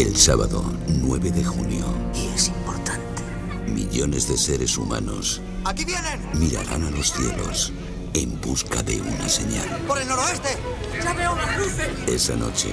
El 0.00 0.16
sábado 0.16 0.64
9 0.88 1.30
de 1.30 1.44
junio. 1.44 1.84
Y 2.14 2.34
es 2.34 2.48
importante. 2.48 3.22
Millones 3.66 4.28
de 4.28 4.38
seres 4.38 4.78
humanos. 4.78 5.42
¡Aquí 5.66 5.84
vienen! 5.84 6.18
Mirarán 6.32 6.84
a 6.84 6.90
los 6.90 7.12
cielos 7.12 7.70
en 8.14 8.40
busca 8.40 8.82
de 8.82 8.98
una 8.98 9.28
señal. 9.28 9.68
¡Por 9.86 10.00
el 10.00 10.08
noroeste! 10.08 10.56
¡Ya 11.04 11.12
veo 11.12 11.36
las 11.36 11.58
luces! 11.58 11.88
Esa 12.06 12.34
noche, 12.34 12.70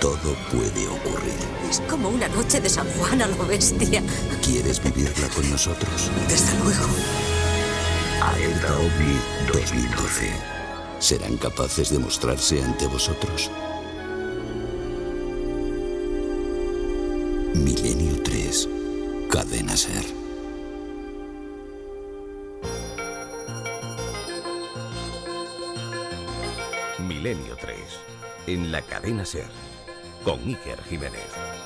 todo 0.00 0.34
puede 0.50 0.88
ocurrir. 0.88 1.38
Es 1.70 1.80
como 1.88 2.08
una 2.08 2.26
noche 2.26 2.60
de 2.60 2.68
San 2.68 2.88
Juan 2.98 3.22
a 3.22 3.28
lo 3.28 3.46
bestia. 3.46 4.02
¿Quieres 4.44 4.82
vivirla 4.82 5.28
con 5.28 5.48
nosotros? 5.48 6.10
Desde 6.26 6.52
luego. 6.64 6.84
Alerta 8.24 8.76
OVNI 8.76 9.52
2012. 9.52 10.32
¿Serán 10.98 11.36
capaces 11.36 11.90
de 11.90 12.00
mostrarse 12.00 12.60
ante 12.60 12.88
vosotros? 12.88 13.52
Milenio 17.54 18.22
3. 18.22 18.68
Cadena 19.28 19.76
Ser. 19.76 20.04
Milenio 26.98 27.56
3. 27.56 27.76
En 28.46 28.70
la 28.70 28.82
cadena 28.82 29.24
Ser. 29.24 29.48
Con 30.24 30.40
Iker 30.48 30.80
Jiménez. 30.84 31.59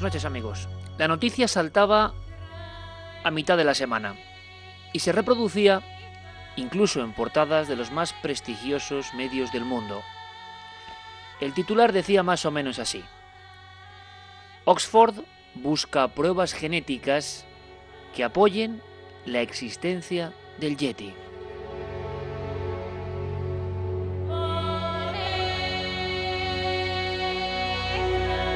Noches 0.00 0.24
amigos. 0.24 0.66
La 0.96 1.08
noticia 1.08 1.46
saltaba 1.46 2.14
a 3.22 3.30
mitad 3.30 3.58
de 3.58 3.64
la 3.64 3.74
semana 3.74 4.16
y 4.94 5.00
se 5.00 5.12
reproducía 5.12 5.82
incluso 6.56 7.02
en 7.02 7.12
portadas 7.12 7.68
de 7.68 7.76
los 7.76 7.90
más 7.90 8.14
prestigiosos 8.14 9.12
medios 9.12 9.52
del 9.52 9.64
mundo. 9.64 10.00
El 11.40 11.52
titular 11.52 11.92
decía 11.92 12.22
más 12.22 12.46
o 12.46 12.50
menos 12.50 12.78
así. 12.78 13.04
Oxford 14.64 15.16
busca 15.54 16.08
pruebas 16.08 16.54
genéticas 16.54 17.44
que 18.14 18.24
apoyen 18.24 18.80
la 19.26 19.42
existencia 19.42 20.32
del 20.58 20.78
Yeti. 20.78 21.12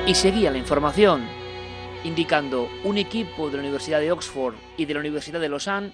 Y 0.06 0.14
seguía 0.14 0.50
la 0.50 0.58
información, 0.58 1.26
indicando 2.04 2.68
un 2.84 2.98
equipo 2.98 3.48
de 3.48 3.56
la 3.56 3.62
Universidad 3.62 4.00
de 4.00 4.12
Oxford 4.12 4.54
y 4.76 4.84
de 4.84 4.92
la 4.92 5.00
Universidad 5.00 5.40
de 5.40 5.48
Lausanne 5.48 5.92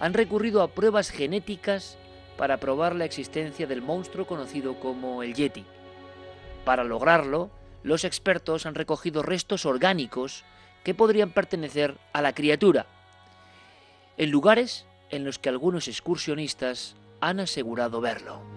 han 0.00 0.14
recurrido 0.14 0.62
a 0.62 0.68
pruebas 0.68 1.10
genéticas 1.10 1.98
para 2.38 2.56
probar 2.56 2.96
la 2.96 3.04
existencia 3.04 3.66
del 3.66 3.82
monstruo 3.82 4.26
conocido 4.26 4.80
como 4.80 5.22
el 5.22 5.34
Yeti. 5.34 5.66
Para 6.64 6.82
lograrlo, 6.82 7.50
los 7.82 8.04
expertos 8.04 8.64
han 8.64 8.74
recogido 8.74 9.22
restos 9.22 9.66
orgánicos 9.66 10.44
que 10.82 10.94
podrían 10.94 11.30
pertenecer 11.30 11.98
a 12.14 12.22
la 12.22 12.34
criatura, 12.34 12.86
en 14.16 14.30
lugares 14.30 14.86
en 15.10 15.24
los 15.24 15.38
que 15.38 15.50
algunos 15.50 15.88
excursionistas 15.88 16.96
han 17.20 17.38
asegurado 17.38 18.00
verlo. 18.00 18.51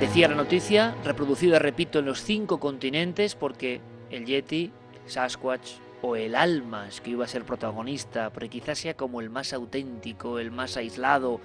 Decía 0.00 0.28
la 0.28 0.34
noticia, 0.34 0.94
reproducida, 1.04 1.58
repito, 1.58 1.98
en 1.98 2.06
los 2.06 2.24
cinco 2.24 2.58
continentes, 2.58 3.34
porque 3.34 3.82
el 4.08 4.24
Yeti, 4.24 4.72
Sasquatch 5.04 5.72
o 6.00 6.16
el 6.16 6.36
Almas, 6.36 7.02
que 7.02 7.10
iba 7.10 7.26
a 7.26 7.28
ser 7.28 7.44
protagonista, 7.44 8.30
porque 8.30 8.48
quizás 8.48 8.78
sea 8.78 8.94
como 8.94 9.20
el 9.20 9.28
más 9.28 9.52
auténtico, 9.52 10.38
el 10.38 10.52
más 10.52 10.78
aislado, 10.78 11.38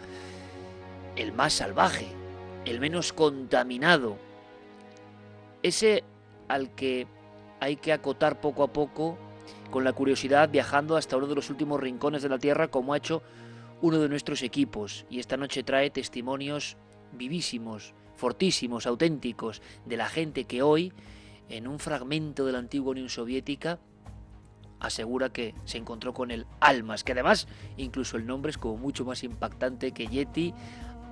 el 1.17 1.33
más 1.33 1.51
salvaje, 1.51 2.07
el 2.63 2.79
menos 2.79 3.11
contaminado, 3.11 4.15
ese 5.61 6.05
al 6.47 6.73
que 6.75 7.07
hay 7.59 7.75
que 7.75 7.91
acotar 7.91 8.39
poco 8.39 8.63
a 8.63 8.71
poco 8.71 9.17
con 9.69 9.83
la 9.83 9.91
curiosidad 9.91 10.49
viajando 10.49 10.95
hasta 10.95 11.17
uno 11.17 11.27
de 11.27 11.35
los 11.35 11.49
últimos 11.49 11.81
rincones 11.81 12.23
de 12.23 12.29
la 12.29 12.39
Tierra 12.39 12.69
como 12.69 12.93
ha 12.93 12.97
hecho 12.97 13.21
uno 13.81 13.99
de 13.99 14.07
nuestros 14.07 14.43
equipos. 14.43 15.05
Y 15.09 15.19
esta 15.19 15.35
noche 15.35 15.63
trae 15.63 15.89
testimonios 15.89 16.77
vivísimos 17.11 17.93
fortísimos, 18.15 18.87
auténticos, 18.87 19.61
de 19.85 19.97
la 19.97 20.07
gente 20.07 20.45
que 20.45 20.61
hoy, 20.61 20.93
en 21.49 21.67
un 21.67 21.79
fragmento 21.79 22.45
de 22.45 22.51
la 22.51 22.59
antigua 22.59 22.91
Unión 22.91 23.09
Soviética, 23.09 23.79
asegura 24.79 25.29
que 25.29 25.55
se 25.65 25.77
encontró 25.77 26.13
con 26.13 26.31
el 26.31 26.45
Almas, 26.59 27.03
que 27.03 27.13
además 27.13 27.47
incluso 27.77 28.17
el 28.17 28.25
nombre 28.25 28.51
es 28.51 28.57
como 28.57 28.77
mucho 28.77 29.05
más 29.05 29.23
impactante 29.23 29.91
que 29.91 30.07
Yeti, 30.07 30.53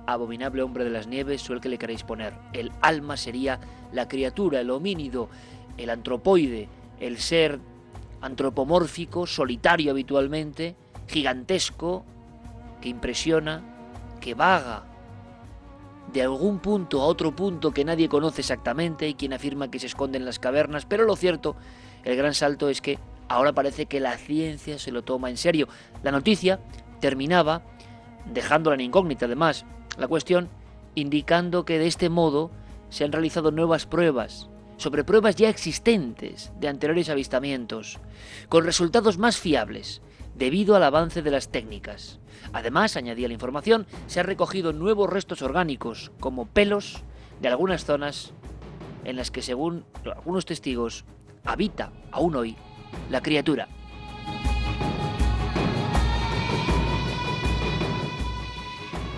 abominable 0.06 0.62
hombre 0.62 0.84
de 0.84 0.90
las 0.90 1.06
nieves 1.06 1.48
o 1.48 1.54
el 1.54 1.60
que 1.60 1.68
le 1.68 1.78
queréis 1.78 2.02
poner. 2.02 2.34
El 2.52 2.72
alma 2.82 3.16
sería 3.16 3.60
la 3.92 4.06
criatura, 4.06 4.60
el 4.60 4.70
homínido, 4.70 5.28
el 5.76 5.90
antropoide, 5.90 6.68
el 7.00 7.18
ser 7.18 7.58
antropomórfico, 8.20 9.26
solitario 9.26 9.90
habitualmente, 9.90 10.76
gigantesco, 11.08 12.04
que 12.80 12.88
impresiona, 12.90 13.62
que 14.20 14.34
vaga 14.34 14.93
de 16.12 16.22
algún 16.22 16.58
punto 16.58 17.00
a 17.00 17.06
otro 17.06 17.34
punto 17.34 17.72
que 17.72 17.84
nadie 17.84 18.08
conoce 18.08 18.42
exactamente 18.42 19.08
y 19.08 19.14
quien 19.14 19.32
afirma 19.32 19.70
que 19.70 19.78
se 19.78 19.86
esconde 19.86 20.18
en 20.18 20.24
las 20.24 20.38
cavernas, 20.38 20.86
pero 20.86 21.04
lo 21.04 21.16
cierto, 21.16 21.56
el 22.04 22.16
gran 22.16 22.34
salto 22.34 22.68
es 22.68 22.80
que 22.80 22.98
ahora 23.28 23.52
parece 23.52 23.86
que 23.86 24.00
la 24.00 24.16
ciencia 24.16 24.78
se 24.78 24.92
lo 24.92 25.02
toma 25.02 25.30
en 25.30 25.36
serio. 25.36 25.68
La 26.02 26.12
noticia 26.12 26.60
terminaba, 27.00 27.62
dejándola 28.32 28.74
en 28.74 28.82
incógnita 28.82 29.26
además, 29.26 29.64
la 29.98 30.08
cuestión 30.08 30.48
indicando 30.94 31.64
que 31.64 31.78
de 31.78 31.86
este 31.86 32.08
modo 32.08 32.50
se 32.90 33.04
han 33.04 33.12
realizado 33.12 33.50
nuevas 33.50 33.86
pruebas 33.86 34.48
sobre 34.76 35.04
pruebas 35.04 35.36
ya 35.36 35.48
existentes 35.48 36.52
de 36.58 36.68
anteriores 36.68 37.08
avistamientos, 37.08 37.98
con 38.48 38.64
resultados 38.64 39.18
más 39.18 39.36
fiables, 39.36 40.02
debido 40.34 40.74
al 40.74 40.82
avance 40.82 41.22
de 41.22 41.30
las 41.30 41.48
técnicas. 41.50 42.18
Además, 42.54 42.96
añadía 42.96 43.26
la 43.26 43.34
información, 43.34 43.84
se 44.06 44.20
han 44.20 44.26
recogido 44.26 44.72
nuevos 44.72 45.10
restos 45.10 45.42
orgánicos, 45.42 46.12
como 46.20 46.46
pelos, 46.46 47.02
de 47.42 47.48
algunas 47.48 47.84
zonas 47.84 48.32
en 49.04 49.16
las 49.16 49.32
que, 49.32 49.42
según 49.42 49.84
algunos 50.04 50.46
testigos, 50.46 51.04
habita 51.44 51.90
aún 52.12 52.36
hoy 52.36 52.56
la 53.10 53.22
criatura. 53.22 53.66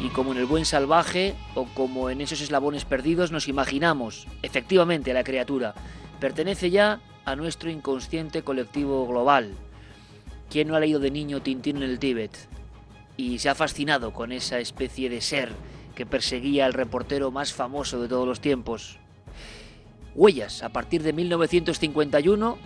Y 0.00 0.08
como 0.08 0.32
en 0.32 0.38
el 0.38 0.46
buen 0.46 0.64
salvaje 0.64 1.34
o 1.54 1.66
como 1.66 2.08
en 2.08 2.22
esos 2.22 2.41
eslabones 2.41 2.86
perdidos 2.86 3.32
nos 3.32 3.48
imaginamos, 3.48 4.26
efectivamente, 4.42 5.12
la 5.12 5.25
criatura 5.25 5.75
pertenece 6.20 6.70
ya 6.70 7.00
a 7.26 7.37
nuestro 7.37 7.70
inconsciente 7.70 8.43
colectivo 8.43 9.06
global. 9.06 9.52
¿Quién 10.49 10.69
no 10.69 10.75
ha 10.75 10.81
leído 10.81 11.00
de 11.00 11.11
niño 11.11 11.43
Tintín 11.43 11.76
en 11.76 11.82
el 11.82 11.99
Tíbet? 11.99 12.56
Y 13.16 13.38
se 13.38 13.48
ha 13.48 13.54
fascinado 13.54 14.12
con 14.12 14.32
esa 14.32 14.58
especie 14.58 15.08
de 15.08 15.20
ser 15.20 15.52
que 15.94 16.06
perseguía 16.06 16.66
al 16.66 16.74
reportero 16.74 17.30
más 17.30 17.52
famoso 17.52 18.00
de 18.00 18.08
todos 18.08 18.28
los 18.28 18.40
tiempos. 18.40 18.98
Huellas, 20.14 20.62
a 20.62 20.68
partir 20.68 21.02
de 21.02 21.12
1951, 21.12 22.58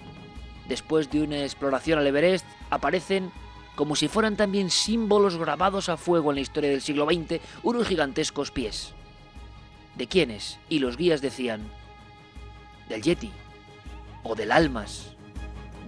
después 0.68 1.10
de 1.10 1.22
una 1.22 1.42
exploración 1.42 1.98
al 1.98 2.06
Everest, 2.06 2.46
aparecen 2.70 3.30
como 3.74 3.96
si 3.96 4.08
fueran 4.08 4.36
también 4.36 4.70
símbolos 4.70 5.36
grabados 5.36 5.88
a 5.88 5.96
fuego 5.96 6.30
en 6.30 6.34
la 6.36 6.42
historia 6.42 6.70
del 6.70 6.82
siglo 6.82 7.06
XX, 7.06 7.40
unos 7.62 7.88
gigantescos 7.88 8.50
pies. 8.50 8.92
¿De 9.96 10.06
quiénes? 10.06 10.58
Y 10.68 10.80
los 10.80 10.96
guías 10.96 11.20
decían, 11.20 11.62
del 12.88 13.02
Yeti, 13.02 13.30
o 14.22 14.34
del 14.34 14.52
Almas, 14.52 15.16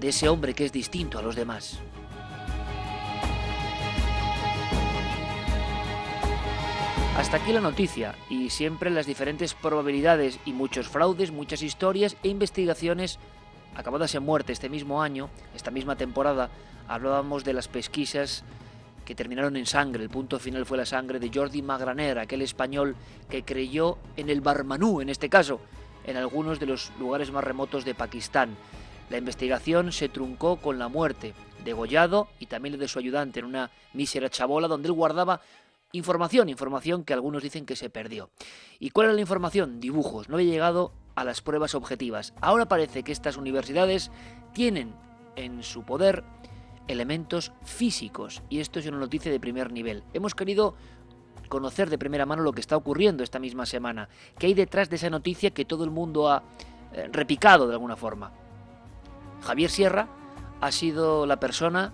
de 0.01 0.09
ese 0.09 0.29
hombre 0.29 0.55
que 0.55 0.65
es 0.65 0.73
distinto 0.73 1.19
a 1.19 1.23
los 1.23 1.37
demás. 1.37 1.81
Hasta 7.17 7.37
aquí 7.37 7.53
la 7.53 7.61
noticia 7.61 8.15
y 8.31 8.49
siempre 8.49 8.89
las 8.89 9.05
diferentes 9.05 9.53
probabilidades 9.53 10.41
y 10.47 10.55
muchos 10.55 10.89
fraudes, 10.89 11.31
muchas 11.31 11.63
historias 11.63 12.17
e 12.23 12.29
investigaciones 12.29 13.19
acabadas 13.77 14.15
en 14.15 14.23
muerte 14.23 14.53
este 14.53 14.71
mismo 14.71 15.03
año, 15.03 15.29
esta 15.55 15.71
misma 15.71 15.95
temporada, 15.97 16.49
hablábamos 16.89 17.45
de 17.45 17.53
las 17.53 17.69
pesquisas 17.69 18.45
que 19.05 19.15
terminaron 19.15 19.59
en 19.59 19.67
sangre. 19.67 20.03
El 20.03 20.09
punto 20.09 20.39
final 20.39 20.65
fue 20.65 20.79
la 20.79 20.87
sangre 20.87 21.21
de 21.21 21.31
Jordi 21.33 21.61
Magraner, 21.61 22.19
aquel 22.19 22.41
español 22.41 22.97
que 23.29 23.45
creyó 23.45 23.99
en 24.17 24.31
el 24.31 24.41
Barmanú, 24.41 25.03
en 25.03 25.11
este 25.11 25.29
caso, 25.29 25.61
en 26.07 26.17
algunos 26.17 26.61
de 26.61 26.67
los 26.67 26.93
lugares 26.99 27.31
más 27.31 27.45
remotos 27.45 27.85
de 27.85 27.95
Pakistán. 27.95 28.57
La 29.11 29.19
investigación 29.19 29.93
se 29.93 30.09
truncó 30.09 30.57
con 30.57 30.79
la 30.79 30.89
muerte, 30.89 31.35
degollado 31.63 32.29
y 32.41 32.47
también 32.47 32.79
de 32.79 32.89
su 32.89 32.99
ayudante 32.99 33.41
en 33.41 33.47
una 33.47 33.71
mísera 33.93 34.31
chabola 34.31 34.67
donde 34.67 34.89
él 34.89 34.95
guardaba 34.95 35.43
información, 35.93 36.49
información 36.49 37.05
que 37.05 37.13
algunos 37.13 37.43
dicen 37.43 37.67
que 37.67 37.77
se 37.77 37.91
perdió. 37.91 38.31
¿Y 38.79 38.91
cuál 38.91 39.07
era 39.07 39.15
la 39.15 39.21
información? 39.21 39.81
Dibujos. 39.81 40.29
No 40.29 40.37
había 40.37 40.51
llegado 40.51 40.93
a 41.15 41.25
las 41.25 41.43
pruebas 41.43 41.75
objetivas. 41.75 42.35
Ahora 42.41 42.67
parece 42.67 43.03
que 43.03 43.13
estas 43.13 43.37
universidades 43.37 44.11
tienen 44.53 44.95
en 45.37 45.63
su 45.63 45.85
poder 45.85 46.25
elementos 46.89 47.53
físicos 47.63 48.43
y 48.49 48.61
esto 48.61 48.79
es 48.79 48.87
una 48.87 48.99
noticia 48.99 49.31
de 49.31 49.41
primer 49.41 49.73
nivel. 49.73 50.03
Hemos 50.13 50.35
querido 50.35 50.75
conocer 51.49 51.91
de 51.91 51.99
primera 51.99 52.27
mano 52.27 52.43
lo 52.43 52.53
que 52.53 52.61
está 52.61 52.77
ocurriendo 52.77 53.23
esta 53.23 53.39
misma 53.39 53.67
semana, 53.67 54.09
qué 54.39 54.47
hay 54.47 54.55
detrás 54.55 54.89
de 54.89 54.97
esa 54.97 55.11
noticia 55.11 55.51
que 55.51 55.65
todo 55.65 55.85
el 55.85 55.91
mundo 55.91 56.31
ha 56.31 56.43
eh, 56.93 57.09
repicado 57.13 57.69
de 57.69 57.75
alguna 57.75 57.97
forma. 57.97 58.33
Javier 59.43 59.71
Sierra 59.71 60.09
ha 60.61 60.73
sido 60.73 61.27
la 61.27 61.39
persona 61.41 61.93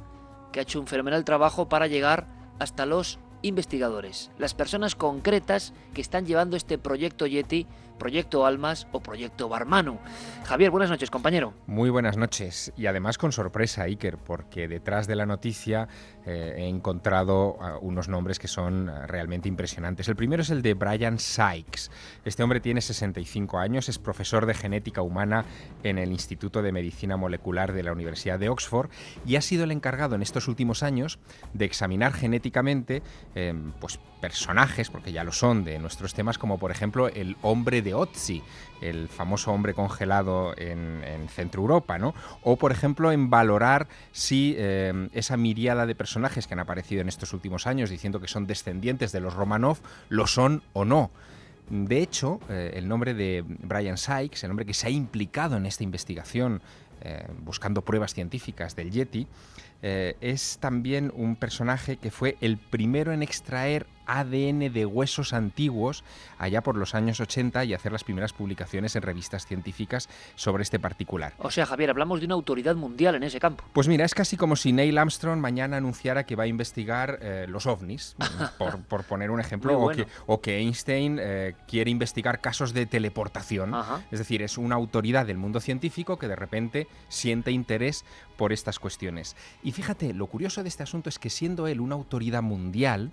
que 0.52 0.60
ha 0.60 0.62
hecho 0.62 0.80
un 0.80 0.86
fenomenal 0.86 1.24
trabajo 1.24 1.68
para 1.68 1.86
llegar 1.86 2.26
hasta 2.58 2.86
los 2.86 3.18
investigadores, 3.42 4.30
las 4.38 4.54
personas 4.54 4.94
concretas 4.94 5.72
que 5.94 6.00
están 6.00 6.26
llevando 6.26 6.56
este 6.56 6.78
proyecto 6.78 7.26
Yeti, 7.26 7.66
proyecto 7.98 8.46
Almas 8.46 8.86
o 8.92 9.00
proyecto 9.00 9.48
Barmanu. 9.48 9.98
Javier, 10.44 10.70
buenas 10.70 10.90
noches, 10.90 11.10
compañero. 11.10 11.52
Muy 11.66 11.90
buenas 11.90 12.16
noches 12.16 12.72
y 12.76 12.86
además 12.86 13.18
con 13.18 13.32
sorpresa, 13.32 13.82
Iker, 13.82 14.16
porque 14.16 14.68
detrás 14.68 15.06
de 15.06 15.16
la 15.16 15.26
noticia 15.26 15.88
eh, 16.30 16.56
he 16.58 16.68
encontrado 16.68 17.54
uh, 17.54 17.78
unos 17.80 18.08
nombres 18.08 18.38
que 18.38 18.48
son 18.48 18.90
uh, 18.90 19.06
realmente 19.06 19.48
impresionantes. 19.48 20.08
El 20.08 20.16
primero 20.16 20.42
es 20.42 20.50
el 20.50 20.60
de 20.60 20.74
Brian 20.74 21.18
Sykes. 21.18 21.90
Este 22.26 22.42
hombre 22.42 22.60
tiene 22.60 22.82
65 22.82 23.58
años, 23.58 23.88
es 23.88 23.98
profesor 23.98 24.44
de 24.44 24.52
genética 24.52 25.00
humana 25.00 25.46
en 25.82 25.96
el 25.96 26.12
Instituto 26.12 26.60
de 26.60 26.70
Medicina 26.70 27.16
Molecular 27.16 27.72
de 27.72 27.82
la 27.82 27.92
Universidad 27.92 28.38
de 28.38 28.50
Oxford 28.50 28.90
y 29.24 29.36
ha 29.36 29.40
sido 29.40 29.64
el 29.64 29.72
encargado 29.72 30.16
en 30.16 30.22
estos 30.22 30.48
últimos 30.48 30.82
años 30.82 31.18
de 31.54 31.64
examinar 31.64 32.12
genéticamente 32.12 33.02
eh, 33.34 33.54
pues, 33.80 33.98
personajes, 34.20 34.90
porque 34.90 35.12
ya 35.12 35.24
lo 35.24 35.32
son, 35.32 35.64
de 35.64 35.78
nuestros 35.78 36.12
temas, 36.12 36.38
como 36.38 36.58
por 36.58 36.70
ejemplo 36.70 37.08
el 37.08 37.36
hombre 37.40 37.82
de 37.82 37.94
Otzi, 37.94 38.42
el 38.80 39.08
famoso 39.08 39.52
hombre 39.52 39.74
congelado 39.74 40.54
en, 40.56 41.02
en 41.04 41.28
Centro 41.28 41.62
Europa, 41.62 41.98
¿no? 41.98 42.14
O 42.42 42.56
por 42.56 42.72
ejemplo 42.72 43.12
en 43.12 43.30
valorar 43.30 43.88
si 44.12 44.54
eh, 44.58 45.08
esa 45.12 45.36
miriada 45.36 45.86
de 45.86 45.94
personajes 46.18 46.48
que 46.48 46.54
han 46.54 46.60
aparecido 46.60 47.00
en 47.00 47.08
estos 47.08 47.32
últimos 47.32 47.68
años 47.68 47.90
diciendo 47.90 48.20
que 48.20 48.26
son 48.26 48.48
descendientes 48.48 49.12
de 49.12 49.20
los 49.20 49.34
Romanov, 49.34 49.78
lo 50.08 50.26
son 50.26 50.62
o 50.72 50.84
no. 50.84 51.12
De 51.70 52.02
hecho, 52.02 52.40
eh, 52.48 52.72
el 52.74 52.88
nombre 52.88 53.14
de 53.14 53.44
Brian 53.46 53.96
Sykes, 53.96 54.44
el 54.44 54.50
hombre 54.50 54.66
que 54.66 54.74
se 54.74 54.88
ha 54.88 54.90
implicado 54.90 55.56
en 55.56 55.64
esta 55.64 55.84
investigación 55.84 56.60
eh, 57.02 57.24
buscando 57.44 57.82
pruebas 57.82 58.14
científicas 58.14 58.74
del 58.74 58.90
Yeti, 58.90 59.28
eh, 59.82 60.16
es 60.20 60.58
también 60.58 61.12
un 61.14 61.36
personaje 61.36 61.96
que 61.96 62.10
fue 62.10 62.36
el 62.40 62.56
primero 62.56 63.12
en 63.12 63.22
extraer 63.22 63.86
ADN 64.08 64.72
de 64.72 64.86
huesos 64.86 65.32
antiguos 65.32 66.02
allá 66.38 66.62
por 66.62 66.76
los 66.76 66.94
años 66.94 67.20
80 67.20 67.64
y 67.64 67.74
hacer 67.74 67.92
las 67.92 68.02
primeras 68.02 68.32
publicaciones 68.32 68.96
en 68.96 69.02
revistas 69.02 69.46
científicas 69.46 70.08
sobre 70.34 70.62
este 70.62 70.80
particular. 70.80 71.34
O 71.38 71.50
sea, 71.50 71.66
Javier, 71.66 71.90
hablamos 71.90 72.20
de 72.20 72.26
una 72.26 72.34
autoridad 72.34 72.74
mundial 72.74 73.14
en 73.14 73.22
ese 73.22 73.38
campo. 73.38 73.64
Pues 73.72 73.86
mira, 73.86 74.04
es 74.04 74.14
casi 74.14 74.36
como 74.36 74.56
si 74.56 74.72
Neil 74.72 74.98
Armstrong 74.98 75.38
mañana 75.38 75.76
anunciara 75.76 76.24
que 76.24 76.34
va 76.34 76.44
a 76.44 76.46
investigar 76.46 77.18
eh, 77.20 77.46
los 77.48 77.66
ovnis, 77.66 78.16
por, 78.58 78.80
por, 78.82 79.04
poner 79.04 79.30
un 79.30 79.40
ejemplo, 79.40 79.78
bueno. 79.78 80.02
o, 80.02 80.06
que, 80.06 80.10
o, 80.26 80.40
que, 80.40 80.58
Einstein 80.58 81.18
eh, 81.20 81.54
quiere 81.68 81.90
investigar 81.90 82.40
casos 82.40 82.72
de 82.72 82.86
teleportación. 82.86 83.74
Ajá. 83.74 84.00
Es 84.10 84.18
decir, 84.18 84.42
es 84.42 84.56
una 84.56 84.76
autoridad 84.76 85.26
del 85.26 85.36
mundo 85.36 85.60
científico 85.60 86.18
que 86.18 86.28
de 86.28 86.36
repente 86.36 86.88
siente 87.08 87.50
interés 87.50 88.04
por 88.38 88.52
estas 88.52 88.78
cuestiones. 88.78 89.36
Y 89.62 89.72
fíjate, 89.72 90.14
lo 90.14 90.28
curioso 90.28 90.62
de 90.62 90.68
este 90.68 90.84
asunto 90.84 91.10
es 91.10 91.18
que 91.18 91.28
siendo 91.28 91.66
él 91.66 91.80
una 91.80 91.96
autoridad 91.96 92.40
mundial, 92.40 93.10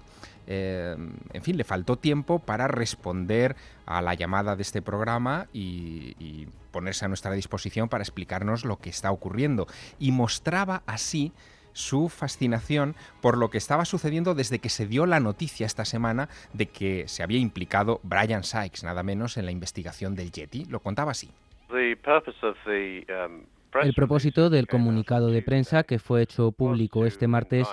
eh, 0.47 0.95
en 1.33 1.43
fin, 1.43 1.57
le 1.57 1.65
faltó 1.65 1.97
tiempo 1.97 2.39
para 2.39 2.67
responder 2.67 3.55
a 3.87 4.01
la 4.01 4.13
llamada 4.13 4.55
de 4.55 4.61
este 4.61 4.81
programa 4.81 5.47
y, 5.51 6.15
y, 6.19 6.47
ponerse 6.71 7.05
a 7.05 7.07
nuestra 7.07 7.31
disposición 7.31 7.87
para 7.87 8.03
explicarnos 8.03 8.65
lo 8.65 8.77
que 8.77 8.89
está 8.89 9.09
ocurriendo. 9.09 9.65
Y 9.97 10.11
mostraba 10.11 10.83
así 10.85 11.31
su 11.71 12.09
fascinación 12.09 12.95
por 13.21 13.37
lo 13.37 13.49
que 13.49 13.57
estaba 13.57 13.85
sucediendo 13.85 14.35
desde 14.35 14.59
que 14.59 14.69
se 14.69 14.85
dio 14.85 15.05
la 15.05 15.19
noticia 15.19 15.65
esta 15.65 15.85
semana 15.85 16.29
de 16.53 16.67
que 16.67 17.07
se 17.07 17.23
había 17.23 17.39
implicado 17.39 17.99
Brian 18.03 18.43
Sykes, 18.43 18.83
nada 18.83 19.03
menos, 19.03 19.37
en 19.37 19.45
la 19.45 19.51
investigación 19.51 20.15
del 20.15 20.31
Yeti. 20.31 20.65
Lo 20.65 20.81
contaba 20.81 21.11
así. 21.11 21.29
El 23.83 23.93
propósito 23.93 24.49
del 24.49 24.67
comunicado 24.67 25.29
de 25.29 25.41
prensa 25.41 25.83
que 25.83 25.99
fue 25.99 26.21
hecho 26.21 26.51
público 26.51 27.05
este 27.05 27.27
martes 27.27 27.67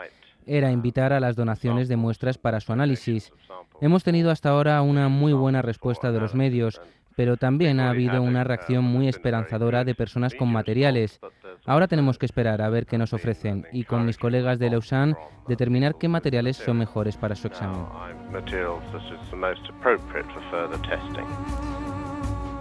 era 0.47 0.73
invitar 0.73 1.13
a 1.13 1.21
las 1.21 1.37
donaciones 1.37 1.89
de 1.89 1.97
muestras 1.97 2.39
para 2.39 2.61
su 2.61 2.73
análisis. 2.73 3.33
Hemos 3.81 4.03
tenido 4.05 4.31
hasta 4.31 4.51
ahora 4.51 4.83
una 4.83 5.09
muy 5.09 5.33
buena 5.33 5.63
respuesta 5.63 6.11
de 6.11 6.21
los 6.21 6.35
medios, 6.35 6.81
pero 7.17 7.37
también 7.37 7.81
ha 7.81 7.91
habido 7.91 8.23
una 8.23 8.45
reacción 8.45 8.85
muy 8.85 9.09
esperanzadora 9.09 9.85
de 9.85 9.95
personas 9.95 10.35
con 10.35 10.51
materiales. 10.51 11.21
Ahora 11.67 11.87
tenemos 11.87 12.19
que 12.19 12.27
esperar 12.27 12.63
a 12.63 12.71
ver 12.71 12.87
qué 12.87 12.99
nos 12.99 13.13
ofrecen 13.13 13.67
y 13.73 13.85
con 13.85 14.05
mis 14.05 14.19
colegas 14.19 14.59
de 14.59 14.71
Lausanne 14.71 15.15
determinar 15.47 15.97
qué 15.97 16.09
materiales 16.09 16.57
son 16.57 16.79
mejores 16.79 17.17
para 17.17 17.37
su 17.37 17.47
examen. 17.47 17.85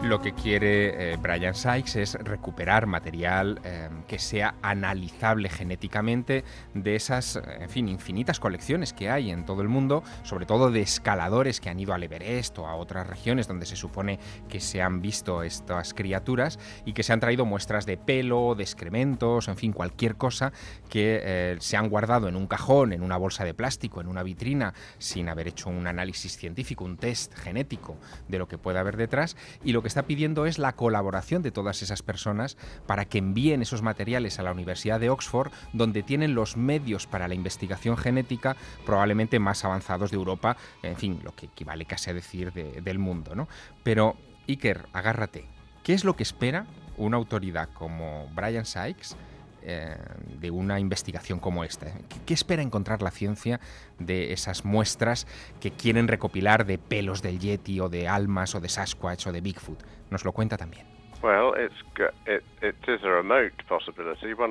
Lo 0.03 0.19
que 0.19 0.33
quiere 0.33 1.13
eh, 1.13 1.18
Brian 1.18 1.53
Sykes 1.53 1.95
es 1.95 2.15
recuperar 2.15 2.88
material 2.88 3.62
eh, 3.63 3.88
que 4.07 4.18
sea 4.18 4.56
analizable 4.63 5.48
genéticamente 5.48 6.44
de 6.74 6.95
esas, 6.95 7.36
en 7.36 7.69
fin, 7.69 7.88
infinitas 7.88 8.39
colecciones 8.39 8.94
que 8.94 9.12
hay 9.12 9.30
en 9.30 9.45
todo 9.45 9.62
el 9.62 9.68
mundo, 9.68 10.01
sobre 10.24 10.48
todo 10.48 10.71
de 10.71 10.81
escaladores 10.81 11.62
que 11.62 11.69
han 11.69 11.80
ido 11.80 11.94
al 11.94 12.01
Everest 12.01 12.57
o 12.57 12.65
a 12.65 12.75
otras 12.75 13.06
regiones 13.06 13.48
donde 13.48 13.68
se 13.68 13.75
supone 13.75 14.18
que 14.50 14.59
se 14.59 14.81
han 14.81 15.03
visto 15.03 15.44
estas 15.44 15.94
criaturas 15.94 16.57
y 16.83 16.94
que 16.94 17.04
se 17.04 17.13
han 17.13 17.19
traído 17.19 17.45
muestras 17.45 17.86
de 17.86 17.97
pelo, 17.97 18.56
de 18.56 18.64
excrementos, 18.64 19.49
en 19.49 19.56
fin, 19.56 19.71
cualquier 19.71 20.16
cosa 20.16 20.52
que 20.90 21.21
eh, 21.23 21.57
se 21.59 21.78
han 21.78 21.90
guardado 21.90 22.28
en 22.28 22.35
un 22.35 22.47
cajón, 22.47 22.92
en 22.92 23.04
una 23.04 23.18
bolsa 23.18 23.45
de 23.45 23.54
plástico, 23.54 24.02
en 24.02 24.07
una 24.07 24.23
vitrina, 24.23 24.73
sin 24.97 25.30
haber 25.30 25.47
hecho 25.47 25.69
un 25.69 25.85
análisis 25.85 26.37
científico, 26.37 26.85
un 26.85 26.97
test 26.97 27.35
genético 27.35 27.97
de 28.28 28.40
lo 28.40 28.47
que 28.47 28.57
puede 28.57 28.80
haber 28.80 28.97
detrás. 28.97 29.37
Y 29.64 29.73
lo 29.73 29.83
que 29.83 29.91
está 29.92 30.04
pidiendo 30.04 30.45
es 30.45 30.57
la 30.57 30.74
colaboración 30.74 31.42
de 31.42 31.52
todas 31.52 31.81
esas 31.81 32.02
personas 32.02 32.56
para 32.88 33.04
que 33.04 33.18
envíen 33.18 33.62
esos 33.62 33.81
materiales 33.81 34.40
a 34.40 34.44
la 34.44 34.54
Universidad 34.54 35.02
de 35.02 35.10
Oxford, 35.10 35.52
donde 35.74 36.02
tienen 36.02 36.33
los 36.33 36.56
medios 36.56 37.07
para 37.07 37.28
la 37.28 37.36
investigación 37.36 37.98
genética 37.98 38.56
probablemente 38.86 39.38
más 39.40 39.66
avanzados 39.66 40.10
de 40.10 40.16
Europa, 40.16 40.56
en 40.81 40.95
fin, 40.95 41.19
lo 41.24 41.36
que 41.36 41.48
equivale 41.48 41.86
casi 41.86 42.10
a 42.10 42.14
decir 42.14 42.54
de, 42.54 42.80
del 42.81 43.00
mundo. 43.00 43.36
¿no? 43.36 43.50
Pero, 43.83 44.16
Iker, 44.48 44.88
agárrate. 44.94 45.45
¿Qué 45.83 45.94
es 45.94 46.06
lo 46.06 46.16
que 46.16 46.24
espera 46.24 46.68
una 46.95 47.18
autoridad 47.18 47.68
como 47.74 48.30
Brian 48.33 48.66
Sykes? 48.66 49.16
Eh, 49.63 49.95
de 50.39 50.49
una 50.49 50.80
investigación 50.80 51.39
como 51.39 51.63
esta. 51.63 51.85
¿Qué, 52.09 52.18
¿Qué, 52.25 52.33
espera 52.33 52.63
encontrar 52.63 53.03
la 53.03 53.11
ciencia 53.11 53.59
de 53.99 54.33
esas 54.33 54.65
muestras 54.65 55.27
que 55.59 55.69
quieren 55.69 56.07
recopilar 56.07 56.65
de 56.65 56.80
pelos 56.80 57.21
del 57.21 57.37
Yeti 57.37 57.80
o 57.80 57.87
de 57.87 58.07
almas 58.07 58.56
o 58.56 58.59
de 58.59 58.69
Sasquatch 58.69 59.27
o 59.27 59.31
de 59.31 59.41
Bigfoot? 59.41 59.83
Nos 60.09 60.25
lo 60.25 60.31
cuenta 60.31 60.57
también. 60.57 60.87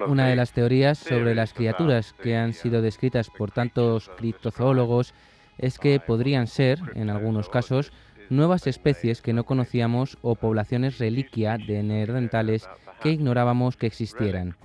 Una 0.06 0.28
de 0.28 0.36
las 0.36 0.52
teorías 0.52 0.98
sobre 0.98 1.34
las 1.34 1.52
criaturas 1.54 2.12
que 2.12 2.36
han 2.36 2.52
sido 2.52 2.80
descritas 2.80 3.30
por 3.30 3.50
tantos 3.50 4.10
criptozoólogos 4.16 5.12
es 5.58 5.78
que 5.78 5.98
podrían 5.98 6.46
ser, 6.46 6.78
en 6.94 7.10
algunos 7.10 7.48
casos, 7.48 7.92
nuevas 8.28 8.68
especies 8.68 9.20
que 9.20 9.32
no 9.32 9.42
conocíamos 9.42 10.16
o 10.22 10.36
poblaciones 10.36 10.98
reliquia 10.98 11.58
de 11.58 11.82
neandertales 11.82 12.68
que 13.00 13.10
ignorábamos 13.10 13.76
que 13.76 13.86
existieran. 13.86 14.56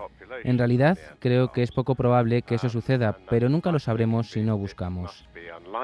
En 0.44 0.58
realidad, 0.58 0.98
creo 1.20 1.51
que 1.51 1.63
es 1.63 1.72
poco 1.72 1.96
probable 1.96 2.42
que 2.42 2.56
eso 2.56 2.70
suceda, 2.70 3.18
pero 3.30 3.50
nunca 3.50 3.72
lo 3.72 3.80
sabremos 3.80 4.30
si 4.30 4.42
no 4.42 4.58
buscamos. 4.58 5.27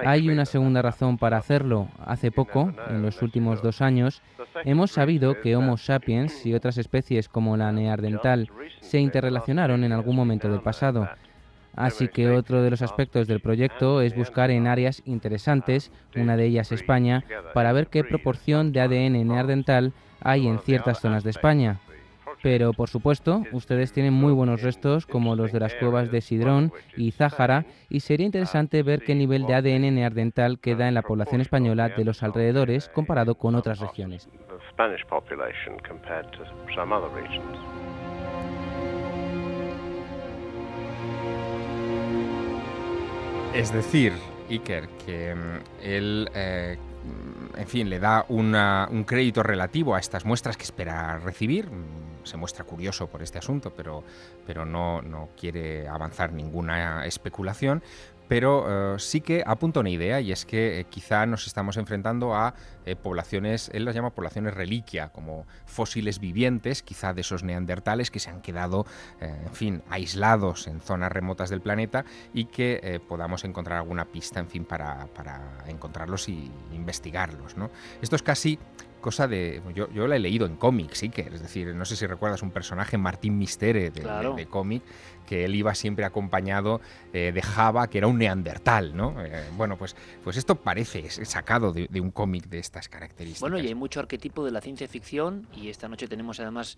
Hay 0.05 0.29
una 0.29 0.45
segunda 0.45 0.81
razón 0.81 1.17
para 1.17 1.37
hacerlo. 1.37 1.87
Hace 2.05 2.31
poco, 2.31 2.73
en 2.89 3.01
los 3.01 3.21
últimos 3.21 3.61
dos 3.61 3.81
años, 3.81 4.21
hemos 4.65 4.91
sabido 4.91 5.39
que 5.41 5.55
Homo 5.55 5.77
sapiens 5.77 6.45
y 6.45 6.53
otras 6.53 6.77
especies 6.77 7.29
como 7.29 7.57
la 7.57 7.71
neandertal 7.71 8.49
se 8.79 8.99
interrelacionaron 8.99 9.83
en 9.83 9.91
algún 9.91 10.15
momento 10.15 10.49
del 10.49 10.61
pasado. 10.61 11.07
Así 11.75 12.09
que 12.09 12.29
otro 12.29 12.61
de 12.61 12.69
los 12.69 12.81
aspectos 12.81 13.27
del 13.27 13.39
proyecto 13.39 14.01
es 14.01 14.15
buscar 14.15 14.51
en 14.51 14.67
áreas 14.67 15.01
interesantes, 15.05 15.91
una 16.15 16.35
de 16.35 16.45
ellas 16.45 16.71
España, 16.71 17.23
para 17.53 17.71
ver 17.71 17.87
qué 17.87 18.03
proporción 18.03 18.73
de 18.73 18.81
ADN 18.81 19.25
neandertal 19.25 19.93
hay 20.19 20.47
en 20.47 20.59
ciertas 20.59 20.99
zonas 20.99 21.23
de 21.23 21.29
España. 21.29 21.79
Pero, 22.41 22.73
por 22.73 22.89
supuesto, 22.89 23.43
ustedes 23.51 23.93
tienen 23.93 24.13
muy 24.13 24.33
buenos 24.33 24.61
restos 24.61 25.05
como 25.05 25.35
los 25.35 25.51
de 25.51 25.59
las 25.59 25.75
cuevas 25.75 26.11
de 26.11 26.21
Sidrón 26.21 26.71
y 26.97 27.11
Záhara 27.11 27.65
y 27.89 27.99
sería 27.99 28.25
interesante 28.25 28.81
ver 28.81 29.03
qué 29.03 29.13
nivel 29.13 29.45
de 29.45 29.53
ADN 29.53 29.93
neandertal 29.93 30.59
queda 30.59 30.87
en 30.87 30.95
la 30.95 31.03
población 31.03 31.41
española 31.41 31.89
de 31.89 32.03
los 32.03 32.23
alrededores 32.23 32.89
comparado 32.89 33.35
con 33.35 33.55
otras 33.55 33.79
regiones. 33.79 34.27
Es 43.53 43.73
decir, 43.73 44.13
Iker, 44.49 44.87
que 45.05 45.35
mm, 45.35 45.59
él, 45.83 46.29
eh, 46.33 46.77
en 47.57 47.67
fin, 47.67 47.89
le 47.89 47.99
da 47.99 48.25
un 48.29 49.03
crédito 49.05 49.43
relativo 49.43 49.93
a 49.93 49.99
estas 49.99 50.25
muestras 50.25 50.57
que 50.57 50.63
espera 50.63 51.19
recibir. 51.19 51.69
Se 52.23 52.37
muestra 52.37 52.63
curioso 52.63 53.07
por 53.07 53.21
este 53.21 53.37
asunto, 53.37 53.73
pero, 53.75 54.03
pero 54.45 54.65
no, 54.65 55.01
no 55.01 55.29
quiere 55.37 55.87
avanzar 55.87 56.33
ninguna 56.33 57.05
especulación 57.05 57.83
pero 58.31 58.93
eh, 58.95 58.97
sí 58.97 59.19
que 59.19 59.43
apunta 59.45 59.81
una 59.81 59.89
idea 59.89 60.21
y 60.21 60.31
es 60.31 60.45
que 60.45 60.79
eh, 60.79 60.85
quizá 60.85 61.25
nos 61.25 61.47
estamos 61.47 61.75
enfrentando 61.75 62.33
a 62.33 62.53
eh, 62.85 62.95
poblaciones, 62.95 63.69
él 63.73 63.83
las 63.83 63.93
llama 63.93 64.11
poblaciones 64.11 64.53
reliquia, 64.53 65.09
como 65.09 65.45
fósiles 65.65 66.17
vivientes, 66.21 66.81
quizá 66.81 67.13
de 67.13 67.19
esos 67.19 67.43
neandertales 67.43 68.09
que 68.09 68.21
se 68.21 68.29
han 68.29 68.41
quedado, 68.41 68.85
en 69.19 69.53
fin, 69.53 69.83
aislados 69.89 70.67
en 70.67 70.79
zonas 70.79 71.11
remotas 71.11 71.49
del 71.49 71.59
planeta 71.59 72.05
y 72.33 72.45
que 72.45 73.01
podamos 73.05 73.43
encontrar 73.43 73.79
alguna 73.79 74.05
pista, 74.05 74.39
en 74.39 74.47
fin, 74.47 74.63
para, 74.63 75.07
para 75.07 75.41
encontrarlos 75.67 76.29
y 76.29 76.49
investigarlos. 76.71 77.57
¿no? 77.57 77.69
Esto 78.01 78.15
es 78.15 78.23
casi 78.23 78.57
cosa 79.01 79.27
de. 79.27 79.61
Yo, 79.75 79.91
yo 79.91 80.07
la 80.07 80.15
he 80.15 80.19
leído 80.19 80.45
en 80.45 80.55
cómics, 80.55 80.99
sí 80.99 81.09
que. 81.09 81.21
Es 81.21 81.41
decir, 81.41 81.75
no 81.75 81.85
sé 81.85 81.95
si 81.95 82.07
recuerdas 82.07 82.41
un 82.41 82.51
personaje, 82.51 82.97
Martín 82.97 83.37
Mistere, 83.37 83.89
de, 83.89 84.45
cómic, 84.47 84.83
que 85.25 85.45
él 85.45 85.55
iba 85.55 85.75
siempre 85.75 86.05
acompañado 86.05 86.79
eh, 87.11 87.31
de 87.33 87.41
Java, 87.41 87.87
que 87.87 87.97
era 87.97 88.07
un 88.07 88.17
neandertal, 88.17 88.95
¿no? 88.95 89.21
Eh, 89.23 89.43
bueno, 89.57 89.77
pues, 89.77 89.95
pues 90.23 90.37
esto 90.37 90.55
parece 90.55 91.09
sacado 91.09 91.73
de, 91.73 91.87
de 91.89 91.99
un 91.99 92.11
cómic 92.11 92.47
de 92.47 92.59
estas 92.59 92.87
características. 92.87 93.41
Bueno, 93.41 93.59
y 93.59 93.67
hay 93.67 93.75
mucho 93.75 93.99
arquetipo 93.99 94.45
de 94.45 94.51
la 94.51 94.61
ciencia 94.61 94.87
ficción, 94.87 95.47
y 95.53 95.69
esta 95.69 95.87
noche 95.89 96.07
tenemos 96.07 96.39
además 96.39 96.77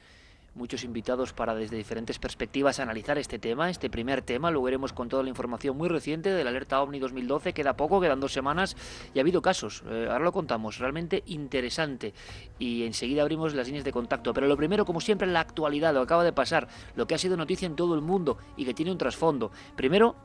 muchos 0.56 0.84
invitados 0.84 1.34
para 1.34 1.56
desde 1.56 1.78
diferentes 1.78 2.20
perspectivas 2.20 2.80
analizar 2.80 3.18
este 3.18 3.40
tema, 3.40 3.70
este 3.70 3.90
primer 3.90 4.22
tema. 4.22 4.52
Luego 4.52 4.68
iremos 4.68 4.94
con 4.94 5.10
toda 5.10 5.24
la 5.24 5.30
información 5.30 5.78
muy 5.78 5.90
reciente 5.90 6.30
de 6.30 6.44
la 6.44 6.52
alerta 6.52 6.82
OVNI 6.82 7.00
2012. 7.00 7.54
Queda 7.54 7.76
poco, 7.76 8.00
quedan 8.00 8.20
dos 8.20 8.34
semanas 8.34 8.76
y 9.14 9.20
ha 9.20 9.22
habido 9.22 9.42
casos. 9.42 9.84
Eh, 9.88 10.08
ahora 10.10 10.26
lo 10.26 10.32
contamos, 10.32 10.78
realmente 10.78 11.24
interesante. 11.26 12.14
Y 12.60 12.84
enseguida 12.84 13.24
abrimos 13.24 13.54
las 13.56 13.68
líneas 13.68 13.84
de 13.84 13.92
contacto. 13.92 14.34
Pero 14.34 14.48
lo 14.48 14.58
primero, 14.58 14.86
como 14.86 15.02
siempre, 15.02 15.28
la 15.28 15.40
actualidad, 15.40 15.94
lo 15.94 16.02
acaba 16.02 16.24
de 16.24 16.34
pasar, 16.34 16.68
lo 16.96 17.08
que 17.08 17.16
ha 17.16 17.18
sido 17.18 17.36
noticia 17.36 17.66
en 17.66 17.76
todo 17.76 17.96
el 17.96 18.02
mundo 18.02 18.38
y 18.56 18.66
que 18.66 18.74
tiene 18.74 18.92
un 18.92 18.98
trasfondo. 18.98 19.52
Primero, 19.76 20.16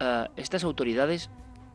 eh, 0.00 0.26
estas 0.36 0.64
autoridades 0.64 1.30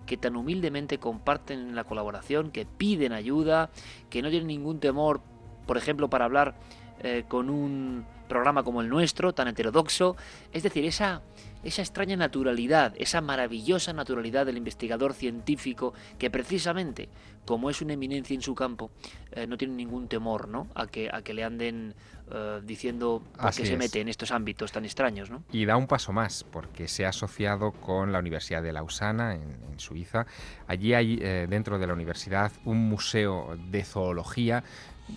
que 0.06 0.18
tan 0.18 0.36
humildemente 0.36 1.00
comparten 1.00 1.76
la 1.76 1.86
colaboración, 1.86 2.52
que 2.52 2.66
piden 2.66 3.14
ayuda, 3.14 3.70
que 4.10 4.22
no 4.22 4.30
tienen 4.30 4.48
ningún 4.48 4.80
temor, 4.80 5.22
por 5.66 5.78
ejemplo, 5.78 6.10
para 6.10 6.26
hablar 6.26 6.56
eh, 7.04 7.26
con 7.28 7.50
un 7.50 8.06
programa 8.30 8.64
como 8.64 8.82
el 8.82 8.88
nuestro, 8.88 9.34
tan 9.34 9.50
heterodoxo. 9.50 10.16
Es 10.54 10.64
decir, 10.64 10.86
esa, 10.86 11.22
esa 11.64 11.82
extraña 11.82 12.16
naturalidad, 12.16 12.94
esa 12.98 13.20
maravillosa 13.20 13.92
naturalidad 13.92 14.46
del 14.46 14.56
investigador 14.56 15.14
científico 15.14 15.94
que 16.18 16.30
precisamente, 16.30 17.10
como 17.46 17.70
es 17.70 17.82
una 17.82 17.94
eminencia 17.94 18.34
en 18.34 18.42
su 18.42 18.56
campo, 18.56 18.90
eh, 19.34 19.46
no 19.46 19.58
tiene 19.58 19.74
ningún 19.76 20.08
temor 20.08 20.48
¿no? 20.48 20.70
a, 20.76 20.88
que, 20.88 21.10
a 21.12 21.22
que 21.22 21.34
le 21.34 21.44
anden 21.44 21.94
eh, 22.32 22.62
diciendo 22.64 23.22
por 23.38 23.54
qué 23.54 23.66
se 23.66 23.76
mete 23.76 24.00
en 24.00 24.08
estos 24.08 24.32
ámbitos 24.32 24.72
tan 24.72 24.86
extraños. 24.86 25.30
¿no? 25.30 25.44
Y 25.52 25.66
da 25.66 25.76
un 25.76 25.88
paso 25.88 26.14
más, 26.14 26.46
porque 26.46 26.88
se 26.88 27.06
ha 27.06 27.10
asociado 27.10 27.74
con 27.74 28.14
la 28.14 28.20
Universidad 28.20 28.64
de 28.64 28.72
Lausana, 28.72 29.36
en, 29.36 29.58
en 29.70 29.80
Suiza. 29.80 30.26
Allí 30.68 30.94
hay, 30.94 31.18
dentro 31.18 31.78
de 31.80 31.86
la 31.86 31.94
universidad, 31.94 32.54
un 32.64 32.88
museo 32.88 33.58
de 33.70 33.84
zoología 33.84 34.64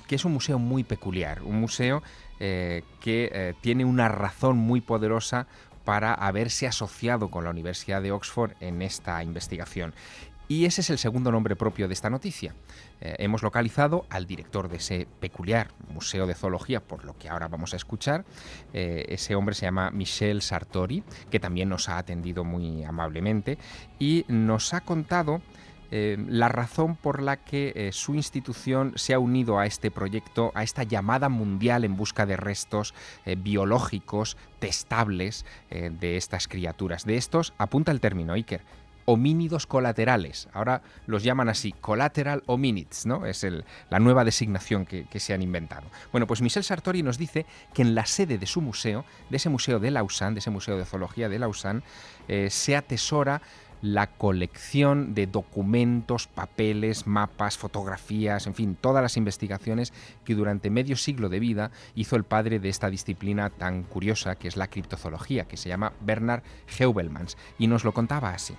que 0.06 0.14
es 0.14 0.24
un 0.24 0.32
museo 0.32 0.58
muy 0.58 0.84
peculiar, 0.84 1.42
un 1.42 1.60
museo 1.60 2.02
eh, 2.38 2.82
que 3.00 3.30
eh, 3.32 3.54
tiene 3.60 3.84
una 3.84 4.08
razón 4.08 4.58
muy 4.58 4.80
poderosa 4.80 5.46
para 5.84 6.12
haberse 6.12 6.66
asociado 6.66 7.30
con 7.30 7.44
la 7.44 7.50
Universidad 7.50 8.02
de 8.02 8.12
Oxford 8.12 8.52
en 8.60 8.82
esta 8.82 9.22
investigación. 9.22 9.94
Y 10.48 10.64
ese 10.64 10.80
es 10.80 10.90
el 10.90 10.98
segundo 10.98 11.32
nombre 11.32 11.56
propio 11.56 11.88
de 11.88 11.94
esta 11.94 12.10
noticia. 12.10 12.54
Eh, 13.00 13.16
hemos 13.18 13.42
localizado 13.42 14.06
al 14.10 14.26
director 14.26 14.68
de 14.68 14.76
ese 14.76 15.08
peculiar 15.18 15.68
Museo 15.92 16.26
de 16.26 16.34
Zoología, 16.34 16.80
por 16.80 17.04
lo 17.04 17.16
que 17.18 17.28
ahora 17.28 17.48
vamos 17.48 17.72
a 17.72 17.76
escuchar. 17.76 18.24
ese 18.72 19.34
hombre 19.34 19.54
se 19.54 19.66
llama 19.66 19.90
Michel 19.90 20.42
Sartori, 20.42 21.02
que 21.30 21.40
también 21.40 21.68
nos 21.68 21.88
ha 21.88 21.98
atendido 21.98 22.44
muy 22.44 22.84
amablemente 22.84 23.58
y 23.98 24.24
nos 24.28 24.72
ha 24.74 24.82
contado 24.82 25.40
eh, 25.90 26.16
la 26.28 26.48
razón 26.48 26.96
por 26.96 27.22
la 27.22 27.36
que 27.36 27.72
eh, 27.74 27.92
su 27.92 28.14
institución 28.14 28.92
se 28.96 29.14
ha 29.14 29.18
unido 29.18 29.58
a 29.58 29.66
este 29.66 29.90
proyecto, 29.90 30.52
a 30.54 30.62
esta 30.62 30.82
llamada 30.82 31.28
mundial 31.28 31.84
en 31.84 31.96
busca 31.96 32.26
de 32.26 32.36
restos 32.36 32.94
eh, 33.24 33.36
biológicos 33.38 34.36
testables 34.58 35.44
de 35.70 36.16
estas 36.16 36.48
criaturas. 36.48 37.04
De 37.04 37.16
estos, 37.16 37.52
apunta 37.58 37.92
el 37.92 38.00
término 38.00 38.32
Iker, 38.32 38.62
homínidos 39.04 39.66
colaterales. 39.66 40.48
Ahora 40.52 40.82
los 41.06 41.22
llaman 41.22 41.48
así, 41.48 41.72
collateral 41.72 42.42
hominids, 42.46 43.04
¿no? 43.04 43.26
Es 43.26 43.46
la 43.90 43.98
nueva 43.98 44.24
designación 44.24 44.86
que, 44.86 45.20
se 45.20 45.34
han 45.34 45.42
inventado. 45.42 45.86
Bueno, 46.10 46.26
pues 46.26 46.40
Michel 46.40 46.64
Sartori 46.64 47.02
nos 47.02 47.18
dice 47.18 47.44
que 47.74 47.82
en 47.82 47.94
la 47.94 48.06
sede 48.06 48.38
de 48.38 48.46
su 48.46 48.62
museo, 48.62 49.04
de 49.28 49.36
ese 49.36 49.50
museo 49.50 49.78
de 49.78 49.90
Lausanne, 49.90 50.34
de 50.34 50.40
ese 50.40 50.50
museo 50.50 50.78
de 50.78 50.86
zoología 50.86 51.28
de 51.28 51.38
Lausanne, 51.38 51.82
se 52.48 52.76
atesora 52.76 53.42
la 53.92 54.08
colección 54.08 55.14
de 55.14 55.28
documentos, 55.28 56.26
papeles, 56.26 57.06
mapas, 57.06 57.56
fotografías, 57.56 58.46
en 58.48 58.54
fin, 58.54 58.76
todas 58.80 59.00
las 59.00 59.16
investigaciones 59.16 59.92
que 60.24 60.34
durante 60.34 60.70
medio 60.70 60.96
siglo 60.96 61.28
de 61.28 61.38
vida 61.38 61.70
hizo 61.94 62.16
el 62.16 62.24
padre 62.24 62.58
de 62.58 62.68
esta 62.68 62.90
disciplina 62.90 63.48
tan 63.50 63.84
curiosa 63.84 64.34
que 64.34 64.48
es 64.48 64.56
la 64.56 64.66
criptozoología, 64.66 65.44
que 65.44 65.56
se 65.56 65.68
llama 65.68 65.92
Bernard 66.00 66.42
Heubelmans, 66.78 67.36
y 67.58 67.68
nos 67.68 67.84
lo 67.84 67.92
contaba 67.92 68.30
así. 68.30 68.54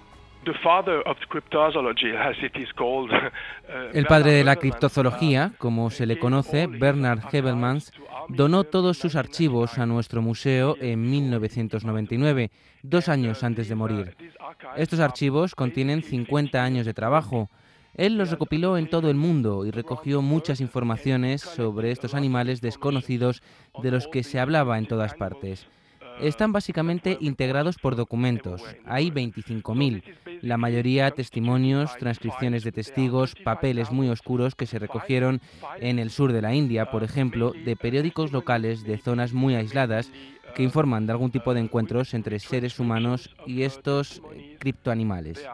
El 3.93 4.05
padre 4.05 4.31
de 4.31 4.43
la 4.43 4.55
criptozoología, 4.55 5.51
como 5.57 5.89
se 5.89 6.05
le 6.05 6.19
conoce, 6.19 6.67
Bernard 6.67 7.19
Hebelmans, 7.31 7.91
donó 8.29 8.63
todos 8.63 8.97
sus 8.97 9.15
archivos 9.15 9.77
a 9.77 9.85
nuestro 9.85 10.21
museo 10.21 10.75
en 10.79 11.09
1999, 11.09 12.51
dos 12.81 13.09
años 13.09 13.43
antes 13.43 13.67
de 13.67 13.75
morir. 13.75 14.15
Estos 14.75 14.99
archivos 14.99 15.55
contienen 15.55 16.03
50 16.03 16.63
años 16.63 16.85
de 16.85 16.93
trabajo. 16.93 17.49
Él 17.93 18.17
los 18.17 18.29
recopiló 18.29 18.77
en 18.77 18.89
todo 18.89 19.09
el 19.09 19.15
mundo 19.15 19.65
y 19.65 19.71
recogió 19.71 20.21
muchas 20.21 20.61
informaciones 20.61 21.41
sobre 21.41 21.91
estos 21.91 22.13
animales 22.13 22.61
desconocidos 22.61 23.41
de 23.81 23.91
los 23.91 24.07
que 24.07 24.23
se 24.23 24.39
hablaba 24.39 24.77
en 24.77 24.87
todas 24.87 25.15
partes. 25.15 25.67
Están 26.21 26.51
básicamente 26.51 27.17
integrados 27.21 27.77
por 27.77 27.95
documentos. 27.95 28.63
Hay 28.85 29.11
25.000, 29.11 30.03
la 30.41 30.57
mayoría 30.57 31.11
testimonios, 31.11 31.95
transcripciones 31.97 32.63
de 32.63 32.71
testigos, 32.71 33.35
papeles 33.35 33.91
muy 33.91 34.09
oscuros 34.09 34.55
que 34.55 34.65
se 34.65 34.79
recogieron 34.79 35.41
en 35.79 35.99
el 35.99 36.09
sur 36.09 36.33
de 36.33 36.41
la 36.41 36.53
India, 36.53 36.89
por 36.89 37.03
ejemplo, 37.03 37.53
de 37.53 37.75
periódicos 37.75 38.31
locales 38.31 38.83
de 38.83 38.97
zonas 38.97 39.33
muy 39.33 39.55
aisladas 39.55 40.11
que 40.55 40.63
informan 40.63 41.05
de 41.05 41.11
algún 41.11 41.29
tipo 41.29 41.53
de 41.53 41.59
encuentros 41.59 42.15
entre 42.15 42.39
seres 42.39 42.79
humanos 42.79 43.29
y 43.45 43.61
estos 43.61 44.21
criptoanimales. 44.59 45.45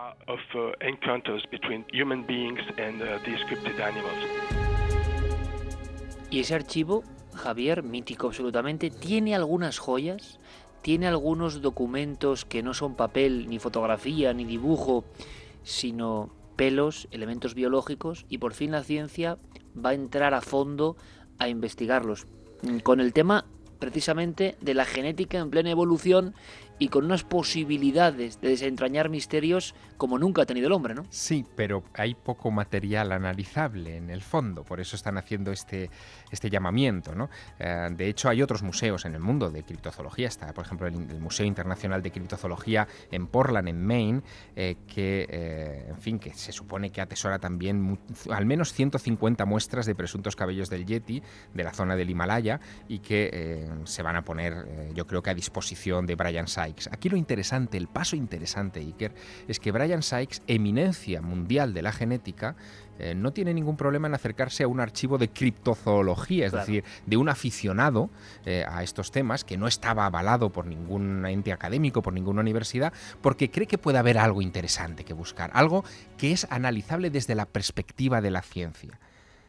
Y 6.30 6.40
ese 6.40 6.56
archivo, 6.56 7.04
Javier, 7.36 7.84
mítico 7.84 8.28
absolutamente, 8.28 8.90
tiene 8.90 9.36
algunas 9.36 9.80
joyas 9.80 10.40
tiene 10.84 11.08
algunos 11.08 11.62
documentos 11.62 12.44
que 12.44 12.62
no 12.62 12.74
son 12.74 12.96
papel, 12.96 13.48
ni 13.48 13.58
fotografía, 13.58 14.34
ni 14.34 14.44
dibujo, 14.44 15.06
sino 15.64 16.30
pelos, 16.58 17.08
elementos 17.12 17.56
biológicos, 17.56 18.26
y 18.30 18.38
por 18.38 18.54
fin 18.54 18.72
la 18.72 18.84
ciencia 18.84 19.38
va 19.74 19.92
a 19.92 19.94
entrar 19.94 20.34
a 20.34 20.42
fondo 20.42 20.98
a 21.40 21.48
investigarlos. 21.48 22.28
Con 22.84 23.00
el 23.00 23.14
tema 23.14 23.46
precisamente 23.80 24.56
de 24.60 24.74
la 24.74 24.86
genética 24.86 25.40
en 25.40 25.50
plena 25.50 25.72
evolución 25.72 26.36
y 26.84 26.90
con 26.90 27.06
unas 27.06 27.24
posibilidades 27.24 28.42
de 28.42 28.50
desentrañar 28.50 29.08
misterios 29.08 29.74
como 29.96 30.20
nunca 30.20 30.42
ha 30.42 30.46
tenido 30.46 30.68
el 30.68 30.74
hombre, 30.74 30.94
¿no? 30.94 31.06
Sí, 31.10 31.46
pero 31.56 31.86
hay 31.94 32.14
poco 32.14 32.52
material 32.52 33.14
analizable 33.14 33.96
en 33.96 34.10
el 34.10 34.22
fondo, 34.22 34.66
por 34.66 34.82
eso 34.82 34.98
están 34.98 35.18
haciendo 35.18 35.54
este, 35.54 35.90
este 36.30 36.50
llamamiento, 36.50 37.16
¿no? 37.16 37.30
Eh, 37.58 37.88
de 37.96 38.10
hecho, 38.10 38.28
hay 38.28 38.42
otros 38.42 38.64
museos 38.64 39.06
en 39.06 39.14
el 39.14 39.22
mundo 39.22 39.50
de 39.50 39.64
criptozoología, 39.64 40.28
está 40.28 40.54
por 40.54 40.66
ejemplo 40.66 40.88
el, 40.88 41.22
Museo 41.22 41.46
Internacional 41.46 42.02
de 42.02 42.12
Criptozoología 42.12 42.86
en 43.12 43.28
Portland, 43.28 43.70
en 43.70 43.86
Maine, 43.86 44.22
eh, 44.58 44.76
que, 44.86 45.26
eh, 45.30 45.86
en 45.88 45.98
fin, 45.98 46.20
que 46.20 46.34
se 46.34 46.52
supone 46.52 46.92
que 46.92 47.00
atesora 47.00 47.40
también 47.40 47.98
al 48.30 48.46
menos 48.46 48.74
150 48.74 49.46
muestras 49.46 49.86
de 49.86 49.96
presuntos 49.96 50.36
cabellos 50.36 50.70
del 50.70 50.86
Yeti 50.86 51.24
de 51.54 51.64
la 51.64 51.72
zona 51.72 51.96
del 51.96 52.10
Himalaya 52.10 52.60
y 52.90 53.00
que 53.00 53.70
se 53.86 54.04
van 54.04 54.18
a 54.18 54.26
poner, 54.26 54.92
yo 54.94 55.08
creo 55.08 55.22
que 55.22 55.30
a 55.30 55.34
disposición 55.34 56.06
de 56.06 56.16
Brian 56.16 56.48
Sykes. 56.74 56.90
Aquí 56.92 57.10
lo 57.10 57.18
interesante, 57.18 57.78
el 57.78 57.88
paso 57.88 58.16
interesante, 58.16 58.80
Iker, 58.80 59.14
es 59.48 59.60
que 59.60 59.72
Brian 59.72 60.04
Sykes, 60.04 60.42
eminencia 60.48 61.22
mundial 61.22 61.74
de 61.74 61.82
la 61.82 61.92
genética, 61.92 62.56
eh, 63.00 63.16
no 63.16 63.34
tiene 63.34 63.54
ningún 63.54 63.76
problema 63.76 64.08
en 64.08 64.14
acercarse 64.14 64.64
a 64.64 64.68
un 64.68 64.80
archivo 64.80 65.18
de 65.18 65.30
criptozoología, 65.30 66.46
es 66.46 66.52
decir, 66.52 66.84
de 67.06 67.18
un 67.18 67.30
aficionado 67.30 68.10
eh, 68.46 68.66
a 68.68 68.84
estos 68.84 69.12
temas 69.12 69.44
que 69.44 69.58
no 69.58 69.68
estaba 69.68 70.06
avalado 70.06 70.52
por 70.52 70.66
ningún 70.68 71.26
ente 71.26 71.52
académico, 71.52 72.02
por 72.02 72.14
ninguna 72.14 72.42
universidad, 72.42 72.94
porque 73.22 73.50
cree 73.50 73.68
que 73.68 73.78
puede 73.78 73.98
haber 73.98 74.18
algo 74.18 74.42
interesante 74.42 75.04
que 75.04 75.14
buscar, 75.14 75.50
algo 75.54 75.84
que 76.18 76.32
es 76.32 76.46
analizable 76.50 77.10
desde 77.10 77.36
la 77.36 77.46
perspectiva 77.46 78.22
de 78.22 78.32
la 78.32 78.42
ciencia. 78.42 79.00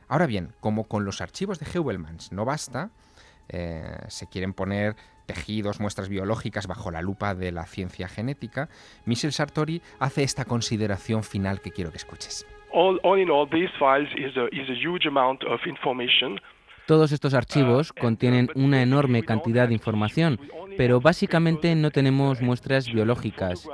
Ahora 0.08 0.26
bien, 0.26 0.52
como 0.60 0.84
con 0.84 1.04
los 1.04 1.20
archivos 1.20 1.58
de 1.58 1.66
Heuvelmans 1.72 2.32
no 2.32 2.44
basta, 2.44 2.90
eh, 3.48 3.82
se 4.08 4.26
quieren 4.28 4.52
poner 4.52 4.96
tejidos, 5.26 5.80
muestras 5.80 6.08
biológicas 6.08 6.66
bajo 6.66 6.90
la 6.90 7.02
lupa 7.02 7.34
de 7.34 7.52
la 7.52 7.64
ciencia 7.64 8.08
genética, 8.08 8.68
Michel 9.06 9.32
Sartori 9.32 9.82
hace 9.98 10.22
esta 10.22 10.44
consideración 10.44 11.24
final 11.24 11.60
que 11.60 11.70
quiero 11.70 11.90
que 11.90 11.96
escuches. 11.96 12.46
Todos 16.86 17.12
estos 17.12 17.32
archivos 17.32 17.90
uh, 17.90 17.94
contienen 18.00 18.50
una 18.54 18.82
enorme 18.82 19.22
cantidad 19.22 19.68
de 19.68 19.74
información, 19.74 20.38
pero 20.76 21.00
básicamente 21.00 21.74
no 21.74 21.90
tenemos 21.90 22.42
muestras 22.42 22.92
biológicas, 22.92 23.66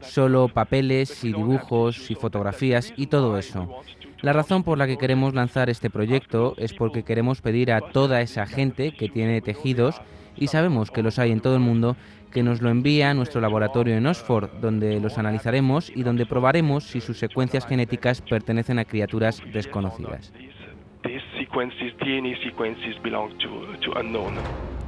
solo 0.00 0.48
papeles 0.48 1.22
y 1.22 1.28
dibujos 1.28 2.10
y 2.10 2.14
fotografías 2.16 2.92
y 2.96 3.06
todo 3.06 3.38
eso. 3.38 3.82
La 4.20 4.32
razón 4.32 4.64
por 4.64 4.78
la 4.78 4.88
que 4.88 4.98
queremos 4.98 5.32
lanzar 5.32 5.70
este 5.70 5.90
proyecto 5.90 6.54
es 6.58 6.74
porque 6.74 7.04
queremos 7.04 7.40
pedir 7.40 7.70
a 7.70 7.80
toda 7.80 8.20
esa 8.20 8.46
gente 8.46 8.92
que 8.92 9.08
tiene 9.08 9.40
tejidos 9.40 10.00
y 10.36 10.48
sabemos 10.48 10.90
que 10.90 11.04
los 11.04 11.20
hay 11.20 11.30
en 11.30 11.40
todo 11.40 11.54
el 11.54 11.60
mundo, 11.60 11.96
que 12.32 12.42
nos 12.42 12.60
lo 12.60 12.68
envía 12.68 13.10
a 13.10 13.14
nuestro 13.14 13.40
laboratorio 13.40 13.96
en 13.96 14.06
Oxford, 14.06 14.50
donde 14.60 14.98
los 14.98 15.18
analizaremos 15.18 15.90
y 15.94 16.02
donde 16.02 16.26
probaremos 16.26 16.84
si 16.84 17.00
sus 17.00 17.18
secuencias 17.18 17.64
genéticas 17.64 18.20
pertenecen 18.20 18.80
a 18.80 18.84
criaturas 18.84 19.40
desconocidas. 19.52 20.32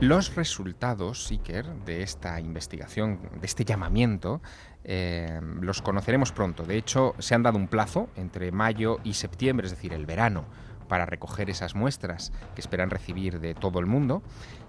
Los 0.01 0.35
resultados, 0.35 1.31
Iker, 1.31 1.67
de 1.85 2.03
esta 2.03 2.41
investigación, 2.41 3.21
de 3.39 3.47
este 3.47 3.65
llamamiento, 3.65 4.41
eh, 4.85 5.41
los 5.61 5.83
conoceremos 5.83 6.33
pronto. 6.33 6.65
De 6.65 6.77
hecho, 6.77 7.15
se 7.19 7.35
han 7.35 7.43
dado 7.43 7.59
un 7.59 7.69
plazo 7.69 8.09
entre 8.17 8.51
mayo 8.51 8.99
y 9.05 9.15
septiembre, 9.15 9.67
es 9.67 9.73
decir, 9.73 9.93
el 9.93 10.07
verano, 10.07 10.47
para 10.89 11.07
recoger 11.07 11.51
esas 11.51 11.75
muestras 11.75 12.33
que 12.55 12.61
esperan 12.61 12.91
recibir 12.91 13.41
de 13.41 13.55
todo 13.55 13.79
el 13.79 13.87
mundo. 13.87 14.23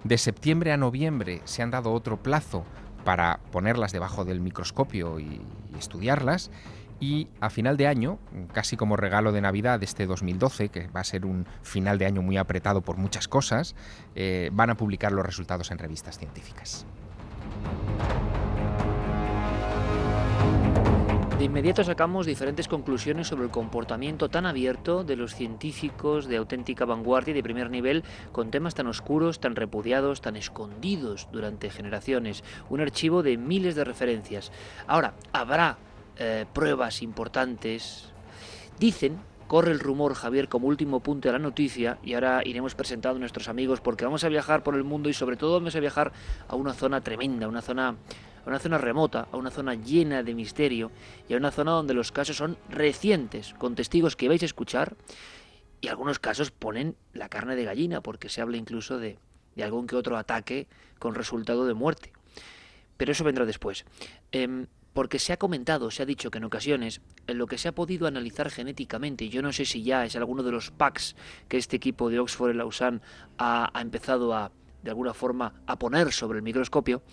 De 0.03 0.17
septiembre 0.17 0.71
a 0.71 0.77
noviembre 0.77 1.41
se 1.45 1.63
han 1.63 1.71
dado 1.71 1.91
otro 1.93 2.21
plazo 2.21 2.63
para 3.03 3.39
ponerlas 3.51 3.91
debajo 3.91 4.25
del 4.25 4.39
microscopio 4.39 5.19
y, 5.19 5.41
estudiarlas. 5.77 6.51
Y 7.01 7.29
a 7.39 7.49
final 7.49 7.77
de 7.77 7.87
año, 7.87 8.19
casi 8.53 8.77
como 8.77 8.95
regalo 8.95 9.31
de 9.31 9.41
Navidad 9.41 9.79
de 9.79 9.85
este 9.85 10.05
2012, 10.05 10.69
que 10.69 10.87
va 10.87 10.99
a 10.99 11.03
ser 11.03 11.25
un 11.25 11.47
final 11.63 11.97
de 11.97 12.05
año 12.05 12.21
muy 12.21 12.37
apretado 12.37 12.81
por 12.81 12.97
muchas 12.97 13.27
cosas, 13.27 13.75
eh, 14.13 14.51
van 14.53 14.69
a 14.69 14.77
publicar 14.77 15.11
los 15.11 15.25
resultados 15.25 15.71
en 15.71 15.79
revistas 15.79 16.19
científicas. 16.19 16.85
De 21.39 21.45
inmediato 21.45 21.83
sacamos 21.83 22.27
diferentes 22.27 22.67
conclusiones 22.67 23.27
sobre 23.27 23.45
el 23.45 23.49
comportamiento 23.49 24.29
tan 24.29 24.45
abierto 24.45 25.03
de 25.03 25.15
los 25.15 25.33
científicos 25.33 26.27
de 26.27 26.37
auténtica 26.37 26.85
vanguardia 26.85 27.31
y 27.31 27.33
de 27.33 27.41
primer 27.41 27.71
nivel 27.71 28.03
con 28.31 28.51
temas 28.51 28.75
tan 28.75 28.85
oscuros, 28.85 29.39
tan 29.39 29.55
repudiados, 29.55 30.21
tan 30.21 30.35
escondidos 30.35 31.29
durante 31.31 31.71
generaciones. 31.71 32.43
Un 32.69 32.81
archivo 32.81 33.23
de 33.23 33.37
miles 33.37 33.73
de 33.73 33.85
referencias. 33.85 34.51
Ahora, 34.85 35.15
habrá 35.33 35.79
eh, 36.23 36.45
pruebas 36.53 37.01
importantes. 37.01 38.11
Dicen 38.79 39.19
corre 39.47 39.71
el 39.71 39.81
rumor, 39.81 40.13
Javier, 40.13 40.47
como 40.47 40.67
último 40.67 41.01
punto 41.01 41.27
de 41.27 41.33
la 41.33 41.39
noticia, 41.39 41.97
y 42.03 42.13
ahora 42.13 42.41
iremos 42.45 42.73
presentando 42.73 43.17
a 43.17 43.19
nuestros 43.19 43.49
amigos 43.49 43.81
porque 43.81 44.05
vamos 44.05 44.23
a 44.23 44.29
viajar 44.29 44.63
por 44.63 44.75
el 44.75 44.85
mundo 44.85 45.09
y 45.09 45.13
sobre 45.13 45.35
todo 45.35 45.55
vamos 45.55 45.75
a 45.75 45.81
viajar 45.81 46.13
a 46.47 46.55
una 46.55 46.73
zona 46.73 47.01
tremenda, 47.01 47.49
una 47.49 47.61
zona 47.61 47.89
a 47.89 48.47
una 48.47 48.59
zona 48.59 48.77
remota, 48.77 49.27
a 49.29 49.35
una 49.35 49.51
zona 49.51 49.75
llena 49.75 50.23
de 50.23 50.33
misterio 50.35 50.89
y 51.27 51.33
a 51.33 51.37
una 51.37 51.51
zona 51.51 51.71
donde 51.71 51.93
los 51.93 52.13
casos 52.13 52.37
son 52.37 52.55
recientes, 52.69 53.53
con 53.57 53.75
testigos 53.75 54.15
que 54.15 54.29
vais 54.29 54.41
a 54.41 54.45
escuchar 54.45 54.95
y 55.81 55.89
algunos 55.89 56.19
casos 56.19 56.51
ponen 56.51 56.95
la 57.11 57.27
carne 57.27 57.57
de 57.57 57.65
gallina 57.65 57.99
porque 57.99 58.29
se 58.29 58.39
habla 58.39 58.55
incluso 58.55 58.99
de, 58.99 59.17
algún 59.61 59.85
que 59.85 59.97
otro 59.97 60.17
ataque 60.17 60.67
con 60.97 61.13
resultado 61.13 61.65
de 61.65 61.73
muerte. 61.73 62.13
Pero 62.95 63.11
eso 63.11 63.25
vendrá 63.25 63.45
después. 63.45 63.83
Em, 64.31 64.67
porque 64.93 65.19
se 65.19 65.33
ha 65.33 65.37
comentado, 65.37 65.91
se 65.91 66.03
ha 66.03 66.05
dicho 66.05 66.31
que 66.31 66.39
en 66.39 66.43
ocasiones, 66.43 67.01
en 67.27 67.37
lo 67.37 67.47
que 67.47 67.57
se 67.57 67.67
ha 67.67 67.75
podido 67.75 68.07
analizar 68.07 68.49
genéticamente, 68.49 69.29
yo 69.29 69.41
no 69.41 69.53
sé 69.53 69.65
si 69.65 69.83
ya 69.83 70.05
es 70.05 70.15
alguno 70.15 70.43
de 70.43 70.51
los 70.51 70.71
packs 70.71 71.15
que 71.47 71.57
este 71.57 71.77
equipo 71.77 72.09
de 72.09 72.19
Oxford 72.19 72.51
y 72.51 72.57
Lausanne 72.57 73.01
ha 73.37 73.71
empezado 73.81 74.33
a, 74.33 74.51
de 74.83 74.89
alguna 74.89 75.13
forma, 75.13 75.53
a 75.65 75.77
poner 75.77 76.11
sobre 76.11 76.39
el 76.39 76.43
microscopio, 76.43 77.03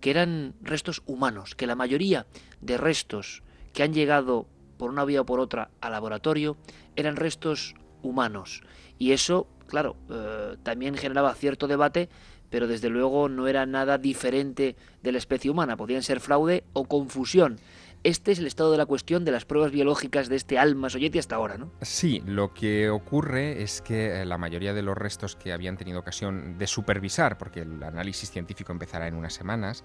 que 0.00 0.10
eran 0.10 0.54
restos 0.60 1.02
humanos, 1.06 1.54
que 1.54 1.66
la 1.66 1.74
mayoría 1.74 2.26
de 2.60 2.76
restos 2.76 3.42
que 3.72 3.82
han 3.82 3.92
llegado 3.92 4.46
por 4.76 4.90
una 4.90 5.04
vía 5.04 5.20
o 5.20 5.26
por 5.26 5.40
otra 5.40 5.70
al 5.80 5.92
laboratorio 5.92 6.56
eran 6.96 7.16
restos 7.16 7.74
humanos. 8.02 8.62
Y 8.98 9.12
eso, 9.12 9.48
claro, 9.66 9.96
eh, 10.08 10.56
también 10.62 10.94
generaba 10.96 11.34
cierto 11.34 11.66
debate, 11.66 12.08
pero 12.50 12.66
desde 12.66 12.88
luego 12.88 13.28
no 13.28 13.48
era 13.48 13.66
nada 13.66 13.98
diferente 13.98 14.76
de 15.02 15.12
la 15.12 15.18
especie 15.18 15.50
humana. 15.50 15.76
Podían 15.76 16.02
ser 16.02 16.20
fraude 16.20 16.64
o 16.72 16.84
confusión. 16.84 17.58
Este 18.04 18.30
es 18.30 18.38
el 18.38 18.46
estado 18.46 18.70
de 18.70 18.78
la 18.78 18.86
cuestión 18.86 19.24
de 19.24 19.32
las 19.32 19.44
pruebas 19.44 19.72
biológicas 19.72 20.28
de 20.28 20.36
este 20.36 20.56
alma 20.56 20.88
Soyeti 20.88 21.18
hasta 21.18 21.34
ahora, 21.34 21.58
¿no? 21.58 21.72
Sí, 21.82 22.22
lo 22.24 22.54
que 22.54 22.90
ocurre 22.90 23.62
es 23.62 23.82
que 23.82 24.22
eh, 24.22 24.24
la 24.24 24.38
mayoría 24.38 24.72
de 24.72 24.82
los 24.82 24.96
restos 24.96 25.34
que 25.34 25.52
habían 25.52 25.76
tenido 25.76 25.98
ocasión 25.98 26.58
de 26.58 26.68
supervisar, 26.68 27.38
porque 27.38 27.62
el 27.62 27.82
análisis 27.82 28.30
científico 28.30 28.70
empezará 28.70 29.08
en 29.08 29.14
unas 29.14 29.34
semanas, 29.34 29.82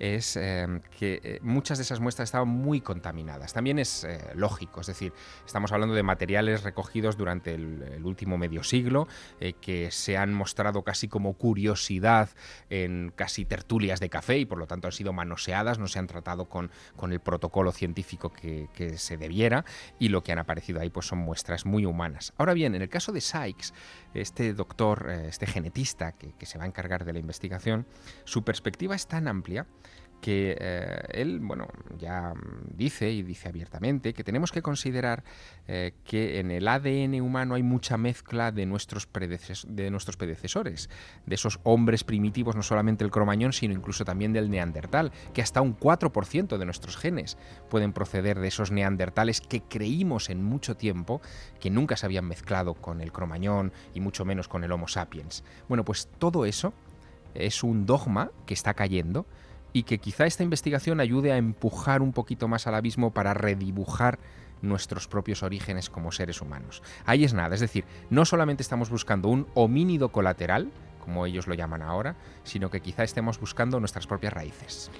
es 0.00 0.36
eh, 0.36 0.80
que 0.98 1.20
eh, 1.22 1.38
muchas 1.42 1.78
de 1.78 1.82
esas 1.82 2.00
muestras 2.00 2.28
estaban 2.28 2.48
muy 2.48 2.80
contaminadas. 2.80 3.52
También 3.52 3.78
es 3.78 4.06
lógico, 4.34 4.80
es 4.80 4.88
decir, 4.88 5.12
estamos 5.46 5.70
hablando 5.70 5.94
de 5.94 6.02
materiales 6.02 6.64
recogidos 6.64 7.16
durante 7.16 7.54
el, 7.54 8.02
último 8.02 8.36
medio 8.36 8.64
siglo, 8.64 9.06
que 9.60 9.90
se 9.92 10.16
han 10.16 10.34
mostrado 10.34 10.82
casi 10.82 11.06
como 11.06 11.34
curiosidad 11.34 12.30
en 12.68 13.12
casi 13.14 13.44
tertulias 13.44 14.00
de 14.00 14.08
café 14.10 14.38
y 14.38 14.44
por 14.44 14.58
lo 14.58 14.66
tanto 14.66 14.88
han 14.88 14.92
sido 14.92 15.12
manoseadas, 15.12 15.78
no 15.78 15.86
se 15.86 16.00
han 16.00 16.08
tratado 16.08 16.48
con, 16.48 16.70
con 16.96 17.12
el 17.12 17.20
protocolo 17.20 17.61
científico 17.70 18.32
que, 18.32 18.68
se 18.96 19.16
debiera 19.16 19.64
y 20.00 20.08
lo 20.08 20.24
que 20.24 20.32
han 20.32 20.40
aparecido 20.40 20.80
ahí 20.80 20.90
pues 20.90 21.06
son 21.06 21.18
muestras 21.18 21.64
muy 21.64 21.86
humanas. 21.86 22.32
Ahora 22.36 22.54
bien, 22.54 22.74
en 22.74 22.82
el 22.82 22.88
caso 22.88 23.12
de 23.12 23.20
Sykes, 23.20 23.72
este 24.14 24.54
doctor, 24.54 25.06
eh, 25.08 25.28
este 25.28 25.46
genetista 25.46 26.12
que 26.12 26.46
se 26.46 26.58
va 26.58 26.64
a 26.64 26.66
encargar 26.66 27.04
de 27.04 27.12
la 27.12 27.20
investigación, 27.20 27.86
su 28.24 28.42
perspectiva 28.42 28.96
es 28.96 29.06
tan 29.06 29.28
amplia 29.28 29.66
que 30.22 30.56
eh, 30.58 31.02
él, 31.10 31.40
bueno, 31.40 31.66
ya 31.98 32.32
dice 32.72 33.10
y 33.10 33.24
dice 33.24 33.48
abiertamente 33.48 34.14
que 34.14 34.22
tenemos 34.22 34.52
que 34.52 34.62
considerar 34.62 35.24
eh, 35.66 35.94
que 36.04 36.38
en 36.38 36.52
el 36.52 36.68
ADN 36.68 37.20
humano 37.20 37.56
hay 37.56 37.64
mucha 37.64 37.98
mezcla 37.98 38.52
de 38.52 38.64
nuestros, 38.64 39.08
de 39.66 39.90
nuestros 39.90 40.16
predecesores, 40.16 40.88
de 41.26 41.34
esos 41.34 41.58
hombres 41.64 42.04
primitivos, 42.04 42.54
no 42.54 42.62
solamente 42.62 43.04
el 43.04 43.10
cromañón, 43.10 43.52
sino 43.52 43.74
incluso 43.74 44.04
también 44.04 44.32
del 44.32 44.48
neandertal, 44.48 45.10
que 45.34 45.42
hasta 45.42 45.60
un 45.60 45.76
4% 45.76 46.56
de 46.56 46.64
nuestros 46.64 46.96
genes 46.96 47.36
pueden 47.68 47.92
proceder 47.92 48.38
de 48.38 48.46
esos 48.46 48.70
neandertales 48.70 49.40
que 49.40 49.62
creímos 49.62 50.30
en 50.30 50.44
mucho 50.44 50.76
tiempo 50.76 51.20
que 51.58 51.68
nunca 51.68 51.96
se 51.96 52.06
habían 52.06 52.26
mezclado 52.26 52.74
con 52.74 53.00
el 53.00 53.10
cromañón 53.10 53.72
y 53.92 53.98
mucho 53.98 54.24
menos 54.24 54.46
con 54.46 54.62
el 54.62 54.70
Homo 54.70 54.86
sapiens. 54.86 55.42
Bueno, 55.68 55.84
pues 55.84 56.08
todo 56.20 56.46
eso 56.46 56.72
es 57.34 57.64
un 57.64 57.86
dogma 57.86 58.30
que 58.46 58.54
está 58.54 58.74
cayendo 58.74 59.26
y 59.72 59.84
que 59.84 59.98
quizá 59.98 60.26
esta 60.26 60.42
investigación 60.42 61.00
ayude 61.00 61.32
a 61.32 61.36
empujar 61.36 62.02
un 62.02 62.12
poquito 62.12 62.48
más 62.48 62.66
al 62.66 62.74
abismo 62.74 63.12
para 63.12 63.34
redibujar 63.34 64.18
nuestros 64.60 65.08
propios 65.08 65.42
orígenes 65.42 65.90
como 65.90 66.12
seres 66.12 66.40
humanos. 66.40 66.82
Ahí 67.04 67.24
es 67.24 67.34
nada, 67.34 67.54
es 67.54 67.60
decir, 67.60 67.84
no 68.10 68.24
solamente 68.24 68.62
estamos 68.62 68.90
buscando 68.90 69.28
un 69.28 69.46
homínido 69.54 70.10
colateral, 70.10 70.70
como 71.04 71.26
ellos 71.26 71.46
lo 71.46 71.54
llaman 71.54 71.82
ahora, 71.82 72.16
sino 72.44 72.70
que 72.70 72.80
quizá 72.80 73.02
estemos 73.02 73.40
buscando 73.40 73.80
nuestras 73.80 74.06
propias 74.06 74.32
raíces. 74.32 74.90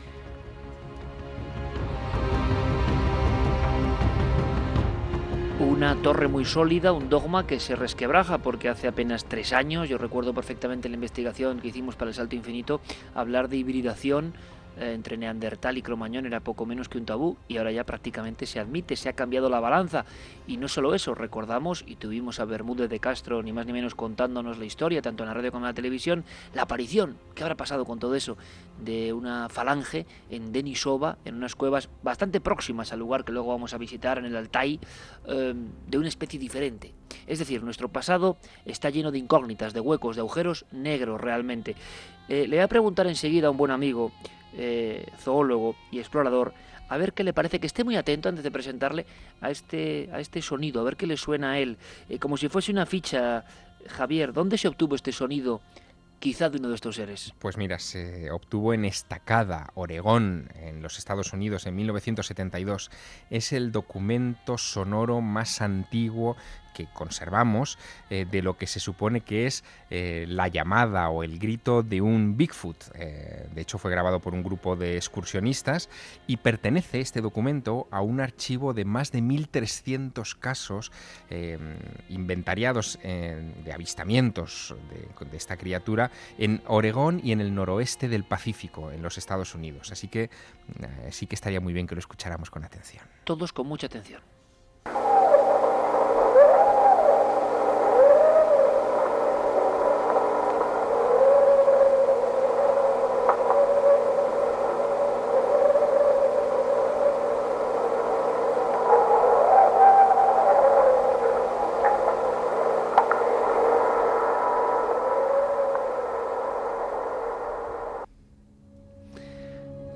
Una 5.61 5.95
torre 6.03 6.27
muy 6.27 6.45
sólida, 6.45 6.91
un 6.91 7.09
dogma 7.09 7.47
que 7.47 7.61
se 7.61 7.77
resquebraja 7.77 8.39
porque 8.39 8.69
hace 8.69 8.89
apenas 8.89 9.27
tres 9.27 9.53
años, 9.53 9.89
yo 9.89 9.97
recuerdo 9.97 10.35
perfectamente 10.35 10.89
la 10.89 10.97
investigación 10.97 11.61
que 11.61 11.69
hicimos 11.69 11.95
para 11.95 12.09
el 12.09 12.17
Salto 12.17 12.35
Infinito, 12.35 12.81
hablar 13.15 13.49
de 13.49 13.59
hibridación 13.59 14.35
entre 14.79 15.17
Neandertal 15.17 15.79
y 15.79 15.83
Cromañón 15.83 16.27
era 16.27 16.41
poco 16.41 16.67
menos 16.67 16.89
que 16.89 16.99
un 16.99 17.05
tabú 17.05 17.37
y 17.49 17.57
ahora 17.57 17.73
ya 17.73 17.85
prácticamente 17.85 18.47
se 18.47 18.61
admite, 18.61 18.97
se 18.97 19.09
ha 19.09 19.13
cambiado 19.13 19.49
la 19.49 19.61
balanza. 19.61 20.05
Y 20.47 20.57
no 20.57 20.69
solo 20.69 20.95
eso, 20.95 21.15
recordamos 21.15 21.85
y 21.87 21.97
tuvimos 21.97 22.41
a 22.41 22.45
Bermúdez 22.45 22.91
de 22.91 23.01
Castro 23.01 23.43
ni 23.43 23.53
más 23.53 23.67
ni 23.67 23.73
menos 23.73 23.95
contándonos 23.95 24.59
la 24.59 24.65
historia, 24.65 25.03
tanto 25.03 25.23
en 25.23 25.29
la 25.29 25.35
radio 25.35 25.53
como 25.53 25.65
en 25.65 25.71
la 25.71 25.75
televisión, 25.75 26.25
la 26.55 26.63
aparición, 26.63 27.17
¿qué 27.35 27.43
habrá 27.43 27.57
pasado 27.57 27.85
con 27.85 27.99
todo 27.99 28.15
eso? 28.15 28.37
De 28.83 29.13
una 29.13 29.49
falange 29.49 30.07
en 30.31 30.53
Denisova, 30.53 31.19
en 31.25 31.37
unas 31.37 31.55
cuevas 31.55 31.89
bastante 32.03 32.41
próximas 32.41 32.93
al 32.93 32.99
lugar 32.99 33.25
que 33.25 33.33
luego 33.33 33.49
vamos 33.49 33.75
a 33.75 33.79
visitar 33.79 34.19
en 34.19 34.25
el 34.25 34.37
Altai, 34.37 34.81
eh, 35.27 35.55
de 35.87 35.99
una 35.99 36.09
especie 36.09 36.39
diferente. 36.39 36.95
Es 37.27 37.39
decir, 37.39 37.63
nuestro 37.63 37.89
pasado 37.89 38.37
está 38.65 38.91
lleno 38.91 39.13
de 39.13 39.19
incógnitas, 39.19 39.73
de 39.73 39.81
huecos, 39.81 40.17
de 40.17 40.21
agujeros 40.21 40.67
negros 40.73 41.21
realmente. 41.21 41.77
Eh, 42.29 42.47
le 42.49 42.57
voy 42.57 42.65
a 42.65 42.69
preguntar 42.69 43.07
enseguida 43.07 43.49
a 43.49 43.51
un 43.51 43.57
buen 43.57 43.71
amigo, 43.71 44.13
eh, 44.57 45.07
zoólogo 45.19 45.77
y 45.91 45.99
explorador, 45.99 46.55
a 46.89 46.97
ver 46.97 47.13
qué 47.13 47.25
le 47.25 47.33
parece, 47.33 47.59
que 47.59 47.67
esté 47.67 47.85
muy 47.85 47.97
atento 47.97 48.29
antes 48.29 48.45
de 48.45 48.51
presentarle 48.51 49.07
a 49.41 49.51
este, 49.51 50.11
a 50.13 50.21
este 50.21 50.43
sonido, 50.43 50.81
a 50.81 50.85
ver 50.85 50.97
qué 50.97 51.07
le 51.07 51.17
suena 51.17 51.53
a 51.53 51.59
él, 51.59 51.79
eh, 52.09 52.19
como 52.19 52.37
si 52.37 52.49
fuese 52.49 52.73
una 52.73 52.87
ficha. 52.87 53.45
Javier, 53.89 54.33
¿dónde 54.33 54.59
se 54.59 54.69
obtuvo 54.69 54.95
este 54.95 55.11
sonido? 55.11 55.61
quizá 56.23 56.49
de 56.49 56.59
uno 56.59 56.69
de 56.69 56.77
estos 56.77 56.95
seres? 56.95 57.35
Pues 57.41 57.57
mira, 57.57 57.81
se 57.81 58.31
obtuvo 58.31 58.73
en 58.73 58.85
Estacada, 58.85 59.71
Oregón, 59.75 60.51
en 60.55 60.81
los 60.81 60.97
Estados 60.97 61.33
Unidos, 61.33 61.67
en 61.67 61.75
1972. 61.75 62.93
Es 63.29 63.53
el 63.53 63.73
documento 63.73 64.57
sonoro 64.57 65.21
más 65.21 65.61
antiguo 65.61 66.37
que 66.73 66.87
conservamos 66.87 67.79
eh, 68.11 68.27
de 68.31 68.43
lo 68.43 68.57
que 68.57 68.67
se 68.67 68.81
supone 68.81 69.21
que 69.21 69.47
es 69.47 69.65
eh, 69.91 70.27
la 70.29 70.49
llamada 70.49 71.09
o 71.11 71.23
el 71.23 71.39
grito 71.39 71.83
de 71.83 72.01
un 72.01 72.37
Bigfoot. 72.37 72.77
Eh, 72.95 73.49
de 73.55 73.61
hecho, 73.61 73.79
fue 73.79 73.91
grabado 73.91 74.21
por 74.21 74.35
un 74.35 74.43
grupo 74.43 74.77
de 74.77 74.97
excursionistas 74.97 75.89
y 76.27 76.39
pertenece 76.39 77.01
este 77.01 77.21
documento 77.21 77.89
a 77.91 78.01
un 78.01 78.21
archivo 78.21 78.75
de 78.75 78.85
más 78.85 79.13
de 79.13 79.21
1.300 79.21 80.39
casos 80.39 80.93
inventariados 82.09 82.99
de 83.03 83.73
avistamientos 83.73 84.75
de, 84.91 85.27
de, 85.27 85.37
esta 85.37 85.57
criatura 85.57 86.11
en 86.39 86.63
Oregón 86.67 87.21
y 87.23 87.33
en 87.33 87.41
el 87.41 87.55
noroeste 87.55 88.09
del 88.09 88.25
Pacífico, 88.25 88.91
en 88.91 89.03
los 89.03 89.19
Estados 89.19 89.55
Unidos. 89.55 89.93
Así 89.93 90.09
que 90.09 90.31
sí 91.11 91.27
que 91.27 91.35
estaría 91.35 91.61
muy 91.61 91.73
bien 91.73 91.87
que 91.87 91.95
lo 91.95 92.01
escucháramos 92.01 92.51
con 92.51 92.65
atención. 92.65 93.05
Todos 93.25 93.53
con 93.53 93.67
mucha 93.67 93.87
atención. 93.87 94.21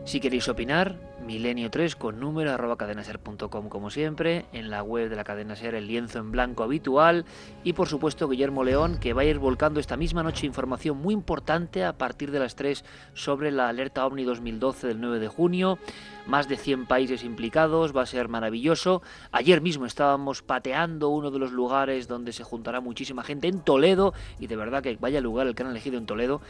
Si 0.06 0.20
queréis 0.20 0.48
opinar, 0.48 0.94
milenio3 1.26 1.96
con 1.96 2.20
número 2.20 2.52
arroba 2.52 2.76
cadenaser.com 2.76 3.68
como 3.68 3.90
siempre, 3.90 4.46
en 4.52 4.70
la 4.70 4.84
web 4.84 5.08
de 5.08 5.16
la 5.16 5.24
cadena 5.24 5.56
ser 5.56 5.74
el 5.74 5.88
lienzo 5.88 6.20
en 6.20 6.30
blanco 6.30 6.62
habitual 6.62 7.24
y 7.64 7.72
por 7.72 7.88
supuesto 7.88 8.28
Guillermo 8.28 8.62
León 8.62 8.98
que 9.00 9.14
va 9.14 9.22
a 9.22 9.24
ir 9.24 9.40
volcando 9.40 9.80
esta 9.80 9.96
misma 9.96 10.22
noche 10.22 10.46
información 10.46 10.98
muy 10.98 11.12
importante 11.12 11.84
a 11.84 11.98
partir 11.98 12.30
de 12.30 12.38
las 12.38 12.54
3 12.54 12.84
sobre 13.14 13.50
la 13.50 13.68
alerta 13.68 14.06
OVNI 14.06 14.22
2012 14.22 14.86
del 14.86 15.00
9 15.00 15.18
de 15.18 15.26
junio, 15.26 15.80
más 16.24 16.46
de 16.46 16.56
100 16.56 16.86
países 16.86 17.24
implicados, 17.24 17.94
va 17.94 18.02
a 18.02 18.06
ser 18.06 18.28
maravilloso. 18.28 19.02
Ayer 19.32 19.60
mismo 19.60 19.86
estábamos 19.86 20.40
pateando 20.40 21.08
uno 21.08 21.32
de 21.32 21.40
los 21.40 21.50
lugares 21.50 22.06
donde 22.06 22.32
se 22.32 22.44
juntará 22.44 22.80
muchísima 22.80 23.24
gente 23.24 23.48
en 23.48 23.58
Toledo 23.58 24.14
y 24.38 24.46
de 24.46 24.54
verdad 24.54 24.84
que 24.84 24.96
vaya 25.00 25.20
lugar 25.20 25.48
el 25.48 25.56
que 25.56 25.64
han 25.64 25.70
elegido 25.70 25.98
en 25.98 26.06
Toledo 26.06 26.40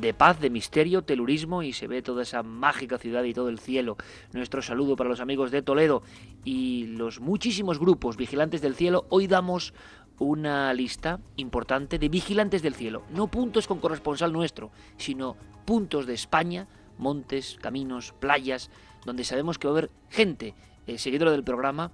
de 0.00 0.14
paz, 0.14 0.40
de 0.40 0.50
misterio, 0.50 1.02
telurismo 1.02 1.62
y 1.62 1.72
se 1.72 1.86
ve 1.86 2.02
toda 2.02 2.22
esa 2.22 2.42
mágica 2.42 2.98
ciudad 2.98 3.24
y 3.24 3.34
todo 3.34 3.48
el 3.48 3.58
cielo. 3.58 3.96
Nuestro 4.32 4.62
saludo 4.62 4.96
para 4.96 5.10
los 5.10 5.20
amigos 5.20 5.50
de 5.50 5.62
Toledo 5.62 6.02
y 6.44 6.86
los 6.86 7.20
muchísimos 7.20 7.78
grupos 7.78 8.16
vigilantes 8.16 8.60
del 8.60 8.74
cielo. 8.74 9.06
Hoy 9.08 9.26
damos 9.26 9.74
una 10.18 10.72
lista 10.74 11.18
importante 11.36 11.98
de 11.98 12.10
vigilantes 12.10 12.62
del 12.62 12.74
cielo, 12.74 13.02
no 13.10 13.28
puntos 13.28 13.66
con 13.66 13.78
corresponsal 13.78 14.32
nuestro, 14.32 14.70
sino 14.98 15.36
puntos 15.64 16.06
de 16.06 16.14
España, 16.14 16.68
montes, 16.98 17.56
caminos, 17.60 18.12
playas, 18.20 18.70
donde 19.06 19.24
sabemos 19.24 19.58
que 19.58 19.66
va 19.66 19.74
a 19.74 19.78
haber 19.78 19.90
gente 20.10 20.54
eh, 20.86 20.98
seguidora 20.98 21.30
del 21.30 21.42
programa 21.42 21.90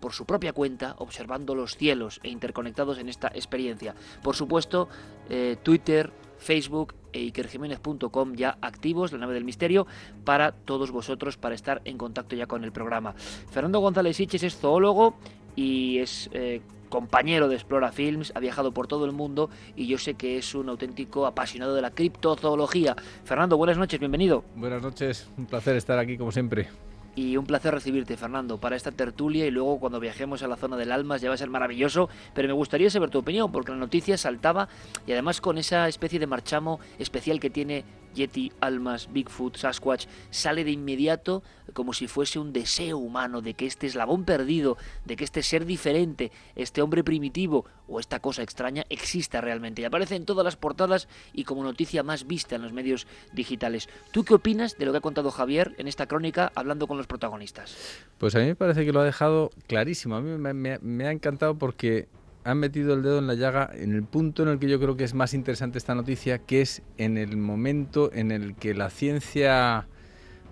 por 0.00 0.12
su 0.12 0.24
propia 0.24 0.52
cuenta, 0.52 0.94
observando 0.98 1.54
los 1.54 1.76
cielos 1.76 2.20
e 2.22 2.30
interconectados 2.30 2.98
en 2.98 3.08
esta 3.08 3.28
experiencia. 3.28 3.94
Por 4.22 4.36
supuesto, 4.36 4.88
eh, 5.28 5.56
Twitter, 5.62 6.12
Facebook 6.38 6.94
e 7.12 7.20
ikerjiménez.com 7.20 8.34
ya 8.34 8.58
activos, 8.60 9.12
la 9.12 9.18
nave 9.18 9.34
del 9.34 9.44
misterio, 9.44 9.86
para 10.24 10.52
todos 10.52 10.90
vosotros, 10.90 11.36
para 11.36 11.54
estar 11.54 11.80
en 11.84 11.98
contacto 11.98 12.36
ya 12.36 12.46
con 12.46 12.64
el 12.64 12.72
programa. 12.72 13.14
Fernando 13.50 13.80
González 13.80 14.16
Siches 14.16 14.42
es 14.42 14.56
zoólogo 14.56 15.16
y 15.54 15.98
es 15.98 16.28
eh, 16.32 16.60
compañero 16.88 17.48
de 17.48 17.56
Explora 17.56 17.92
Films, 17.92 18.32
ha 18.34 18.40
viajado 18.40 18.72
por 18.72 18.86
todo 18.86 19.04
el 19.06 19.12
mundo 19.12 19.50
y 19.74 19.86
yo 19.86 19.98
sé 19.98 20.14
que 20.14 20.38
es 20.38 20.54
un 20.54 20.68
auténtico 20.68 21.26
apasionado 21.26 21.74
de 21.74 21.82
la 21.82 21.90
criptozoología. 21.90 22.96
Fernando, 23.24 23.56
buenas 23.56 23.78
noches, 23.78 23.98
bienvenido. 23.98 24.44
Buenas 24.54 24.82
noches, 24.82 25.28
un 25.36 25.46
placer 25.46 25.76
estar 25.76 25.98
aquí 25.98 26.16
como 26.16 26.32
siempre 26.32 26.68
y 27.16 27.38
un 27.38 27.46
placer 27.46 27.74
recibirte, 27.74 28.16
Fernando, 28.16 28.58
para 28.58 28.76
esta 28.76 28.92
tertulia. 28.92 29.46
Y 29.46 29.50
luego 29.50 29.80
cuando 29.80 29.98
viajemos 29.98 30.42
a 30.42 30.48
la 30.48 30.56
zona 30.56 30.76
del 30.76 30.92
Almas 30.92 31.22
ya 31.22 31.28
va 31.30 31.34
a 31.34 31.38
ser 31.38 31.48
maravilloso, 31.48 32.08
pero 32.34 32.46
me 32.46 32.54
gustaría 32.54 32.90
saber 32.90 33.10
tu 33.10 33.18
opinión 33.18 33.50
porque 33.50 33.72
la 33.72 33.78
noticia 33.78 34.18
saltaba 34.18 34.68
y 35.06 35.12
además 35.12 35.40
con 35.40 35.58
esa 35.58 35.88
especie 35.88 36.20
de 36.20 36.26
marchamo 36.26 36.78
especial 36.98 37.40
que 37.40 37.50
tiene 37.50 37.84
Yeti, 38.16 38.50
Almas, 38.60 39.12
Bigfoot, 39.12 39.56
Sasquatch, 39.56 40.06
sale 40.30 40.64
de 40.64 40.72
inmediato 40.72 41.44
como 41.72 41.92
si 41.92 42.08
fuese 42.08 42.38
un 42.38 42.52
deseo 42.52 42.98
humano 42.98 43.42
de 43.42 43.54
que 43.54 43.66
este 43.66 43.86
eslabón 43.86 44.24
perdido, 44.24 44.76
de 45.04 45.16
que 45.16 45.24
este 45.24 45.42
ser 45.42 45.66
diferente, 45.66 46.32
este 46.54 46.82
hombre 46.82 47.04
primitivo 47.04 47.66
o 47.86 48.00
esta 48.00 48.20
cosa 48.20 48.42
extraña 48.42 48.84
exista 48.88 49.40
realmente. 49.40 49.82
Y 49.82 49.84
aparece 49.84 50.16
en 50.16 50.24
todas 50.24 50.44
las 50.44 50.56
portadas 50.56 51.08
y 51.32 51.44
como 51.44 51.62
noticia 51.62 52.02
más 52.02 52.26
vista 52.26 52.56
en 52.56 52.62
los 52.62 52.72
medios 52.72 53.06
digitales. 53.32 53.88
¿Tú 54.10 54.24
qué 54.24 54.34
opinas 54.34 54.78
de 54.78 54.86
lo 54.86 54.92
que 54.92 54.98
ha 54.98 55.02
contado 55.02 55.30
Javier 55.30 55.74
en 55.78 55.86
esta 55.86 56.06
crónica 56.06 56.50
hablando 56.54 56.86
con 56.86 56.96
los 56.96 57.06
protagonistas? 57.06 57.76
Pues 58.18 58.34
a 58.34 58.38
mí 58.38 58.46
me 58.46 58.56
parece 58.56 58.84
que 58.84 58.92
lo 58.92 59.00
ha 59.00 59.04
dejado 59.04 59.50
clarísimo. 59.66 60.16
A 60.16 60.22
mí 60.22 60.36
me 60.38 61.06
ha 61.06 61.10
encantado 61.12 61.56
porque 61.56 62.08
han 62.46 62.58
metido 62.58 62.94
el 62.94 63.02
dedo 63.02 63.18
en 63.18 63.26
la 63.26 63.34
llaga 63.34 63.68
en 63.74 63.92
el 63.92 64.04
punto 64.04 64.44
en 64.44 64.48
el 64.48 64.60
que 64.60 64.68
yo 64.68 64.78
creo 64.78 64.96
que 64.96 65.02
es 65.02 65.14
más 65.14 65.34
interesante 65.34 65.78
esta 65.78 65.96
noticia, 65.96 66.38
que 66.38 66.60
es 66.60 66.80
en 66.96 67.18
el 67.18 67.36
momento 67.36 68.12
en 68.12 68.30
el 68.30 68.54
que 68.54 68.72
la 68.72 68.88
ciencia 68.88 69.88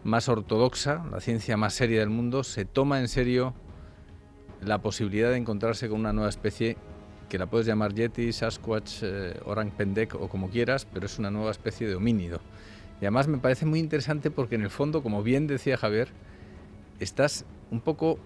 más 0.02 0.28
ortodoxa, 0.28 1.04
la 1.12 1.20
ciencia 1.20 1.56
más 1.56 1.72
seria 1.72 2.00
del 2.00 2.10
mundo, 2.10 2.42
se 2.42 2.64
toma 2.64 2.98
en 2.98 3.06
serio 3.06 3.54
la 4.60 4.82
posibilidad 4.82 5.30
de 5.30 5.36
encontrarse 5.36 5.88
con 5.88 6.00
una 6.00 6.12
nueva 6.12 6.30
especie 6.30 6.76
que 7.28 7.38
la 7.38 7.46
puedes 7.46 7.64
llamar 7.64 7.94
Yeti, 7.94 8.32
Sasquatch, 8.32 9.02
eh, 9.02 9.40
Orang 9.44 9.70
Pendek 9.70 10.16
o 10.16 10.28
como 10.28 10.50
quieras, 10.50 10.88
pero 10.92 11.06
es 11.06 11.20
una 11.20 11.30
nueva 11.30 11.52
especie 11.52 11.86
de 11.86 11.94
homínido. 11.94 12.40
Y 13.00 13.04
además 13.04 13.28
me 13.28 13.38
parece 13.38 13.66
muy 13.66 13.78
interesante 13.78 14.32
porque 14.32 14.56
en 14.56 14.62
el 14.62 14.70
fondo, 14.70 15.00
como 15.04 15.22
bien 15.22 15.46
decía 15.46 15.76
Javier, 15.76 16.08
estás 16.98 17.44
un 17.70 17.80
poco 17.80 18.18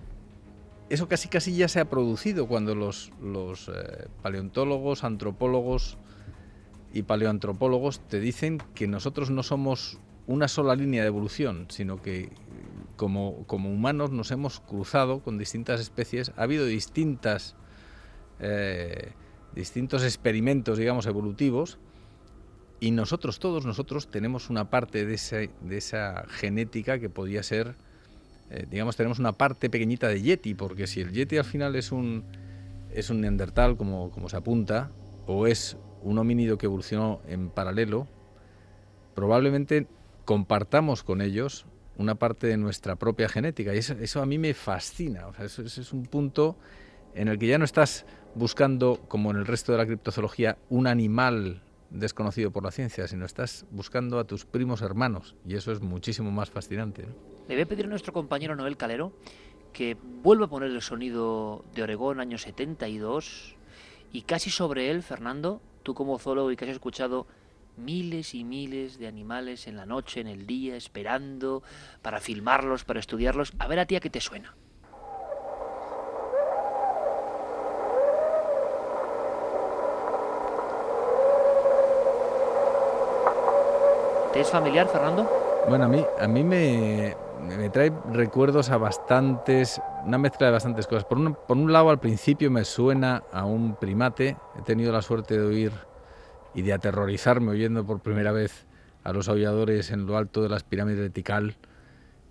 eso 0.90 1.08
casi 1.08 1.28
casi 1.28 1.54
ya 1.54 1.68
se 1.68 1.80
ha 1.80 1.90
producido 1.90 2.46
cuando 2.46 2.74
los, 2.74 3.10
eh, 3.68 4.08
paleontólogos, 4.22 5.04
antropólogos 5.04 5.98
y 6.92 7.02
paleoantropólogos 7.02 8.00
te 8.00 8.20
dicen 8.20 8.58
que 8.74 8.86
nosotros 8.86 9.30
no 9.30 9.42
somos 9.42 9.98
una 10.26 10.48
sola 10.48 10.74
línea 10.74 11.02
de 11.02 11.08
evolución, 11.08 11.66
sino 11.68 12.00
que 12.00 12.30
como, 12.96 13.44
como 13.46 13.70
humanos 13.70 14.10
nos 14.10 14.30
hemos 14.30 14.60
cruzado 14.60 15.20
con 15.20 15.38
distintas 15.38 15.80
especies, 15.80 16.32
ha 16.36 16.42
habido 16.42 16.64
distintas, 16.64 17.54
eh, 18.40 19.12
distintos 19.54 20.04
experimentos, 20.04 20.78
digamos, 20.78 21.06
evolutivos, 21.06 21.78
y 22.80 22.92
nosotros, 22.92 23.40
todos 23.40 23.66
nosotros, 23.66 24.08
tenemos 24.08 24.50
una 24.50 24.70
parte 24.70 25.04
de, 25.04 25.50
de 25.62 25.76
esa 25.76 26.24
genética 26.28 26.98
que 26.98 27.10
podía 27.10 27.42
ser 27.42 27.76
eh, 28.50 28.66
digamos, 28.70 28.96
tenemos 28.96 29.18
una 29.18 29.32
parte 29.32 29.70
pequeñita 29.70 30.08
de 30.08 30.22
Yeti, 30.22 30.54
porque 30.54 30.86
si 30.86 31.00
el 31.00 31.12
Yeti 31.12 31.36
al 31.36 31.44
final 31.44 31.76
es 31.76 31.92
un, 31.92 32.24
es 32.92 33.10
un 33.10 33.20
neandertal, 33.20 33.76
como, 33.76 34.10
como 34.10 34.28
se 34.28 34.36
apunta, 34.36 34.90
o 35.26 35.46
es 35.46 35.76
un 36.02 36.18
homínido 36.18 36.58
que 36.58 36.66
evolucionó 36.66 37.20
en 37.26 37.50
paralelo, 37.50 38.06
probablemente 39.14 39.86
compartamos 40.24 41.02
con 41.02 41.20
ellos 41.20 41.66
una 41.96 42.14
parte 42.14 42.46
de 42.46 42.56
nuestra 42.56 42.96
propia 42.96 43.28
genética. 43.28 43.74
Y 43.74 43.78
eso, 43.78 44.22
a 44.22 44.26
mí 44.26 44.38
me 44.38 44.54
fascina. 44.54 45.26
O 45.26 45.34
sea, 45.34 45.44
eso, 45.44 45.62
es 45.62 45.92
un 45.92 46.04
punto 46.04 46.56
en 47.14 47.28
el 47.28 47.38
que 47.38 47.48
ya 47.48 47.58
no 47.58 47.64
estás 47.64 48.06
buscando, 48.34 49.00
como 49.08 49.30
en 49.30 49.36
el 49.36 49.46
resto 49.46 49.72
de 49.72 49.78
la 49.78 49.86
criptozoología, 49.86 50.56
un 50.70 50.86
animal 50.86 51.62
desconocido 51.90 52.50
por 52.50 52.62
la 52.62 52.70
ciencia, 52.70 53.08
sino 53.08 53.24
estás 53.24 53.66
buscando 53.70 54.18
a 54.18 54.24
tus 54.24 54.44
primos 54.44 54.82
hermanos 54.82 55.34
y 55.46 55.54
eso 55.54 55.72
es 55.72 55.80
muchísimo 55.80 56.30
más 56.30 56.50
fascinante. 56.50 57.06
Le 57.48 57.54
voy 57.54 57.62
a 57.62 57.66
pedir 57.66 57.86
a 57.86 57.88
nuestro 57.88 58.12
compañero 58.12 58.54
Noel 58.54 58.76
Calero 58.76 59.10
que 59.72 59.96
vuelva 60.22 60.44
a 60.44 60.48
poner 60.50 60.70
el 60.70 60.82
sonido 60.82 61.64
de 61.74 61.82
Oregón 61.82 62.20
año 62.20 62.36
72 62.36 63.56
y 64.12 64.22
casi 64.22 64.50
sobre 64.50 64.90
él, 64.90 65.02
Fernando, 65.02 65.62
tú 65.82 65.94
como 65.94 66.18
zoólogo 66.18 66.52
y 66.52 66.56
que 66.56 66.66
has 66.66 66.72
escuchado 66.72 67.26
miles 67.78 68.34
y 68.34 68.44
miles 68.44 68.98
de 68.98 69.06
animales 69.06 69.66
en 69.66 69.76
la 69.76 69.86
noche, 69.86 70.20
en 70.20 70.26
el 70.26 70.46
día, 70.46 70.76
esperando 70.76 71.62
para 72.02 72.20
filmarlos, 72.20 72.84
para 72.84 73.00
estudiarlos, 73.00 73.54
a 73.58 73.66
ver 73.66 73.78
a 73.78 73.86
ti 73.86 73.96
a 73.96 74.00
qué 74.00 74.10
te 74.10 74.20
suena. 74.20 74.54
¿Te 84.34 84.40
es 84.40 84.50
familiar, 84.50 84.86
Fernando? 84.88 85.26
Bueno, 85.66 85.86
a 85.86 85.88
mí, 85.88 86.04
a 86.20 86.28
mí 86.28 86.44
me, 86.44 87.16
me 87.40 87.70
trae 87.70 87.92
recuerdos 88.12 88.70
a 88.70 88.76
bastantes, 88.78 89.80
una 90.04 90.18
mezcla 90.18 90.46
de 90.46 90.52
bastantes 90.52 90.86
cosas. 90.86 91.04
Por 91.04 91.18
un, 91.18 91.34
por 91.34 91.56
un 91.56 91.72
lado, 91.72 91.90
al 91.90 92.00
principio 92.00 92.50
me 92.50 92.64
suena 92.64 93.22
a 93.32 93.44
un 93.44 93.76
primate. 93.76 94.36
He 94.58 94.62
tenido 94.62 94.92
la 94.92 95.02
suerte 95.02 95.38
de 95.38 95.46
oír 95.46 95.72
y 96.54 96.62
de 96.62 96.72
aterrorizarme 96.72 97.50
oyendo 97.50 97.86
por 97.86 98.00
primera 98.00 98.32
vez 98.32 98.66
a 99.04 99.12
los 99.12 99.28
aulladores 99.28 99.90
en 99.90 100.06
lo 100.06 100.16
alto 100.16 100.42
de 100.42 100.48
las 100.48 100.64
pirámides 100.64 101.00
de 101.00 101.10
Tikal. 101.10 101.56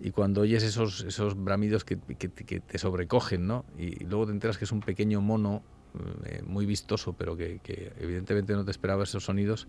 Y 0.00 0.10
cuando 0.10 0.42
oyes 0.42 0.62
esos, 0.62 1.02
esos 1.02 1.42
bramidos 1.42 1.84
que, 1.84 1.98
que, 1.98 2.28
te 2.28 2.78
sobrecogen, 2.78 3.46
¿no? 3.46 3.64
Y, 3.76 4.04
luego 4.04 4.26
te 4.26 4.32
enteras 4.32 4.58
que 4.58 4.64
es 4.64 4.72
un 4.72 4.80
pequeño 4.80 5.20
mono 5.20 5.62
eh, 6.24 6.42
muy 6.46 6.66
vistoso, 6.66 7.14
pero 7.14 7.36
que, 7.36 7.58
que 7.62 7.92
evidentemente 7.98 8.52
no 8.52 8.64
te 8.64 8.70
esperaba 8.70 9.02
esos 9.02 9.24
sonidos. 9.24 9.66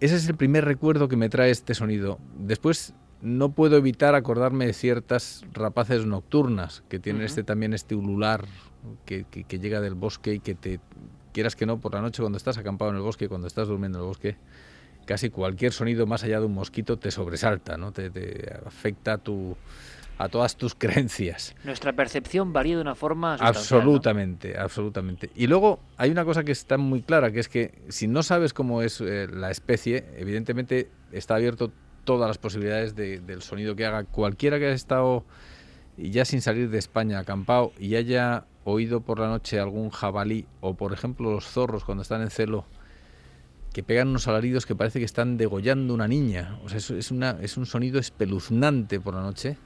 Ese 0.00 0.16
es 0.16 0.28
el 0.28 0.36
primer 0.36 0.64
recuerdo 0.64 1.08
que 1.08 1.16
me 1.16 1.28
trae 1.28 1.50
este 1.50 1.74
sonido. 1.74 2.18
Después 2.36 2.94
no 3.22 3.52
puedo 3.52 3.76
evitar 3.76 4.14
acordarme 4.14 4.66
de 4.66 4.72
ciertas 4.72 5.44
rapaces 5.52 6.04
nocturnas 6.06 6.82
que 6.88 6.98
tienen 6.98 7.22
este 7.22 7.44
también 7.44 7.72
este 7.72 7.94
ulular 7.94 8.46
que, 9.06 9.24
que, 9.24 9.58
llega 9.60 9.80
del 9.80 9.94
bosque 9.94 10.34
y 10.34 10.40
que 10.40 10.56
te 10.56 10.80
quieras 11.32 11.54
que 11.54 11.64
no 11.64 11.78
por 11.78 11.94
la 11.94 12.00
noche 12.00 12.20
cuando 12.20 12.36
estás 12.36 12.58
acampado 12.58 12.90
en 12.90 12.96
el 12.96 13.02
bosque 13.02 13.28
cuando 13.28 13.46
estás 13.46 13.68
durmiendo 13.68 13.98
en 13.98 14.02
el 14.02 14.08
bosque 14.08 14.36
casi 15.06 15.30
cualquier 15.30 15.72
sonido 15.72 16.04
más 16.04 16.24
allá 16.24 16.40
de 16.40 16.46
un 16.46 16.54
mosquito 16.54 16.98
te 16.98 17.12
sobresalta 17.12 17.76
no 17.76 17.92
te, 17.92 18.10
te 18.10 18.52
afecta 18.66 19.14
a 19.14 19.18
tu 19.18 19.56
a 20.18 20.28
todas 20.28 20.56
tus 20.56 20.74
creencias. 20.78 21.54
Nuestra 21.64 21.94
percepción 21.94 22.52
varía 22.52 22.76
de 22.76 22.82
una 22.82 22.94
forma 22.94 23.34
absolutamente, 23.34 24.56
absolutamente. 24.58 25.30
Y 25.34 25.46
luego 25.46 25.80
hay 25.96 26.10
una 26.10 26.24
cosa 26.24 26.44
que 26.44 26.52
está 26.52 26.78
muy 26.78 27.02
clara, 27.02 27.32
que 27.32 27.40
es 27.40 27.48
que 27.48 27.82
si 27.88 28.06
no 28.06 28.22
sabes 28.22 28.52
cómo 28.52 28.82
es 28.82 29.00
eh, 29.00 29.26
la 29.28 29.50
especie, 29.50 30.04
evidentemente 30.16 30.90
está 31.10 31.34
abierto 31.36 31.72
todas 32.04 32.28
las 32.28 32.38
posibilidades 32.38 32.94
del 32.94 33.42
sonido 33.42 33.76
que 33.76 33.86
haga 33.86 34.04
cualquiera 34.04 34.58
que 34.58 34.66
haya 34.66 34.74
estado 34.74 35.24
ya 35.96 36.24
sin 36.24 36.40
salir 36.40 36.70
de 36.70 36.78
España 36.78 37.18
acampado 37.18 37.72
y 37.78 37.96
haya 37.96 38.44
oído 38.64 39.00
por 39.00 39.18
la 39.18 39.28
noche 39.28 39.60
algún 39.60 39.90
jabalí 39.90 40.46
o 40.60 40.74
por 40.74 40.92
ejemplo 40.92 41.32
los 41.32 41.46
zorros 41.46 41.84
cuando 41.84 42.02
están 42.02 42.22
en 42.22 42.30
celo 42.30 42.64
que 43.72 43.82
pegan 43.82 44.08
unos 44.08 44.28
alaridos 44.28 44.66
que 44.66 44.74
parece 44.74 44.98
que 44.98 45.04
están 45.04 45.38
degollando 45.38 45.94
una 45.94 46.06
niña. 46.06 46.58
O 46.62 46.68
sea, 46.68 46.78
es 46.78 47.56
un 47.56 47.66
sonido 47.66 47.98
espeluznante 47.98 49.00
por 49.00 49.14
la 49.14 49.22
noche. 49.22 49.56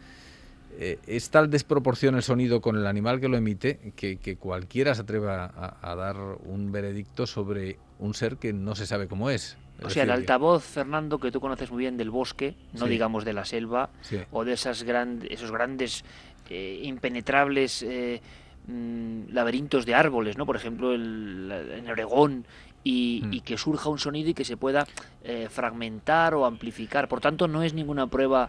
Eh, 0.78 0.98
es 1.06 1.30
tal 1.30 1.48
desproporción 1.48 2.16
el 2.16 2.22
sonido 2.22 2.60
con 2.60 2.76
el 2.76 2.86
animal 2.86 3.18
que 3.18 3.28
lo 3.28 3.38
emite 3.38 3.94
que, 3.96 4.36
cualquiera 4.36 4.94
se 4.94 5.00
atreva 5.02 5.50
a, 5.80 5.94
dar 5.94 6.16
un 6.44 6.70
veredicto 6.70 7.26
sobre 7.26 7.78
un 7.98 8.12
ser 8.12 8.36
que 8.36 8.52
no 8.52 8.74
se 8.74 8.86
sabe 8.86 9.08
cómo 9.08 9.30
es. 9.30 9.56
O 9.82 9.90
sea, 9.90 10.04
el 10.04 10.10
altavoz, 10.10 10.64
Fernando, 10.64 11.18
que 11.18 11.30
tú 11.30 11.40
conoces 11.40 11.70
muy 11.70 11.80
bien 11.80 11.96
del 11.96 12.10
bosque, 12.10 12.54
no 12.72 12.86
digamos 12.86 13.24
de 13.24 13.32
la 13.32 13.44
selva, 13.44 13.90
o 14.30 14.44
de 14.44 14.54
esas 14.54 14.84
esos 15.28 15.50
grandes, 15.50 16.04
eh, 16.48 16.80
impenetrables 16.84 17.82
eh, 17.82 18.20
mm, 18.66 19.32
laberintos 19.32 19.84
de 19.84 19.94
árboles, 19.94 20.38
¿no? 20.38 20.46
Por 20.46 20.56
ejemplo, 20.56 20.94
el, 20.94 21.52
en 21.76 21.90
Oregón, 21.90 22.46
y, 22.84 23.22
mm. 23.24 23.32
y, 23.32 23.40
que 23.40 23.58
surja 23.58 23.88
un 23.88 23.98
sonido 23.98 24.30
y 24.30 24.34
que 24.34 24.44
se 24.44 24.56
pueda 24.56 24.86
eh, 25.24 25.48
fragmentar 25.50 26.34
o 26.34 26.46
amplificar. 26.46 27.08
Por 27.08 27.20
tanto, 27.20 27.48
no 27.48 27.62
es 27.64 27.74
ninguna 27.74 28.06
prueba 28.06 28.48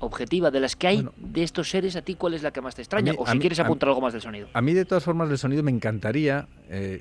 objetiva 0.00 0.50
de 0.50 0.60
las 0.60 0.76
que 0.76 0.88
hay 0.88 1.08
de 1.16 1.42
estos 1.42 1.70
seres, 1.70 1.94
¿a 1.94 2.02
ti 2.02 2.14
cuál 2.16 2.34
es 2.34 2.42
la 2.42 2.50
que 2.50 2.60
más 2.60 2.74
te 2.74 2.82
extraña? 2.82 3.12
o 3.16 3.26
si 3.26 3.38
quieres 3.38 3.60
apuntar 3.60 3.88
algo 3.88 4.00
más 4.00 4.12
del 4.12 4.22
sonido. 4.22 4.48
A 4.52 4.60
mí, 4.60 4.74
de 4.74 4.84
todas 4.84 5.04
formas, 5.04 5.28
del 5.28 5.38
sonido 5.38 5.62
me 5.62 5.70
encantaría, 5.70 6.48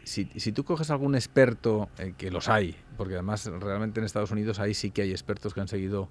si, 0.03 0.29
si, 0.35 0.51
tú 0.51 0.63
coges 0.63 0.91
algún 0.91 1.15
experto, 1.15 1.89
que 2.17 2.29
los 2.29 2.47
hay, 2.49 2.75
porque 2.97 3.15
además 3.15 3.45
realmente 3.45 3.99
en 3.99 4.05
Estados 4.05 4.31
Unidos 4.31 4.59
ahí 4.59 4.73
sí 4.73 4.91
que 4.91 5.01
hay 5.01 5.11
expertos 5.11 5.53
que 5.53 5.61
han 5.61 5.67
seguido 5.67 6.09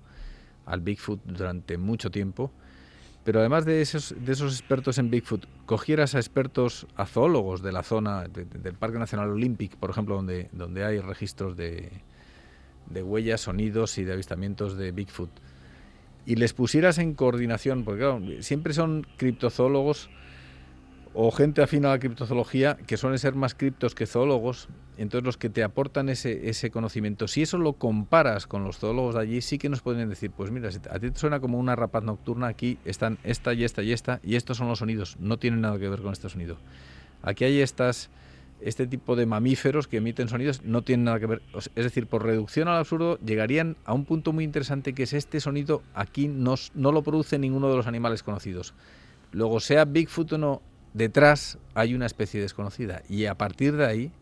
al 0.67 0.81
Bigfoot 0.81 1.21
durante 1.25 1.79
mucho 1.79 2.11
tiempo. 2.11 2.51
Pero 3.25 3.41
además 3.41 3.67
de 3.67 3.83
esos, 3.83 4.15
de 4.19 4.33
esos 4.33 4.59
expertos 4.59 4.97
en 4.97 5.11
Bigfoot, 5.11 5.45
cogieras 5.67 6.15
a 6.15 6.19
expertos, 6.19 6.87
a 6.97 7.05
zoólogos 7.05 7.63
de 7.63 7.73
la 7.73 7.83
zona 7.83 8.27
del 8.27 8.75
Parque 8.75 8.99
Nacional 8.99 9.31
Olympic, 9.31 9.77
por 9.77 9.91
ejemplo, 9.91 10.15
donde, 10.15 10.49
donde 10.53 10.85
hay 10.85 11.01
registros 11.01 11.55
de, 11.55 11.91
de 12.87 13.03
huellas, 13.03 13.43
sonidos 13.43 13.99
y 13.99 14.05
de 14.05 14.15
avistamientos 14.15 14.79
de 14.79 14.93
Bigfoot, 14.93 15.31
y 16.29 16.37
les 16.37 16.53
pusieras 16.53 16.99
en 16.99 17.15
coordinación, 17.15 17.85
porque 17.85 18.01
claro, 18.01 18.21
siempre 18.41 18.75
son 18.75 19.07
criptozoólogos 19.17 20.11
o 21.15 21.31
gente 21.31 21.63
afín 21.63 21.87
a 21.87 21.89
la 21.89 21.99
criptozoología 21.99 22.77
que 22.87 22.99
suelen 22.99 23.19
ser 23.19 23.35
más 23.35 23.55
criptos 23.55 23.95
que 23.95 24.05
zoólogos, 24.05 24.69
entonces 24.99 25.25
los 25.25 25.39
que 25.39 25.49
te 25.49 25.63
aportan 25.65 26.11
ese, 26.11 26.51
ese 26.51 26.71
conocimiento, 26.71 27.29
si 27.29 27.41
eso 27.41 27.57
lo 27.57 27.73
comparas 27.73 28.47
con 28.47 28.63
los 28.63 28.77
zoólogos 28.77 29.15
de 29.15 29.23
allí, 29.23 29.41
sí 29.41 29.57
que 29.57 29.71
nos 29.71 29.81
pueden 29.81 30.07
decir, 30.11 30.31
pues 30.31 30.51
mira, 30.51 30.71
si 30.71 30.81
a 30.91 30.99
ti 30.99 31.11
te 31.11 31.19
suena 31.19 31.41
como 31.41 31.59
una 31.59 31.75
rapaz 31.75 32.05
nocturna, 32.05 32.49
aquí 32.49 32.77
están 32.85 33.17
esta 33.25 33.55
y 33.55 33.65
esta 33.65 33.83
y 33.83 33.93
esta, 33.93 34.21
y 34.23 34.37
estos 34.37 34.59
son 34.59 34.69
los 34.69 34.81
sonidos, 34.81 35.17
no 35.21 35.39
tienen 35.39 35.63
nada 35.63 35.79
que 35.79 35.89
ver 35.89 36.03
con 36.03 36.13
este 36.13 36.29
sonido. 36.29 36.59
Aquí 37.23 37.45
hay 37.45 37.63
estas, 37.63 38.11
este 38.61 38.87
tipo 38.87 39.17
de 39.17 39.27
mamíferos 39.27 39.87
que 39.87 39.99
emiten 39.99 40.29
sonidos, 40.29 40.63
no 40.65 40.83
tienen 40.83 41.05
nada 41.05 41.21
que 41.21 41.27
ver, 41.27 41.43
es 41.55 41.85
decir, 41.85 42.07
por 42.07 42.25
reducción 42.25 42.69
al 42.69 42.79
absurdo, 42.79 43.19
llegarían 43.19 43.77
a 43.85 43.95
un 43.95 44.05
punto 44.05 44.33
muy 44.33 44.45
interesante 44.45 44.95
que 44.95 45.05
es 45.05 45.13
este 45.13 45.41
sonido, 45.41 45.83
aquí 45.95 46.29
no, 46.29 46.55
no 46.75 46.93
lo 46.93 47.03
produce 47.03 47.39
ninguno 47.39 47.71
de 47.71 47.77
los 47.77 47.87
animales 47.87 48.23
conocidos. 48.23 48.75
Luego, 49.33 49.61
sea 49.61 49.85
Bigfoot 49.85 50.33
o 50.33 50.39
no, 50.39 50.63
detrás 50.95 51.59
hay 51.75 51.95
una 51.95 52.07
especie 52.07 52.41
desconocida. 52.41 53.03
Y 53.09 53.27
a 53.27 53.37
partir 53.37 53.77
de 53.77 53.87
ahí 53.87 54.13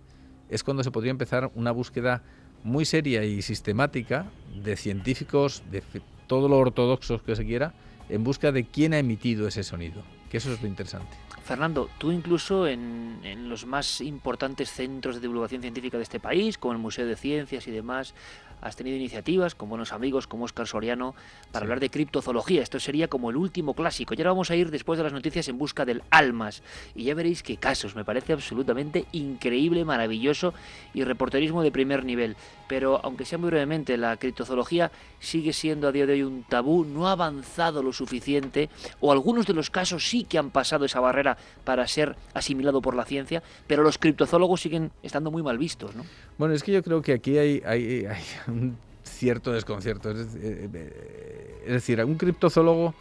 es 0.48 0.62
cuando 0.62 0.82
se 0.82 0.90
podría 0.90 1.10
empezar 1.10 1.50
una 1.54 1.70
búsqueda 1.70 2.22
muy 2.64 2.84
seria 2.84 3.24
y 3.24 3.42
sistemática 3.42 4.26
de 4.62 4.76
científicos, 4.76 5.62
de 5.70 5.82
todo 6.26 6.48
lo 6.48 6.58
ortodoxos 6.58 7.22
que 7.22 7.36
se 7.36 7.44
quiera, 7.44 7.74
en 8.08 8.24
busca 8.24 8.52
de 8.52 8.64
quién 8.64 8.92
ha 8.94 8.98
emitido 8.98 9.46
ese 9.48 9.62
sonido, 9.62 10.02
que 10.30 10.38
eso 10.38 10.52
es 10.52 10.60
lo 10.60 10.68
interesante. 10.68 11.16
Fernando, 11.44 11.88
tú 11.98 12.10
incluso 12.10 12.66
en, 12.66 13.20
en, 13.22 13.48
los 13.48 13.66
más 13.66 14.00
importantes 14.00 14.70
centros 14.70 15.16
de 15.16 15.20
divulgación 15.20 15.62
científica 15.62 15.96
de 15.96 16.02
este 16.02 16.18
país, 16.18 16.58
como 16.58 16.72
el 16.72 16.78
Museo 16.78 17.06
de 17.06 17.14
Ciencias 17.14 17.68
y 17.68 17.70
demás, 17.70 18.14
has 18.60 18.76
tenido 18.76 18.96
iniciativas 18.96 19.54
con 19.54 19.68
buenos 19.68 19.92
amigos 19.92 20.26
como 20.26 20.44
Oscar 20.44 20.66
Soriano 20.66 21.14
para 21.52 21.64
hablar 21.64 21.80
de 21.80 21.90
criptozoología. 21.90 22.62
Esto 22.62 22.80
sería 22.80 23.08
como 23.08 23.30
el 23.30 23.36
último 23.36 23.74
clásico. 23.74 24.14
Y 24.14 24.18
ahora 24.18 24.30
vamos 24.30 24.50
a 24.50 24.56
ir 24.56 24.70
después 24.70 24.98
de 24.98 25.04
las 25.04 25.12
noticias 25.12 25.48
en 25.48 25.58
busca 25.58 25.84
del 25.84 26.02
almas. 26.10 26.62
Y 26.94 27.04
ya 27.04 27.14
veréis 27.14 27.42
qué 27.42 27.56
casos. 27.56 27.94
Me 27.94 28.04
parece 28.04 28.32
absolutamente 28.32 29.06
increíble, 29.12 29.84
maravilloso 29.84 30.54
y 30.94 31.04
reporterismo 31.04 31.62
de 31.62 31.72
primer 31.72 32.04
nivel. 32.04 32.36
Pero 32.68 33.00
aunque 33.04 33.24
sea 33.24 33.38
muy 33.38 33.50
brevemente, 33.50 33.96
la 33.96 34.16
criptozoología 34.16 34.90
sigue 35.20 35.52
siendo 35.52 35.88
a 35.88 35.92
día 35.92 36.06
de 36.06 36.14
hoy 36.14 36.22
un 36.22 36.44
tabú, 36.44 36.84
no 36.84 37.08
ha 37.08 37.12
avanzado 37.12 37.82
lo 37.82 37.92
suficiente, 37.92 38.68
o 39.00 39.12
algunos 39.12 39.46
de 39.46 39.54
los 39.54 39.70
casos 39.70 40.08
sí 40.08 40.24
que 40.24 40.38
han 40.38 40.50
pasado 40.50 40.84
esa 40.84 41.00
barrera 41.00 41.36
para 41.64 41.86
ser 41.86 42.16
asimilado 42.34 42.80
por 42.82 42.94
la 42.94 43.04
ciencia, 43.04 43.42
pero 43.66 43.82
los 43.82 43.98
criptozoólogos 43.98 44.60
siguen 44.60 44.90
estando 45.02 45.30
muy 45.30 45.42
mal 45.42 45.58
vistos, 45.58 45.94
¿no? 45.94 46.04
Bueno, 46.38 46.54
es 46.54 46.62
que 46.62 46.72
yo 46.72 46.82
creo 46.82 47.00
que 47.00 47.14
aquí 47.14 47.38
hay, 47.38 47.62
hay, 47.64 48.06
un 48.48 48.76
cierto 49.02 49.52
desconcierto. 49.52 50.10
Es, 50.10 50.36
eh, 50.36 51.62
es 51.66 51.72
decir, 51.72 52.04
un 52.04 52.16
criptozoólogo 52.16 52.94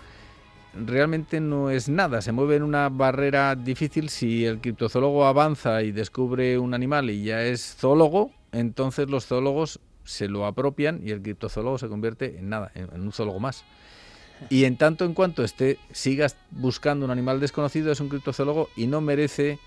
realmente 0.75 1.39
no 1.39 1.69
es 1.69 1.88
nada, 1.88 2.21
se 2.21 2.31
mueve 2.31 2.58
en 2.58 2.63
una 2.63 2.89
barrera 2.89 3.55
difícil. 3.55 4.10
Si 4.10 4.45
el 4.45 4.60
criptozoólogo 4.60 5.25
avanza 5.25 5.81
y 5.84 5.91
descubre 5.91 6.58
un 6.58 6.73
animal 6.73 7.10
y 7.10 7.23
ya 7.23 7.43
es 7.43 7.75
zoólogo, 7.75 8.31
entonces 8.51 9.10
los 9.10 9.25
zoólogos 9.25 9.79
se 10.03 10.27
lo 10.27 10.45
apropian 10.45 11.01
y 11.03 11.12
el 11.12 11.21
criptozoólogo 11.21 11.77
se 11.77 11.88
convierte 11.88 12.38
en 12.38 12.49
nada, 12.49 12.71
en, 12.75 13.01
un 13.01 13.12
zoólogo 13.12 13.39
más. 13.39 13.63
Y 14.49 14.65
en 14.65 14.77
tanto 14.77 15.05
en 15.05 15.13
cuanto 15.13 15.43
esté, 15.43 15.79
sigas 15.91 16.36
buscando 16.51 17.05
un 17.05 17.12
animal 17.12 17.39
desconocido, 17.39 17.91
es 17.91 18.01
un 18.01 18.10
criptozoólogo 18.10 18.69
y 18.75 18.88
no 18.88 18.99
merece 18.99 19.60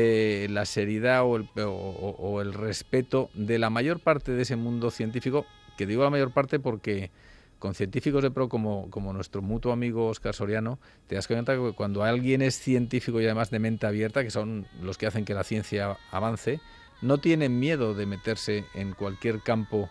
eh, 0.00 0.46
la 0.48 0.64
seriedad 0.64 1.24
o 1.24 1.34
el, 1.36 1.48
o 1.56 2.40
el 2.40 2.54
respeto 2.54 3.30
de 3.34 3.58
la 3.58 3.68
mayor 3.68 3.98
parte 3.98 4.30
de 4.30 4.42
ese 4.42 4.54
mundo 4.54 4.92
científico, 4.92 5.44
que 5.76 5.86
digo 5.86 6.04
la 6.04 6.10
mayor 6.10 6.32
parte 6.32 6.60
porque 6.60 7.10
con 7.58 7.74
científicos 7.74 8.22
de 8.22 8.30
pro 8.30 8.48
como, 8.48 8.88
como 8.90 9.12
nuestro 9.12 9.42
mutuo 9.42 9.72
amigo 9.72 10.06
Oscar 10.06 10.34
Soriano, 10.34 10.78
te 11.08 11.16
das 11.16 11.26
cuenta 11.26 11.56
que 11.56 11.72
cuando 11.72 12.04
alguien 12.04 12.42
es 12.42 12.56
científico 12.56 13.20
y 13.20 13.24
además 13.24 13.50
de 13.50 13.58
mente 13.58 13.88
abierta, 13.88 14.22
que 14.22 14.30
son 14.30 14.68
los 14.82 14.98
que 14.98 15.06
hacen 15.06 15.24
que 15.24 15.34
la 15.34 15.42
ciencia 15.42 15.96
avance, 16.12 16.60
no 17.02 17.18
tienen 17.18 17.58
miedo 17.58 17.94
de 17.94 18.06
meterse 18.06 18.64
en 18.74 18.92
cualquier 18.92 19.40
campo 19.40 19.90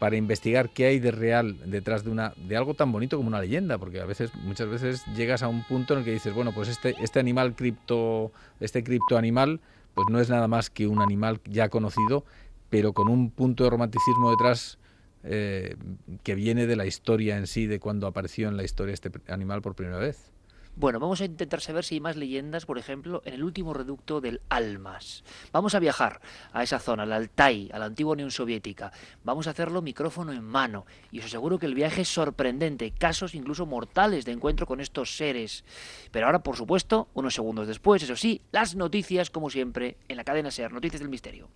para 0.00 0.16
investigar 0.16 0.70
qué 0.70 0.86
hay 0.86 0.98
de 0.98 1.10
real 1.10 1.58
detrás 1.70 2.04
de 2.04 2.10
una 2.10 2.32
de 2.48 2.56
algo 2.56 2.72
tan 2.72 2.90
bonito 2.90 3.18
como 3.18 3.28
una 3.28 3.38
leyenda, 3.38 3.76
porque 3.76 4.00
a 4.00 4.06
veces 4.06 4.34
muchas 4.34 4.66
veces 4.68 5.04
llegas 5.14 5.42
a 5.42 5.48
un 5.48 5.62
punto 5.62 5.92
en 5.92 6.00
el 6.00 6.04
que 6.06 6.12
dices, 6.12 6.32
bueno, 6.32 6.52
pues 6.52 6.68
este 6.68 6.96
este 7.02 7.20
animal 7.20 7.54
cripto 7.54 8.32
este 8.60 8.82
criptoanimal 8.82 9.60
pues 9.94 10.08
no 10.08 10.18
es 10.18 10.30
nada 10.30 10.48
más 10.48 10.70
que 10.70 10.86
un 10.86 11.02
animal 11.02 11.40
ya 11.44 11.68
conocido, 11.68 12.24
pero 12.70 12.94
con 12.94 13.08
un 13.08 13.30
punto 13.30 13.64
de 13.64 13.70
romanticismo 13.70 14.30
detrás 14.30 14.78
eh, 15.22 15.76
que 16.22 16.34
viene 16.34 16.66
de 16.66 16.76
la 16.76 16.86
historia 16.86 17.36
en 17.36 17.46
sí, 17.46 17.66
de 17.66 17.78
cuando 17.78 18.06
apareció 18.06 18.48
en 18.48 18.56
la 18.56 18.64
historia 18.64 18.94
este 18.94 19.10
animal 19.28 19.60
por 19.60 19.74
primera 19.74 19.98
vez. 19.98 20.32
Bueno, 20.80 20.98
vamos 20.98 21.20
a 21.20 21.26
intentar 21.26 21.60
saber 21.60 21.84
si 21.84 21.96
hay 21.96 22.00
más 22.00 22.16
leyendas, 22.16 22.64
por 22.64 22.78
ejemplo, 22.78 23.20
en 23.26 23.34
el 23.34 23.44
último 23.44 23.74
reducto 23.74 24.22
del 24.22 24.40
Almas. 24.48 25.24
Vamos 25.52 25.74
a 25.74 25.78
viajar 25.78 26.22
a 26.54 26.62
esa 26.62 26.78
zona, 26.78 27.02
al 27.02 27.12
Altai, 27.12 27.68
a 27.70 27.78
la 27.78 27.84
antigua 27.84 28.14
Unión 28.14 28.30
Soviética. 28.30 28.90
Vamos 29.22 29.46
a 29.46 29.50
hacerlo 29.50 29.82
micrófono 29.82 30.32
en 30.32 30.42
mano. 30.42 30.86
Y 31.10 31.18
os 31.18 31.26
aseguro 31.26 31.58
que 31.58 31.66
el 31.66 31.74
viaje 31.74 32.00
es 32.00 32.08
sorprendente, 32.08 32.92
casos 32.92 33.34
incluso 33.34 33.66
mortales 33.66 34.24
de 34.24 34.32
encuentro 34.32 34.64
con 34.64 34.80
estos 34.80 35.18
seres. 35.18 35.66
Pero 36.12 36.24
ahora, 36.24 36.42
por 36.42 36.56
supuesto, 36.56 37.08
unos 37.12 37.34
segundos 37.34 37.66
después, 37.66 38.02
eso 38.02 38.16
sí, 38.16 38.40
las 38.50 38.74
noticias, 38.74 39.28
como 39.28 39.50
siempre, 39.50 39.98
en 40.08 40.16
la 40.16 40.24
cadena 40.24 40.50
SER, 40.50 40.72
Noticias 40.72 41.00
del 41.00 41.10
Misterio. 41.10 41.50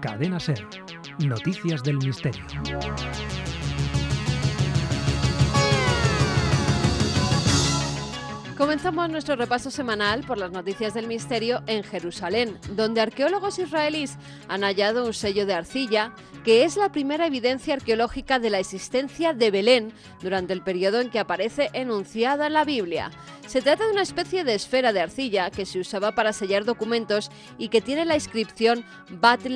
Cadena 0.00 0.38
SER, 0.38 0.64
Noticias 1.18 1.82
del 1.82 1.96
Misterio. 1.96 2.46
Comenzamos 8.56 9.10
nuestro 9.10 9.34
repaso 9.34 9.68
semanal 9.68 10.22
por 10.22 10.38
las 10.38 10.52
noticias 10.52 10.94
del 10.94 11.08
misterio 11.08 11.64
en 11.66 11.82
Jerusalén, 11.82 12.56
donde 12.76 13.00
arqueólogos 13.00 13.58
israelíes 13.58 14.16
han 14.46 14.62
hallado 14.62 15.06
un 15.06 15.12
sello 15.12 15.44
de 15.44 15.54
arcilla 15.54 16.14
que 16.44 16.64
es 16.64 16.76
la 16.76 16.92
primera 16.92 17.26
evidencia 17.26 17.74
arqueológica 17.74 18.38
de 18.38 18.50
la 18.50 18.60
existencia 18.60 19.32
de 19.32 19.50
Belén 19.50 19.92
durante 20.22 20.52
el 20.52 20.62
periodo 20.62 21.00
en 21.00 21.10
que 21.10 21.18
aparece 21.18 21.70
enunciada 21.72 22.46
en 22.46 22.52
la 22.52 22.64
Biblia. 22.64 23.10
Se 23.48 23.60
trata 23.60 23.86
de 23.86 23.92
una 23.92 24.02
especie 24.02 24.44
de 24.44 24.54
esfera 24.54 24.92
de 24.92 25.00
arcilla 25.00 25.50
que 25.50 25.66
se 25.66 25.80
usaba 25.80 26.12
para 26.12 26.32
sellar 26.32 26.64
documentos 26.64 27.32
y 27.58 27.70
que 27.70 27.80
tiene 27.80 28.04
la 28.04 28.14
inscripción 28.14 28.84
Bat 29.10 29.46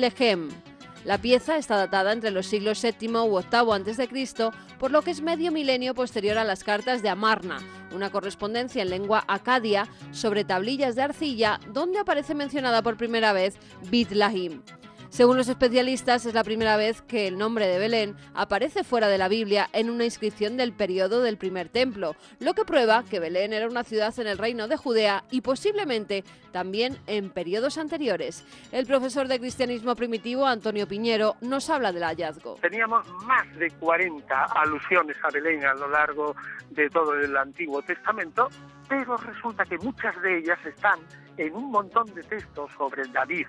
la 1.09 1.17
pieza 1.17 1.57
está 1.57 1.75
datada 1.75 2.11
entre 2.13 2.29
los 2.29 2.45
siglos 2.45 2.83
VII 2.83 3.09
u 3.09 3.39
VIII 3.39 3.91
a.C., 3.91 4.51
por 4.77 4.91
lo 4.91 5.01
que 5.01 5.09
es 5.09 5.23
medio 5.23 5.51
milenio 5.51 5.95
posterior 5.95 6.37
a 6.37 6.43
las 6.43 6.63
cartas 6.63 7.01
de 7.01 7.09
Amarna, 7.09 7.57
una 7.91 8.11
correspondencia 8.11 8.83
en 8.83 8.91
lengua 8.91 9.23
acadia 9.27 9.87
sobre 10.11 10.43
tablillas 10.43 10.95
de 10.95 11.01
arcilla 11.01 11.59
donde 11.73 11.97
aparece 11.97 12.35
mencionada 12.35 12.83
por 12.83 12.95
primera 12.95 13.33
vez 13.33 13.57
Bit 13.89 14.11
Lahim. 14.11 14.61
Según 15.09 15.37
los 15.37 15.49
especialistas, 15.49 16.25
es 16.27 16.35
la 16.35 16.43
primera 16.43 16.77
vez 16.77 17.01
que 17.01 17.27
el 17.27 17.37
nombre 17.37 17.67
de 17.67 17.79
Belén 17.79 18.15
aparece 18.35 18.83
fuera 18.83 19.07
de 19.07 19.17
la 19.17 19.27
Biblia 19.27 19.67
en 19.73 19.89
una 19.89 20.05
inscripción 20.05 20.55
del 20.55 20.71
periodo 20.71 21.21
del 21.21 21.37
primer 21.37 21.67
templo, 21.67 22.15
lo 22.39 22.53
que 22.53 22.63
prueba 22.63 23.03
que 23.03 23.19
Belén 23.19 23.51
era 23.51 23.67
una 23.67 23.83
ciudad 23.83 24.17
en 24.19 24.27
el 24.27 24.37
reino 24.37 24.67
de 24.67 24.77
Judea 24.77 25.23
y 25.31 25.41
posiblemente 25.41 26.23
también 26.51 26.97
en 27.07 27.31
periodos 27.31 27.79
anteriores. 27.79 28.45
El 28.71 28.85
profesor 28.85 29.27
de 29.27 29.39
cristianismo 29.39 29.95
primitivo, 29.95 30.45
Antonio 30.45 30.87
Piñero, 30.87 31.35
nos 31.41 31.69
habla 31.71 31.91
del 31.91 32.03
hallazgo. 32.03 32.55
Teníamos 32.61 33.07
más 33.25 33.51
de 33.57 33.71
40 33.71 34.43
alusiones 34.43 35.17
a 35.23 35.31
Belén 35.31 35.65
a 35.65 35.73
lo 35.73 35.89
largo 35.89 36.35
de 36.69 36.87
todo 36.89 37.15
el 37.15 37.35
Antiguo 37.35 37.81
Testamento, 37.81 38.47
pero 38.87 39.17
resulta 39.17 39.65
que 39.65 39.77
muchas 39.79 40.19
de 40.21 40.37
ellas 40.37 40.59
están 40.65 40.99
en 41.37 41.55
un 41.55 41.71
montón 41.71 42.13
de 42.13 42.21
textos 42.23 42.71
sobre 42.77 43.07
David, 43.07 43.47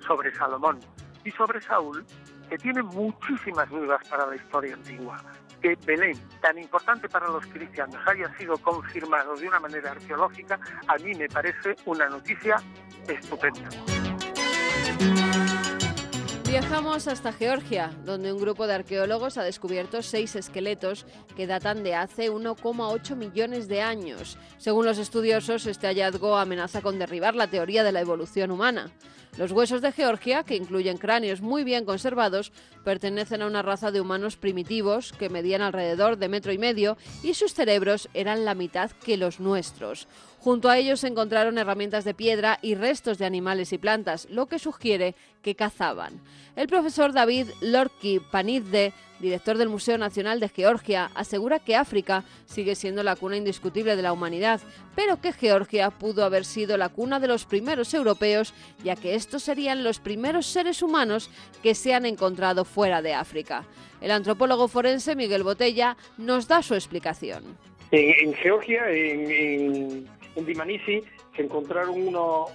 sobre 0.00 0.34
Salomón 0.34 0.80
y 1.24 1.30
sobre 1.32 1.60
Saúl, 1.60 2.04
que 2.48 2.58
tienen 2.58 2.86
muchísimas 2.86 3.68
dudas 3.68 4.00
para 4.08 4.26
la 4.26 4.36
historia 4.36 4.74
antigua. 4.74 5.22
Que 5.60 5.76
Belén, 5.84 6.18
tan 6.40 6.58
importante 6.58 7.08
para 7.08 7.28
los 7.28 7.44
cristianos, 7.46 7.96
haya 8.06 8.34
sido 8.38 8.56
confirmado 8.58 9.36
de 9.36 9.48
una 9.48 9.60
manera 9.60 9.90
arqueológica, 9.92 10.58
a 10.88 10.96
mí 10.96 11.14
me 11.14 11.28
parece 11.28 11.76
una 11.84 12.08
noticia 12.08 12.56
estupenda. 13.06 13.68
Viajamos 16.50 17.06
hasta 17.06 17.32
Georgia, 17.32 17.92
donde 18.04 18.32
un 18.32 18.40
grupo 18.40 18.66
de 18.66 18.74
arqueólogos 18.74 19.38
ha 19.38 19.44
descubierto 19.44 20.02
seis 20.02 20.34
esqueletos 20.34 21.06
que 21.36 21.46
datan 21.46 21.84
de 21.84 21.94
hace 21.94 22.28
1,8 22.28 23.14
millones 23.14 23.68
de 23.68 23.82
años. 23.82 24.36
Según 24.58 24.84
los 24.84 24.98
estudiosos, 24.98 25.66
este 25.66 25.86
hallazgo 25.86 26.36
amenaza 26.36 26.82
con 26.82 26.98
derribar 26.98 27.36
la 27.36 27.46
teoría 27.46 27.84
de 27.84 27.92
la 27.92 28.00
evolución 28.00 28.50
humana. 28.50 28.90
Los 29.38 29.52
huesos 29.52 29.80
de 29.80 29.92
Georgia, 29.92 30.42
que 30.42 30.56
incluyen 30.56 30.98
cráneos 30.98 31.40
muy 31.40 31.62
bien 31.62 31.84
conservados, 31.84 32.50
pertenecen 32.82 33.42
a 33.42 33.46
una 33.46 33.62
raza 33.62 33.92
de 33.92 34.00
humanos 34.00 34.36
primitivos 34.36 35.12
que 35.12 35.30
medían 35.30 35.62
alrededor 35.62 36.18
de 36.18 36.28
metro 36.28 36.52
y 36.52 36.58
medio 36.58 36.96
y 37.22 37.34
sus 37.34 37.54
cerebros 37.54 38.08
eran 38.12 38.44
la 38.44 38.56
mitad 38.56 38.90
que 38.90 39.16
los 39.16 39.38
nuestros. 39.38 40.08
Junto 40.40 40.70
a 40.70 40.78
ellos 40.78 41.00
se 41.00 41.06
encontraron 41.06 41.58
herramientas 41.58 42.04
de 42.04 42.14
piedra 42.14 42.58
y 42.62 42.74
restos 42.74 43.18
de 43.18 43.26
animales 43.26 43.74
y 43.74 43.78
plantas, 43.78 44.26
lo 44.30 44.46
que 44.46 44.58
sugiere 44.58 45.14
que 45.42 45.54
cazaban. 45.54 46.18
El 46.56 46.66
profesor 46.66 47.12
David 47.12 47.48
Lorki 47.60 48.20
Panizde, 48.20 48.94
director 49.18 49.58
del 49.58 49.68
Museo 49.68 49.98
Nacional 49.98 50.40
de 50.40 50.48
Georgia, 50.48 51.10
asegura 51.14 51.58
que 51.58 51.76
África 51.76 52.24
sigue 52.46 52.74
siendo 52.74 53.02
la 53.02 53.16
cuna 53.16 53.36
indiscutible 53.36 53.96
de 53.96 54.02
la 54.02 54.14
humanidad, 54.14 54.62
pero 54.96 55.20
que 55.20 55.34
Georgia 55.34 55.90
pudo 55.90 56.24
haber 56.24 56.46
sido 56.46 56.78
la 56.78 56.88
cuna 56.88 57.20
de 57.20 57.28
los 57.28 57.44
primeros 57.44 57.92
europeos, 57.92 58.54
ya 58.82 58.96
que 58.96 59.16
estos 59.16 59.42
serían 59.42 59.84
los 59.84 60.00
primeros 60.00 60.46
seres 60.46 60.82
humanos 60.82 61.28
que 61.62 61.74
se 61.74 61.92
han 61.92 62.06
encontrado 62.06 62.64
fuera 62.64 63.02
de 63.02 63.12
África. 63.12 63.66
El 64.00 64.10
antropólogo 64.10 64.68
forense 64.68 65.14
Miguel 65.14 65.42
Botella 65.42 65.98
nos 66.16 66.48
da 66.48 66.62
su 66.62 66.74
explicación. 66.74 67.44
En, 67.92 68.32
Georgia, 68.34 68.88
en 68.88 70.06
Dimanisi 70.36 71.02
se 71.34 71.42
encontraron 71.42 72.08
unos, 72.08 72.50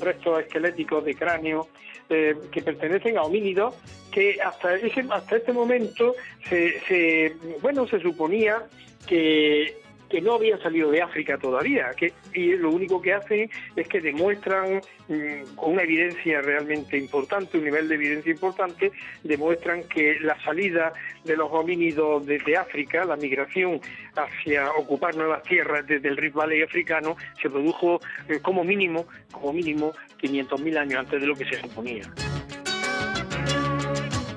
restos 0.00 0.40
esqueléticos 0.40 1.04
de 1.04 1.14
cráneo 1.14 1.68
eh, 2.08 2.36
que 2.50 2.62
pertenecen 2.62 3.18
a 3.18 3.22
homínidos 3.22 3.74
que 4.10 4.40
hasta 4.42 4.74
ese, 4.76 5.04
hasta 5.10 5.36
este 5.36 5.52
momento 5.52 6.14
se, 6.48 6.80
se 6.80 7.36
bueno 7.60 7.86
se 7.86 8.00
suponía 8.00 8.62
que 9.06 9.81
que 10.12 10.20
no 10.20 10.34
habían 10.34 10.60
salido 10.60 10.90
de 10.90 11.00
África 11.00 11.38
todavía, 11.38 11.90
que, 11.96 12.12
y 12.34 12.54
lo 12.56 12.70
único 12.70 13.00
que 13.00 13.14
hacen 13.14 13.50
es 13.74 13.88
que 13.88 13.98
demuestran 13.98 14.82
mm, 15.08 15.56
con 15.56 15.72
una 15.72 15.84
evidencia 15.84 16.42
realmente 16.42 16.98
importante, 16.98 17.56
un 17.56 17.64
nivel 17.64 17.88
de 17.88 17.94
evidencia 17.94 18.30
importante, 18.30 18.92
demuestran 19.24 19.84
que 19.84 20.20
la 20.20 20.38
salida 20.44 20.92
de 21.24 21.34
los 21.34 21.50
homínidos 21.50 22.26
desde 22.26 22.58
África, 22.58 23.06
la 23.06 23.16
migración 23.16 23.80
hacia 24.14 24.70
ocupar 24.72 25.16
nuevas 25.16 25.42
tierras 25.44 25.86
desde 25.86 26.10
el 26.10 26.18
Rift 26.18 26.36
Valley 26.36 26.60
africano, 26.60 27.16
se 27.40 27.48
produjo 27.48 27.98
eh, 28.28 28.38
como 28.42 28.64
mínimo, 28.64 29.06
como 29.30 29.54
mínimo 29.54 29.94
500.000 30.20 30.76
años 30.76 31.00
antes 31.00 31.22
de 31.22 31.26
lo 31.26 31.34
que 31.34 31.46
se 31.46 31.56
suponía. 31.56 32.02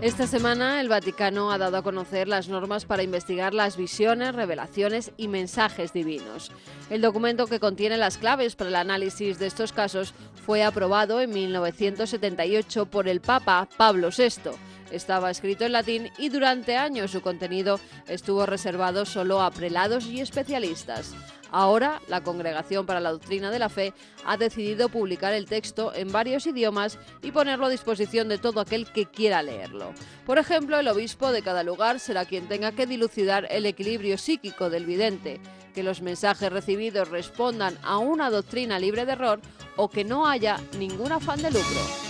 Esta 0.06 0.28
semana 0.28 0.82
el 0.82 0.88
Vaticano 0.88 1.50
ha 1.50 1.58
dado 1.58 1.78
a 1.78 1.82
conocer 1.82 2.28
las 2.28 2.48
normas 2.48 2.86
para 2.86 3.02
investigar 3.02 3.56
las 3.56 3.76
visiones, 3.76 4.36
revelaciones 4.36 5.12
y 5.18 5.28
mensajes 5.28 5.94
divinos. 5.94 6.52
El 6.92 7.02
documento 7.02 7.48
que 7.48 7.60
contiene 7.60 7.98
las 7.98 8.20
claves 8.20 8.56
para 8.56 8.70
el 8.70 8.76
análisis 8.76 9.40
de 9.40 9.48
estos 9.48 9.74
casos 9.74 10.14
fue 10.46 10.64
aprobado 10.64 11.22
en 11.22 11.32
1978 11.32 12.86
por 12.86 13.08
el 13.08 13.20
Papa 13.20 13.68
Pablo 13.78 14.10
VI. 14.16 14.52
Estaba 14.92 15.32
escrito 15.32 15.66
en 15.66 15.72
latín 15.72 16.12
y 16.20 16.30
durante 16.30 16.78
años 16.78 17.10
su 17.10 17.22
contenido 17.22 17.80
estuvo 18.08 18.46
reservado 18.46 19.06
solo 19.06 19.42
a 19.42 19.50
prelados 19.50 20.06
y 20.06 20.22
especialistas. 20.22 21.16
Ahora, 21.58 22.02
la 22.10 22.22
Congregación 22.22 22.86
para 22.86 23.00
la 23.00 23.14
Doctrina 23.14 23.50
de 23.50 23.60
la 23.60 23.70
Fe 23.70 23.94
ha 24.26 24.36
decidido 24.36 24.90
publicar 24.90 25.32
el 25.32 25.46
texto 25.46 25.96
en 25.96 26.12
varios 26.12 26.46
idiomas 26.46 27.00
y 27.22 27.32
ponerlo 27.32 27.68
a 27.68 27.70
disposición 27.70 28.28
de 28.28 28.38
todo 28.38 28.60
aquel 28.60 28.92
que 28.92 29.06
quiera 29.06 29.42
leerlo. 29.42 29.94
Por 30.26 30.38
ejemplo, 30.38 30.78
el 30.78 30.90
obispo 30.90 31.32
de 31.32 31.42
cada 31.42 31.64
lugar 31.64 32.02
será 32.02 32.26
quien 32.26 32.50
tenga 32.50 32.74
que 32.74 32.88
dilucidar 32.88 33.48
el 33.50 33.66
equilibrio 33.66 34.18
psíquico 34.18 34.70
del 34.70 34.86
vidente, 34.86 35.40
que 35.74 35.82
los 35.82 36.02
mensajes 36.02 36.52
recibidos 36.52 37.08
respondan 37.08 37.78
a 37.84 38.00
una 38.00 38.30
doctrina 38.30 38.78
libre 38.78 39.06
de 39.06 39.14
error 39.14 39.40
o 39.78 39.90
que 39.90 40.04
no 40.04 40.28
haya 40.28 40.60
ningún 40.78 41.14
afán 41.14 41.42
de 41.42 41.52
lucro. 41.52 42.05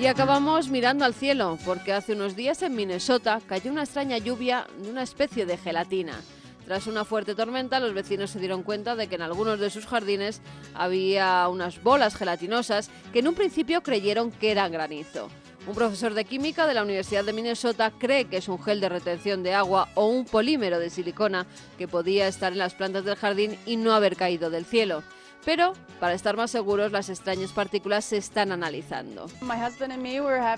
Y 0.00 0.06
acabamos 0.06 0.68
mirando 0.68 1.04
al 1.04 1.12
cielo, 1.12 1.58
porque 1.64 1.92
hace 1.92 2.12
unos 2.12 2.36
días 2.36 2.62
en 2.62 2.76
Minnesota 2.76 3.40
cayó 3.48 3.72
una 3.72 3.82
extraña 3.82 4.16
lluvia 4.18 4.68
de 4.80 4.90
una 4.90 5.02
especie 5.02 5.44
de 5.44 5.56
gelatina. 5.56 6.20
Tras 6.64 6.86
una 6.86 7.04
fuerte 7.04 7.34
tormenta, 7.34 7.80
los 7.80 7.94
vecinos 7.94 8.30
se 8.30 8.38
dieron 8.38 8.62
cuenta 8.62 8.94
de 8.94 9.08
que 9.08 9.16
en 9.16 9.22
algunos 9.22 9.58
de 9.58 9.70
sus 9.70 9.86
jardines 9.86 10.40
había 10.72 11.48
unas 11.48 11.82
bolas 11.82 12.14
gelatinosas 12.14 12.90
que 13.12 13.18
en 13.18 13.26
un 13.26 13.34
principio 13.34 13.82
creyeron 13.82 14.30
que 14.30 14.52
eran 14.52 14.70
granizo. 14.70 15.30
Un 15.66 15.74
profesor 15.74 16.14
de 16.14 16.24
química 16.24 16.68
de 16.68 16.74
la 16.74 16.84
Universidad 16.84 17.24
de 17.24 17.32
Minnesota 17.32 17.92
cree 17.98 18.26
que 18.26 18.36
es 18.36 18.48
un 18.48 18.62
gel 18.62 18.80
de 18.80 18.88
retención 18.88 19.42
de 19.42 19.54
agua 19.54 19.88
o 19.96 20.06
un 20.06 20.24
polímero 20.24 20.78
de 20.78 20.90
silicona 20.90 21.44
que 21.76 21.88
podía 21.88 22.28
estar 22.28 22.52
en 22.52 22.58
las 22.58 22.74
plantas 22.74 23.04
del 23.04 23.16
jardín 23.16 23.58
y 23.66 23.74
no 23.74 23.92
haber 23.92 24.14
caído 24.14 24.48
del 24.48 24.64
cielo. 24.64 25.02
Pero, 25.48 25.72
para 25.98 26.12
estar 26.12 26.36
más 26.36 26.50
seguros, 26.50 26.92
las 26.92 27.08
extrañas 27.08 27.52
partículas 27.52 28.04
se 28.04 28.18
están 28.18 28.52
analizando. 28.52 29.28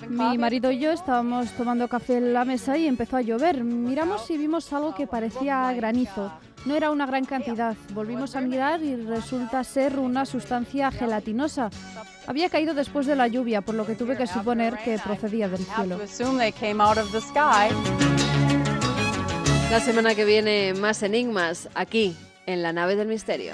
Mi 0.09 0.37
marido 0.37 0.69
y 0.69 0.79
yo 0.79 0.91
estábamos 0.91 1.49
tomando 1.51 1.87
café 1.87 2.17
en 2.17 2.33
la 2.33 2.43
mesa 2.43 2.77
y 2.77 2.87
empezó 2.87 3.15
a 3.15 3.21
llover. 3.21 3.63
Miramos 3.63 4.29
y 4.29 4.37
vimos 4.37 4.73
algo 4.73 4.93
que 4.93 5.07
parecía 5.07 5.71
granizo. 5.71 6.33
No 6.65 6.75
era 6.75 6.91
una 6.91 7.05
gran 7.05 7.23
cantidad. 7.23 7.77
Volvimos 7.93 8.35
a 8.35 8.41
mirar 8.41 8.83
y 8.83 8.97
resulta 8.97 9.63
ser 9.63 9.97
una 9.97 10.25
sustancia 10.25 10.91
gelatinosa. 10.91 11.69
Había 12.27 12.49
caído 12.49 12.73
después 12.73 13.07
de 13.07 13.15
la 13.15 13.29
lluvia, 13.29 13.61
por 13.61 13.75
lo 13.75 13.85
que 13.85 13.95
tuve 13.95 14.17
que 14.17 14.27
suponer 14.27 14.77
que 14.83 14.99
procedía 14.99 15.47
del 15.47 15.63
cielo. 15.63 15.99
La 19.71 19.79
semana 19.79 20.15
que 20.15 20.25
viene 20.25 20.73
más 20.73 21.01
enigmas 21.01 21.69
aquí 21.75 22.13
en 22.45 22.61
la 22.61 22.73
nave 22.73 22.97
del 22.97 23.07
misterio. 23.07 23.53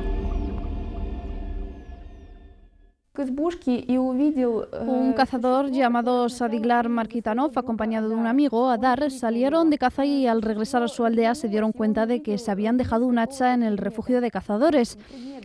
Un 3.13 5.11
cazador 5.17 5.69
llamado 5.69 6.29
Sadiglar 6.29 6.87
Markitanov, 6.87 7.51
acompañado 7.59 8.07
de 8.07 8.15
un 8.15 8.25
amigo, 8.25 8.69
Adar, 8.69 9.11
salieron 9.11 9.69
de 9.69 9.77
caza 9.77 10.05
y 10.05 10.27
al 10.27 10.41
regresar 10.41 10.81
a 10.81 10.87
su 10.87 11.03
aldea 11.03 11.35
se 11.35 11.49
dieron 11.49 11.73
cuenta 11.73 12.05
de 12.05 12.21
que 12.21 12.37
se 12.37 12.49
habían 12.51 12.77
dejado 12.77 13.05
un 13.05 13.19
hacha 13.19 13.53
en 13.53 13.63
el 13.63 13.77
refugio 13.77 14.21
de 14.21 14.31
cazadores. 14.31 14.97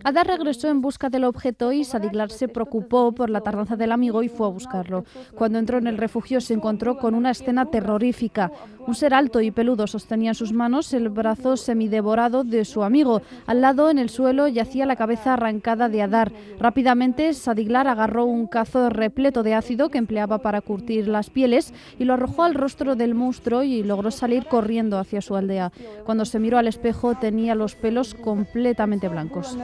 Adar 0.04 0.28
regresó 0.28 0.68
en 0.68 0.80
busca 0.80 1.10
del 1.10 1.24
objeto 1.24 1.72
y 1.72 1.82
Sadiglar 1.82 2.30
se 2.30 2.46
preocupó 2.46 3.10
por 3.10 3.30
la 3.30 3.40
tardanza 3.40 3.74
del 3.74 3.90
amigo 3.90 4.22
y 4.22 4.28
fue 4.28 4.46
a 4.46 4.50
buscarlo. 4.50 5.04
Cuando 5.34 5.58
entró 5.58 5.78
en 5.78 5.88
el 5.88 5.98
refugio 5.98 6.40
se 6.40 6.54
encontró 6.54 6.98
con 6.98 7.16
una 7.16 7.32
escena 7.32 7.66
terrorífica. 7.66 8.52
Un 8.86 8.94
ser 8.94 9.12
alto 9.12 9.40
y 9.40 9.50
peludo 9.50 9.88
sostenía 9.88 10.30
en 10.30 10.34
sus 10.36 10.52
manos 10.52 10.92
el 10.92 11.08
brazo 11.08 11.56
semidevorado 11.56 12.44
de 12.44 12.64
su 12.64 12.84
amigo. 12.84 13.22
Al 13.46 13.60
lado, 13.60 13.90
en 13.90 13.98
el 13.98 14.08
suelo, 14.08 14.46
yacía 14.46 14.86
la 14.86 14.94
cabeza 14.94 15.32
arrancada 15.32 15.88
de 15.88 16.02
Adar. 16.02 16.30
Rápidamente, 16.60 17.34
Sadiglar 17.34 17.55
agarró 17.86 18.24
un 18.24 18.46
cazo 18.46 18.88
repleto 18.90 19.42
de 19.42 19.54
ácido 19.54 19.88
que 19.88 19.98
empleaba 19.98 20.38
para 20.38 20.61
curtir 20.61 21.09
las 21.09 21.30
pieles 21.30 21.72
y 21.98 22.04
lo 22.04 22.14
arrojó 22.14 22.44
al 22.44 22.54
rostro 22.54 22.96
del 22.96 23.14
monstruo 23.14 23.62
y 23.62 23.82
logró 23.82 24.11
salir 24.11 24.46
corriendo 24.46 24.98
hacia 24.98 25.20
su 25.20 25.36
aldea. 25.36 25.72
Cuando 26.04 26.24
se 26.24 26.38
miró 26.38 26.59
al 26.59 26.68
espejo 26.68 27.14
tenía 27.14 27.54
los 27.54 27.74
pelos 27.74 28.14
completamente 28.14 29.09
blancos. 29.09 29.57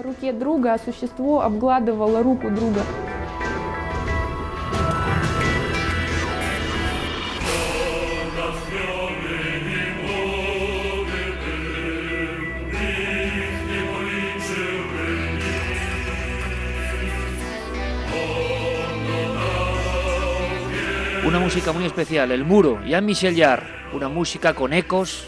Música 21.53 21.73
muy 21.73 21.85
especial, 21.85 22.31
El 22.31 22.47
Muro, 22.47 22.83
Jean-Michel 22.83 23.37
Jarre, 23.37 23.67
una 23.93 24.09
música 24.09 24.55
con 24.55 24.73
ecos 24.73 25.27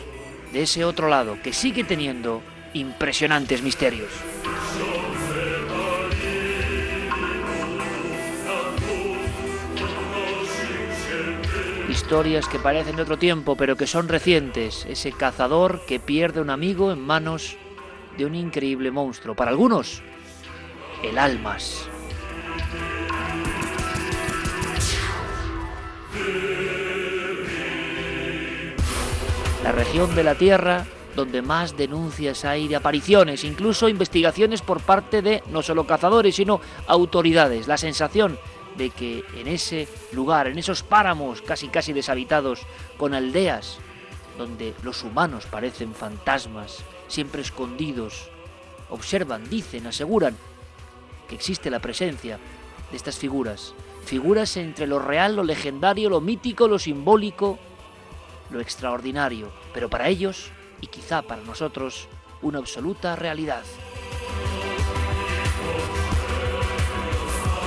de 0.55 0.63
ese 0.63 0.83
otro 0.83 1.07
lado 1.09 1.37
que 1.43 1.53
sigue 1.53 1.85
teniendo 1.85 2.41
impresionantes 2.73 3.61
misterios. 3.61 4.09
Historias 11.91 12.49
que 12.49 12.59
parecen 12.59 12.97
de 12.97 13.03
otro 13.03 13.19
tiempo, 13.19 13.55
pero 13.55 13.77
que 13.77 13.87
son 13.87 14.09
recientes. 14.09 14.87
Ese 14.89 15.13
cazador 15.13 15.85
que 15.87 16.01
pierde 16.01 16.41
un 16.41 16.49
amigo 16.49 16.91
en 16.91 17.03
manos 17.03 17.59
de 18.17 18.25
un 18.25 18.35
increíble 18.35 18.91
monstruo. 18.91 19.35
Para 19.35 19.51
algunos, 19.51 20.01
el 21.03 21.19
Almas. 21.19 21.91
La 29.63 29.73
región 29.73 30.15
de 30.15 30.25
la 30.25 30.35
Tierra 30.35 30.87
donde 31.15 31.43
más 31.43 31.77
denuncias 31.77 32.45
hay 32.45 32.69
de 32.69 32.77
apariciones, 32.77 33.45
incluso 33.45 33.89
investigaciones 33.89 34.63
por 34.63 34.81
parte 34.81 35.23
de 35.23 35.43
no 35.51 35.63
solo 35.63 35.87
cazadores, 35.87 36.35
sino 36.35 36.61
autoridades. 36.87 37.69
La 37.69 37.77
sensación 37.77 38.39
de 38.77 38.91
que 38.91 39.25
en 39.37 39.47
ese 39.47 39.89
lugar, 40.13 40.49
en 40.49 40.59
esos 40.59 40.83
páramos 40.83 41.41
casi 41.43 41.69
casi 41.69 41.93
deshabitados, 41.93 42.63
con 42.97 43.15
aldeas 43.15 43.79
donde 44.37 44.75
los 44.83 45.05
humanos 45.05 45.47
parecen 45.47 45.95
fantasmas, 45.95 46.85
siempre 47.07 47.43
escondidos, 47.43 48.31
observan, 48.91 49.49
dicen, 49.49 49.87
aseguran 49.87 50.37
que 51.29 51.37
existe 51.37 51.71
la 51.71 51.79
presencia 51.79 52.39
de 52.91 52.97
estas 52.97 53.17
figuras, 53.17 53.75
figuras 54.05 54.57
entre 54.57 54.87
lo 54.87 54.99
real, 54.99 55.37
lo 55.37 55.43
legendario, 55.43 56.11
lo 56.11 56.21
mítico, 56.21 56.69
lo 56.69 56.79
simbólico, 56.79 57.59
lo 58.51 58.61
extraordinario, 58.61 59.51
pero 59.73 59.91
para 59.91 60.09
ellos 60.09 60.51
y 60.81 60.87
quizá 60.87 61.23
para 61.23 61.43
nosotros 61.43 62.09
una 62.43 62.59
absoluta 62.59 63.17
realidad. 63.17 63.63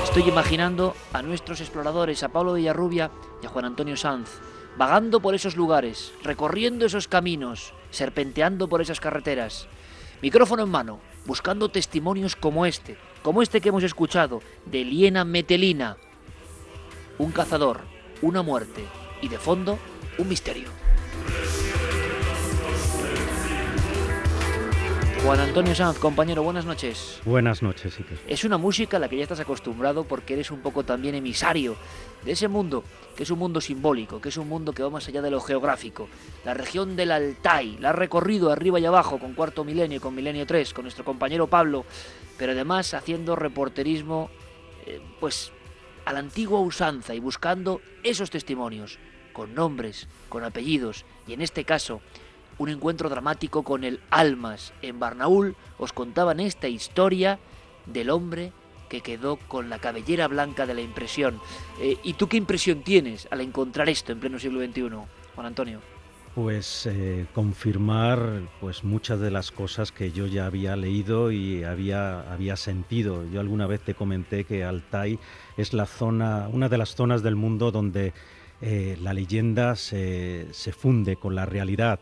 Estoy 0.04 0.30
imaginando 0.30 0.96
a 1.14 1.22
nuestros 1.22 1.62
exploradores, 1.62 2.24
a 2.24 2.30
Pablo 2.30 2.54
Villarrubia 2.54 3.12
y 3.44 3.46
a 3.46 3.50
Juan 3.50 3.66
Antonio 3.66 3.98
Sanz, 3.98 4.30
vagando 4.78 5.20
por 5.20 5.36
esos 5.36 5.56
lugares, 5.56 6.14
recorriendo 6.24 6.86
esos 6.86 7.08
caminos, 7.08 7.74
serpenteando 7.92 8.68
por 8.68 8.82
esas 8.82 9.00
carreteras, 9.00 9.68
micrófono 10.22 10.64
en 10.64 10.70
mano, 10.70 11.00
buscando 11.26 11.70
testimonios 11.70 12.36
como 12.36 12.66
este, 12.66 12.98
como 13.22 13.42
este 13.42 13.62
que 13.62 13.70
hemos 13.70 13.84
escuchado, 13.84 14.42
de 14.66 14.86
Liena 14.86 15.26
Metelina, 15.26 15.98
un 17.18 17.32
cazador, 17.32 17.82
una 18.22 18.42
muerte 18.42 18.84
y 19.22 19.28
de 19.28 19.38
fondo 19.38 19.80
un 20.18 20.28
misterio. 20.28 20.70
Juan 25.24 25.40
Antonio 25.42 25.76
Sanz, 25.76 25.98
compañero, 25.98 26.42
buenas 26.44 26.64
noches. 26.64 27.20
Buenas 27.26 27.62
noches, 27.62 27.98
Iker. 27.98 28.18
Es 28.28 28.46
una 28.46 28.58
música 28.58 28.96
a 28.96 29.00
la 29.00 29.10
que 29.10 29.18
ya 29.18 29.24
estás 29.24 29.40
acostumbrado 29.40 30.06
porque 30.06 30.36
eres 30.36 30.52
un 30.52 30.62
poco 30.62 30.84
también 30.84 31.16
emisario 31.16 31.76
de 32.24 32.32
ese 32.32 32.48
mundo, 32.48 32.84
que 33.16 33.24
es 33.24 33.32
un 33.32 33.40
mundo 33.40 33.60
simbólico, 33.60 34.22
que 34.22 34.30
es 34.30 34.38
un 34.38 34.48
mundo 34.48 34.72
que 34.72 34.84
va 34.84 34.90
más 34.90 35.08
allá 35.08 35.22
de 35.22 35.32
lo 35.32 35.42
geográfico. 35.42 36.08
La 36.46 36.54
región 36.54 36.96
del 36.96 37.12
Altai, 37.12 37.78
la 37.80 37.90
has 37.90 37.96
recorrido 37.96 38.52
arriba 38.52 38.80
y 38.80 38.86
abajo 38.86 39.20
con 39.20 39.34
Cuarto 39.34 39.66
Milenio, 39.66 40.00
con 40.00 40.16
Milenio 40.16 40.46
3, 40.46 40.74
con 40.74 40.84
nuestro 40.84 41.04
compañero 41.04 41.48
Pablo, 41.48 41.84
pero 42.38 42.54
además 42.54 42.94
haciendo 42.94 43.36
reporterismo, 43.36 44.30
eh, 44.86 45.02
pues 45.20 45.52
a 46.08 46.14
la 46.14 46.20
antigua 46.20 46.62
usanza 46.62 47.14
y 47.16 47.20
buscando 47.20 47.82
esos 48.02 48.30
testimonios, 48.30 48.98
con 49.34 49.54
nombres, 49.54 50.08
con 50.30 50.46
apellidos, 50.46 51.04
y 51.28 51.34
en 51.34 51.42
este 51.42 51.66
caso 51.66 52.00
un 52.58 52.70
encuentro 52.70 53.10
dramático 53.10 53.64
con 53.64 53.84
el 53.84 54.00
Almas. 54.10 54.72
En 54.82 55.02
Barnaúl 55.02 55.58
os 55.78 55.92
contaban 55.92 56.40
esta 56.40 56.70
historia 56.70 57.40
del 57.86 58.10
hombre 58.10 58.54
que 58.88 59.02
quedó 59.02 59.36
con 59.36 59.70
la 59.70 59.80
cabellera 59.80 60.30
blanca 60.30 60.66
de 60.66 60.76
la 60.76 60.82
impresión. 60.82 61.42
Eh, 61.82 61.98
¿Y 62.04 62.14
tú 62.14 62.30
qué 62.30 62.38
impresión 62.38 62.84
tienes 62.84 63.28
al 63.30 63.42
encontrar 63.42 63.90
esto 63.90 64.14
en 64.14 64.22
pleno 64.22 64.40
siglo 64.40 64.66
XXI, 64.66 64.90
Juan 65.36 65.48
Antonio? 65.48 65.82
Pues 66.36 66.86
eh, 66.86 67.26
confirmar 67.34 68.44
pues 68.62 68.84
muchas 68.84 69.20
de 69.20 69.32
las 69.32 69.52
cosas 69.52 69.92
que 69.92 70.12
yo 70.12 70.26
ya 70.26 70.46
había 70.46 70.76
leído 70.78 71.32
y 71.32 71.64
había, 71.64 72.32
había 72.32 72.56
sentido. 72.56 73.26
Yo 73.30 73.42
alguna 73.42 73.68
vez 73.68 73.82
te 73.82 73.96
comenté 73.96 74.46
que 74.46 74.64
Altai 74.64 75.20
es 75.58 75.74
la 75.74 75.86
zona, 75.86 76.48
una 76.52 76.70
de 76.70 76.78
las 76.78 76.96
zonas 76.96 77.24
del 77.24 77.36
mundo 77.36 77.72
donde 77.72 78.14
eh, 78.62 78.98
la 79.02 79.14
leyenda 79.14 79.76
se, 79.76 80.48
se 80.52 80.72
funde 80.72 81.18
con 81.18 81.36
la 81.36 81.46
realidad. 81.46 82.00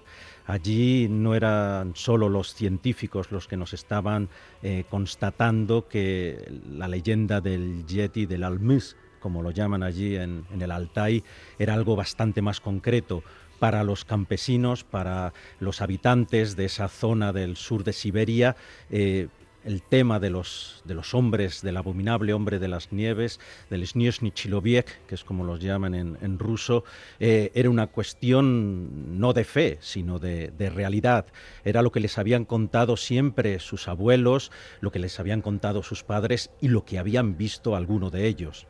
Allí 0.47 1.08
no 1.10 1.34
eran 1.34 1.95
solo 1.95 2.30
los 2.30 2.53
científicos 2.53 3.32
los 3.32 3.47
que 3.47 3.58
nos 3.58 3.74
estaban 3.74 4.30
eh, 4.62 4.84
constatando 4.89 5.88
que 5.88 6.62
la 6.70 6.88
leyenda 6.88 7.41
del 7.41 7.86
Yeti 7.88 8.28
del 8.28 8.43
Almis, 8.43 8.95
como 9.20 9.41
lo 9.41 9.49
llaman 9.49 9.82
allí 9.82 10.16
en, 10.16 10.45
el 10.60 10.72
Altai, 10.72 11.24
era 11.58 11.74
algo 11.74 11.95
bastante 11.95 12.41
más 12.41 12.62
concreto. 12.62 13.24
para 13.58 13.86
los 13.86 14.03
campesinos, 14.03 14.84
para 14.84 15.32
los 15.62 15.82
habitantes 15.82 16.58
de 16.58 16.66
esa 16.66 16.89
zona 16.89 17.32
del 17.32 17.56
sur 17.56 17.86
de 17.86 17.93
Siberia, 17.93 18.58
eh, 18.91 19.30
el 19.66 19.82
tema 19.82 20.20
de 20.20 20.30
los, 20.30 20.82
de 20.86 20.93
los 20.93 21.13
hombres, 21.13 21.61
del 21.61 21.78
abominable 21.78 22.34
hombre 22.34 22.59
de 22.59 22.68
las 22.68 22.93
nieves, 22.93 23.39
del 23.70 23.86
Sniezhny 23.86 24.32
Chiloviek, 24.32 25.05
que 25.07 25.16
es 25.16 25.24
como 25.24 25.43
los 25.43 25.59
llaman 25.59 25.95
en, 25.95 26.39
ruso, 26.39 26.84
eh, 27.20 27.51
era 27.55 27.70
una 27.70 27.88
cuestión 27.88 29.20
no 29.20 29.34
de 29.34 29.43
fe, 29.43 29.78
sino 29.82 30.20
de, 30.20 30.51
realidad. 30.76 31.26
Era 31.63 31.82
lo 31.82 31.91
que 31.91 31.99
les 31.99 32.18
habían 32.18 32.45
contado 32.45 32.95
siempre 32.95 33.59
sus 33.59 33.88
abuelos, 33.88 34.51
lo 34.82 34.91
que 34.91 34.99
les 34.99 35.20
habían 35.20 35.41
contado 35.41 35.84
sus 35.84 36.03
padres 36.03 36.51
y 36.61 36.68
lo 36.68 36.86
que 36.86 36.99
habían 36.99 37.38
visto 37.38 37.76
alguno 37.76 38.11
de 38.11 38.28
ellos. 38.28 38.68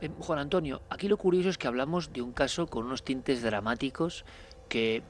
Eh, 0.00 0.10
Juan 0.18 0.38
Antonio, 0.38 0.82
aquí 0.88 1.08
lo 1.08 1.18
curioso 1.18 1.48
es 1.48 1.58
que 1.58 1.68
hablamos 1.68 2.12
de 2.12 2.22
un 2.22 2.32
caso 2.32 2.66
con 2.66 2.86
unos 2.86 3.04
tintes 3.04 3.42
dramáticos 3.42 4.24
que 4.68 5.02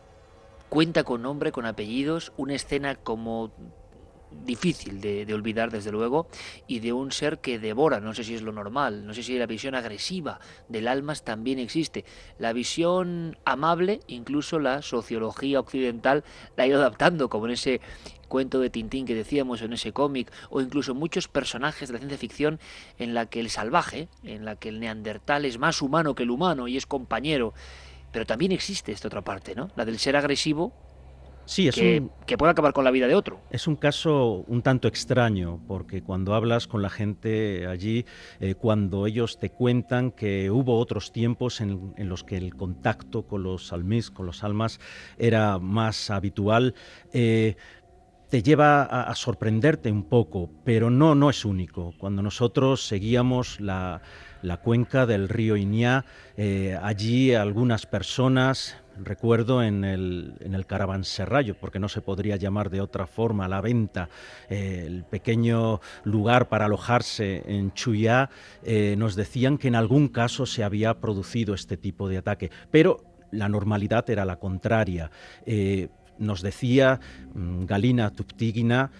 cuenta 0.68 1.04
con 1.04 1.22
nombre, 1.22 1.52
con 1.52 1.66
apellidos, 1.66 2.32
una 2.36 2.54
escena 2.54 2.94
como 2.96 3.52
difícil 4.44 5.00
de, 5.00 5.32
olvidar 5.32 5.70
desde 5.70 5.92
luego 5.92 6.28
y 6.66 6.80
de 6.80 6.92
un 6.92 7.12
ser 7.12 7.38
que 7.38 7.58
devora, 7.58 8.00
no 8.00 8.14
sé 8.14 8.24
si 8.24 8.34
es 8.34 8.42
lo 8.42 8.52
normal, 8.52 9.06
no 9.06 9.14
sé 9.14 9.22
si 9.22 9.38
la 9.38 9.46
visión 9.46 9.74
agresiva 9.74 10.40
del 10.68 10.88
almas 10.88 11.24
también 11.24 11.58
existe. 11.58 12.04
La 12.38 12.52
visión 12.52 13.38
amable, 13.44 14.00
incluso 14.06 14.58
la 14.58 14.82
sociología 14.82 15.60
occidental 15.60 16.24
la 16.56 16.64
ha 16.64 16.66
ido 16.66 16.80
adaptando, 16.80 17.28
como 17.28 17.46
en 17.46 17.52
ese 17.52 17.80
cuento 18.28 18.60
de 18.60 18.70
Tintín 18.70 19.04
que 19.04 19.14
decíamos 19.14 19.60
en 19.62 19.74
ese 19.74 19.92
cómic, 19.92 20.32
o 20.50 20.60
incluso 20.60 20.94
muchos 20.94 21.28
personajes 21.28 21.88
de 21.88 21.92
la 21.92 21.98
ciencia 21.98 22.18
ficción 22.18 22.60
en 22.98 23.14
la 23.14 23.26
que 23.26 23.40
el 23.40 23.50
salvaje, 23.50 24.08
en 24.22 24.44
la 24.44 24.56
que 24.56 24.70
el 24.70 24.80
neandertal 24.80 25.44
es 25.44 25.58
más 25.58 25.82
humano 25.82 26.14
que 26.14 26.22
el 26.22 26.30
humano 26.30 26.68
y 26.68 26.76
es 26.76 26.86
compañero. 26.86 27.52
Pero 28.10 28.26
también 28.26 28.52
existe 28.52 28.92
esta 28.92 29.08
otra 29.08 29.22
parte, 29.22 29.54
¿no? 29.54 29.70
La 29.76 29.84
del 29.84 29.98
ser 29.98 30.16
agresivo 30.16 30.72
Sí, 31.44 31.68
es 31.68 31.74
que, 31.74 32.38
puede 32.38 32.52
acabar 32.52 32.72
con 32.72 32.84
la 32.84 32.90
vida 32.90 33.06
de 33.06 33.14
otro. 33.14 33.40
Es 33.50 33.66
un 33.66 33.76
caso 33.76 34.44
un 34.46 34.62
tanto 34.62 34.88
extraño, 34.88 35.60
porque 35.66 36.02
cuando 36.02 36.34
hablas 36.34 36.66
con 36.66 36.82
la 36.82 36.90
gente 36.90 37.66
allí, 37.66 38.06
eh, 38.40 38.54
cuando 38.54 39.06
ellos 39.06 39.38
te 39.38 39.50
cuentan 39.50 40.12
que 40.12 40.50
hubo 40.50 40.78
otros 40.78 41.12
tiempos 41.12 41.60
en, 41.60 41.94
los 41.96 42.24
que 42.24 42.36
el 42.36 42.54
contacto 42.54 43.26
con 43.26 43.42
los 43.42 43.72
almis, 43.72 44.10
con 44.10 44.26
los 44.26 44.44
almas, 44.44 44.80
era 45.18 45.58
más 45.58 46.10
habitual, 46.10 46.74
eh, 47.12 47.56
te 48.30 48.42
lleva 48.42 48.84
a, 48.84 49.14
sorprenderte 49.14 49.92
un 49.92 50.04
poco, 50.04 50.48
pero 50.64 50.88
no, 50.88 51.14
no 51.14 51.28
es 51.28 51.44
único. 51.44 51.92
Cuando 51.98 52.22
nosotros 52.22 52.86
seguíamos 52.86 53.60
la, 53.60 54.00
cuenca 54.58 55.06
del 55.06 55.28
río 55.28 55.56
Iñá, 55.56 56.04
eh, 56.36 56.78
allí 56.82 57.34
algunas 57.34 57.86
personas 57.86 58.76
recuerdo 59.02 59.62
en 59.62 59.84
el, 59.84 60.34
en 60.40 60.54
el 60.54 60.66
caravanserrayo, 60.66 61.56
porque 61.58 61.78
no 61.78 61.88
se 61.88 62.02
podría 62.02 62.36
llamar 62.36 62.68
de 62.68 62.82
otra 62.82 63.06
forma, 63.06 63.48
la 63.48 63.62
venta, 63.62 64.10
eh, 64.50 64.84
el 64.86 65.04
pequeño 65.04 65.80
lugar 66.04 66.48
para 66.48 66.66
alojarse 66.66 67.42
en 67.46 67.72
Chuyá, 67.72 68.28
eh, 68.62 68.94
nos 68.98 69.14
decían 69.14 69.56
que 69.56 69.68
en 69.68 69.76
algún 69.76 70.08
caso 70.08 70.44
se 70.44 70.62
había 70.62 71.00
producido 71.00 71.54
este 71.54 71.78
tipo 71.78 72.08
de 72.08 72.18
ataque, 72.18 72.50
pero 72.70 73.02
la 73.30 73.48
normalidad 73.48 74.08
era 74.10 74.26
la 74.26 74.36
contraria. 74.36 75.10
Nos 76.18 76.42
decía 76.42 77.00
mm, 77.34 77.64
Galina 77.64 78.10
Tuptigina, 78.10 78.90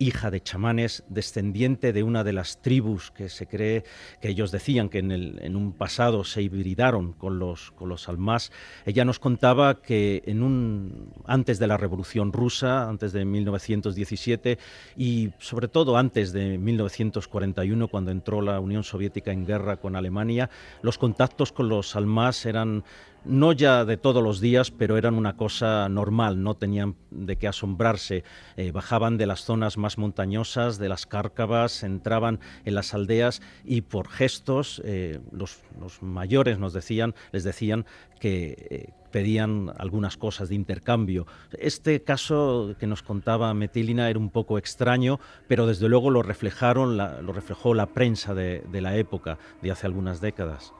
hija 0.00 0.30
de 0.30 0.42
chamanes, 0.42 1.04
descendiente 1.08 1.92
de 1.92 2.02
una 2.02 2.24
de 2.24 2.32
las 2.32 2.62
tribus 2.62 3.10
que 3.10 3.28
se 3.28 3.46
cree 3.46 3.84
que 4.20 4.30
ellos 4.30 4.50
decían 4.50 4.88
que 4.88 4.98
en, 4.98 5.12
el, 5.12 5.38
en 5.42 5.56
un 5.56 5.74
pasado 5.74 6.24
se 6.24 6.40
hibridaron 6.40 7.12
con 7.12 7.38
los, 7.38 7.70
con 7.72 7.90
los 7.90 8.08
almás. 8.08 8.50
Ella 8.86 9.04
nos 9.04 9.18
contaba 9.18 9.82
que 9.82 10.22
en 10.24 10.42
un, 10.42 11.12
antes 11.26 11.58
de 11.58 11.66
la 11.66 11.76
Revolución 11.76 12.32
Rusa, 12.32 12.88
antes 12.88 13.12
de 13.12 13.26
1917 13.26 14.58
y 14.96 15.30
sobre 15.38 15.68
todo 15.68 15.98
antes 15.98 16.32
de 16.32 16.56
1941, 16.56 17.88
cuando 17.88 18.10
entró 18.10 18.40
la 18.40 18.58
Unión 18.58 18.82
Soviética 18.82 19.32
en 19.32 19.44
guerra 19.44 19.76
con 19.76 19.96
Alemania, 19.96 20.48
los 20.80 20.96
contactos 20.96 21.52
con 21.52 21.68
los 21.68 21.94
almás 21.94 22.46
eran 22.46 22.84
no 23.24 23.52
ya 23.52 23.84
de 23.84 23.96
todos 23.96 24.22
los 24.22 24.40
días, 24.40 24.70
pero 24.70 24.96
eran 24.96 25.14
una 25.14 25.36
cosa 25.36 25.88
normal, 25.88 26.42
no 26.42 26.54
tenían 26.54 26.96
de 27.10 27.36
qué 27.36 27.48
asombrarse. 27.48 28.24
Eh, 28.56 28.72
bajaban 28.72 29.16
de 29.18 29.26
las 29.26 29.44
zonas 29.44 29.76
más 29.76 29.98
montañosas, 29.98 30.78
de 30.78 30.88
las 30.88 31.06
cárcavas, 31.06 31.82
entraban 31.82 32.40
en 32.64 32.74
las 32.74 32.94
aldeas 32.94 33.42
y 33.64 33.82
por 33.82 34.08
gestos 34.08 34.80
eh, 34.84 35.20
los, 35.32 35.60
mayores 36.00 36.58
nos 36.58 36.72
decían, 36.72 37.14
les 37.32 37.44
decían 37.44 37.84
que 38.18 38.66
eh, 38.70 38.92
pedían 39.10 39.72
algunas 39.76 40.16
cosas 40.16 40.48
de 40.48 40.54
intercambio. 40.54 41.26
Este 41.58 42.02
caso 42.02 42.76
que 42.78 42.86
nos 42.86 43.02
contaba 43.02 43.52
Metilina 43.54 44.08
era 44.08 44.18
un 44.18 44.30
poco 44.30 44.56
extraño, 44.56 45.18
pero 45.48 45.66
desde 45.66 45.88
luego 45.88 46.10
lo 46.10 46.22
reflejaron, 46.22 46.96
lo 46.96 47.32
reflejó 47.32 47.74
la 47.74 47.86
prensa 47.86 48.34
de 48.34 48.80
la 48.80 48.96
época, 48.96 49.38
de 49.62 49.72
hace 49.72 49.86
algunas 49.86 50.20
décadas. 50.20 50.72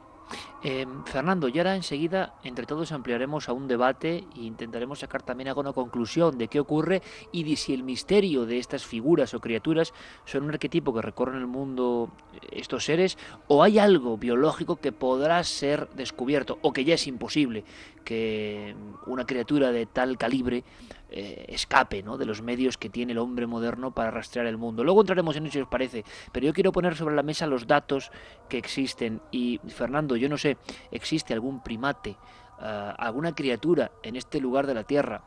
Eh, 0.62 0.86
Fernando, 1.06 1.48
y 1.48 1.56
ahora 1.58 1.74
enseguida 1.74 2.34
entre 2.44 2.66
todos 2.66 2.92
ampliaremos 2.92 3.48
a 3.48 3.52
un 3.52 3.66
debate 3.66 4.24
e 4.36 4.40
intentaremos 4.40 4.98
sacar 4.98 5.22
también 5.22 5.48
alguna 5.48 5.72
conclusión 5.72 6.36
de 6.36 6.48
qué 6.48 6.60
ocurre 6.60 7.02
y 7.32 7.44
de 7.44 7.56
si 7.56 7.72
el 7.72 7.82
misterio 7.82 8.44
de 8.44 8.58
estas 8.58 8.84
figuras 8.84 9.32
o 9.32 9.40
criaturas 9.40 9.94
son 10.26 10.44
un 10.44 10.50
arquetipo 10.50 10.92
que 10.92 11.00
recorren 11.00 11.36
el 11.36 11.46
mundo 11.46 12.10
eh, 12.34 12.48
estos 12.52 12.84
seres 12.84 13.16
o 13.48 13.62
hay 13.62 13.78
algo 13.78 14.18
biológico 14.18 14.76
que 14.76 14.92
podrá 14.92 15.42
ser 15.44 15.88
descubierto 15.90 16.58
o 16.60 16.72
que 16.72 16.84
ya 16.84 16.94
es 16.94 17.06
imposible 17.06 17.64
que 18.04 18.74
una 19.06 19.24
criatura 19.24 19.72
de 19.72 19.86
tal 19.86 20.18
calibre 20.18 20.64
eh, 21.12 21.46
escape 21.48 22.02
¿no? 22.02 22.16
de 22.16 22.24
los 22.24 22.40
medios 22.40 22.78
que 22.78 22.88
tiene 22.88 23.12
el 23.12 23.18
hombre 23.18 23.46
moderno 23.46 23.90
para 23.90 24.10
rastrear 24.10 24.46
el 24.46 24.56
mundo. 24.56 24.84
Luego 24.84 25.00
entraremos 25.00 25.36
en 25.36 25.46
eso 25.46 25.54
si 25.54 25.60
os 25.60 25.68
parece, 25.68 26.04
pero 26.30 26.46
yo 26.46 26.52
quiero 26.52 26.70
poner 26.70 26.94
sobre 26.96 27.16
la 27.16 27.22
mesa 27.22 27.46
los 27.46 27.66
datos 27.66 28.12
que 28.48 28.58
existen. 28.58 29.20
Y 29.30 29.60
Fernando, 29.68 30.14
yo 30.16 30.28
no 30.28 30.38
sé, 30.38 30.56
¿existe 30.90 31.34
algún 31.34 31.62
primate, 31.62 32.16
eh, 32.62 32.92
alguna 32.96 33.34
criatura 33.34 33.90
en 34.02 34.14
este 34.14 34.40
lugar 34.40 34.66
de 34.66 34.74
la 34.74 34.84
Tierra? 34.84 35.24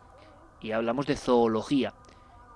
Y 0.62 0.72
hablamos 0.72 1.06
de 1.06 1.18
zoología, 1.18 1.94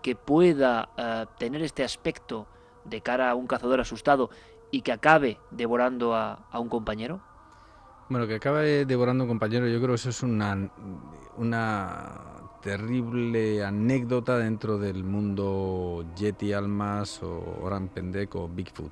que 0.01 0.15
pueda 0.15 0.89
eh, 0.95 1.25
tener 1.38 1.61
este 1.63 1.84
aspecto 1.84 2.47
de 2.86 3.01
cara 3.01 3.30
a 3.30 3.36
un 3.36 3.47
cazador 3.47 3.82
asustado 3.82 4.30
y 4.71 4.82
que 4.82 4.93
acabe 4.93 5.38
devorando 5.51 6.15
a, 6.15 6.47
a 6.49 6.59
un 6.59 6.69
compañero? 6.69 7.21
Bueno, 8.09 8.25
que 8.25 8.36
acabe 8.36 8.86
devorando 8.86 9.23
a 9.23 9.25
un 9.25 9.30
compañero, 9.30 9.67
yo 9.67 9.80
creo 9.80 9.89
que 9.89 9.95
eso 9.95 10.09
es 10.09 10.23
una, 10.23 10.71
una 11.36 12.36
terrible 12.61 13.63
anécdota 13.63 14.37
dentro 14.37 14.77
del 14.77 15.03
mundo 15.03 16.05
Yeti 16.17 16.53
Almas 16.53 17.21
o 17.23 17.59
Oran 17.61 17.89
Pendek 17.89 18.35
o 18.35 18.47
Bigfoot. 18.47 18.91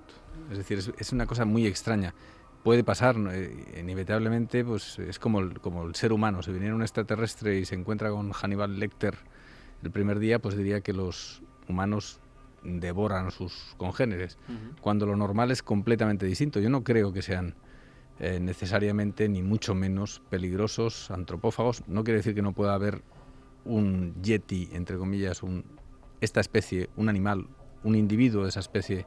Es 0.52 0.58
decir, 0.58 0.80
es, 0.98 1.12
una 1.12 1.26
cosa 1.26 1.46
muy 1.46 1.66
extraña. 1.66 2.14
Puede 2.64 2.84
pasar, 2.84 3.16
eh, 3.32 3.80
inevitablemente, 3.80 4.64
pues 4.64 5.00
es 5.00 5.20
como 5.20 5.40
el, 5.40 5.60
como 5.60 5.86
el 5.86 5.96
ser 5.96 6.14
humano. 6.14 6.42
Si 6.42 6.52
viniera 6.52 6.76
un 6.76 6.82
extraterrestre 6.82 7.60
y 7.60 7.66
se 7.66 7.76
encuentra 7.76 8.10
con 8.10 8.32
Hannibal 8.32 8.80
Lecter 8.80 9.16
el 9.84 9.92
primer 9.92 10.20
día, 10.20 10.40
pues 10.40 10.58
diría 10.58 10.82
que 10.82 10.94
los 10.94 11.44
humanos 11.68 12.20
devoran 12.64 13.32
sus 13.32 13.76
congéneres, 13.78 14.38
cuando 14.82 15.06
lo 15.06 15.16
normal 15.16 15.52
es 15.52 15.62
completamente 15.62 16.26
distinto. 16.26 16.60
Yo 16.60 16.70
no 16.70 16.84
creo 16.84 17.14
que 17.14 17.22
sean 17.22 17.56
eh, 18.20 18.40
necesariamente 18.40 19.30
ni 19.30 19.44
mucho 19.44 19.76
menos 19.76 20.22
peligrosos, 20.30 21.12
antropófagos. 21.12 21.84
No 21.88 22.04
quiere 22.04 22.18
decir 22.18 22.34
que 22.34 22.42
no 22.42 22.54
pueda 22.54 22.74
haber 22.74 23.04
un 23.66 24.16
yeti, 24.22 24.70
entre 24.74 24.98
comillas, 24.98 25.44
un, 25.44 25.66
esta 26.22 26.40
especie, 26.40 26.90
un 26.96 27.10
animal, 27.10 27.48
un 27.84 27.96
individuo 27.96 28.44
de 28.44 28.50
esa 28.50 28.60
especie 28.60 29.06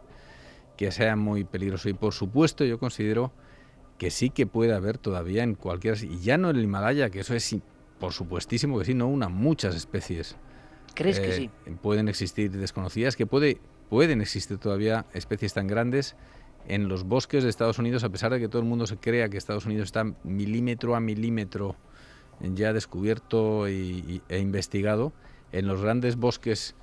que 0.77 0.91
sea 0.93 1.17
muy 1.17 1.45
peligroso. 1.45 1.89
Y 1.89 1.95
por 1.95 2.13
supuesto 2.13 2.65
yo 2.65 2.79
considero 2.79 3.33
que 3.99 4.11
sí 4.11 4.31
que 4.31 4.47
puede 4.47 4.75
haber 4.75 4.99
todavía 4.99 5.43
en 5.43 5.55
cualquier... 5.55 5.97
Y 6.05 6.21
ya 6.21 6.39
no 6.39 6.51
en 6.51 6.57
el 6.57 6.65
Himalaya, 6.65 7.11
que 7.11 7.21
eso 7.21 7.35
es 7.35 7.57
por 7.99 8.13
supuestísimo 8.13 8.79
que 8.79 8.85
sí, 8.85 8.95
no 8.95 9.09
una, 9.09 9.29
muchas 9.29 9.75
especies. 9.75 10.37
¿Crees 10.95 11.21
que 11.21 11.31
eh, 11.31 11.33
sí? 11.33 11.51
Pueden 11.83 12.09
existir 12.09 12.51
desconocidas, 12.51 13.17
que 13.17 13.27
puede, 13.27 13.61
pueden 13.89 14.21
existir 14.21 14.59
todavía 14.59 15.07
especies 15.15 15.53
tan 15.55 15.67
grandes 15.67 16.17
en 16.69 16.89
los 16.89 17.05
bosques 17.05 17.43
de 17.43 17.51
Estados 17.51 17.79
Unidos, 17.79 18.05
a 18.05 18.11
pesar 18.11 18.33
de 18.33 18.39
que 18.39 18.49
todo 18.49 18.63
el 18.63 18.69
mundo 18.69 18.87
se 18.87 18.97
crea 18.97 19.29
que 19.29 19.37
Estados 19.37 19.67
Unidos 19.67 19.87
está 19.87 20.05
milímetro 20.23 20.95
a 20.95 21.01
milímetro 21.01 21.77
ya 22.41 22.73
descubierto 22.73 23.67
e 23.67 24.21
investigado 24.31 25.13
en 25.53 25.67
los 25.67 25.81
grandes 25.81 26.17
bosques 26.17 26.75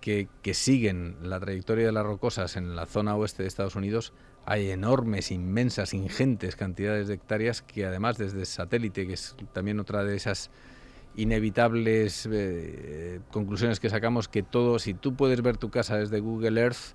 que, 0.00 0.28
siguen 0.54 1.16
la 1.22 1.38
trayectoria 1.38 1.86
de 1.86 1.92
las 1.92 2.04
rocosas 2.04 2.56
en 2.56 2.74
la 2.74 2.86
zona 2.86 3.14
oeste 3.16 3.42
de 3.42 3.48
Estados 3.48 3.76
Unidos, 3.76 4.12
hay 4.46 4.70
enormes, 4.70 5.30
inmensas, 5.30 5.94
ingentes 5.94 6.56
cantidades 6.56 7.08
de 7.08 7.14
hectáreas 7.14 7.62
que 7.62 7.84
además 7.84 8.18
desde 8.18 8.44
satélite, 8.46 9.06
que 9.06 9.12
es 9.12 9.36
también 9.52 9.78
otra 9.78 10.04
de 10.04 10.16
esas 10.16 10.50
inevitables 11.16 12.28
eh, 12.30 13.20
conclusiones 13.30 13.80
que 13.80 13.90
sacamos, 13.90 14.28
que 14.28 14.42
todo, 14.42 14.78
si 14.78 14.94
tú 14.94 15.14
puedes 15.14 15.42
ver 15.42 15.56
tu 15.58 15.70
casa 15.70 15.98
desde 15.98 16.20
Google 16.20 16.60
Earth, 16.60 16.94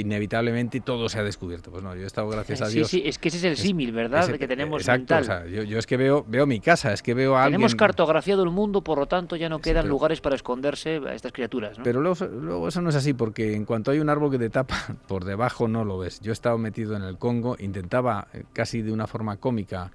inevitablemente 0.00 0.80
todo 0.80 1.08
se 1.08 1.18
ha 1.18 1.22
descubierto. 1.22 1.70
Pues 1.70 1.82
no, 1.82 1.94
yo 1.94 2.02
he 2.02 2.06
estado, 2.06 2.28
gracias 2.28 2.62
a 2.62 2.68
Dios. 2.68 2.88
Sí, 2.88 3.00
sí, 3.00 3.08
es 3.08 3.18
que 3.18 3.28
ese 3.28 3.38
es 3.38 3.44
el 3.44 3.56
símil, 3.56 3.92
¿verdad? 3.92 4.28
que 4.34 4.48
tenemos 4.48 4.82
exacto, 4.82 5.16
O 5.16 5.24
sea, 5.24 5.46
yo, 5.46 5.78
es 5.78 5.86
que 5.86 5.96
veo, 5.96 6.24
veo 6.28 6.46
mi 6.46 6.60
casa, 6.60 6.92
es 6.92 7.02
que 7.02 7.14
veo 7.14 7.36
a 7.36 7.44
Tenemos 7.44 7.74
cartografiado 7.74 8.42
el 8.42 8.50
mundo, 8.50 8.82
por 8.82 8.98
lo 8.98 9.06
tanto 9.06 9.36
ya 9.36 9.48
no 9.48 9.60
quedan 9.60 9.88
lugares 9.88 10.20
para 10.20 10.36
esconderse 10.36 11.00
a 11.06 11.14
estas 11.14 11.32
criaturas. 11.32 11.78
Pero 11.82 12.00
luego, 12.00 12.24
luego 12.26 12.68
eso 12.68 12.80
no 12.82 12.90
es 12.90 12.96
así, 12.96 13.14
porque 13.14 13.54
en 13.54 13.64
cuanto 13.64 13.90
hay 13.90 14.00
un 14.00 14.08
árbol 14.08 14.30
que 14.30 14.38
te 14.38 14.50
tapa, 14.50 14.76
por 15.08 15.24
debajo 15.24 15.68
no 15.68 15.84
lo 15.84 15.98
ves. 15.98 16.20
Yo 16.20 16.32
he 16.32 16.34
estado 16.34 16.58
metido 16.58 16.96
en 16.96 17.02
el 17.02 17.18
Congo, 17.18 17.56
intentaba 17.58 18.28
eh, 18.32 18.44
casi 18.52 18.82
de 18.82 18.92
una 18.92 19.06
forma 19.06 19.36
cómica 19.36 19.92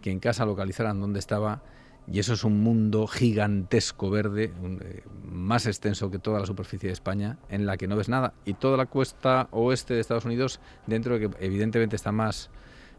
que 0.00 0.10
en 0.10 0.20
casa 0.20 0.46
localizaran 0.46 1.00
dónde 1.00 1.18
estaba 1.18 1.62
y 2.10 2.18
eso 2.18 2.32
es 2.32 2.44
un 2.44 2.60
mundo 2.60 3.06
gigantesco 3.06 4.10
verde, 4.10 4.52
eh, 4.80 5.02
más 5.50 5.66
extenso 5.66 6.12
que 6.12 6.20
toda 6.20 6.38
la 6.38 6.46
superficie 6.46 6.86
de 6.86 6.92
España, 6.92 7.36
en 7.48 7.66
la 7.66 7.76
que 7.76 7.88
no 7.88 7.96
ves 7.96 8.08
nada. 8.08 8.34
Y 8.44 8.54
toda 8.54 8.76
la 8.76 8.86
costa 8.86 9.48
oeste 9.50 9.94
de 9.94 10.00
Estados 10.00 10.24
Unidos, 10.24 10.60
dentro 10.86 11.18
de 11.18 11.28
que 11.28 11.44
evidentemente 11.44 11.96
está 11.96 12.12
más 12.12 12.50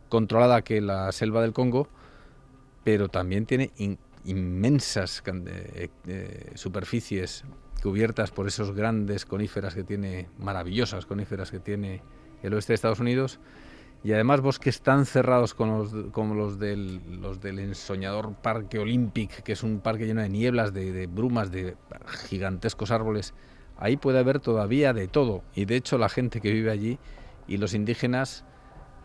controlada 0.10 0.62
que 0.62 0.82
la 0.82 1.14
selva 1.14 1.42
del 1.42 1.54
Congo, 1.54 1.88
pero 2.84 3.08
también 3.08 3.46
tiene 3.46 3.72
inmensas 4.26 5.24
eh, 5.26 5.88
eh, 6.08 6.52
superficies 6.56 7.46
cubiertas 7.82 8.32
por 8.32 8.48
esos 8.48 8.74
grandes 8.74 9.26
coníferas 9.26 9.74
que 9.74 9.86
tiene, 9.86 10.28
maravillosas 10.38 11.06
coníferas 11.06 11.52
que 11.52 11.60
tiene 11.60 12.04
el 12.44 12.54
oeste 12.54 12.74
de 12.74 12.76
Estados 12.76 13.00
Unidos 13.00 13.40
y 14.04 14.14
además 14.14 14.42
bosques 14.42 14.82
tan 14.82 15.06
cerrados 15.06 15.54
como 15.54 15.80
los, 15.80 16.12
como 16.12 16.34
los, 16.34 16.58
del, 16.58 17.22
los 17.22 17.40
del 17.40 17.60
ensoñador 17.60 18.34
Parque 18.34 18.80
Olympic, 18.80 19.44
que 19.44 19.52
es 19.52 19.62
un 19.62 19.80
parque 19.80 20.06
lleno 20.06 20.22
de 20.22 20.30
nieblas, 20.30 20.74
de, 20.74 21.08
brumas, 21.08 21.52
de 21.52 21.76
gigantescos 22.28 22.90
árboles, 22.90 23.34
ahí 23.78 23.98
puede 23.98 24.18
haber 24.20 24.40
todavía 24.40 24.94
de 24.94 25.08
todo. 25.08 25.44
Y 25.54 25.66
de 25.66 25.76
hecho 25.76 26.00
la 26.00 26.10
gente 26.10 26.42
que 26.42 26.52
vive 26.52 26.72
allí 26.72 26.98
y 27.48 27.58
los 27.58 27.76
indígenas 27.76 28.44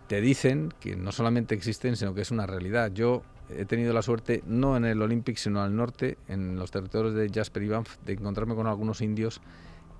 te 0.07 0.21
dicen 0.23 0.73
que 0.81 0.97
no 0.97 1.13
solamente 1.13 1.55
existen, 1.55 1.97
sino 1.97 2.15
que 2.15 2.23
es 2.23 2.31
una 2.31 2.47
realidad. 2.47 2.91
Yo 2.93 3.23
he 3.51 3.67
tenido 3.67 3.93
la 3.93 4.01
suerte, 4.03 4.43
no 4.47 4.79
en 4.79 4.87
el 4.87 5.03
Olympic, 5.03 5.37
sino 5.37 5.61
al 5.63 5.77
norte, 5.77 6.17
en 6.27 6.57
los 6.57 6.71
territorios 6.71 7.15
de 7.15 7.29
Jasper 7.29 7.63
y 7.63 7.69
Banff, 7.69 7.99
de 8.07 8.15
encontrarme 8.15 8.55
con 8.55 8.67
algunos 8.67 9.03
indios 9.03 9.43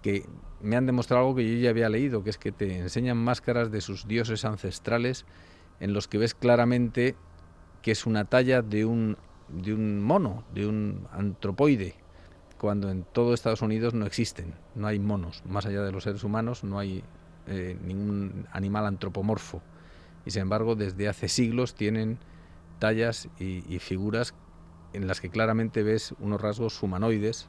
que 0.03 0.25
me 0.67 0.77
han 0.77 0.85
demostrado 0.85 1.23
algo 1.23 1.37
que 1.37 1.49
yo 1.49 1.59
ya 1.59 1.71
había 1.71 1.89
leído, 1.89 2.25
que 2.25 2.31
es 2.31 2.39
que 2.39 2.51
te 2.51 2.79
enseñan 2.79 3.17
máscaras 3.17 3.71
de 3.71 3.81
sus 3.81 4.09
dioses 4.09 4.45
ancestrales 4.45 5.25
en 5.79 5.93
los 5.93 6.09
que 6.09 6.19
ves 6.19 6.35
claramente 6.35 7.15
que 7.83 7.93
es 7.93 8.05
una 8.05 8.25
talla 8.25 8.63
de 8.63 8.85
un, 8.85 9.17
de 9.49 9.73
un 9.73 10.03
mono, 10.03 10.43
de 10.53 10.67
un 10.67 11.07
antropoide, 11.13 11.95
cuando 12.59 12.91
en 12.91 13.05
todo 13.05 13.33
Estados 13.33 13.63
Unidos 13.63 13.95
no 13.95 14.07
existen, 14.07 14.55
no 14.75 14.89
hay 14.89 14.99
monos, 14.99 15.43
más 15.47 15.67
allá 15.67 15.83
de 15.83 15.93
los 15.93 16.03
seres 16.03 16.25
humanos 16.25 16.65
no 16.65 16.81
hay 16.81 17.05
eh, 17.47 17.79
ningún 17.85 18.49
animal 18.51 18.87
antropomorfo. 18.87 19.63
Y 20.25 20.33
sin 20.33 20.43
embargo, 20.43 20.75
desde 20.75 21.09
hace 21.09 21.29
siglos 21.29 21.77
tienen 21.77 22.19
tallas 22.81 23.29
y, 23.39 23.63
y 23.73 23.79
figuras 23.79 24.35
en 24.93 25.07
las 25.07 25.21
que 25.21 25.31
claramente 25.31 25.85
ves 25.85 26.13
unos 26.19 26.41
rasgos 26.41 26.83
humanoides 26.83 27.49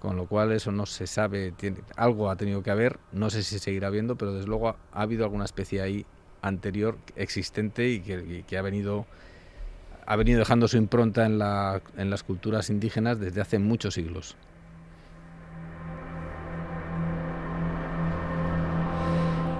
con 0.00 0.16
lo 0.16 0.26
cual 0.26 0.52
eso 0.52 0.72
no 0.72 0.86
se 0.86 1.06
sabe, 1.06 1.52
tiene, 1.52 1.78
algo 1.96 2.30
ha 2.30 2.36
tenido 2.36 2.62
que 2.62 2.70
haber, 2.70 2.98
no 3.12 3.30
sé 3.30 3.42
si 3.42 3.58
seguirá 3.58 3.88
habiendo, 3.88 4.16
pero 4.16 4.32
desde 4.32 4.46
luego 4.46 4.68
ha, 4.68 4.76
habido 4.92 5.24
alguna 5.24 5.44
especie 5.44 5.80
ahí 5.80 6.06
anterior 6.42 6.98
existente 7.16 7.88
y 7.88 8.00
que, 8.00 8.58
ha 8.58 8.62
venido 8.62 9.06
ha 10.08 10.14
venido 10.14 10.38
dejando 10.38 10.68
su 10.68 10.76
impronta 10.76 11.26
en, 11.26 11.38
la, 11.38 11.82
en 11.96 12.10
las 12.10 12.22
culturas 12.22 12.70
indígenas 12.70 13.18
desde 13.18 13.40
hace 13.40 13.58
muchos 13.58 13.94
siglos. 13.94 14.36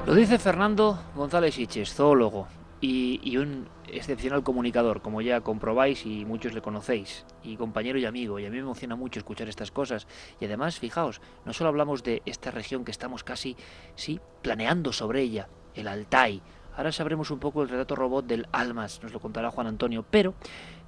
Lo 0.07 0.15
dice 0.15 0.39
Fernando 0.39 1.03
González 1.17 1.59
Iches, 1.59 1.93
zoólogo 1.93 2.47
y 2.81 3.37
un 3.37 3.69
excepcional 3.89 4.43
comunicador, 4.43 5.01
como 5.01 5.21
ya 5.21 5.41
comprobáis 5.41 6.07
y 6.07 6.25
muchos 6.25 6.53
le 6.53 6.63
conocéis, 6.63 7.25
y 7.43 7.57
compañero 7.57 7.99
y 7.99 8.05
amigo, 8.05 8.39
y 8.39 8.47
a 8.47 8.51
mí 8.51 8.57
me 8.57 8.63
emociona 8.63 8.97
mucho 8.97 9.19
escuchar 9.19 9.49
estas 9.49 9.71
cosas. 9.71 10.07
Y 10.41 10.45
además, 10.45 10.79
fijaos, 10.79 11.21
no 11.45 11.53
solo 11.53 11.69
hablamos 11.69 12.03
de 12.03 12.23
esta 12.27 12.51
región 12.51 12.85
que 12.85 12.91
estamos 12.91 13.25
casi, 13.25 13.57
sí, 13.95 14.21
planeando 14.43 14.93
sobre 14.93 15.23
ella, 15.23 15.49
el 15.75 15.89
Altai. 15.89 16.43
Ahora 16.77 16.93
sabremos 16.93 17.31
un 17.31 17.39
poco 17.39 17.63
el 17.63 17.69
retrato 17.69 17.97
robot 17.97 18.27
del 18.27 18.49
Almas, 18.53 19.03
nos 19.03 19.13
lo 19.13 19.21
contará 19.21 19.51
Juan 19.51 19.67
Antonio, 19.67 20.05
pero 20.11 20.35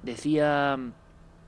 decía 0.03 0.77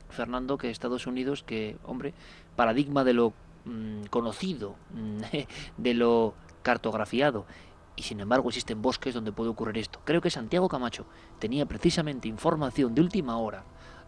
Fernando 0.09 0.57
que 0.57 0.69
Estados 0.69 1.05
Unidos, 1.05 1.43
que, 1.43 1.77
hombre, 1.83 2.13
paradigma 2.55 3.03
de 3.03 3.13
lo 3.13 3.33
mm, 3.65 4.05
conocido, 4.09 4.75
mm, 4.93 5.21
de 5.77 5.93
lo 5.93 6.33
cartografiado, 6.63 7.45
y 8.02 8.04
sin 8.04 8.20
embargo 8.20 8.49
existen 8.49 8.82
bosques 8.82 9.14
donde 9.14 9.32
puede 9.32 9.52
ocurrir 9.52 9.78
esto. 9.78 9.99
Creo 10.04 10.22
que 10.22 10.32
Santiago 10.32 10.68
Camacho 10.68 11.06
tenía 11.38 11.68
precisamente 11.68 12.28
información 12.28 12.95
de 12.95 13.02
última 13.02 13.38
hora 13.38 13.64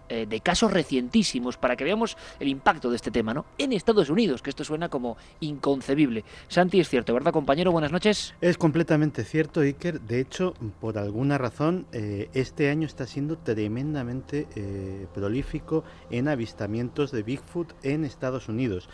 eh, 0.10 0.26
de 0.28 0.41
casos 0.41 0.72
recientísimos 0.72 1.58
para 1.58 1.76
que 1.76 1.84
veamos 1.86 2.18
el 2.39 2.49
impacto 2.49 2.89
de 2.89 2.97
este 2.97 3.10
tema, 3.10 3.34
¿no? 3.34 3.45
En 3.58 3.72
Estados 3.72 4.10
Unidos, 4.10 4.41
que 4.41 4.49
esto 4.49 4.64
suena 4.64 4.89
como 4.89 5.18
inconcebible. 5.39 6.26
Santi, 6.49 6.80
es 6.80 6.89
cierto, 6.89 7.14
¿verdad, 7.14 7.32
compañero? 7.32 7.72
Buenas 7.72 7.91
noches. 7.91 8.34
Es 8.41 8.58
completamente 8.58 9.24
cierto, 9.24 9.62
Iker. 9.62 10.01
De 10.01 10.20
hecho, 10.20 10.56
por 10.82 10.97
alguna 10.97 11.38
razón, 11.38 11.86
eh, 11.93 12.30
este 12.34 12.70
año 12.70 12.86
está 12.86 13.08
siendo 13.08 13.38
tremendamente 13.38 14.47
eh, 14.56 15.08
prolífico 15.14 15.86
en 16.10 16.28
avistamientos 16.28 17.12
de 17.12 17.24
Bigfoot 17.24 17.74
en 17.84 18.04
Estados 18.04 18.49
Unidos. 18.49 18.89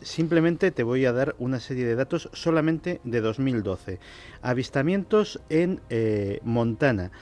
simplemente 0.00 0.70
te 0.70 0.82
voy 0.82 1.04
a 1.04 1.12
dar 1.12 1.36
una 1.38 1.60
serie 1.60 1.84
de 1.84 1.94
datos 1.94 2.30
solamente 2.32 3.00
de 3.04 3.20
2012. 3.20 4.00
Avistamientos 4.42 5.40
en 5.50 5.80
Montana 6.42 7.12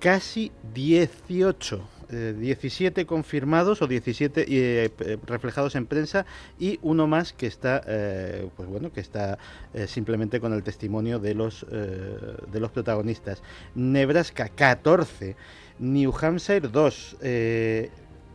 casi 0.00 0.50
18 0.74 1.99
17 2.10 3.00
eh, 3.00 3.06
confirmados 3.06 3.82
o 3.82 3.86
17 3.86 4.46
eh, 4.48 4.90
reflejados 5.26 5.74
en 5.74 5.86
prensa 5.86 6.26
y 6.58 6.78
uno 6.82 7.06
más 7.06 7.32
que 7.32 7.46
está, 7.46 7.82
eh, 7.86 8.48
pues 8.56 8.68
bueno, 8.68 8.92
que 8.92 9.00
está 9.00 9.38
simplemente 9.86 10.40
con 10.40 10.52
el 10.52 10.62
testimonio 10.62 11.18
de 11.18 11.34
los, 11.34 11.66
de 11.70 12.60
los 12.60 12.70
protagonistas. 12.70 13.42
Nebraska 13.74 14.48
14, 14.48 15.36
New 15.78 16.12
Hampshire 16.20 16.68
2 16.68 17.16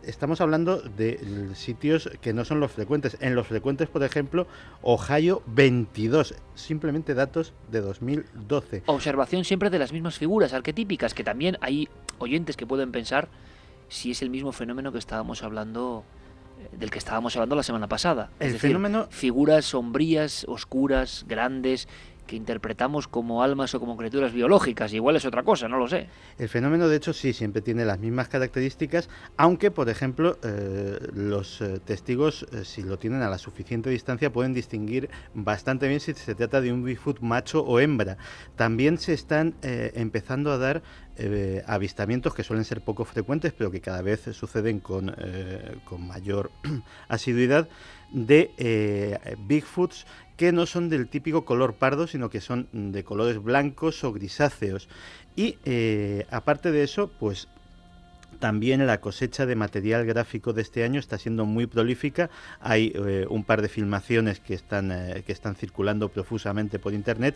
estamos 0.07 0.41
hablando 0.41 0.82
de 0.82 1.19
sitios 1.55 2.09
que 2.21 2.34
no 2.34 2.45
son 2.45 2.59
los 2.59 2.71
frecuentes. 2.71 3.17
En 3.19 3.36
los 3.36 3.47
frecuentes, 3.47 3.89
por 3.89 4.03
ejemplo, 4.03 4.47
Ohio 4.82 5.41
22, 5.47 6.36
simplemente 6.53 7.13
datos 7.13 7.53
de 7.71 7.82
2012. 7.82 8.84
Observación 8.86 9.43
siempre 9.43 9.69
de 9.69 9.80
las 9.80 9.91
mismas 9.91 10.17
figuras 10.17 10.53
arquetípicas, 10.53 11.13
que 11.13 11.23
también 11.23 11.57
hay 11.61 11.89
oyentes 12.19 12.55
que 12.55 12.65
pueden 12.65 12.91
pensar 12.91 13.28
si 13.88 14.11
es 14.11 14.21
el 14.21 14.29
mismo 14.29 14.51
fenómeno 14.51 14.91
que 14.91 14.97
estábamos 14.97 15.43
hablando 15.43 16.03
eh, 16.59 16.75
del 16.77 16.91
que 16.91 16.97
estábamos 16.97 17.36
hablando 17.36 17.55
la 17.55 17.63
semana 17.63 17.88
pasada. 17.88 18.29
El 18.39 18.57
fenómeno 18.59 19.07
figuras 19.09 19.65
sombrías, 19.65 20.45
oscuras, 20.47 21.25
grandes 21.27 21.88
que 22.26 22.36
interpretamos 22.36 23.07
como 23.07 23.43
almas 23.43 23.73
o 23.76 23.80
como 23.80 23.97
criaturas 23.97 24.34
biológicas. 24.34 24.93
Igual 24.93 25.15
es 25.15 25.26
otra 25.26 25.43
cosa, 25.43 25.67
no 25.67 25.78
lo 25.78 25.88
sé. 25.88 26.07
El 26.38 26.49
fenómeno, 26.49 26.88
de 26.88 26.97
hecho, 26.97 27.13
sí, 27.13 27.34
siempre 27.34 27.61
tiene 27.61 27.86
las 27.86 27.99
mismas 27.99 28.28
características, 28.28 29.09
aunque, 29.38 29.71
por 29.71 29.89
ejemplo, 29.89 30.38
eh, 30.43 30.99
los 31.13 31.61
eh, 31.61 31.80
testigos, 31.84 32.45
si 32.63 32.84
lo 32.84 32.97
tienen 32.97 33.21
a 33.21 33.30
la 33.30 33.38
suficiente 33.38 33.89
distancia, 33.89 34.32
pueden 34.32 34.53
distinguir 34.53 35.09
bastante 35.34 35.88
bien 35.88 35.99
si 35.99 36.13
se 36.13 36.36
trata 36.36 36.61
de 36.61 36.71
un 36.71 36.84
Bigfoot 36.84 37.19
macho 37.21 37.63
o 37.63 37.80
hembra. 37.80 38.17
También 38.55 38.97
se 38.97 39.13
están 39.13 39.55
empezando 39.61 40.51
a 40.51 40.57
dar 40.57 40.82
eh, 41.17 41.63
avistamientos 41.65 42.34
que 42.34 42.43
suelen 42.43 42.65
ser 42.65 42.82
poco 42.82 43.05
frecuentes, 43.05 43.53
pero 43.53 43.71
que 43.71 43.80
cada 43.80 44.01
vez 44.01 44.23
suceden 44.34 44.82
con, 44.82 45.15
eh, 45.17 45.78
con 45.86 46.05
mayor 46.05 46.51
asiduidad, 47.07 47.69
de 48.11 48.51
eh, 48.57 49.35
Bigfoots 49.47 50.05
que 50.37 50.51
no 50.51 50.65
son 50.65 50.89
del 50.89 51.07
típico 51.07 51.45
color 51.45 51.75
pardo, 51.75 52.07
sino 52.07 52.29
que 52.29 52.41
son 52.41 52.67
de 52.73 53.03
colores 53.03 53.41
blancos 53.41 54.03
o 54.03 54.11
grisáceos. 54.11 54.89
Y 55.37 55.57
aparte 56.29 56.71
de 56.71 56.83
eso, 56.83 57.09
pues 57.19 57.47
también 58.39 58.85
la 58.85 59.01
cosecha 59.01 59.45
de 59.45 59.55
material 59.55 60.05
gráfico 60.05 60.53
de 60.53 60.61
este 60.61 60.83
año 60.83 60.99
está 60.99 61.17
siendo 61.17 61.45
muy 61.45 61.67
prolífica. 61.67 62.29
Hay 62.59 62.91
eh, 62.95 63.25
un 63.29 63.43
par 63.43 63.61
de 63.61 63.69
filmaciones 63.69 64.39
que 64.39 64.53
están, 64.53 64.91
eh, 64.91 65.23
que 65.25 65.31
están 65.31 65.55
circulando 65.55 66.09
profusamente 66.09 66.79
por 66.79 66.93
internet 66.93 67.35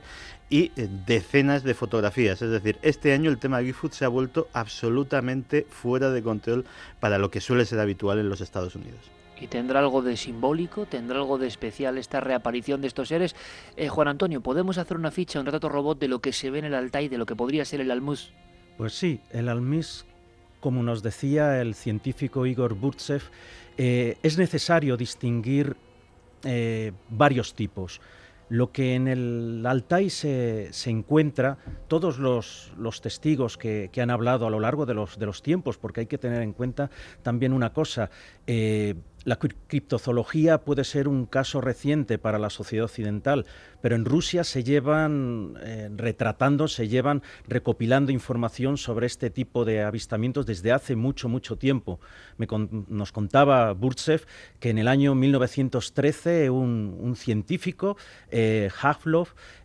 y 0.49 0.71
eh, 0.75 0.89
decenas 1.05 1.63
de 1.63 1.73
fotografías. 1.73 2.41
Es 2.41 2.51
decir, 2.51 2.77
este 2.81 3.13
año 3.13 3.29
el 3.29 3.39
tema 3.39 3.59
Bigfoot 3.59 3.93
se 3.93 4.05
ha 4.05 4.09
vuelto 4.09 4.47
absolutamente 4.53 5.65
fuera 5.69 6.11
de 6.11 6.21
control 6.21 6.65
para 6.99 7.17
lo 7.17 7.31
que 7.31 7.41
suele 7.41 7.65
ser 7.65 7.79
habitual 7.79 8.19
en 8.19 8.29
los 8.29 8.41
Estados 8.41 8.75
Unidos. 8.75 9.18
¿Y 9.41 9.47
tendrá 9.47 9.79
algo 9.79 10.01
de 10.01 10.17
simbólico? 10.17 10.85
¿Tendrá 10.85 11.17
algo 11.17 11.37
de 11.37 11.47
especial 11.47 11.97
esta 11.97 12.19
reaparición 12.19 12.81
de 12.81 12.87
estos 12.87 13.07
seres? 13.07 13.35
Juan 13.89 14.07
Antonio, 14.07 14.41
¿podemos 14.41 14.77
hacer 14.77 14.97
una 14.97 15.11
ficha, 15.11 15.39
un 15.39 15.45
retrato 15.45 15.69
robot 15.69 15.99
de 15.99 16.07
lo 16.07 16.19
que 16.19 16.33
se 16.33 16.49
ve 16.49 16.59
en 16.59 16.65
el 16.65 16.73
Altai, 16.73 17.07
de 17.07 17.17
lo 17.17 17.25
que 17.25 17.35
podría 17.35 17.63
ser 17.65 17.81
el 17.81 17.91
Almus? 17.91 18.33
Pues 18.77 18.93
sí, 18.93 19.21
el 19.31 19.49
Almus 19.49 20.05
como 20.59 20.83
nos 20.83 21.01
decía 21.03 21.61
el 21.61 21.75
científico 21.75 22.45
Igor 22.45 22.73
Burtsev, 22.75 23.23
eh, 23.77 24.17
es 24.23 24.37
necesario 24.37 24.97
distinguir 24.97 25.75
eh, 26.43 26.91
varios 27.09 27.53
tipos. 27.53 28.01
Lo 28.49 28.71
que 28.71 28.95
en 28.95 29.07
el 29.07 29.63
Altai 29.65 30.09
se, 30.09 30.71
encuentra, 30.87 31.59
todos 31.87 32.17
los, 32.17 32.71
testigos 33.01 33.57
que, 33.57 33.91
han 34.01 34.09
hablado 34.09 34.47
a 34.47 34.49
lo 34.49 34.59
largo 34.59 34.87
de 34.87 34.95
los, 34.95 35.19
de 35.19 35.27
los 35.27 35.43
tiempos, 35.43 35.77
porque 35.77 36.01
hay 36.01 36.07
que 36.07 36.17
tener 36.17 36.41
en 36.41 36.53
cuenta 36.53 36.89
también 37.21 37.53
una 37.53 37.71
cosa, 37.73 38.09
eh, 38.47 38.95
la 39.25 39.37
criptozoología 39.37 40.59
puede 40.59 40.83
ser 40.83 41.07
un 41.07 41.25
caso 41.25 41.61
reciente 41.61 42.17
para 42.17 42.39
la 42.39 42.49
sociedad 42.49 42.85
occidental, 42.85 43.45
pero 43.81 43.95
en 43.95 44.05
Rusia 44.05 44.43
se 44.43 44.63
llevan 44.63 45.55
eh, 45.61 45.89
retratando, 45.95 46.67
se 46.67 46.87
llevan 46.87 47.21
recopilando 47.47 48.11
información 48.11 48.77
sobre 48.77 49.07
este 49.07 49.29
tipo 49.29 49.65
de 49.65 49.83
avistamientos 49.83 50.45
desde 50.45 50.71
hace 50.71 50.95
mucho, 50.95 51.29
mucho 51.29 51.57
tiempo. 51.57 51.99
nos 52.37 53.11
contaba 53.11 53.73
Burtsev 53.73 54.25
que 54.59 54.69
en 54.69 54.77
el 54.77 54.87
año 54.87 55.15
1913 55.15 56.49
un, 56.49 57.15
científico, 57.15 57.97
eh, 58.29 58.69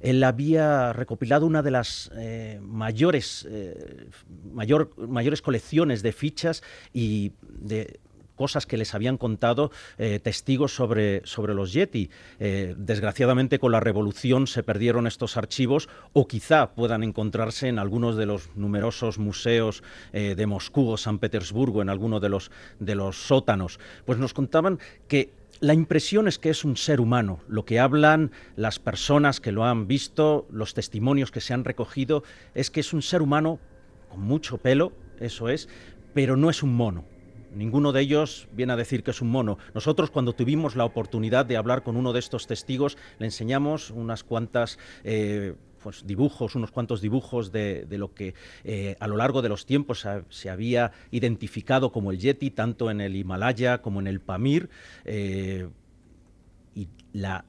él 0.00 0.24
había 0.24 0.92
recopilado 0.92 1.46
una 1.46 1.62
de 1.62 1.70
las 1.70 2.11
eh, 2.16 2.59
mayores, 2.62 3.46
eh, 3.48 4.09
mayor, 4.52 4.90
mayores 5.09 5.42
colecciones 5.42 6.02
de 6.02 6.12
fichas 6.12 6.62
y 6.92 7.32
de 7.42 8.00
cosas 8.35 8.66
que 8.66 8.76
les 8.76 8.95
habían 8.95 9.16
contado 9.16 9.70
eh, 9.99 10.18
testigos 10.18 10.74
sobre, 10.74 11.22
sobre 11.24 11.55
los 11.55 11.72
Yeti. 11.72 12.11
Eh, 12.39 12.74
desgraciadamente 12.76 13.59
con 13.59 13.72
la 13.72 13.80
revolución 13.80 14.47
se 14.47 14.62
perdieron 14.62 15.07
estos 15.07 15.37
archivos 15.37 15.89
o 16.12 16.26
quizá 16.26 16.74
puedan 16.74 17.03
encontrarse 17.03 17.68
en 17.68 17.78
algunos 17.78 18.16
de 18.16 18.26
los 18.26 18.55
numerosos 18.57 19.18
museos 19.18 19.82
eh, 20.12 20.35
de 20.35 20.47
Moscú 20.47 20.89
o 20.91 20.97
San 20.97 21.18
Petersburgo, 21.18 21.82
en 21.82 21.89
alguno 21.89 22.20
de 22.20 22.28
los, 22.28 22.51
de 22.78 22.95
los 22.95 23.16
sótanos. 23.16 23.78
Pues 24.05 24.18
nos 24.18 24.35
contaban 24.35 24.78
que 25.09 25.32
la 25.61 25.74
impresión 25.74 26.28
es 26.28 26.39
que 26.39 26.51
es 26.51 26.64
un 26.64 26.76
ser 26.76 27.01
humano. 27.01 27.41
Lo 27.49 27.64
que 27.64 27.78
hablan 27.78 28.32
las 28.57 28.78
personas 28.78 29.41
que 29.41 29.53
lo 29.53 29.64
han 29.64 29.87
visto, 29.87 30.47
los 30.51 30.74
testimonios 30.74 31.30
que 31.30 31.41
se 31.41 31.55
han 31.55 31.64
recogido, 31.64 32.24
es 32.55 32.70
que 32.70 32.80
es 32.80 32.93
un 32.93 33.03
ser 33.03 33.22
humano 33.22 33.61
con 34.09 34.20
mucho 34.20 34.59
pelo, 34.59 34.93
eso 35.20 35.49
es, 35.49 35.68
pero 36.12 36.37
no 36.37 36.51
es 36.51 36.62
un 36.62 36.74
mono 36.74 37.05
Ninguno 37.55 37.92
de 37.92 38.00
ellos 38.00 38.48
viene 38.52 38.72
a 38.72 38.76
decir 38.76 39.02
que 39.02 39.11
es 39.11 39.20
un 39.20 39.30
mono. 39.30 39.59
Nosotros 39.74 40.11
cuando 40.11 40.32
tuvimos 40.32 40.76
la 40.76 40.84
oportunidad 40.84 41.46
de 41.46 41.57
hablar 41.57 41.82
con 41.82 41.96
uno 41.96 42.12
de 42.12 42.18
estos 42.18 42.46
testigos, 42.46 42.96
le 43.18 43.26
enseñamos 43.26 43.90
unas 43.90 44.24
cuantas... 44.24 44.78
Eh, 45.05 45.55
pues, 45.84 46.07
dibujos, 46.07 46.55
unos 46.55 46.70
cuantos 46.70 47.02
dibujos 47.02 47.52
de, 47.52 47.86
lo 47.90 48.14
que 48.14 48.32
eh, 48.64 48.96
a 49.00 49.07
lo 49.07 49.18
largo 49.18 49.42
de 49.42 49.50
los 49.50 49.66
tiempos 49.66 50.07
se, 50.30 50.48
había 50.48 50.92
identificado 51.11 51.92
como 51.92 52.11
el 52.11 52.18
Yeti, 52.18 52.50
tanto 52.50 52.90
en 52.90 53.02
el 53.02 53.14
Himalaya 53.14 53.82
como 53.82 54.00
en 54.00 54.07
el 54.07 54.18
Pamir. 54.18 54.70
Eh, 55.05 55.68
y 56.74 56.88
la, 57.12 57.44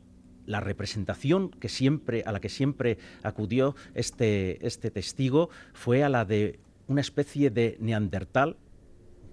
representación 0.48 1.50
que 1.50 1.70
siempre, 1.70 2.24
a 2.26 2.34
la 2.34 2.42
que 2.42 2.50
siempre 2.50 2.98
acudió 3.24 3.74
este, 3.94 4.68
este 4.68 4.92
testigo 4.92 5.50
fue 5.74 6.04
a 6.04 6.10
la 6.10 6.26
de 6.26 6.60
una 6.88 7.00
especie 7.00 7.50
de 7.50 7.78
neandertal, 7.80 8.58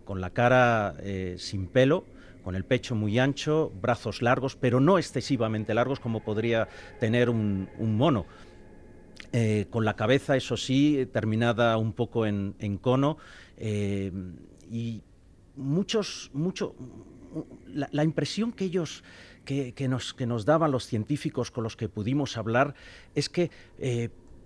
con 0.05 0.21
la 0.21 0.31
cara 0.31 0.95
eh, 1.01 1.37
sin 1.39 1.67
pelo, 1.67 2.05
con 2.45 2.55
el 2.55 2.65
pecho 2.65 2.95
muy 2.95 3.19
ancho, 3.19 3.73
brazos 3.81 4.23
largos, 4.23 4.57
pero 4.57 4.81
no 4.81 4.99
excesivamente 4.99 5.75
largos 5.75 6.01
como 6.01 6.21
podría 6.21 6.69
tener 7.01 7.31
un, 7.31 7.69
mono. 7.79 8.27
Eh, 9.33 9.67
con 9.71 9.85
la 9.85 9.97
cabeza, 9.97 10.37
eso 10.37 10.57
sí, 10.57 11.09
terminada 11.13 11.77
un 11.79 11.93
poco 11.93 12.27
en, 12.27 12.79
cono, 12.81 13.17
eh, 13.57 14.13
y 14.71 15.03
muchos, 15.57 16.31
mucho, 16.35 16.75
la, 17.67 18.05
impresión 18.05 18.53
que 18.53 18.65
ellos, 18.65 19.05
que, 19.45 19.75
nos, 19.89 20.13
que 20.13 20.27
nos 20.27 20.45
daban 20.45 20.71
los 20.71 20.87
científicos 20.87 21.51
con 21.51 21.65
los 21.65 21.77
que 21.77 21.89
pudimos 21.89 22.37
hablar, 22.37 22.75
es 23.15 23.29
que 23.29 23.51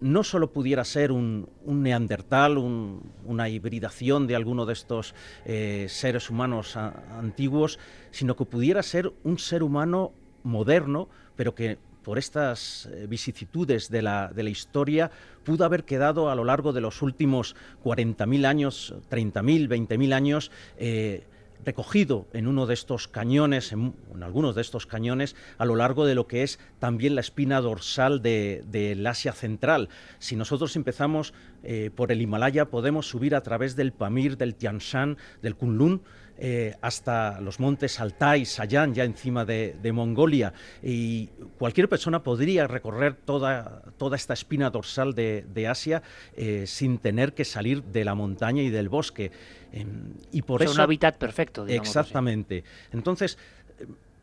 no 0.00 0.24
solo 0.24 0.52
pudiera 0.52 0.84
ser 0.84 1.12
un, 1.12 1.48
neandertal, 1.64 2.58
una 2.58 3.48
hibridación 3.48 4.26
de 4.26 4.36
alguno 4.36 4.66
de 4.66 4.72
estos 4.72 5.14
eh, 5.44 5.86
seres 5.88 6.30
humanos 6.30 6.76
antiguos, 6.76 7.78
sino 8.10 8.36
que 8.36 8.44
pudiera 8.44 8.82
ser 8.82 9.12
un 9.24 9.38
ser 9.38 9.62
humano 9.62 10.12
moderno, 10.42 11.08
pero 11.34 11.54
que 11.54 11.78
por 12.06 12.18
estas 12.18 12.86
eh, 12.92 13.06
vicisitudes 13.08 13.90
de 13.90 14.00
la, 14.00 14.30
historia 14.36 15.10
pudo 15.42 15.64
haber 15.64 15.82
quedado 15.82 16.30
a 16.30 16.36
lo 16.36 16.44
largo 16.44 16.72
de 16.72 16.80
los 16.80 17.02
últimos 17.02 17.56
40.000 17.82 18.46
años, 18.46 18.94
30.000, 19.10 19.66
20.000 19.68 20.12
años, 20.14 20.52
eh, 20.78 21.26
recogido 21.64 22.26
en 22.32 22.46
uno 22.46 22.66
de 22.66 22.74
estos 22.74 23.08
cañones, 23.08 23.72
en, 23.72 23.94
algunos 24.22 24.54
de 24.54 24.62
estos 24.62 24.86
cañones, 24.86 25.36
a 25.58 25.64
lo 25.64 25.76
largo 25.76 26.06
de 26.06 26.14
lo 26.14 26.26
que 26.26 26.42
es 26.42 26.58
también 26.78 27.14
la 27.14 27.20
espina 27.20 27.60
dorsal 27.60 28.22
del 28.22 28.70
de, 28.70 29.04
Asia 29.06 29.32
Central. 29.32 29.88
Si 30.18 30.36
nosotros 30.36 30.76
empezamos 30.76 31.32
eh, 31.62 31.90
por 31.94 32.12
el 32.12 32.20
Himalaya, 32.20 32.66
podemos 32.66 33.08
subir 33.08 33.34
a 33.34 33.42
través 33.42 33.76
del 33.76 33.92
Pamir, 33.92 34.36
del 34.36 34.54
Tian 34.54 34.78
Shan, 34.78 35.16
del 35.42 35.56
Kunlun, 35.56 36.02
eh, 36.38 36.74
hasta 36.80 37.40
los 37.40 37.60
montes 37.60 37.98
Altai, 38.00 38.44
Sayan, 38.44 38.94
ya 38.94 39.04
encima 39.04 39.44
de, 39.44 39.92
Mongolia. 39.92 40.52
Y 40.82 41.28
cualquier 41.58 41.88
persona 41.88 42.22
podría 42.22 42.66
recorrer 42.66 43.14
toda, 43.14 43.82
toda 43.96 44.16
esta 44.16 44.34
espina 44.34 44.70
dorsal 44.70 45.14
de, 45.14 45.66
Asia 45.68 46.02
eh, 46.36 46.64
sin 46.66 46.98
tener 46.98 47.34
que 47.34 47.44
salir 47.44 47.82
de 47.82 48.04
la 48.04 48.14
montaña 48.14 48.62
y 48.62 48.70
del 48.70 48.88
bosque. 48.88 49.32
Em, 49.72 50.14
y 50.30 50.42
por 50.42 50.62
eso, 50.62 50.72
un 50.72 50.80
hábitat 50.80 51.16
perfecto. 51.16 51.66
Exactamente. 51.66 52.64
Entonces, 52.92 53.38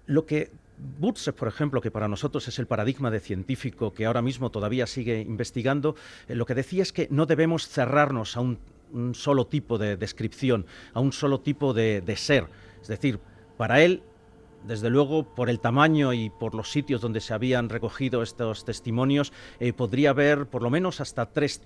lo 0.06 0.26
que 0.26 0.52
Butzev, 0.78 1.36
por 1.36 1.48
ejemplo, 1.48 1.82
que 1.82 1.92
para 1.92 2.08
nosotros 2.08 2.48
es 2.48 2.60
el 2.60 2.68
paradigma 2.68 3.12
de 3.12 3.20
científico 3.20 3.94
que 3.94 4.06
ahora 4.06 4.22
mismo 4.22 4.50
todavía 4.50 4.88
sigue 4.88 5.22
investigando, 5.22 5.96
eh, 6.28 6.36
lo 6.36 6.46
que 6.46 6.56
decía 6.56 6.84
es 6.84 6.92
que 6.92 7.08
no 7.10 7.26
debemos 7.26 7.68
cerrarnos 7.68 8.36
a 8.38 8.42
un 8.42 8.60
un 8.94 9.16
solo 9.16 9.46
tipo 9.48 9.78
de 9.78 9.98
descripción, 9.98 10.66
a 10.94 11.00
un 11.00 11.12
solo 11.12 11.42
tipo 11.42 11.74
de, 11.74 12.02
ser. 12.16 12.48
Es 12.82 12.88
decir, 12.88 13.20
para 13.58 13.82
él, 13.82 14.04
desde 14.66 14.90
luego, 14.90 15.36
por 15.36 15.50
el 15.50 15.60
tamaño 15.60 16.14
y 16.14 16.30
por 16.30 16.56
los 16.56 16.72
sitios 16.72 17.02
donde 17.02 17.20
se 17.20 17.34
habían 17.34 17.68
recogido 17.68 18.24
estos 18.24 18.64
testimonios, 18.64 19.34
eh, 19.60 19.74
podría 19.74 20.12
haber 20.12 20.46
por 20.46 20.62
lo 20.62 20.70
menos 20.70 21.02
hasta 21.02 21.26
tres, 21.26 21.62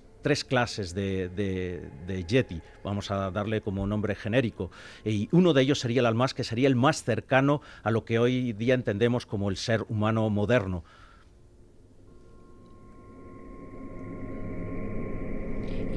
clases 0.48 0.94
de, 0.94 1.28
de, 1.28 2.24
Yeti, 2.24 2.60
vamos 2.82 3.10
a 3.10 3.30
darle 3.30 3.60
como 3.60 3.86
nombre 3.86 4.14
genérico. 4.16 4.70
Y 5.04 5.28
uno 5.30 5.52
de 5.52 5.62
ellos 5.62 5.78
sería 5.78 6.00
el 6.00 6.06
almas, 6.06 6.34
que 6.34 6.44
sería 6.44 6.66
el 6.66 6.74
más 6.74 7.04
cercano 7.04 7.62
a 7.84 7.90
lo 7.90 8.04
que 8.04 8.18
hoy 8.18 8.52
día 8.52 8.74
entendemos 8.74 9.26
como 9.26 9.48
el 9.48 9.56
ser 9.56 9.84
humano 9.88 10.28
moderno. 10.28 10.82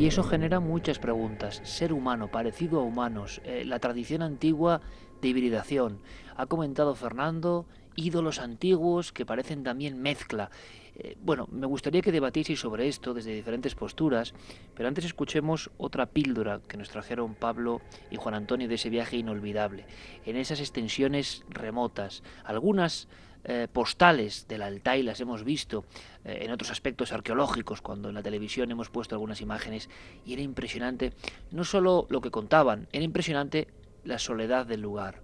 Y 0.02 0.08
eso 0.08 0.24
genera 0.24 0.60
muchas 0.60 0.97
preguntas. 0.97 1.62
Ser 1.64 1.93
humano, 1.93 2.32
parecido 2.32 2.80
a 2.80 2.84
humanos, 2.84 3.39
eh, 3.45 3.66
la 3.66 3.78
tradición 3.78 4.24
antigua 4.24 4.82
de 5.22 5.28
hibridación. 5.28 5.99
Ha 6.36 6.47
comentado 6.47 6.95
Fernando, 6.95 7.68
ídolos 7.95 8.39
antiguos 8.39 9.12
que 9.12 9.28
parecen 9.28 9.64
también 9.64 10.02
mezcla. 10.02 10.49
Eh, 10.95 11.18
bueno, 11.22 11.47
me 11.52 11.68
gustaría 11.68 12.02
que 12.02 12.12
debatieseis 12.12 12.60
sobre 12.60 12.88
esto 12.88 13.14
desde 13.14 13.36
diferentes 13.36 13.76
posturas, 13.76 14.34
pero 14.74 14.89
antes 14.89 15.06
escuchemos 15.06 15.70
otra 15.78 16.08
píldora 16.08 16.62
que 16.68 16.78
nos 16.78 16.89
trajeron 16.89 17.36
Pablo 17.36 17.80
y 18.10 18.16
Juan 18.16 18.34
Antonio 18.34 18.68
de 18.68 18.76
ese 18.76 18.89
viaje 18.89 19.18
inolvidable, 19.18 19.86
en 20.26 20.36
esas 20.36 20.62
extensiones 20.62 21.43
remotas, 21.47 22.24
algunas 22.43 23.08
eh, 23.43 23.67
postales 23.71 24.47
del 24.47 24.61
Altai 24.61 25.03
las 25.03 25.19
hemos 25.19 25.43
visto 25.43 25.85
eh, 26.23 26.39
en 26.41 26.51
otros 26.51 26.71
aspectos 26.71 27.11
arqueológicos, 27.11 27.81
cuando 27.81 28.09
en 28.09 28.15
la 28.15 28.23
televisión 28.23 28.71
hemos 28.71 28.89
puesto 28.89 29.15
algunas 29.15 29.41
imágenes, 29.41 29.89
y 30.25 30.33
era 30.33 30.41
impresionante 30.41 31.13
no 31.51 31.63
solo 31.63 32.07
lo 32.09 32.21
que 32.21 32.31
contaban, 32.31 32.87
era 32.91 33.03
impresionante 33.03 33.67
la 34.03 34.19
soledad 34.19 34.65
del 34.65 34.81
lugar, 34.81 35.21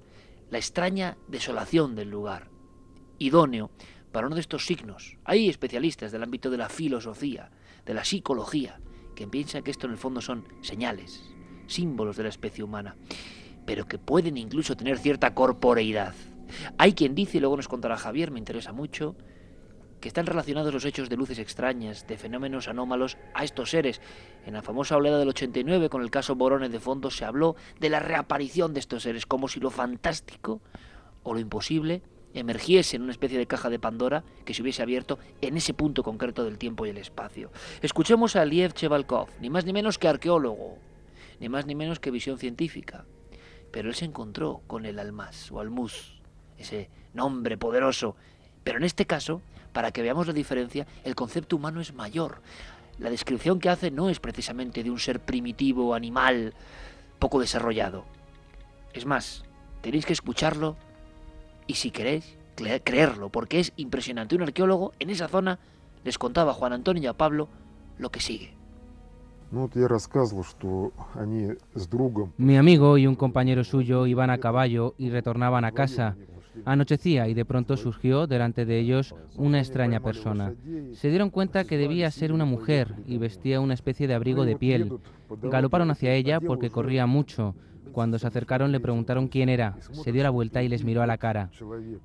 la 0.49 0.57
extraña 0.57 1.17
desolación 1.27 1.95
del 1.95 2.09
lugar, 2.09 2.49
idóneo 3.19 3.71
para 4.11 4.27
uno 4.27 4.35
de 4.35 4.41
estos 4.41 4.65
signos. 4.65 5.17
Hay 5.25 5.49
especialistas 5.49 6.11
del 6.11 6.23
ámbito 6.23 6.49
de 6.49 6.57
la 6.57 6.69
filosofía, 6.69 7.51
de 7.85 7.93
la 7.93 8.03
psicología, 8.03 8.79
que 9.15 9.27
piensan 9.27 9.63
que 9.63 9.71
esto 9.71 9.87
en 9.87 9.93
el 9.93 9.97
fondo 9.97 10.21
son 10.21 10.47
señales, 10.61 11.23
símbolos 11.67 12.17
de 12.17 12.23
la 12.23 12.29
especie 12.29 12.63
humana, 12.63 12.95
pero 13.65 13.87
que 13.87 13.97
pueden 13.97 14.37
incluso 14.37 14.77
tener 14.77 14.97
cierta 14.97 15.33
corporeidad. 15.33 16.15
Hay 16.77 16.93
quien 16.93 17.15
dice, 17.15 17.37
y 17.37 17.39
luego 17.39 17.57
nos 17.57 17.67
contará 17.67 17.97
Javier, 17.97 18.31
me 18.31 18.39
interesa 18.39 18.71
mucho, 18.71 19.15
que 19.99 20.07
están 20.07 20.25
relacionados 20.25 20.73
los 20.73 20.85
hechos 20.85 21.09
de 21.09 21.17
luces 21.17 21.39
extrañas, 21.39 22.05
de 22.07 22.17
fenómenos 22.17 22.67
anómalos 22.67 23.17
a 23.33 23.43
estos 23.43 23.71
seres. 23.71 24.01
En 24.45 24.53
la 24.53 24.61
famosa 24.61 24.95
oleada 24.95 25.19
del 25.19 25.29
89, 25.29 25.89
con 25.89 26.01
el 26.01 26.11
caso 26.11 26.35
Borones 26.35 26.71
de 26.71 26.79
fondo, 26.79 27.09
se 27.09 27.25
habló 27.25 27.55
de 27.79 27.89
la 27.89 27.99
reaparición 27.99 28.73
de 28.73 28.79
estos 28.79 29.03
seres, 29.03 29.25
como 29.25 29.47
si 29.47 29.59
lo 29.59 29.71
fantástico 29.71 30.61
o 31.23 31.33
lo 31.33 31.39
imposible 31.39 32.03
emergiese 32.33 32.95
en 32.95 33.03
una 33.03 33.11
especie 33.11 33.37
de 33.37 33.47
caja 33.47 33.69
de 33.69 33.79
Pandora 33.79 34.23
que 34.45 34.53
se 34.53 34.61
hubiese 34.61 34.81
abierto 34.81 35.17
en 35.41 35.57
ese 35.57 35.73
punto 35.73 36.03
concreto 36.03 36.43
del 36.43 36.57
tiempo 36.57 36.85
y 36.85 36.89
el 36.89 36.97
espacio. 36.97 37.51
Escuchemos 37.81 38.35
a 38.35 38.45
Liev 38.45 38.73
Chevalkov, 38.73 39.29
ni 39.41 39.49
más 39.49 39.65
ni 39.65 39.73
menos 39.73 39.97
que 39.97 40.07
arqueólogo, 40.07 40.77
ni 41.39 41.49
más 41.49 41.65
ni 41.65 41.75
menos 41.75 41.99
que 41.99 42.11
visión 42.11 42.37
científica. 42.37 43.05
Pero 43.71 43.89
él 43.89 43.95
se 43.95 44.05
encontró 44.05 44.61
con 44.67 44.85
el 44.85 44.99
Almas 44.99 45.51
o 45.51 45.59
Almus 45.59 46.16
ese 46.57 46.89
nombre 47.13 47.57
poderoso, 47.57 48.15
Pero 48.63 48.79
en 48.79 48.83
este 48.83 49.05
caso, 49.05 49.41
para 49.71 49.91
que 49.91 50.01
veamos 50.01 50.27
la 50.27 50.33
diferencia, 50.33 50.85
el 51.03 51.15
concepto 51.15 51.55
humano 51.55 51.79
es 51.79 51.93
mayor. 51.93 52.41
La 52.99 53.09
descripción 53.09 53.59
que 53.59 53.69
hace 53.69 53.91
no 53.91 54.09
es 54.09 54.19
precisamente 54.19 54.83
de 54.83 54.91
un 54.91 54.99
ser 54.99 55.19
primitivo, 55.19 55.93
animal, 55.93 56.53
poco 57.19 57.39
desarrollado. 57.39 58.03
Es 58.93 59.05
más, 59.05 59.45
tenéis 59.81 60.05
que 60.05 60.13
escucharlo 60.13 60.75
y 61.67 61.75
si 61.75 61.91
queréis, 61.91 62.37
creerlo, 62.83 63.29
porque 63.29 63.59
es 63.59 63.71
impresionante. 63.77 64.35
Un 64.35 64.43
arqueólogo 64.43 64.93
en 64.99 65.11
esa 65.11 65.27
zona 65.27 65.59
les 66.03 66.17
contaba 66.17 66.51
a 66.51 66.55
Juan 66.55 66.73
Antonio 66.73 67.03
y 67.03 67.07
a 67.07 67.13
Pablo 67.13 67.47
lo 67.97 68.09
que 68.09 68.19
sigue. 68.19 68.53
Mi 72.37 72.57
amigo 72.57 72.97
y 72.97 73.07
un 73.07 73.15
compañero 73.15 73.63
suyo 73.63 74.05
iban 74.05 74.29
a 74.29 74.39
caballo 74.39 74.93
y 74.97 75.09
retornaban 75.09 75.63
a 75.63 75.71
casa. 75.71 76.15
Anochecía 76.65 77.27
y 77.27 77.33
de 77.33 77.45
pronto 77.45 77.77
surgió 77.77 78.27
delante 78.27 78.65
de 78.65 78.79
ellos 78.79 79.15
una 79.35 79.59
extraña 79.59 79.99
persona. 79.99 80.53
Se 80.93 81.09
dieron 81.09 81.29
cuenta 81.29 81.63
que 81.65 81.77
debía 81.77 82.11
ser 82.11 82.31
una 82.33 82.45
mujer 82.45 82.95
y 83.05 83.17
vestía 83.17 83.59
una 83.59 83.73
especie 83.73 84.07
de 84.07 84.13
abrigo 84.13 84.45
de 84.45 84.55
piel. 84.55 84.99
Galoparon 85.43 85.91
hacia 85.91 86.13
ella 86.13 86.39
porque 86.39 86.69
corría 86.69 87.05
mucho. 87.05 87.55
Cuando 87.91 88.19
se 88.19 88.27
acercaron 88.27 88.71
le 88.71 88.79
preguntaron 88.79 89.27
quién 89.27 89.49
era. 89.49 89.77
Se 89.91 90.11
dio 90.11 90.21
la 90.21 90.29
vuelta 90.29 90.61
y 90.61 90.67
les 90.67 90.83
miró 90.83 91.01
a 91.01 91.07
la 91.07 91.17
cara. 91.17 91.49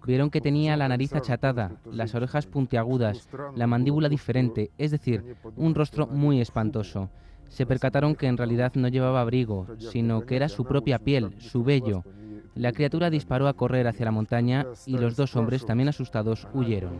Vieron 0.06 0.30
que 0.30 0.40
tenía 0.40 0.76
la 0.76 0.88
nariz 0.88 1.14
achatada, 1.14 1.72
las 1.90 2.14
orejas 2.14 2.46
puntiagudas, 2.46 3.28
la 3.54 3.66
mandíbula 3.66 4.08
diferente, 4.08 4.70
es 4.78 4.90
decir, 4.90 5.36
un 5.56 5.74
rostro 5.74 6.06
muy 6.06 6.40
espantoso. 6.40 7.10
Se 7.48 7.66
percataron 7.66 8.14
que 8.14 8.26
en 8.26 8.38
realidad 8.38 8.72
no 8.74 8.88
llevaba 8.88 9.20
abrigo, 9.20 9.66
sino 9.78 10.22
que 10.22 10.36
era 10.36 10.48
su 10.48 10.64
propia 10.64 10.98
piel, 10.98 11.34
su 11.38 11.62
vello. 11.62 12.04
La 12.54 12.72
criatura 12.72 13.10
disparó 13.10 13.48
a 13.48 13.54
correr 13.54 13.86
hacia 13.86 14.04
la 14.04 14.10
montaña 14.10 14.66
y 14.86 14.98
los 14.98 15.16
dos 15.16 15.36
hombres, 15.36 15.64
también 15.64 15.88
asustados, 15.88 16.46
huyeron 16.52 16.92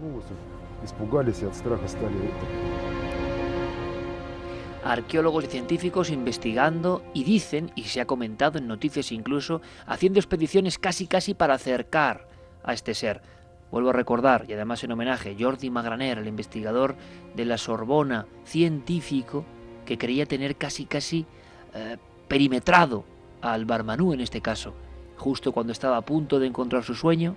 arqueólogos 4.84 5.44
y 5.44 5.48
científicos 5.48 6.10
investigando 6.10 7.02
y 7.14 7.24
dicen, 7.24 7.70
y 7.74 7.84
se 7.84 8.00
ha 8.00 8.06
comentado 8.06 8.58
en 8.58 8.66
noticias 8.66 9.12
incluso, 9.12 9.60
haciendo 9.86 10.18
expediciones 10.18 10.78
casi 10.78 11.06
casi 11.06 11.34
para 11.34 11.54
acercar 11.54 12.26
a 12.64 12.72
este 12.72 12.94
ser. 12.94 13.22
Vuelvo 13.70 13.90
a 13.90 13.94
recordar, 13.94 14.44
y 14.48 14.52
además 14.52 14.84
en 14.84 14.92
homenaje, 14.92 15.36
Jordi 15.38 15.70
Magraner, 15.70 16.18
el 16.18 16.28
investigador 16.28 16.96
de 17.34 17.44
la 17.44 17.56
Sorbona, 17.56 18.26
científico, 18.44 19.44
que 19.86 19.98
creía 19.98 20.26
tener 20.26 20.56
casi 20.56 20.84
casi 20.84 21.26
eh, 21.74 21.96
perimetrado 22.28 23.04
al 23.40 23.64
Barmanú 23.64 24.12
en 24.12 24.20
este 24.20 24.40
caso. 24.40 24.74
Justo 25.22 25.52
cuando 25.52 25.70
estaba 25.70 25.98
a 25.98 26.00
punto 26.00 26.40
de 26.40 26.48
encontrar 26.48 26.82
su 26.82 26.96
sueño, 26.96 27.36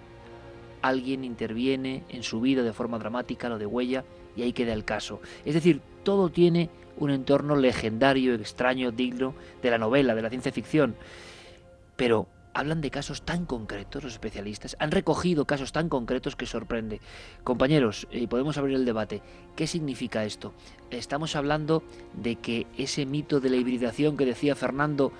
alguien 0.82 1.24
interviene 1.24 2.04
en 2.10 2.24
su 2.24 2.42
vida 2.42 2.64
de 2.64 2.74
forma 2.74 2.98
dramática, 2.98 3.48
lo 3.48 3.60
de 3.60 3.68
huella, 3.68 4.04
y 4.36 4.42
ahí 4.42 4.54
queda 4.54 4.74
el 4.74 4.86
caso. 4.86 5.22
Es 5.46 5.54
decir, 5.54 5.82
todo 6.02 6.30
tiene 6.30 6.72
un 6.98 7.12
entorno 7.12 7.56
legendario, 7.56 8.34
extraño, 8.34 8.92
digno 8.92 9.36
de 9.62 9.70
la 9.70 9.78
novela, 9.78 10.16
de 10.16 10.24
la 10.24 10.32
ciencia 10.32 10.52
ficción. 10.52 10.96
Pero 11.96 12.28
hablan 12.56 12.82
de 12.82 12.90
casos 12.90 13.22
tan 13.22 13.46
concretos 13.46 14.04
los 14.04 14.14
especialistas, 14.14 14.76
han 14.80 14.90
recogido 14.90 15.46
casos 15.46 15.72
tan 15.72 15.88
concretos 15.88 16.36
que 16.36 16.48
sorprende. 16.48 17.02
Compañeros, 17.44 18.08
y 18.10 18.26
podemos 18.26 18.58
abrir 18.58 18.78
el 18.78 18.86
debate. 18.86 19.22
¿Qué 19.56 19.68
significa 19.68 20.26
esto? 20.26 20.54
Estamos 20.90 21.36
hablando 21.36 21.84
de 22.16 22.38
que 22.38 22.66
ese 22.80 23.06
mito 23.06 23.40
de 23.40 23.52
la 23.52 23.58
hibridación 23.58 24.18
que 24.18 24.26
decía 24.26 24.56
Fernando 24.56 25.12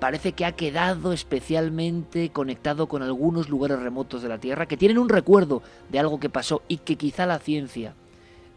parece 0.00 0.32
que 0.32 0.44
ha 0.44 0.52
quedado 0.52 1.12
especialmente 1.12 2.30
conectado 2.30 2.88
con 2.88 3.02
algunos 3.02 3.48
lugares 3.48 3.78
remotos 3.78 4.22
de 4.22 4.28
la 4.28 4.38
Tierra 4.38 4.66
que 4.66 4.76
tienen 4.76 4.98
un 4.98 5.08
recuerdo 5.08 5.62
de 5.90 5.98
algo 5.98 6.18
que 6.18 6.30
pasó 6.30 6.62
y 6.66 6.78
que 6.78 6.96
quizá 6.96 7.26
la 7.26 7.38
ciencia 7.38 7.94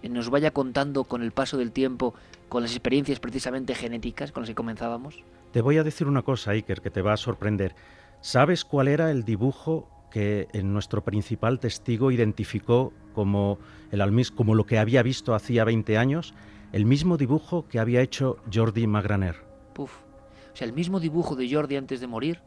nos 0.09 0.29
vaya 0.29 0.51
contando 0.51 1.03
con 1.03 1.21
el 1.21 1.31
paso 1.31 1.57
del 1.57 1.71
tiempo, 1.71 2.13
con 2.49 2.63
las 2.63 2.71
experiencias 2.71 3.19
precisamente 3.19 3.75
genéticas 3.75 4.31
con 4.31 4.41
las 4.41 4.49
que 4.49 4.55
comenzábamos? 4.55 5.23
Te 5.51 5.61
voy 5.61 5.77
a 5.77 5.83
decir 5.83 6.07
una 6.07 6.23
cosa, 6.23 6.51
Iker, 6.51 6.81
que 6.81 6.89
te 6.89 7.01
va 7.01 7.13
a 7.13 7.17
sorprender. 7.17 7.75
¿Sabes 8.21 8.65
cuál 8.65 8.87
era 8.87 9.11
el 9.11 9.23
dibujo 9.23 9.89
que 10.11 10.47
nuestro 10.63 11.03
principal 11.03 11.59
testigo 11.59 12.11
identificó 12.11 12.93
como 13.13 13.59
el 13.91 14.01
almis, 14.01 14.31
como 14.31 14.55
lo 14.55 14.65
que 14.65 14.79
había 14.79 15.03
visto 15.03 15.35
hacía 15.35 15.63
20 15.63 15.97
años? 15.97 16.33
El 16.71 16.85
mismo 16.85 17.17
dibujo 17.17 17.67
que 17.67 17.79
había 17.79 18.01
hecho 18.01 18.37
Jordi 18.51 18.87
Magraner. 18.87 19.35
Puf. 19.73 19.91
O 20.53 20.55
sea, 20.55 20.67
el 20.67 20.73
mismo 20.73 20.99
dibujo 20.99 21.35
de 21.35 21.51
Jordi 21.51 21.75
antes 21.75 21.99
de 21.99 22.07
morir 22.07 22.39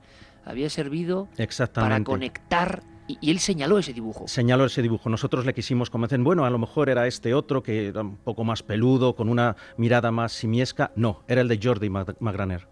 había 0.44 0.70
servido 0.70 1.28
para 1.74 2.02
conectar 2.04 2.82
y, 3.08 3.30
él 3.30 3.38
señaló 3.38 3.78
ese 3.78 3.92
dibujo. 3.92 4.26
Señaló 4.26 4.64
ese 4.64 4.82
dibujo. 4.82 5.08
Nosotros 5.08 5.46
le 5.46 5.54
quisimos 5.54 5.90
convencer, 5.90 6.18
bueno, 6.20 6.44
a 6.44 6.50
lo 6.50 6.58
mejor 6.58 6.88
era 6.88 7.06
este 7.06 7.34
otro 7.34 7.62
que 7.62 7.88
era 7.88 8.00
un 8.00 8.16
poco 8.16 8.44
más 8.44 8.62
peludo, 8.62 9.14
con 9.14 9.28
una 9.28 9.56
mirada 9.76 10.10
más 10.10 10.32
simiesca. 10.32 10.92
No, 10.96 11.22
era 11.28 11.40
el 11.40 11.48
de 11.48 11.60
Jordi 11.62 11.88
Magraner. 11.88 12.68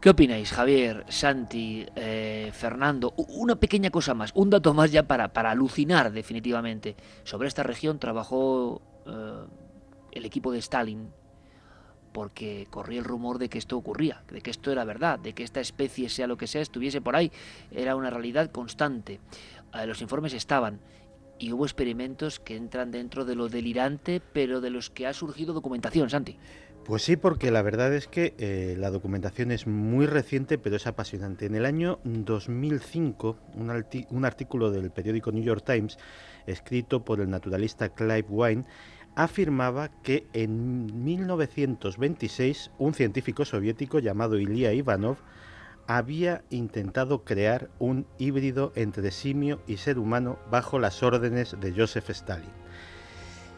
¿Qué 0.00 0.10
opináis, 0.10 0.52
Javier, 0.52 1.04
Santi, 1.08 1.84
eh, 1.94 2.50
Fernando? 2.54 3.12
Una 3.16 3.56
pequeña 3.56 3.90
cosa 3.90 4.14
más, 4.14 4.30
un 4.34 4.48
dato 4.48 4.72
más 4.72 4.90
ya 4.92 5.02
para, 5.02 5.32
para 5.32 5.50
alucinar 5.50 6.10
definitivamente. 6.10 6.96
Sobre 7.24 7.48
esta 7.48 7.62
región 7.62 7.98
trabajó 7.98 8.80
eh, 9.06 9.44
el 10.12 10.24
equipo 10.24 10.52
de 10.52 10.58
Stalin, 10.60 11.10
porque 12.12 12.66
corría 12.70 12.98
el 12.98 13.04
rumor 13.04 13.38
de 13.38 13.48
que 13.48 13.58
esto 13.58 13.76
ocurría, 13.76 14.22
de 14.30 14.40
que 14.40 14.50
esto 14.50 14.72
era 14.72 14.84
verdad, 14.84 15.18
de 15.18 15.32
que 15.32 15.42
esta 15.42 15.60
especie, 15.60 16.08
sea 16.08 16.26
lo 16.26 16.36
que 16.36 16.46
sea, 16.46 16.62
estuviese 16.62 17.00
por 17.00 17.16
ahí, 17.16 17.30
era 17.70 17.96
una 17.96 18.10
realidad 18.10 18.50
constante. 18.50 19.20
Eh, 19.74 19.86
los 19.86 20.02
informes 20.02 20.34
estaban 20.34 20.80
y 21.38 21.52
hubo 21.52 21.64
experimentos 21.64 22.38
que 22.38 22.56
entran 22.56 22.90
dentro 22.90 23.24
de 23.24 23.34
lo 23.34 23.48
delirante, 23.48 24.20
pero 24.32 24.60
de 24.60 24.70
los 24.70 24.90
que 24.90 25.06
ha 25.06 25.12
surgido 25.12 25.54
documentación, 25.54 26.10
Santi. 26.10 26.36
Pues 26.84 27.02
sí, 27.02 27.16
porque 27.16 27.50
la 27.50 27.62
verdad 27.62 27.94
es 27.94 28.08
que 28.08 28.34
eh, 28.38 28.74
la 28.78 28.90
documentación 28.90 29.52
es 29.52 29.66
muy 29.66 30.06
reciente, 30.06 30.58
pero 30.58 30.76
es 30.76 30.86
apasionante. 30.86 31.46
En 31.46 31.54
el 31.54 31.64
año 31.64 32.00
2005, 32.04 33.36
un, 33.54 33.84
un 34.10 34.24
artículo 34.24 34.70
del 34.70 34.90
periódico 34.90 35.30
New 35.30 35.44
York 35.44 35.64
Times, 35.64 35.98
escrito 36.46 37.04
por 37.04 37.20
el 37.20 37.30
naturalista 37.30 37.90
Clive 37.90 38.26
Wine, 38.28 38.64
afirmaba 39.14 39.88
que 40.02 40.26
en 40.32 41.04
1926 41.04 42.70
un 42.78 42.94
científico 42.94 43.44
soviético 43.44 43.98
llamado 43.98 44.38
Ilya 44.38 44.72
Ivanov 44.72 45.18
había 45.86 46.44
intentado 46.50 47.24
crear 47.24 47.70
un 47.78 48.06
híbrido 48.18 48.72
entre 48.76 49.10
simio 49.10 49.60
y 49.66 49.78
ser 49.78 49.98
humano 49.98 50.38
bajo 50.50 50.78
las 50.78 51.02
órdenes 51.02 51.56
de 51.60 51.72
Joseph 51.72 52.10
Stalin. 52.10 52.59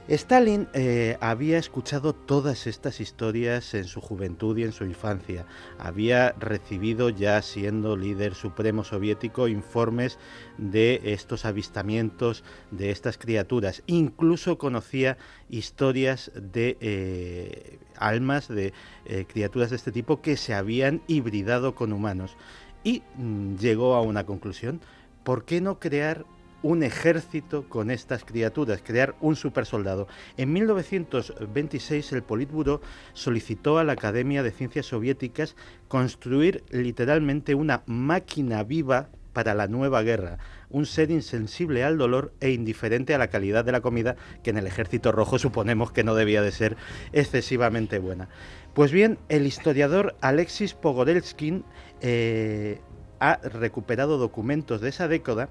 Stalin 0.08 0.66
eh, 0.74 1.16
había 1.20 1.58
escuchado 1.58 2.12
todas 2.12 2.66
estas 2.66 3.00
historias 3.00 3.72
en 3.74 3.84
su 3.84 4.00
juventud 4.00 4.58
y 4.58 4.64
en 4.64 4.72
su 4.72 4.84
infancia. 4.84 5.46
Había 5.78 6.32
recibido, 6.32 7.08
ya 7.08 7.40
siendo 7.40 7.96
líder 7.96 8.34
supremo 8.34 8.82
soviético, 8.82 9.46
informes 9.46 10.18
de 10.58 11.00
estos 11.04 11.44
avistamientos 11.44 12.42
de 12.72 12.90
estas 12.90 13.16
criaturas. 13.16 13.84
Incluso 13.86 14.58
conocía 14.58 15.18
historias 15.48 16.32
de 16.34 16.76
eh, 16.80 17.78
almas 17.96 18.48
de 18.48 18.72
eh, 19.04 19.24
criaturas 19.28 19.70
de 19.70 19.76
este 19.76 19.92
tipo 19.92 20.20
que 20.20 20.36
se 20.36 20.52
habían 20.52 21.00
hibridado 21.06 21.76
con 21.76 21.92
humanos. 21.92 22.36
Y 22.82 23.04
mm, 23.14 23.54
llegó 23.54 23.94
a 23.94 24.02
una 24.02 24.26
conclusión. 24.26 24.80
¿Por 25.22 25.44
qué 25.44 25.60
no 25.60 25.78
crear 25.78 26.26
un 26.62 26.82
ejército 26.82 27.68
con 27.68 27.90
estas 27.90 28.24
criaturas, 28.24 28.82
crear 28.84 29.14
un 29.20 29.36
supersoldado. 29.36 30.08
En 30.36 30.52
1926 30.52 32.12
el 32.12 32.22
Politburo 32.22 32.80
solicitó 33.12 33.78
a 33.78 33.84
la 33.84 33.92
Academia 33.92 34.42
de 34.42 34.52
Ciencias 34.52 34.86
Soviéticas 34.86 35.56
construir 35.88 36.64
literalmente 36.70 37.54
una 37.54 37.82
máquina 37.86 38.62
viva 38.62 39.08
para 39.32 39.54
la 39.54 39.66
nueva 39.66 40.02
guerra, 40.02 40.38
un 40.68 40.86
ser 40.86 41.10
insensible 41.10 41.84
al 41.84 41.98
dolor 41.98 42.32
e 42.40 42.50
indiferente 42.50 43.14
a 43.14 43.18
la 43.18 43.28
calidad 43.28 43.64
de 43.64 43.72
la 43.72 43.80
comida, 43.80 44.16
que 44.42 44.50
en 44.50 44.58
el 44.58 44.66
ejército 44.66 45.10
rojo 45.12 45.38
suponemos 45.38 45.92
que 45.92 46.04
no 46.04 46.14
debía 46.14 46.42
de 46.42 46.52
ser 46.52 46.76
excesivamente 47.12 47.98
buena. 47.98 48.28
Pues 48.74 48.92
bien, 48.92 49.18
el 49.28 49.46
historiador 49.46 50.16
Alexis 50.20 50.74
Pogorelskin 50.74 51.64
eh, 52.00 52.80
ha 53.20 53.36
recuperado 53.36 54.18
documentos 54.18 54.80
de 54.80 54.88
esa 54.90 55.08
década 55.08 55.48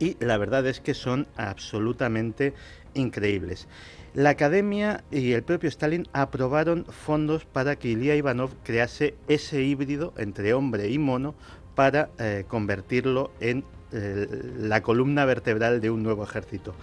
y 0.00 0.16
la 0.18 0.36
verdad 0.38 0.66
es 0.66 0.80
que 0.80 0.94
son 0.94 1.28
absolutamente 1.36 2.54
increíbles. 2.94 3.68
La 4.12 4.30
academia 4.30 5.04
y 5.12 5.32
el 5.32 5.44
propio 5.44 5.68
Stalin 5.68 6.08
aprobaron 6.12 6.84
fondos 6.86 7.44
para 7.44 7.76
que 7.76 7.90
Ilya 7.90 8.16
Ivanov 8.16 8.50
crease 8.64 9.14
ese 9.28 9.62
híbrido 9.62 10.12
entre 10.16 10.52
hombre 10.52 10.90
y 10.90 10.98
mono 10.98 11.36
para 11.76 12.10
eh, 12.18 12.44
convertirlo 12.48 13.30
en 13.38 13.62
eh, 13.92 14.26
la 14.58 14.82
columna 14.82 15.24
vertebral 15.26 15.80
de 15.80 15.90
un 15.90 16.02
nuevo 16.02 16.24
ejército. 16.24 16.74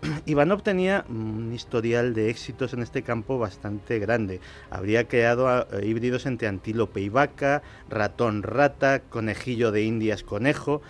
Ivanov 0.26 0.62
tenía 0.62 1.04
un 1.08 1.52
historial 1.52 2.14
de 2.14 2.30
éxitos 2.30 2.72
en 2.74 2.82
este 2.82 3.02
campo 3.02 3.40
bastante 3.40 3.98
grande. 3.98 4.40
Habría 4.70 5.08
creado 5.08 5.66
eh, 5.72 5.84
híbridos 5.84 6.26
entre 6.26 6.46
antílope 6.46 7.00
y 7.00 7.08
vaca, 7.08 7.62
ratón 7.88 8.44
rata, 8.44 9.00
conejillo 9.00 9.72
de 9.72 9.82
indias 9.82 10.22
conejo 10.22 10.80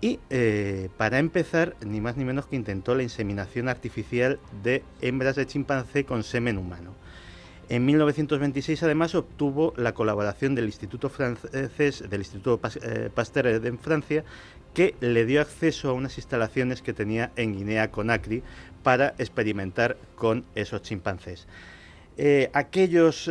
Y 0.00 0.18
eh, 0.30 0.88
para 0.96 1.18
empezar, 1.18 1.76
ni 1.84 2.00
más 2.00 2.16
ni 2.16 2.24
menos 2.24 2.46
que 2.46 2.56
intentó 2.56 2.94
la 2.94 3.02
inseminación 3.02 3.68
artificial 3.68 4.38
de 4.62 4.82
hembras 5.02 5.36
de 5.36 5.46
chimpancé 5.46 6.04
con 6.04 6.22
semen 6.22 6.56
humano. 6.56 6.94
En 7.68 7.84
1926 7.84 8.82
además 8.82 9.14
obtuvo 9.14 9.74
la 9.76 9.92
colaboración 9.92 10.54
del 10.54 10.64
Instituto 10.64 11.08
francés, 11.10 12.02
del 12.08 12.20
Instituto 12.20 12.60
eh, 12.82 13.10
Pasteur 13.14 13.46
en 13.46 13.78
Francia, 13.78 14.24
que 14.74 14.94
le 15.00 15.26
dio 15.26 15.40
acceso 15.40 15.90
a 15.90 15.92
unas 15.92 16.16
instalaciones 16.16 16.80
que 16.80 16.94
tenía 16.94 17.30
en 17.36 17.52
Guinea 17.52 17.90
Conakry 17.90 18.42
para 18.82 19.14
experimentar 19.18 19.98
con 20.16 20.44
esos 20.54 20.82
chimpancés. 20.82 21.46
Eh, 22.16 22.50
aquellos, 22.54 23.30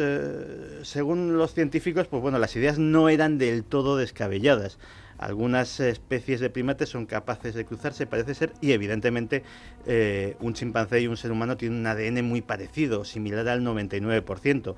según 0.84 1.38
los 1.38 1.54
científicos, 1.54 2.08
pues 2.08 2.22
bueno, 2.22 2.40
las 2.40 2.56
ideas 2.56 2.80
no 2.80 3.10
eran 3.10 3.38
del 3.38 3.64
todo 3.64 3.98
descabelladas. 3.98 4.78
Algunas 5.20 5.80
especies 5.80 6.40
de 6.40 6.50
primates 6.50 6.90
son 6.90 7.06
capaces 7.06 7.54
de 7.54 7.66
cruzarse, 7.66 8.08
parece 8.08 8.34
ser, 8.34 8.54
y 8.62 8.72
evidentemente 8.72 9.44
eh, 9.86 10.36
un 10.40 10.54
chimpancé 10.54 11.02
y 11.02 11.08
un 11.08 11.18
ser 11.18 11.32
humano 11.32 11.58
tienen 11.58 11.80
un 11.80 11.88
ADN 11.88 12.26
muy 12.26 12.42
parecido, 12.42 13.06
similar 13.06 13.48
al 13.48 13.62
99%. 13.62 14.76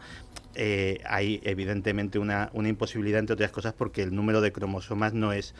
hay 1.05 1.39
evidentemente 1.43 2.19
una, 2.19 2.49
imposibilidad, 2.53 3.19
entre 3.19 3.35
otras 3.35 3.51
cosas, 3.51 3.73
porque 3.73 4.03
el 4.03 4.15
número 4.15 4.41
de 4.41 4.51
cromosomas 4.51 5.13
no 5.13 5.31
es, 5.31 5.53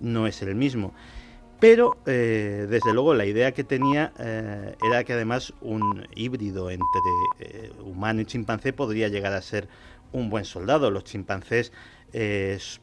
no 0.00 0.26
es 0.26 0.40
el 0.42 0.54
mismo. 0.54 0.94
Pero, 1.60 1.98
eh, 2.06 2.66
desde 2.70 2.92
luego, 2.92 3.14
la 3.14 3.26
idea 3.26 3.52
que 3.52 3.64
tenía 3.64 4.12
eh, 4.18 4.76
era 4.88 5.02
que 5.02 5.12
además 5.12 5.52
un 5.60 6.06
híbrido 6.14 6.70
entre 6.70 6.86
eh, 7.40 7.72
humano 7.84 8.20
y 8.20 8.26
chimpancé 8.26 8.72
podría 8.72 9.08
llegar 9.08 9.32
a 9.32 9.42
ser 9.42 9.68
un 10.12 10.30
buen 10.30 10.44
soldado. 10.44 10.92
Los 10.92 11.02
chimpancés 11.04 11.72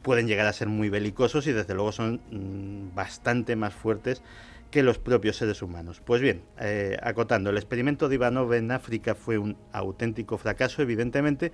pueden 0.02 0.28
llegar 0.28 0.48
a 0.48 0.54
ser 0.54 0.68
muy 0.68 0.90
belicosos 0.90 1.48
y 1.48 1.52
desde 1.52 1.74
luego 1.74 1.92
son 1.92 2.22
mm, 2.32 2.96
bastante 2.96 3.56
más 3.56 3.74
fuertes 3.74 4.22
que 4.72 4.84
los 4.84 4.98
propios 4.98 5.38
seres 5.38 5.62
humanos. 5.62 6.02
Pues 6.04 6.22
bien, 6.22 6.42
acotando, 7.02 7.50
el 7.50 7.58
experimento 7.58 8.10
de 8.10 8.16
Ivanov 8.16 8.54
en 8.54 8.72
África 8.72 9.16
fue 9.16 9.38
un 9.38 9.56
auténtico 9.72 10.38
fracaso, 10.38 10.82
evidentemente, 10.82 11.54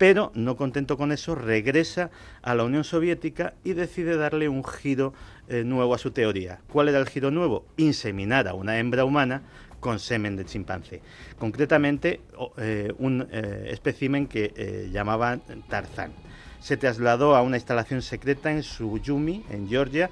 pero 0.00 0.32
no 0.34 0.56
contento 0.56 0.96
con 0.96 1.12
eso, 1.12 1.34
regresa 1.34 2.10
a 2.40 2.54
la 2.54 2.64
Unión 2.64 2.84
Soviética 2.84 3.52
y 3.64 3.74
decide 3.74 4.16
darle 4.16 4.48
un 4.48 4.64
giro 4.64 5.12
eh, 5.46 5.62
nuevo 5.62 5.94
a 5.94 5.98
su 5.98 6.10
teoría. 6.10 6.60
¿Cuál 6.72 6.88
era 6.88 6.98
el 6.98 7.06
giro 7.06 7.30
nuevo? 7.30 7.66
Inseminar 7.76 8.48
a 8.48 8.54
una 8.54 8.78
hembra 8.78 9.04
humana 9.04 9.42
con 9.78 9.98
semen 9.98 10.36
de 10.36 10.46
chimpancé. 10.46 11.02
Concretamente, 11.38 12.22
eh, 12.56 12.94
un 12.96 13.28
eh, 13.30 13.68
espécimen 13.72 14.26
que 14.26 14.88
llamaban 14.90 15.42
Tarzán. 15.68 16.12
Se 16.60 16.76
trasladó 16.76 17.34
a 17.36 17.42
una 17.42 17.56
instalación 17.56 18.02
secreta 18.02 18.50
en 18.50 18.62
Suyumi, 18.62 19.44
en 19.50 19.68
Georgia, 19.68 20.10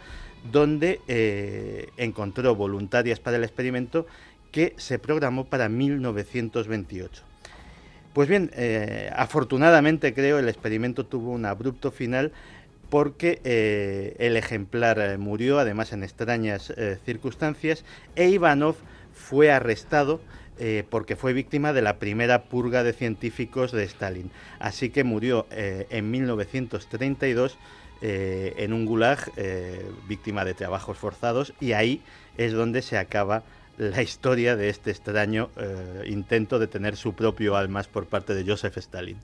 donde 0.51 1.01
encontró 1.97 2.55
voluntarias 2.55 3.21
para 3.21 3.37
el 3.37 3.45
experimento 3.45 4.07
que 4.51 4.75
se 4.77 4.99
programó 4.99 5.45
para 5.45 5.69
1928. 5.69 7.23
Pues 8.13 8.29
bien, 8.29 8.51
eh, 8.55 9.11
afortunadamente 9.15 10.15
creo 10.15 10.39
el 10.39 10.49
experimento 10.49 11.07
tuvo 11.07 11.31
un 11.31 11.45
abrupto 11.45 11.91
final 11.91 12.33
porque 12.91 13.41
eh, 13.45 14.17
el 14.19 14.37
ejemplar 14.37 14.99
eh, 14.99 15.19
murió, 15.19 15.59
además 15.59 15.93
en 15.93 16.03
extrañas 16.03 16.73
circunstancias, 17.05 17.85
e 18.17 18.29
Ivanov 18.31 18.77
fue 19.13 19.53
arrestado 19.53 20.21
porque 20.91 21.17
fue 21.17 21.33
víctima 21.33 21.73
de 21.73 21.83
la 21.83 21.99
primera 21.99 22.45
purga 22.45 22.83
de 22.83 22.93
científicos 22.93 23.73
de 23.73 23.85
Stalin. 23.85 24.31
Así 24.59 24.91
que 24.91 25.05
murió 25.05 25.47
en 25.51 26.11
1932 26.11 27.59
en 28.01 28.73
un 28.73 28.87
gulag, 28.87 29.31
víctima 30.09 30.45
de 30.45 30.55
trabajos 30.55 30.99
forzados, 30.99 31.55
y 31.61 31.73
ahí 31.73 32.03
es 32.37 32.53
donde 32.53 32.83
se 32.83 32.99
acaba 32.99 33.43
la 33.79 34.03
historia 34.03 34.57
de 34.57 34.69
este 34.69 34.91
extraño 34.91 35.51
eh, 35.57 36.05
intento 36.07 36.59
de 36.59 36.67
tener 36.67 36.97
su 36.97 37.15
propio 37.15 37.57
almas 37.57 37.87
por 37.87 38.07
parte 38.07 38.35
de 38.35 38.45
Joseph 38.45 38.77
Stalin. 38.77 39.19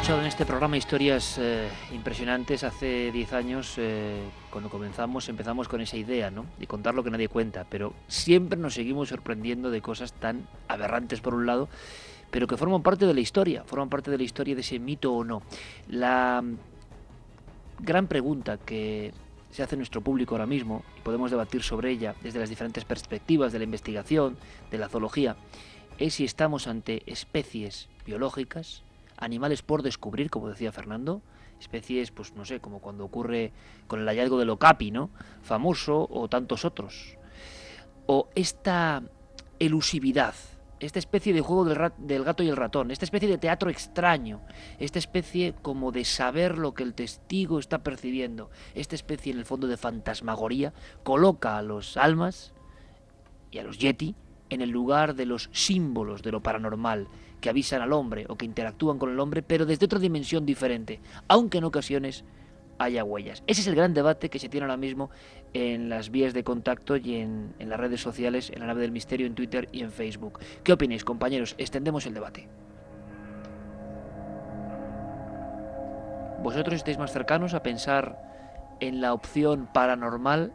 Escuchado 0.00 0.22
en 0.22 0.28
este 0.28 0.46
programa 0.46 0.78
historias 0.78 1.36
eh, 1.38 1.68
impresionantes. 1.92 2.64
Hace 2.64 3.12
10 3.12 3.32
años, 3.34 3.74
eh, 3.76 4.22
cuando 4.50 4.70
comenzamos, 4.70 5.28
empezamos 5.28 5.68
con 5.68 5.82
esa 5.82 5.98
idea, 5.98 6.30
¿no? 6.30 6.46
De 6.58 6.66
contar 6.66 6.94
lo 6.94 7.04
que 7.04 7.10
nadie 7.10 7.28
cuenta, 7.28 7.66
pero 7.68 7.92
siempre 8.08 8.58
nos 8.58 8.72
seguimos 8.72 9.10
sorprendiendo 9.10 9.70
de 9.70 9.82
cosas 9.82 10.14
tan 10.14 10.48
aberrantes 10.68 11.20
por 11.20 11.34
un 11.34 11.44
lado, 11.44 11.68
pero 12.30 12.46
que 12.46 12.56
forman 12.56 12.82
parte 12.82 13.04
de 13.04 13.12
la 13.12 13.20
historia, 13.20 13.62
forman 13.66 13.90
parte 13.90 14.10
de 14.10 14.16
la 14.16 14.22
historia 14.22 14.54
de 14.54 14.62
ese 14.62 14.78
mito 14.78 15.12
o 15.12 15.22
no. 15.22 15.42
La 15.90 16.42
gran 17.80 18.06
pregunta 18.06 18.56
que 18.56 19.12
se 19.50 19.62
hace 19.62 19.76
nuestro 19.76 20.00
público 20.00 20.34
ahora 20.34 20.46
mismo, 20.46 20.82
y 20.96 21.02
podemos 21.02 21.30
debatir 21.30 21.62
sobre 21.62 21.90
ella 21.90 22.14
desde 22.22 22.38
las 22.38 22.48
diferentes 22.48 22.86
perspectivas 22.86 23.52
de 23.52 23.58
la 23.58 23.64
investigación, 23.64 24.38
de 24.70 24.78
la 24.78 24.88
zoología, 24.88 25.36
es 25.98 26.14
si 26.14 26.24
estamos 26.24 26.68
ante 26.68 27.02
especies 27.04 27.90
biológicas, 28.06 28.82
animales 29.20 29.62
por 29.62 29.82
descubrir, 29.82 30.30
como 30.30 30.48
decía 30.48 30.72
Fernando, 30.72 31.22
especies, 31.60 32.10
pues 32.10 32.34
no 32.34 32.44
sé, 32.44 32.60
como 32.60 32.80
cuando 32.80 33.04
ocurre 33.04 33.52
con 33.86 34.00
el 34.00 34.06
hallazgo 34.06 34.38
del 34.38 34.50
Okapi, 34.50 34.90
¿no? 34.90 35.10
Famoso, 35.42 36.08
o 36.10 36.28
tantos 36.28 36.64
otros. 36.64 37.16
O 38.06 38.28
esta 38.34 39.02
elusividad 39.58 40.34
esta 40.80 40.98
especie 40.98 41.32
de 41.32 41.42
juego 41.42 41.66
del, 41.66 42.24
gato 42.24 42.42
y 42.42 42.48
el 42.48 42.56
ratón, 42.56 42.90
esta 42.90 43.04
especie 43.04 43.28
de 43.28 43.38
teatro 43.38 43.70
extraño, 43.70 44.40
esta 44.78 44.98
especie 44.98 45.54
como 45.60 45.92
de 45.92 46.04
saber 46.04 46.58
lo 46.58 46.74
que 46.74 46.82
el 46.82 46.94
testigo 46.94 47.58
está 47.58 47.82
percibiendo, 47.82 48.50
esta 48.74 48.94
especie 48.94 49.32
en 49.32 49.38
el 49.38 49.44
fondo 49.44 49.66
de 49.68 49.76
fantasmagoría, 49.76 50.72
coloca 51.02 51.58
a 51.58 51.62
los 51.62 51.96
almas 51.96 52.54
y 53.50 53.58
a 53.58 53.62
los 53.62 53.78
yeti 53.78 54.16
en 54.48 54.62
el 54.62 54.70
lugar 54.70 55.14
de 55.14 55.26
los 55.26 55.50
símbolos 55.52 56.22
de 56.22 56.32
lo 56.32 56.42
paranormal 56.42 57.08
que 57.40 57.50
avisan 57.50 57.82
al 57.82 57.92
hombre 57.92 58.26
o 58.28 58.36
que 58.36 58.46
interactúan 58.46 58.98
con 58.98 59.10
el 59.10 59.20
hombre, 59.20 59.42
pero 59.42 59.66
desde 59.66 59.86
otra 59.86 59.98
dimensión 59.98 60.46
diferente, 60.46 61.00
aunque 61.28 61.58
en 61.58 61.64
ocasiones 61.64 62.24
haya 62.80 63.04
huellas. 63.04 63.42
Ese 63.46 63.60
es 63.60 63.66
el 63.66 63.74
gran 63.74 63.92
debate 63.92 64.30
que 64.30 64.38
se 64.38 64.48
tiene 64.48 64.64
ahora 64.64 64.76
mismo 64.76 65.10
en 65.52 65.90
las 65.90 66.10
vías 66.10 66.32
de 66.32 66.44
contacto 66.44 66.96
y 66.96 67.16
en, 67.16 67.54
las 67.58 67.78
redes 67.78 68.00
sociales, 68.00 68.50
en 68.50 68.60
la 68.60 68.66
nave 68.66 68.80
del 68.80 68.90
misterio, 68.90 69.26
en 69.26 69.34
Twitter 69.34 69.68
y 69.70 69.82
en 69.82 69.90
Facebook. 69.90 70.40
¿Qué 70.64 70.72
opináis, 70.72 71.04
compañeros? 71.04 71.54
Extendemos 71.58 72.06
el 72.06 72.14
debate. 72.14 72.48
¿Vosotros 76.42 76.74
estáis 76.74 76.96
más 76.96 77.12
cercanos 77.12 77.52
a 77.52 77.62
pensar 77.62 78.18
en 78.80 79.02
la 79.02 79.12
opción 79.12 79.68
paranormal 79.74 80.54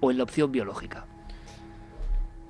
o 0.00 0.10
en 0.10 0.18
la 0.18 0.24
opción 0.24 0.50
biológica? 0.50 1.06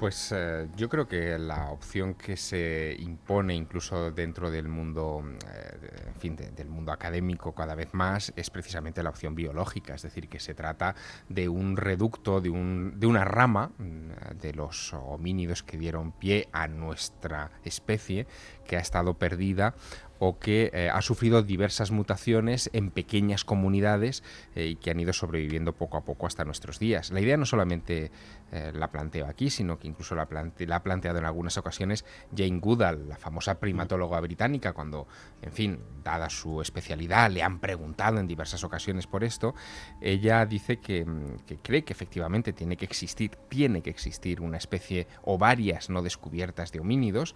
Pues 0.00 0.32
eh, 0.34 0.66
yo 0.78 0.88
creo 0.88 1.06
que 1.06 1.38
la 1.38 1.70
opción 1.70 2.14
que 2.14 2.34
se 2.38 2.96
impone 3.00 3.54
incluso 3.54 4.10
dentro 4.10 4.50
del 4.50 4.66
mundo, 4.66 5.22
eh, 5.52 6.06
en 6.06 6.14
fin, 6.14 6.36
del 6.36 6.70
mundo 6.70 6.90
académico 6.90 7.54
cada 7.54 7.74
vez 7.74 7.92
más 7.92 8.32
es 8.34 8.48
precisamente 8.48 9.02
la 9.02 9.10
opción 9.10 9.34
biológica, 9.34 9.94
es 9.94 10.00
decir, 10.00 10.30
que 10.30 10.40
se 10.40 10.54
trata 10.54 10.94
de 11.28 11.50
un 11.50 11.76
reducto, 11.76 12.40
de, 12.40 12.48
un, 12.48 12.98
de 12.98 13.06
una 13.08 13.26
rama 13.26 13.72
mm, 13.76 14.38
de 14.40 14.54
los 14.54 14.94
homínidos 14.94 15.62
que 15.62 15.76
dieron 15.76 16.12
pie 16.12 16.48
a 16.50 16.66
nuestra 16.66 17.50
especie 17.62 18.26
que 18.66 18.78
ha 18.78 18.80
estado 18.80 19.18
perdida 19.18 19.74
o 20.20 20.38
que 20.38 20.70
eh, 20.74 20.90
ha 20.92 21.00
sufrido 21.00 21.42
diversas 21.42 21.90
mutaciones 21.90 22.68
en 22.74 22.90
pequeñas 22.90 23.42
comunidades 23.42 24.22
eh, 24.54 24.66
y 24.66 24.76
que 24.76 24.90
han 24.90 25.00
ido 25.00 25.14
sobreviviendo 25.14 25.72
poco 25.72 25.96
a 25.96 26.04
poco 26.04 26.26
hasta 26.26 26.44
nuestros 26.44 26.78
días. 26.78 27.10
La 27.10 27.20
idea 27.20 27.38
no 27.38 27.46
solamente 27.46 28.12
eh, 28.52 28.70
la 28.74 28.92
planteo 28.92 29.26
aquí, 29.26 29.48
sino 29.48 29.78
que 29.78 29.88
incluso 29.88 30.14
la, 30.14 30.24
ha 30.24 30.82
planteado 30.82 31.18
en 31.18 31.24
algunas 31.24 31.56
ocasiones 31.56 32.04
Jane 32.36 32.58
Goodall, 32.60 33.08
la 33.08 33.16
famosa 33.16 33.58
primatóloga 33.58 34.20
británica, 34.20 34.74
cuando, 34.74 35.08
en 35.40 35.52
fin, 35.52 35.78
dada 36.04 36.28
su 36.28 36.60
especialidad, 36.60 37.30
le 37.30 37.42
han 37.42 37.58
preguntado 37.58 38.18
en 38.18 38.26
diversas 38.26 38.62
ocasiones 38.62 39.06
por 39.06 39.24
esto, 39.24 39.54
ella 40.02 40.44
dice 40.44 40.80
que, 40.80 41.06
mm, 41.06 41.46
que 41.46 41.56
cree 41.56 41.82
que 41.82 41.94
efectivamente 41.94 42.52
tiene 42.52 42.76
que 42.76 42.84
existir, 42.84 43.30
tiene 43.48 43.80
que 43.80 43.88
existir 43.88 44.42
una 44.42 44.58
especie 44.58 45.06
o 45.22 45.38
varias 45.38 45.88
no 45.88 46.02
descubiertas 46.02 46.72
de 46.72 46.80
homínidos 46.80 47.34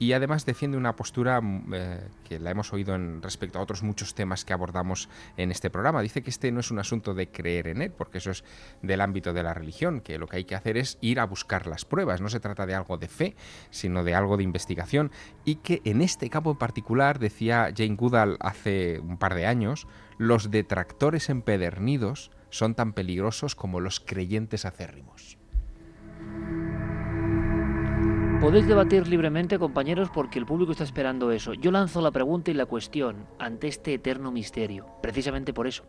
y 0.00 0.14
además 0.14 0.46
defiende 0.46 0.78
una 0.78 0.96
postura 0.96 1.40
mm, 1.42 1.74
eh, 1.74 2.08
que 2.26 2.40
la 2.40 2.50
hemos 2.50 2.72
oído 2.72 2.94
en 2.94 3.22
respecto 3.22 3.58
a 3.58 3.62
otros 3.62 3.82
muchos 3.82 4.14
temas 4.14 4.46
que 4.46 4.54
abordamos 4.54 5.10
en 5.36 5.50
este 5.50 5.68
programa. 5.68 6.00
Dice 6.00 6.22
que 6.22 6.30
este 6.30 6.50
no 6.50 6.60
es 6.60 6.70
un 6.70 6.78
asunto 6.78 7.12
de 7.12 7.30
creer 7.30 7.68
en 7.68 7.82
él, 7.82 7.92
porque 7.92 8.18
eso 8.18 8.30
es 8.30 8.42
del 8.80 9.02
ámbito 9.02 9.34
de 9.34 9.42
la 9.42 9.52
religión, 9.52 10.00
que 10.00 10.18
lo 10.18 10.26
que 10.26 10.38
hay 10.38 10.44
que 10.44 10.54
hacer 10.54 10.78
es 10.78 10.96
ir 11.02 11.20
a 11.20 11.26
buscar 11.26 11.66
las 11.66 11.84
pruebas. 11.84 12.22
No 12.22 12.30
se 12.30 12.40
trata 12.40 12.64
de 12.64 12.74
algo 12.74 12.96
de 12.96 13.08
fe, 13.08 13.36
sino 13.68 14.02
de 14.02 14.14
algo 14.14 14.38
de 14.38 14.42
investigación. 14.42 15.10
Y 15.44 15.56
que 15.56 15.82
en 15.84 16.00
este 16.00 16.30
campo 16.30 16.52
en 16.52 16.58
particular, 16.58 17.18
decía 17.18 17.70
Jane 17.76 17.96
Goodall 17.96 18.38
hace 18.40 19.00
un 19.00 19.18
par 19.18 19.34
de 19.34 19.44
años, 19.44 19.86
los 20.16 20.50
detractores 20.50 21.28
empedernidos 21.28 22.30
son 22.48 22.74
tan 22.74 22.94
peligrosos 22.94 23.54
como 23.54 23.80
los 23.80 24.00
creyentes 24.00 24.64
acérrimos. 24.64 25.36
Podéis 28.40 28.66
debatir 28.66 29.06
libremente, 29.06 29.58
compañeros, 29.58 30.08
porque 30.08 30.38
el 30.38 30.46
público 30.46 30.72
está 30.72 30.82
esperando 30.82 31.30
eso. 31.30 31.52
Yo 31.52 31.70
lanzo 31.70 32.00
la 32.00 32.10
pregunta 32.10 32.50
y 32.50 32.54
la 32.54 32.64
cuestión 32.64 33.26
ante 33.38 33.68
este 33.68 33.92
eterno 33.92 34.32
misterio, 34.32 34.86
precisamente 35.02 35.52
por 35.52 35.66
eso. 35.66 35.84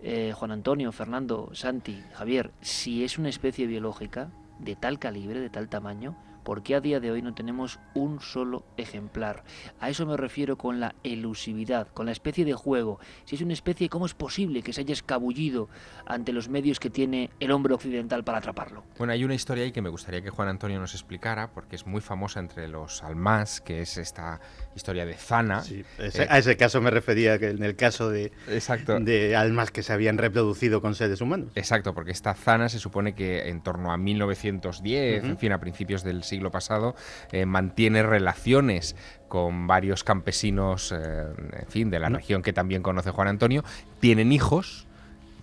Eh, 0.00 0.32
Juan 0.34 0.50
Antonio, 0.50 0.92
Fernando, 0.92 1.50
Santi, 1.52 2.02
Javier, 2.14 2.52
si 2.62 3.04
es 3.04 3.18
una 3.18 3.28
especie 3.28 3.66
biológica 3.66 4.30
de 4.58 4.76
tal 4.76 4.98
calibre, 4.98 5.40
de 5.40 5.50
tal 5.50 5.68
tamaño, 5.68 6.16
¿Por 6.48 6.62
qué 6.62 6.76
a 6.76 6.80
día 6.80 6.98
de 6.98 7.10
hoy 7.10 7.20
no 7.20 7.34
tenemos 7.34 7.78
un 7.92 8.22
solo 8.22 8.64
ejemplar? 8.78 9.44
A 9.80 9.90
eso 9.90 10.06
me 10.06 10.16
refiero 10.16 10.56
con 10.56 10.80
la 10.80 10.94
elusividad, 11.04 11.88
con 11.88 12.06
la 12.06 12.12
especie 12.12 12.46
de 12.46 12.54
juego. 12.54 12.98
Si 13.26 13.36
es 13.36 13.42
una 13.42 13.52
especie, 13.52 13.90
¿cómo 13.90 14.06
es 14.06 14.14
posible 14.14 14.62
que 14.62 14.72
se 14.72 14.80
haya 14.80 14.94
escabullido 14.94 15.68
ante 16.06 16.32
los 16.32 16.48
medios 16.48 16.80
que 16.80 16.88
tiene 16.88 17.28
el 17.38 17.50
hombre 17.50 17.74
occidental 17.74 18.24
para 18.24 18.38
atraparlo? 18.38 18.82
Bueno, 18.96 19.12
hay 19.12 19.24
una 19.24 19.34
historia 19.34 19.64
ahí 19.64 19.72
que 19.72 19.82
me 19.82 19.90
gustaría 19.90 20.22
que 20.22 20.30
Juan 20.30 20.48
Antonio 20.48 20.80
nos 20.80 20.94
explicara, 20.94 21.50
porque 21.52 21.76
es 21.76 21.86
muy 21.86 22.00
famosa 22.00 22.40
entre 22.40 22.66
los 22.66 23.02
almas, 23.02 23.60
que 23.60 23.82
es 23.82 23.98
esta 23.98 24.40
historia 24.74 25.04
de 25.04 25.16
Zana. 25.16 25.60
Sí, 25.60 25.84
eh, 25.98 26.26
a 26.30 26.38
ese 26.38 26.56
caso 26.56 26.80
me 26.80 26.90
refería 26.90 27.38
que 27.38 27.50
en 27.50 27.62
el 27.62 27.76
caso 27.76 28.08
de, 28.08 28.32
exacto. 28.48 28.98
de 28.98 29.36
almas 29.36 29.70
que 29.70 29.82
se 29.82 29.92
habían 29.92 30.16
reproducido 30.16 30.80
con 30.80 30.94
seres 30.94 31.20
humanos. 31.20 31.50
Exacto, 31.56 31.92
porque 31.92 32.12
esta 32.12 32.32
Zana 32.32 32.70
se 32.70 32.78
supone 32.78 33.14
que 33.14 33.50
en 33.50 33.60
torno 33.60 33.92
a 33.92 33.98
1910, 33.98 35.24
en 35.24 35.36
fin, 35.36 35.52
a 35.52 35.60
principios 35.60 36.02
del 36.02 36.22
siglo 36.22 36.37
siglo 36.38 36.50
pasado, 36.50 36.94
eh, 37.32 37.46
mantiene 37.46 38.02
relaciones 38.02 38.96
con 39.26 39.66
varios 39.66 40.04
campesinos, 40.04 40.92
eh, 40.92 41.26
en 41.60 41.68
fin, 41.68 41.90
de 41.90 41.98
la 41.98 42.08
región 42.08 42.42
que 42.42 42.52
también 42.52 42.82
conoce 42.82 43.10
Juan 43.10 43.28
Antonio, 43.28 43.64
tienen 44.00 44.32
hijos, 44.32 44.86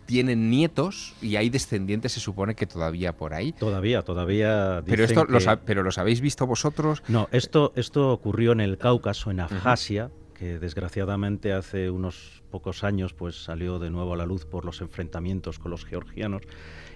tienen 0.06 0.50
nietos 0.50 1.14
y 1.22 1.36
hay 1.36 1.50
descendientes, 1.50 2.14
se 2.14 2.20
supone 2.20 2.56
que 2.56 2.66
todavía 2.66 3.14
por 3.14 3.34
ahí. 3.34 3.52
Todavía, 3.52 4.04
todavía. 4.04 4.84
Pero 4.86 5.04
esto, 5.04 5.26
los, 5.26 5.46
pero 5.66 5.84
los 5.84 5.98
habéis 5.98 6.22
visto 6.22 6.48
vosotros. 6.48 7.04
No, 7.08 7.28
esto, 7.32 7.74
esto 7.76 8.12
ocurrió 8.12 8.52
en 8.54 8.62
el 8.62 8.78
Cáucaso, 8.78 9.32
en 9.32 9.42
Abjasia, 9.42 10.12
que 10.34 10.60
desgraciadamente 10.60 11.54
hace 11.54 11.90
unos 11.90 12.44
pocos 12.52 12.84
años, 12.84 13.14
pues 13.14 13.44
salió 13.44 13.80
de 13.80 13.90
nuevo 13.90 14.14
a 14.14 14.18
la 14.18 14.26
luz 14.26 14.46
por 14.46 14.64
los 14.64 14.82
enfrentamientos 14.82 15.60
con 15.60 15.72
los 15.72 15.86
georgianos. 15.86 16.44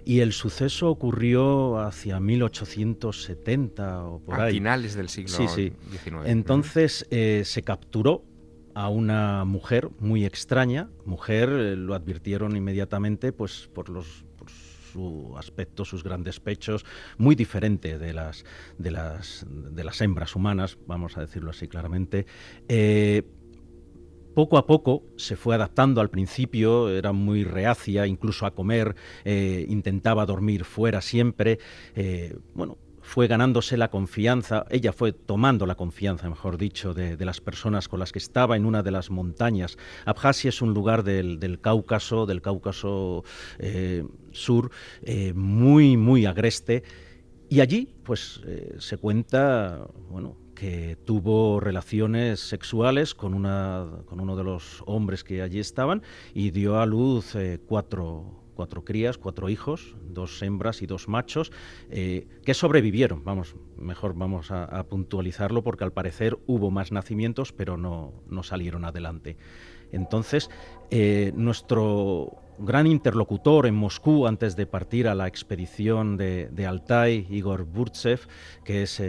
Y 0.10 0.22
el 0.22 0.34
suceso 0.34 0.90
ocurrió 0.90 1.78
hacia 1.78 2.20
1870 2.20 4.06
o 4.06 4.20
por 4.20 4.40
a 4.40 4.46
ahí. 4.46 4.54
finales 4.54 4.96
del 4.96 5.08
siglo 5.08 5.38
sí, 5.38 5.48
sí. 5.48 5.74
Entonces 6.26 7.06
eh, 7.12 7.44
se 7.46 7.62
capturó 7.62 8.24
a 8.74 8.90
una 8.90 9.46
mujer 9.46 9.92
muy 10.00 10.26
extraña. 10.26 10.90
Mujer, 11.06 11.50
eh, 11.50 11.76
lo 11.76 11.94
advirtieron 11.94 12.56
inmediatamente 12.56 13.32
pues 13.32 13.70
por 13.72 13.90
los 13.90 14.26
su 14.92 15.36
aspecto, 15.38 15.86
sus 15.86 16.04
grandes 16.04 16.40
pechos, 16.40 16.84
muy 17.20 17.36
diferente 17.36 18.00
de 18.00 18.12
las, 18.12 18.44
de 18.80 18.90
las, 18.90 19.46
de 19.48 19.84
las 19.84 20.02
hembras 20.02 20.36
humanas, 20.36 20.80
vamos 20.88 21.18
a 21.18 21.22
decirlo 21.22 21.52
así 21.52 21.68
claramente. 21.68 22.26
Eh, 22.68 23.22
poco 24.34 24.58
a 24.58 24.66
poco 24.66 25.04
se 25.18 25.36
fue 25.36 25.56
adaptando. 25.56 26.02
Al 26.02 26.10
principio, 26.10 26.90
era 26.90 27.12
muy 27.12 27.44
reacia 27.44 28.08
incluso 28.08 28.46
a 28.46 28.52
comer, 28.52 28.96
eh, 29.24 29.66
intentaba 29.70 30.26
dormir 30.26 30.66
fuera 30.66 31.02
siempre, 31.02 31.60
eh, 31.96 32.38
bueno, 32.54 32.78
fue 33.02 33.28
ganándose 33.28 33.76
la 33.76 33.90
confianza, 33.90 34.66
ella 34.70 34.94
fue 34.94 35.14
tomando 35.14 35.66
la 35.66 35.74
confianza, 35.74 36.30
mejor 36.30 36.58
dicho, 36.58 36.94
de, 36.94 37.18
las 37.26 37.42
personas 37.42 37.88
con 37.88 38.00
las 38.00 38.12
que 38.12 38.20
estaba 38.20 38.56
en 38.56 38.66
una 38.66 38.84
de 38.84 38.92
las 38.92 39.10
montañas. 39.10 39.78
Abjasia 40.06 40.50
es 40.50 40.62
un 40.62 40.76
lugar 40.76 41.04
del, 41.04 41.60
Cáucaso, 41.60 42.28
del 42.28 42.42
Cáucaso 42.44 43.24
eh, 43.58 44.06
sur, 44.32 44.70
muy, 45.34 45.98
muy 45.98 46.28
agreste, 46.28 46.84
y 47.50 47.62
allí, 47.62 47.96
pues, 48.04 48.42
se 48.78 48.98
cuenta, 48.98 49.88
bueno, 50.12 50.38
que 50.60 50.98
tuvo 51.06 51.62
relaciones 51.62 52.42
sexuales 52.42 53.16
con, 53.16 53.34
una, 53.34 53.88
con 54.06 54.20
uno 54.20 54.36
de 54.36 54.44
los 54.44 54.84
hombres 54.86 55.24
que 55.24 55.42
allí 55.42 55.58
estaban 55.58 56.04
y 56.34 56.52
dio 56.52 56.82
a 56.82 56.86
luz 56.86 57.34
eh, 57.36 57.62
cuatro, 57.66 58.44
cuatro 58.56 58.84
crías, 58.84 59.18
cuatro 59.18 59.48
hijos, 59.48 59.96
dos 60.10 60.42
hembras 60.42 60.82
y 60.82 60.86
dos 60.86 61.08
machos, 61.08 61.54
eh, 61.90 62.28
que 62.44 62.54
sobrevivieron. 62.54 63.24
Vamos, 63.24 63.56
mejor 63.78 64.16
vamos 64.16 64.52
a, 64.52 64.84
puntualizarlo 64.84 65.64
porque 65.64 65.86
al 65.86 65.94
parecer 65.94 66.38
hubo 66.46 66.72
más 66.72 66.92
nacimientos, 66.92 67.54
pero 67.54 67.78
no, 67.78 68.12
no 68.28 68.44
salieron 68.44 68.84
adelante. 68.84 69.38
Entonces, 69.94 70.50
eh, 70.92 71.32
nuestro 71.38 72.42
gran 72.58 72.86
interlocutor 72.86 73.66
en 73.66 73.76
Moscú 73.76 74.28
antes 74.28 74.58
de 74.58 74.66
partir 74.66 75.08
a 75.08 75.16
la 75.16 75.28
expedición 75.28 76.18
de, 76.18 76.50
de 76.52 76.66
Altai, 76.66 77.28
Igor 77.30 77.64
Burtsev, 77.64 78.28
que 78.66 78.84
es 78.84 79.02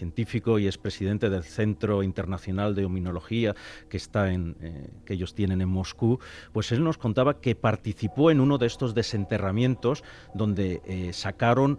científico 0.00 0.58
y 0.58 0.66
es 0.66 0.78
presidente 0.78 1.28
del 1.28 1.44
Centro 1.44 2.02
Internacional 2.02 2.74
de 2.74 2.86
Ominología 2.86 3.54
que, 3.90 3.98
está 3.98 4.32
en, 4.32 4.56
eh, 4.62 4.88
que 5.04 5.12
ellos 5.12 5.34
tienen 5.34 5.60
en 5.60 5.68
Moscú, 5.68 6.18
pues 6.52 6.72
él 6.72 6.82
nos 6.82 6.96
contaba 6.96 7.40
que 7.42 7.54
participó 7.54 8.30
en 8.30 8.40
uno 8.40 8.56
de 8.56 8.66
estos 8.66 8.94
desenterramientos 8.94 10.02
donde 10.34 10.80
eh, 10.86 11.12
sacaron 11.12 11.78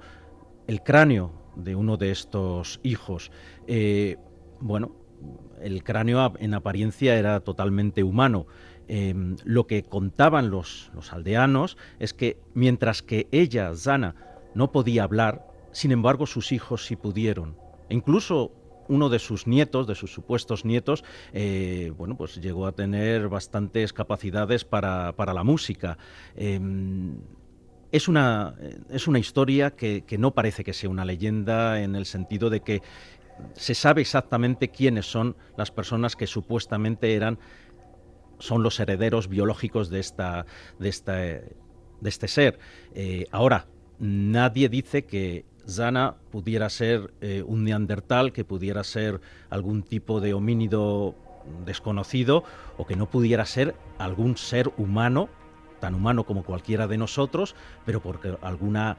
el 0.67 0.84
cráneo 0.84 1.32
de 1.55 1.76
uno 1.76 1.97
de 1.97 2.11
estos 2.11 2.80
hijos. 2.84 3.32
Eh, 3.65 4.17
bueno, 4.59 4.95
el 5.59 5.84
cráneo 5.84 6.34
en 6.39 6.53
apariencia 6.53 7.15
era 7.15 7.39
totalmente 7.39 8.03
humano. 8.03 8.45
Em, 8.88 9.36
lo 9.45 9.65
que 9.65 9.82
contaban 9.82 10.51
los, 10.51 10.91
los 10.93 11.11
aldeanos 11.11 11.76
es 11.97 12.13
que 12.13 12.38
mientras 12.53 13.01
que 13.01 13.28
ella, 13.32 13.74
Zana, 13.76 14.15
no 14.53 14.72
podía 14.72 15.03
hablar, 15.05 15.47
sin 15.72 15.91
embargo 15.91 16.28
sus 16.28 16.51
hijos 16.51 16.86
sí 16.86 16.95
pudieron. 16.95 17.55
Incluso 17.91 18.51
uno 18.87 19.09
de 19.09 19.19
sus 19.19 19.47
nietos, 19.47 19.87
de 19.87 19.95
sus 19.95 20.11
supuestos 20.13 20.65
nietos, 20.65 21.03
eh, 21.33 21.93
bueno, 21.97 22.17
pues 22.17 22.41
llegó 22.41 22.67
a 22.67 22.73
tener 22.73 23.29
bastantes 23.29 23.93
capacidades 23.93 24.65
para, 24.65 25.13
la 25.17 25.43
música. 25.43 25.97
Em, 26.35 27.15
es 27.91 28.07
una, 28.07 28.55
es 28.89 29.07
una 29.07 29.19
historia 29.19 29.71
que, 29.71 30.03
no 30.17 30.33
parece 30.33 30.63
que 30.63 30.73
sea 30.73 30.89
una 30.89 31.05
leyenda 31.05 31.81
en 31.81 31.95
el 31.95 32.05
sentido 32.05 32.49
de 32.49 32.61
que 32.61 32.81
se 33.53 33.75
sabe 33.75 34.01
exactamente 34.01 34.69
quiénes 34.69 35.05
son 35.05 35.35
las 35.57 35.71
personas 35.71 36.15
que 36.15 36.27
supuestamente 36.27 37.15
eran 37.15 37.39
son 38.39 38.63
los 38.63 38.79
herederos 38.79 39.27
biológicos 39.27 39.89
de 39.89 39.99
esta 39.99 40.45
de 40.79 40.89
esta 40.89 41.13
de 41.13 42.09
este 42.09 42.27
ser. 42.27 42.59
Eh, 42.93 43.25
ahora 43.31 43.67
nadie 43.99 44.67
dice 44.67 45.05
que 45.05 45.45
Zana 45.68 46.16
pudiera 46.32 46.70
ser 46.70 47.14
eh, 47.22 47.43
un 47.45 47.64
neandertal, 47.64 48.34
que 48.34 48.43
pudiera 48.43 48.84
ser 48.84 49.22
algún 49.49 49.84
tipo 49.84 50.20
de 50.22 50.34
homínido 50.34 51.16
desconocido 51.66 52.43
o 52.78 52.86
que 52.86 52.95
no 52.95 53.09
pudiera 53.09 53.45
ser 53.45 53.76
algún 53.97 54.38
ser 54.38 54.72
humano 54.78 55.30
tan 55.82 55.95
humano 55.95 56.24
como 56.26 56.43
cualquiera 56.43 56.88
de 56.88 56.97
nosotros, 56.97 57.55
pero 57.86 58.01
porque 58.01 58.38
alguna 58.41 58.97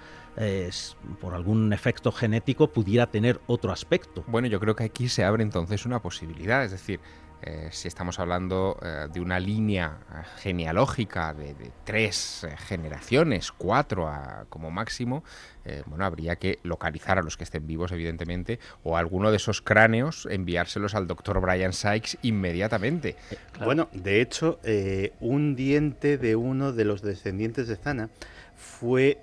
por 1.21 1.35
algún 1.35 1.73
efecto 1.73 2.11
genético 2.11 2.73
pudiera 2.73 3.07
tener 3.07 3.41
otro 3.47 3.71
aspecto. 3.71 4.25
Bueno, 4.27 4.49
yo 4.49 4.59
creo 4.61 4.75
que 4.75 4.85
aquí 4.85 5.09
se 5.09 5.25
abre 5.25 5.43
entonces 5.43 5.87
una 5.87 6.03
posibilidad, 6.03 6.65
es 6.65 6.73
decir, 6.73 7.01
eh, 7.45 7.69
si 7.73 7.89
estamos 7.89 8.21
hablando 8.21 8.79
eh, 8.81 9.09
de 9.13 9.21
una 9.21 9.41
línea 9.41 9.99
eh, 10.09 10.23
genealógica 10.39 11.35
de, 11.35 11.55
tres 11.85 12.47
generaciones, 12.69 13.51
cuatro 13.51 14.09
como 14.49 14.71
máximo, 14.71 15.25
bueno, 15.87 16.05
habría 16.05 16.37
que 16.37 16.59
localizar 16.65 17.19
a 17.19 17.23
los 17.23 17.37
que 17.37 17.45
estén 17.45 17.67
vivos, 17.67 17.93
evidentemente, 17.93 18.59
o 18.83 18.97
alguno 18.97 19.31
de 19.31 19.37
esos 19.37 19.63
cráneos, 19.63 20.27
enviárselos 20.29 20.95
al 20.97 21.07
doctor 21.07 21.41
Brian 21.41 21.73
Sykes 21.73 22.19
inmediatamente. 22.23 23.15
Bueno, 23.65 23.89
de 23.93 24.21
hecho, 24.21 24.59
un 25.21 25.55
diente 25.55 26.19
de 26.19 26.35
uno 26.35 26.73
de 26.73 26.85
los 26.85 27.03
descendientes 27.03 27.69
de 27.69 27.77
Zana 27.77 28.11
fue, 28.57 29.19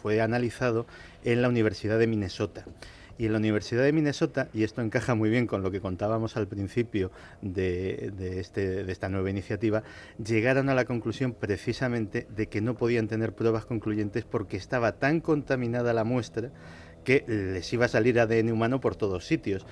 fue 0.00 0.22
analizado 0.22 0.86
en 1.22 1.42
la 1.42 1.48
Universidad 1.48 1.98
de 1.98 2.06
Minnesota. 2.06 2.64
Y 3.18 3.26
en 3.26 3.32
la 3.32 3.38
Universidad 3.38 3.82
de 3.82 3.92
Minnesota, 3.92 4.48
y 4.52 4.62
esto 4.62 4.82
encaja 4.82 5.14
muy 5.14 5.30
bien 5.30 5.46
con 5.46 5.62
lo 5.62 5.70
que 5.70 5.80
contábamos 5.80 6.36
al 6.36 6.46
principio 6.46 7.10
de, 7.42 8.12
este, 8.38 8.84
de 8.84 8.92
esta 8.92 9.08
nueva 9.08 9.30
iniciativa, 9.30 9.82
llegaron 10.22 10.68
a 10.68 10.74
la 10.74 10.84
conclusión 10.84 11.32
precisamente 11.32 12.26
de 12.34 12.48
que 12.48 12.60
no 12.60 12.74
podían 12.74 13.08
tener 13.08 13.32
pruebas 13.32 13.64
concluyentes 13.64 14.24
porque 14.24 14.56
estaba 14.56 14.92
tan 14.92 15.20
contaminada 15.20 15.92
la 15.92 16.04
muestra 16.04 16.50
que 17.04 17.24
les 17.28 17.72
iba 17.72 17.86
a 17.86 17.88
salir 17.88 18.18
ADN 18.18 18.50
humano 18.50 18.80
por 18.80 18.96
todos 18.96 19.26
sitios. 19.26 19.64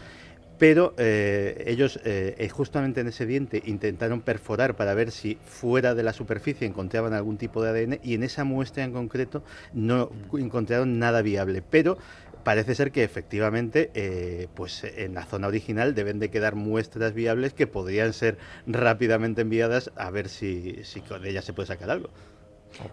Pero 0.59 0.95
eh, 0.99 1.65
ellos 1.67 1.99
eh, 2.05 2.37
eh, 2.39 2.49
justamente 2.49 3.01
en 3.01 3.09
ese 3.09 3.27
diente 3.27 3.61
intentaron 3.67 4.21
perforar 4.21 4.77
para 4.77 4.95
ver 4.95 5.11
si 5.11 5.37
fuera 5.45 5.95
de 5.95 6.05
la 6.05 6.13
superficie 6.13 6.67
encontraban 6.67 7.13
algún 7.13 7.39
tipo 7.39 7.63
de 7.63 7.71
ADN 7.71 8.01
y 8.05 8.15
en 8.15 8.23
esa 8.23 8.45
muestra 8.45 8.85
en 8.85 8.93
concreto 8.93 9.43
no 9.73 10.11
encontraron 10.33 11.01
nada 11.01 11.23
viable, 11.23 11.61
pero 11.69 11.99
parece 12.45 12.75
ser 12.75 12.93
que 12.93 13.03
efectivamente, 13.03 13.91
eh, 13.95 14.49
pues 14.55 14.85
en 14.85 15.15
la 15.15 15.25
zona 15.25 15.49
original 15.49 15.95
deben 15.95 16.19
de 16.19 16.31
quedar 16.31 16.55
muestras 16.55 17.15
viables 17.15 17.53
que 17.53 17.67
podrían 17.67 18.13
ser 18.13 18.39
rápidamente 18.67 19.43
enviadas 19.43 19.91
a 19.97 20.11
ver 20.11 20.29
si, 20.29 20.85
si 20.85 21.01
de 21.01 21.31
ellas 21.31 21.45
se 21.45 21.53
puede 21.53 21.67
sacar 21.67 21.91
algo. 21.91 22.11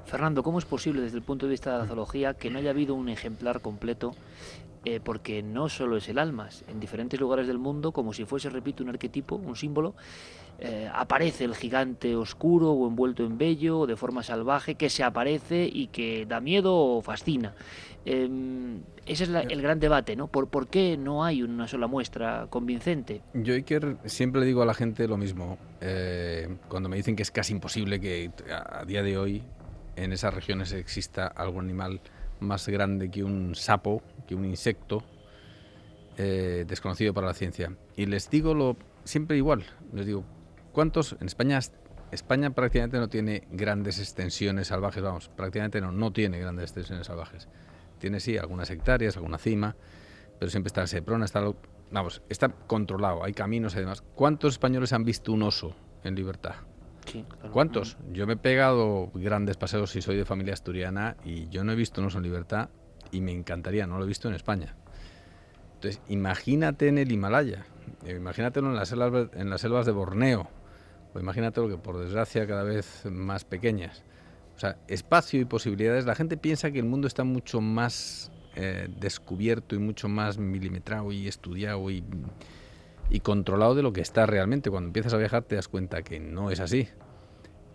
Fernando, 0.05 0.43
¿cómo 0.43 0.59
es 0.59 0.65
posible 0.65 1.01
desde 1.01 1.17
el 1.17 1.23
punto 1.23 1.47
de 1.47 1.51
vista 1.51 1.73
de 1.73 1.79
la 1.79 1.85
zoología 1.87 2.33
que 2.35 2.49
no 2.49 2.59
haya 2.59 2.69
habido 2.69 2.93
un 2.93 3.09
ejemplar 3.09 3.61
completo 3.61 4.13
eh, 4.83 4.99
porque 5.03 5.43
no 5.43 5.69
solo 5.69 5.97
es 5.97 6.09
el 6.09 6.17
almas. 6.17 6.63
En 6.67 6.79
diferentes 6.79 7.19
lugares 7.19 7.45
del 7.45 7.59
mundo, 7.59 7.91
como 7.91 8.13
si 8.13 8.25
fuese, 8.25 8.49
repito, 8.49 8.81
un 8.81 8.89
arquetipo, 8.89 9.35
un 9.35 9.55
símbolo, 9.55 9.93
eh, 10.57 10.89
aparece 10.91 11.43
el 11.43 11.55
gigante 11.55 12.15
oscuro 12.15 12.71
o 12.71 12.87
envuelto 12.87 13.23
en 13.23 13.37
vello 13.37 13.81
o 13.81 13.87
de 13.87 13.95
forma 13.95 14.23
salvaje 14.23 14.75
que 14.75 14.89
se 14.89 15.03
aparece 15.03 15.69
y 15.71 15.87
que 15.87 16.25
da 16.25 16.39
miedo 16.39 16.75
o 16.75 17.01
fascina. 17.03 17.53
Em, 18.03 18.81
ese 19.05 19.25
es 19.25 19.29
el 19.29 19.61
gran 19.61 19.79
debate, 19.79 20.15
¿no? 20.15 20.27
¿Por, 20.27 20.47
¿Por 20.47 20.67
qué 20.67 20.97
no 20.97 21.23
hay 21.23 21.43
una 21.43 21.67
sola 21.67 21.87
muestra 21.87 22.47
convincente? 22.49 23.21
Yo 23.33 23.53
Iker, 23.53 23.97
siempre 24.05 24.41
le 24.41 24.47
digo 24.47 24.61
a 24.61 24.65
la 24.65 24.73
gente 24.73 25.07
lo 25.07 25.17
mismo. 25.17 25.57
Eh, 25.81 26.57
cuando 26.67 26.89
me 26.89 26.97
dicen 26.97 27.15
que 27.15 27.23
es 27.23 27.31
casi 27.31 27.53
imposible 27.53 27.99
que 27.99 28.31
a 28.49 28.85
día 28.85 29.03
de 29.03 29.17
hoy 29.17 29.43
en 29.95 30.13
esas 30.13 30.33
regiones 30.33 30.71
exista 30.73 31.27
algún 31.27 31.65
animal 31.65 32.01
más 32.39 32.67
grande 32.67 33.11
que 33.11 33.23
un 33.23 33.53
sapo, 33.55 34.01
que 34.27 34.33
un 34.33 34.45
insecto 34.45 35.03
eh, 36.17 36.65
desconocido 36.67 37.13
para 37.13 37.27
la 37.27 37.33
ciencia. 37.33 37.75
Y 37.95 38.07
les 38.07 38.29
digo 38.29 38.53
lo 38.53 38.77
siempre 39.03 39.37
igual, 39.37 39.63
les 39.93 40.05
digo, 40.05 40.23
¿cuántos 40.71 41.15
en 41.19 41.27
España 41.27 41.59
España 42.11 42.49
prácticamente 42.49 42.97
no 42.97 43.07
tiene 43.07 43.47
grandes 43.51 43.99
extensiones 43.99 44.67
salvajes, 44.67 45.01
vamos, 45.01 45.29
prácticamente 45.29 45.79
no, 45.79 45.91
no 45.91 46.11
tiene 46.11 46.39
grandes 46.39 46.65
extensiones 46.65 47.07
salvajes. 47.07 47.47
Tiene 48.01 48.19
sí 48.19 48.35
algunas 48.35 48.71
hectáreas, 48.71 49.15
alguna 49.15 49.37
cima, 49.37 49.75
pero 50.39 50.49
siempre 50.49 50.69
está 50.69 50.87
Seprona, 50.87 51.23
está 51.23 51.39
vamos, 51.91 52.23
está 52.29 52.49
controlado, 52.49 53.23
hay 53.23 53.31
caminos 53.31 53.75
y 53.75 53.79
demás. 53.79 54.01
¿Cuántos 54.15 54.55
españoles 54.55 54.91
han 54.91 55.05
visto 55.05 55.31
un 55.31 55.43
oso 55.43 55.75
en 56.03 56.15
libertad? 56.15 56.55
¿Cuántos? 57.51 57.97
Yo 58.11 58.25
me 58.25 58.33
he 58.33 58.37
pegado 58.37 59.11
grandes 59.13 59.57
paseos 59.57 59.95
y 59.95 60.01
soy 60.01 60.17
de 60.17 60.25
familia 60.25 60.53
asturiana 60.53 61.15
y 61.23 61.47
yo 61.49 61.63
no 61.63 61.73
he 61.73 61.75
visto 61.75 62.01
unos 62.01 62.15
en 62.15 62.23
libertad 62.23 62.69
y 63.11 63.21
me 63.21 63.31
encantaría, 63.33 63.85
no 63.85 63.99
lo 63.99 64.05
he 64.05 64.07
visto 64.07 64.27
en 64.27 64.33
España. 64.33 64.75
Entonces, 65.75 66.01
imagínate 66.07 66.87
en 66.87 66.97
el 66.97 67.11
Himalaya, 67.11 67.65
eh, 68.03 68.15
imagínatelo 68.15 68.69
en 68.69 68.75
las 68.77 68.89
selvas, 68.89 69.29
en 69.33 69.51
las 69.51 69.61
selvas 69.61 69.85
de 69.85 69.91
Borneo, 69.91 70.49
o 71.13 71.19
imagínate 71.19 71.61
lo 71.61 71.69
que 71.69 71.77
por 71.77 71.99
desgracia 71.99 72.47
cada 72.47 72.63
vez 72.63 73.05
más 73.05 73.45
pequeñas. 73.45 74.03
Sea, 74.61 74.77
espacio 74.87 75.41
y 75.41 75.45
posibilidades. 75.45 76.05
La 76.05 76.13
gente 76.13 76.37
piensa 76.37 76.69
que 76.69 76.77
el 76.77 76.85
mundo 76.85 77.07
está 77.07 77.23
mucho 77.23 77.61
más 77.61 78.31
eh, 78.55 78.87
descubierto 78.99 79.73
y 79.73 79.79
mucho 79.79 80.07
más 80.07 80.37
milimetrado 80.37 81.11
y 81.11 81.27
estudiado 81.27 81.89
y 81.89 82.03
controlado 83.23 83.73
de 83.73 83.81
lo 83.81 83.91
que 83.91 84.01
está 84.01 84.27
realmente. 84.27 84.69
Cuando 84.69 84.89
empiezas 84.89 85.15
a 85.15 85.17
viajar 85.17 85.43
te 85.43 85.55
das 85.55 85.67
cuenta 85.67 86.03
que 86.03 86.19
no 86.19 86.51
es 86.51 86.59
así. 86.59 86.87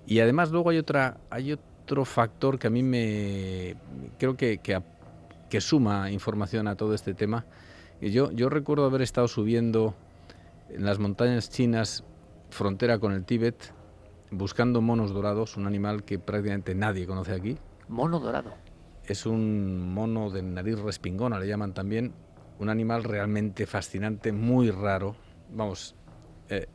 Y 0.07 0.21
además 0.21 0.53
luego 0.53 0.71
hay 0.71 0.79
otra 0.79 1.19
hay 1.29 1.53
otro 1.53 2.05
factor 2.05 2.57
que 2.59 2.69
a 2.69 2.71
mí 2.71 2.85
me 2.85 3.75
creo 4.19 4.37
que, 4.37 4.59
que, 4.59 5.61
suma 5.61 6.13
información 6.13 6.69
a 6.69 6.77
todo 6.77 6.95
este 6.95 7.15
tema. 7.15 7.47
Yo, 8.01 8.31
yo 8.31 8.49
recuerdo 8.49 8.85
haber 8.85 9.03
estado 9.03 9.27
subiendo 9.27 9.97
en 10.69 10.85
las 10.85 11.01
montañas 11.01 11.51
chinas, 11.51 12.05
frontera 12.51 12.99
con 13.01 13.13
el 13.13 13.25
Tíbet, 13.25 13.73
buscando 14.31 14.81
monos 14.81 15.13
dorados, 15.13 15.57
un 15.57 15.67
animal 15.67 16.05
que 16.05 16.19
prácticamente 16.19 16.75
nadie 16.75 17.07
conoce 17.07 17.33
aquí. 17.33 17.59
Mono 17.89 18.21
dorado. 18.21 18.55
Es 19.05 19.27
un 19.27 19.93
mono 19.95 20.31
de 20.31 20.43
nariz 20.43 20.79
respingona, 20.81 21.39
le 21.39 21.47
llaman 21.47 21.75
también, 21.75 22.13
un 22.59 22.69
animal 22.69 23.05
realmente 23.05 23.67
fascinante, 23.67 24.33
muy 24.33 24.71
raro, 24.71 25.15
vamos, 25.53 25.95
eh, 26.49 26.67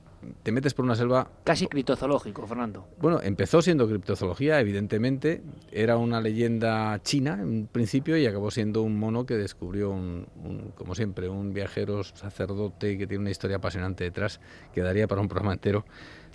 te 0.43 0.51
metes 0.51 0.73
por 0.73 0.85
una 0.85 0.95
selva... 0.95 1.27
Casi 1.43 1.67
criptozoológico, 1.67 2.45
Fernando. 2.45 2.87
Bueno, 2.99 3.19
empezó 3.21 3.61
siendo 3.61 3.87
criptozoología, 3.87 4.59
evidentemente. 4.59 5.41
Era 5.71 5.97
una 5.97 6.21
leyenda 6.21 6.99
china 7.01 7.39
en 7.41 7.67
principio 7.67 8.17
y 8.17 8.25
acabó 8.25 8.51
siendo 8.51 8.83
un 8.83 8.97
mono 8.97 9.25
que 9.25 9.35
descubrió, 9.35 9.89
un, 9.89 10.27
como 10.75 10.95
siempre, 10.95 11.27
un 11.27 11.53
viajero 11.53 12.03
sacerdote 12.03 12.97
que 12.97 13.07
tiene 13.07 13.21
una 13.21 13.31
historia 13.31 13.57
apasionante 13.57 14.03
detrás, 14.03 14.39
que 14.73 14.81
daría 14.81 15.07
para 15.07 15.21
un 15.21 15.27
programa 15.27 15.53
entero. 15.53 15.85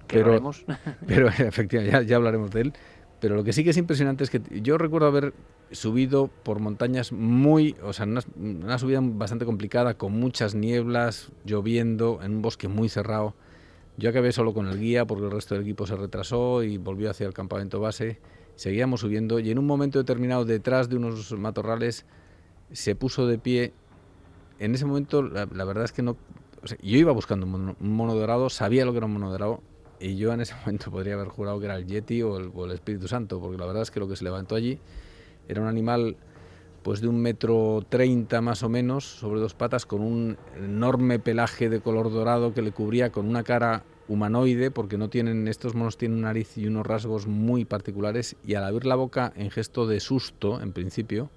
Pero, 0.07 0.53
pero 1.07 1.28
efectivamente, 1.28 2.07
ya 2.07 2.16
hablaremos 2.16 2.51
de 2.51 2.61
él. 2.61 2.73
Pero 3.20 3.35
lo 3.35 3.45
que 3.45 3.53
sí 3.53 3.65
que 3.65 3.70
es 3.70 3.77
impresionante 3.77 4.24
es 4.24 4.31
que 4.31 4.43
yo 4.62 4.77
recuerdo 4.78 5.07
haber 5.07 5.33
subido 5.70 6.28
por 6.28 6.61
montañas 6.61 7.12
muy, 7.12 7.74
o 7.83 7.93
sea, 7.93 8.07
una, 8.07 8.78
subida 8.78 9.01
bastante 9.03 9.45
complicada, 9.45 9.95
con 9.95 10.12
muchas 10.12 10.55
nieblas, 10.55 11.33
lloviendo, 11.45 12.20
en 12.23 12.37
un 12.37 12.43
bosque 12.43 12.69
muy 12.69 12.89
cerrado. 12.89 13.35
Yo 13.97 14.11
acabé 14.11 14.33
solo 14.33 14.53
con 14.53 14.69
el 14.69 14.78
guía 14.78 15.07
porque 15.07 15.24
el 15.24 15.31
resto 15.31 15.55
del 15.55 15.65
equipo 15.65 15.87
se 15.87 15.97
retrasó 15.97 16.62
y 16.62 16.77
volvió 16.77 17.11
hacia 17.11 17.27
el 17.27 17.33
campamento 17.33 17.81
base. 17.81 18.20
Seguíamos 18.55 19.01
subiendo 19.01 19.39
y 19.39 19.51
en 19.51 19.59
un 19.59 19.66
momento 19.66 19.99
determinado, 19.99 20.45
detrás 20.45 20.89
de 20.89 20.97
unos 20.97 21.33
matorrales, 21.33 22.05
se 22.73 22.95
puso 22.95 23.27
de 23.27 23.39
pie. 23.39 23.73
En 24.59 24.74
ese 24.74 24.85
momento, 24.85 25.23
la, 25.23 25.47
verdad 25.47 25.85
es 25.85 25.93
que 25.93 26.03
no. 26.03 26.16
yo 26.83 26.99
iba 26.99 27.12
buscando 27.12 27.47
un 27.47 27.74
mono, 27.81 28.15
dorado, 28.15 28.51
sabía 28.51 28.85
lo 28.85 28.93
que 28.93 28.99
era 28.99 29.07
un 29.07 29.15
mono 29.15 29.31
dorado, 29.31 29.62
y 30.01 30.16
yo 30.16 30.32
en 30.32 30.40
ese 30.40 30.55
momento 30.60 30.90
podría 30.90 31.14
haber 31.14 31.28
jurado 31.28 31.59
que 31.59 31.66
era 31.66 31.77
el 31.77 31.86
Yeti 31.86 32.23
o 32.23 32.64
el, 32.64 32.70
Espíritu 32.73 33.09
Santo, 33.09 33.40
porque 33.40 33.59
la 33.59 33.66
verdad 33.66 33.82
es 33.82 33.90
que 33.90 34.01
lo 34.01 34.09
que 34.09 34.16
se 34.16 34.24
levantó 34.24 34.55
allí 34.55 34.78
era 35.48 35.60
un 35.60 35.68
animal 35.68 36.16
pues 36.82 37.01
de 37.01 37.09
un 37.09 37.20
metro 37.20 37.85
treinta 37.89 38.40
más 38.40 38.62
o 38.62 38.68
menos, 38.68 39.05
sobre 39.05 39.40
dos 39.40 39.55
patas, 39.55 39.86
con 39.86 40.02
un 40.02 40.36
enorme 40.56 41.18
pelaje 41.18 41.68
de 41.68 41.81
color 41.81 42.12
dorado 42.12 42.55
que 42.55 42.62
le 42.62 42.70
cubría 42.70 43.10
con 43.10 43.27
una 43.27 43.43
cara 43.43 43.82
humanoide, 44.06 44.70
porque 44.70 44.97
no 44.97 45.10
tienen, 45.10 45.48
estos 45.48 45.74
monos 45.74 45.98
tienen 45.98 46.18
una 46.18 46.28
nariz 46.28 46.56
y 46.56 46.68
unos 46.68 46.86
rasgos 46.86 47.27
muy 47.27 47.64
particulares, 47.64 48.36
y 48.47 48.55
al 48.55 48.62
abrir 48.62 48.86
la 48.86 48.94
boca 48.94 49.32
en 49.35 49.51
gesto 49.51 49.89
de 49.89 49.98
susto, 49.98 50.60
en 50.60 50.70
principio, 50.70 51.28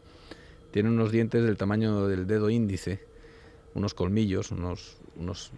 tiene 0.69 0.89
unos 0.89 1.11
dientes 1.11 1.43
del 1.43 1.57
tamaño 1.57 2.07
del 2.07 2.27
dedo 2.27 2.51
índice, 2.51 2.99
unos 3.73 3.95
colmillos, 3.95 4.51
unos, 4.51 4.97
unos 5.15 5.51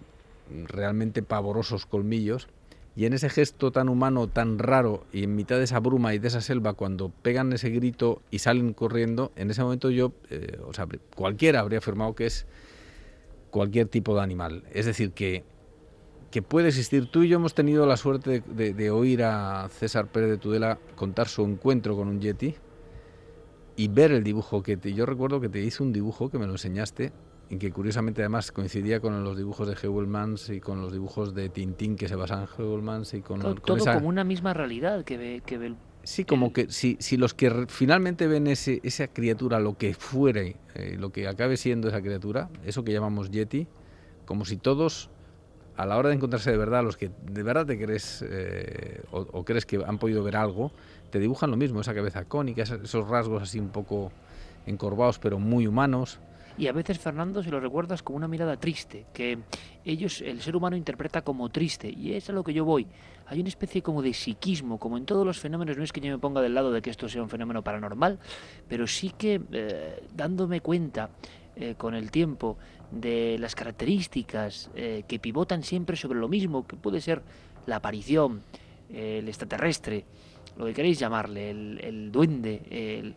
realmente 0.69 1.21
pavorosos 1.21 1.85
colmillos, 1.85 2.47
y 2.95 3.05
en 3.05 3.13
ese 3.13 3.29
gesto 3.29 3.71
tan 3.71 3.87
humano, 3.87 4.27
tan 4.27 4.59
raro, 4.59 5.05
y 5.13 5.23
en 5.23 5.35
mitad 5.35 5.57
de 5.57 5.63
esa 5.63 5.79
bruma 5.79 6.13
y 6.13 6.19
de 6.19 6.27
esa 6.27 6.41
selva, 6.41 6.73
cuando 6.73 7.09
pegan 7.09 7.53
ese 7.53 7.69
grito 7.69 8.21
y 8.31 8.39
salen 8.39 8.73
corriendo, 8.73 9.31
en 9.35 9.49
ese 9.49 9.63
momento 9.63 9.89
yo, 9.89 10.11
eh, 10.29 10.59
o 10.65 10.73
sea, 10.73 10.87
cualquiera 11.15 11.61
habría 11.61 11.79
afirmado 11.79 12.15
que 12.15 12.25
es 12.25 12.45
cualquier 13.49 13.87
tipo 13.87 14.15
de 14.15 14.21
animal. 14.21 14.63
Es 14.73 14.85
decir, 14.85 15.11
que, 15.11 15.43
que 16.31 16.41
puede 16.41 16.69
existir. 16.69 17.05
Tú 17.05 17.23
y 17.23 17.29
yo 17.29 17.37
hemos 17.37 17.53
tenido 17.53 17.85
la 17.85 17.97
suerte 17.97 18.41
de, 18.41 18.91
oír 18.91 19.23
a 19.23 19.69
César 19.69 20.07
Pérez 20.07 20.29
de 20.29 20.37
Tudela 20.37 20.79
contar 20.95 21.27
su 21.27 21.43
encuentro 21.43 21.95
con 21.95 22.07
un 22.07 22.19
yeti 22.19 22.55
y 23.75 23.87
ver 23.87 24.11
el 24.11 24.23
dibujo 24.23 24.63
que 24.63 24.77
te, 24.77 24.93
yo 24.93 25.05
recuerdo 25.05 25.39
que 25.39 25.49
te 25.49 25.59
hice 25.61 25.83
un 25.83 25.93
dibujo 25.93 26.29
que 26.29 26.39
me 26.39 26.45
lo 26.45 26.53
enseñaste 26.53 27.11
y 27.51 27.57
que 27.57 27.69
curiosamente 27.69 28.21
además 28.21 28.53
coincidía 28.53 29.01
con 29.01 29.25
los 29.25 29.35
dibujos 29.35 29.67
de 29.67 29.75
Heuvelmans 29.75 30.49
y 30.49 30.61
con 30.61 30.81
los 30.81 30.93
dibujos 30.93 31.35
de 31.35 31.49
Tintín 31.49 31.97
que 31.97 32.07
se 32.07 32.15
basan 32.15 32.43
en 32.43 32.47
Heuvelmans 32.57 33.13
y 33.13 33.21
con, 33.21 33.41
todo, 33.41 33.55
todo 33.55 33.93
como 33.93 34.07
una 34.07 34.23
misma 34.23 34.53
realidad 34.53 35.03
que 35.03 35.17
ve, 35.17 35.43
que 35.45 35.57
ve 35.57 35.75
Sí, 36.03 36.23
como 36.23 36.53
que 36.53 36.71
si, 36.71 36.95
si 36.99 37.17
los 37.17 37.33
que 37.33 37.67
finalmente 37.67 38.25
ven 38.25 38.47
ese, 38.47 38.79
esa 38.83 39.07
criatura, 39.07 39.59
lo 39.59 39.77
que 39.77 39.93
fuere, 39.93 40.55
eh, 40.73 40.95
lo 40.97 41.11
que 41.11 41.27
acabe 41.27 41.57
siendo 41.57 41.89
esa 41.89 42.01
criatura, 42.01 42.49
eso 42.65 42.83
que 42.83 42.93
llamamos 42.93 43.29
Yeti, 43.29 43.67
como 44.25 44.45
si 44.45 44.55
todos, 44.55 45.11
a 45.75 45.85
la 45.85 45.97
hora 45.97 46.09
de 46.09 46.15
encontrarse 46.15 46.51
de 46.51 46.57
verdad, 46.57 46.83
los 46.83 46.95
que 46.95 47.11
de 47.23 47.43
verdad 47.43 47.67
te 47.67 47.77
crees 47.77 48.25
eh, 48.27 49.03
o, 49.11 49.43
crees 49.43 49.65
que 49.65 49.83
han 49.85 49.99
podido 49.99 50.23
ver 50.23 50.37
algo, 50.37 50.71
te 51.11 51.19
dibujan 51.19 51.51
lo 51.51 51.57
mismo, 51.57 51.81
esa 51.81 51.93
cabeza 51.93 52.23
cónica, 52.23 52.63
esos 52.63 53.07
rasgos 53.07 53.43
así 53.43 53.59
un 53.59 53.69
poco 53.69 54.11
encorvados 54.65 55.19
pero 55.19 55.37
muy 55.37 55.67
humanos 55.67 56.19
y 56.61 56.67
a 56.67 56.73
veces 56.73 56.99
Fernando 56.99 57.41
se 57.41 57.49
lo 57.49 57.59
recuerdas 57.59 58.03
con 58.03 58.15
una 58.15 58.27
mirada 58.27 58.55
triste, 58.55 59.07
que 59.15 59.39
ellos, 59.83 60.21
el 60.21 60.41
ser 60.41 60.55
humano 60.55 60.75
interpreta 60.75 61.23
como 61.23 61.49
triste, 61.49 61.89
y 61.89 62.13
es 62.13 62.29
a 62.29 62.33
lo 62.33 62.43
que 62.43 62.53
yo 62.53 62.63
voy. 62.65 62.85
Hay 63.25 63.39
una 63.39 63.49
especie 63.49 63.81
como 63.81 64.03
de 64.03 64.13
psiquismo, 64.13 64.77
como 64.77 64.95
en 64.99 65.05
todos 65.05 65.25
los 65.25 65.39
fenómenos, 65.39 65.75
no 65.75 65.83
es 65.83 65.91
que 65.91 66.01
yo 66.01 66.11
me 66.11 66.19
ponga 66.19 66.39
del 66.39 66.53
lado 66.53 66.71
de 66.71 66.83
que 66.83 66.91
esto 66.91 67.09
sea 67.09 67.23
un 67.23 67.29
fenómeno 67.29 67.63
paranormal, 67.63 68.19
pero 68.67 68.85
sí 68.85 69.11
que 69.17 69.41
eh, 69.51 70.03
dándome 70.13 70.61
cuenta 70.61 71.09
eh, 71.55 71.73
con 71.79 71.95
el 71.95 72.11
tiempo 72.11 72.59
de 72.91 73.37
las 73.39 73.55
características 73.55 74.69
eh, 74.75 75.01
que 75.07 75.17
pivotan 75.17 75.63
siempre 75.63 75.97
sobre 75.97 76.19
lo 76.19 76.27
mismo, 76.27 76.67
que 76.67 76.75
puede 76.75 77.01
ser 77.01 77.23
la 77.65 77.77
aparición, 77.77 78.43
el 78.93 79.27
extraterrestre, 79.27 80.05
lo 80.57 80.67
que 80.67 80.75
queréis 80.75 80.99
llamarle, 80.99 81.49
el, 81.49 81.79
el 81.81 82.11
duende, 82.11 82.61
el 82.69 83.15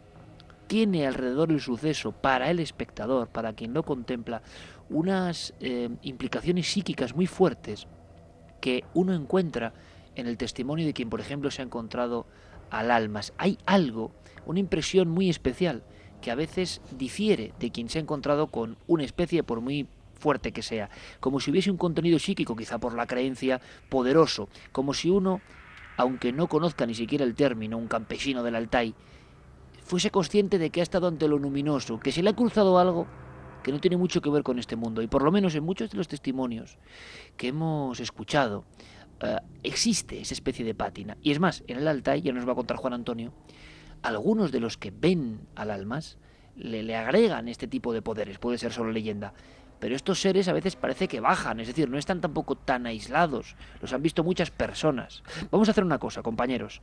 tiene 0.74 1.06
alrededor 1.06 1.52
el 1.52 1.60
suceso 1.60 2.10
para 2.10 2.50
el 2.50 2.58
espectador, 2.58 3.28
para 3.28 3.52
quien 3.52 3.72
lo 3.74 3.84
contempla, 3.84 4.42
unas 4.90 5.54
eh, 5.60 5.88
implicaciones 6.02 6.66
psíquicas 6.66 7.14
muy 7.14 7.28
fuertes 7.28 7.86
que 8.60 8.82
uno 8.92 9.14
encuentra 9.14 9.72
en 10.16 10.26
el 10.26 10.36
testimonio 10.36 10.84
de 10.84 10.92
quien, 10.92 11.10
por 11.10 11.20
ejemplo, 11.20 11.52
se 11.52 11.62
ha 11.62 11.64
encontrado 11.64 12.26
al 12.70 12.90
almas. 12.90 13.32
Hay 13.38 13.56
algo, 13.66 14.10
una 14.46 14.58
impresión 14.58 15.08
muy 15.10 15.30
especial, 15.30 15.84
que 16.20 16.32
a 16.32 16.34
veces 16.34 16.80
difiere 16.98 17.52
de 17.60 17.70
quien 17.70 17.88
se 17.88 18.00
ha 18.00 18.02
encontrado 18.02 18.48
con 18.48 18.76
una 18.88 19.04
especie, 19.04 19.44
por 19.44 19.60
muy 19.60 19.86
fuerte 20.18 20.50
que 20.50 20.62
sea, 20.62 20.90
como 21.20 21.38
si 21.38 21.52
hubiese 21.52 21.70
un 21.70 21.76
contenido 21.76 22.18
psíquico, 22.18 22.56
quizá 22.56 22.78
por 22.78 22.96
la 22.96 23.06
creencia, 23.06 23.60
poderoso, 23.88 24.48
como 24.72 24.92
si 24.92 25.08
uno 25.08 25.40
aunque 25.96 26.32
no 26.32 26.48
conozca 26.48 26.86
ni 26.86 26.94
siquiera 26.94 27.24
el 27.24 27.36
término, 27.36 27.78
un 27.78 27.86
campesino 27.86 28.42
del 28.42 28.56
Altai, 28.56 28.94
fuese 29.84 30.10
consciente 30.10 30.58
de 30.58 30.70
que 30.70 30.80
ha 30.80 30.82
estado 30.82 31.06
ante 31.06 31.28
lo 31.28 31.38
luminoso, 31.38 32.00
que 32.00 32.10
se 32.10 32.22
le 32.22 32.30
ha 32.30 32.36
cruzado 32.36 32.78
algo 32.78 33.06
que 33.62 33.70
no 33.70 33.80
tiene 33.80 33.96
mucho 33.96 34.20
que 34.20 34.30
ver 34.30 34.42
con 34.42 34.58
este 34.58 34.76
mundo. 34.76 35.02
Y 35.02 35.06
por 35.06 35.22
lo 35.22 35.30
menos 35.30 35.54
en 35.54 35.62
muchos 35.62 35.90
de 35.90 35.96
los 35.96 36.08
testimonios 36.08 36.78
que 37.36 37.48
hemos 37.48 38.00
escuchado, 38.00 38.64
eh, 39.20 39.38
existe 39.62 40.20
esa 40.20 40.34
especie 40.34 40.64
de 40.64 40.74
pátina. 40.74 41.16
Y 41.22 41.30
es 41.30 41.38
más, 41.38 41.62
en 41.66 41.78
el 41.78 41.88
Altai, 41.88 42.22
ya 42.22 42.32
nos 42.32 42.46
va 42.48 42.52
a 42.52 42.56
contar 42.56 42.76
Juan 42.76 42.94
Antonio, 42.94 43.32
algunos 44.02 44.52
de 44.52 44.60
los 44.60 44.76
que 44.76 44.90
ven 44.90 45.46
al 45.54 45.70
almas 45.70 46.18
le, 46.56 46.82
le 46.82 46.96
agregan 46.96 47.48
este 47.48 47.66
tipo 47.66 47.92
de 47.92 48.02
poderes, 48.02 48.38
puede 48.38 48.58
ser 48.58 48.72
solo 48.72 48.90
leyenda. 48.90 49.32
Pero 49.80 49.96
estos 49.96 50.20
seres 50.20 50.48
a 50.48 50.52
veces 50.52 50.76
parece 50.76 51.08
que 51.08 51.20
bajan, 51.20 51.60
es 51.60 51.66
decir, 51.66 51.90
no 51.90 51.98
están 51.98 52.20
tampoco 52.20 52.54
tan 52.56 52.86
aislados, 52.86 53.56
los 53.82 53.92
han 53.92 54.02
visto 54.02 54.24
muchas 54.24 54.50
personas. 54.50 55.22
Vamos 55.50 55.68
a 55.68 55.72
hacer 55.72 55.84
una 55.84 55.98
cosa, 55.98 56.22
compañeros. 56.22 56.80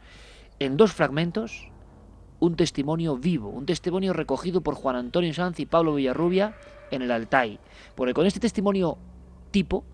En 0.60 0.78
dos 0.78 0.94
fragmentos 0.94 1.70
un 2.42 2.56
testimonio 2.56 3.18
vivo, 3.18 3.50
un 3.50 3.68
testimonio 3.68 4.14
recogido 4.14 4.62
por 4.62 4.74
Juan 4.74 4.96
Antonio 4.96 5.32
Sanz 5.34 5.60
y 5.60 5.68
Pablo 5.68 5.94
Villarrubia 5.94 6.56
en 6.90 7.04
el 7.04 7.12
Altai. 7.12 7.60
Porque 7.96 8.16
con 8.16 8.26
este 8.26 8.40
testimonio 8.40 8.98
tipo, 9.52 9.86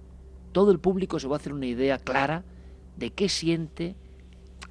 todo 0.53 0.71
el 0.71 0.79
público 0.79 1.19
se 1.19 1.27
va 1.27 1.35
a 1.35 1.39
hacer 1.39 1.53
una 1.53 1.65
idea 1.65 1.99
clara 1.99 2.45
de 2.95 3.11
qué 3.11 3.27
siente. 3.27 3.95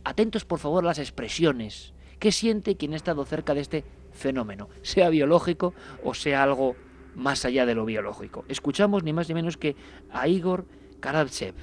Atentos 0.05 0.47
por 0.47 0.59
favor 0.59 0.85
a 0.85 0.89
las 0.89 0.99
expresiones. 0.99 1.93
¿Qué 2.19 2.33
siente 2.33 2.77
quien 2.77 2.95
ha 2.95 2.97
estado 2.97 3.27
cerca 3.27 3.53
de 3.53 3.61
este 3.61 3.85
fenómeno? 4.11 4.71
Sea 4.81 5.11
biológico 5.11 5.75
o 6.03 6.15
sea 6.15 6.43
algo 6.43 6.77
más 7.15 7.45
allá 7.45 7.67
de 7.67 7.75
lo 7.75 7.85
biológico. 7.85 8.47
Escuchamos 8.49 9.05
ni 9.05 9.13
más 9.13 9.29
ni 9.29 9.35
menos 9.35 9.59
que 9.59 9.77
a 10.11 10.29
Igor 10.29 10.65
Karavtsev. 11.01 11.55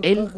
Él 0.00 0.30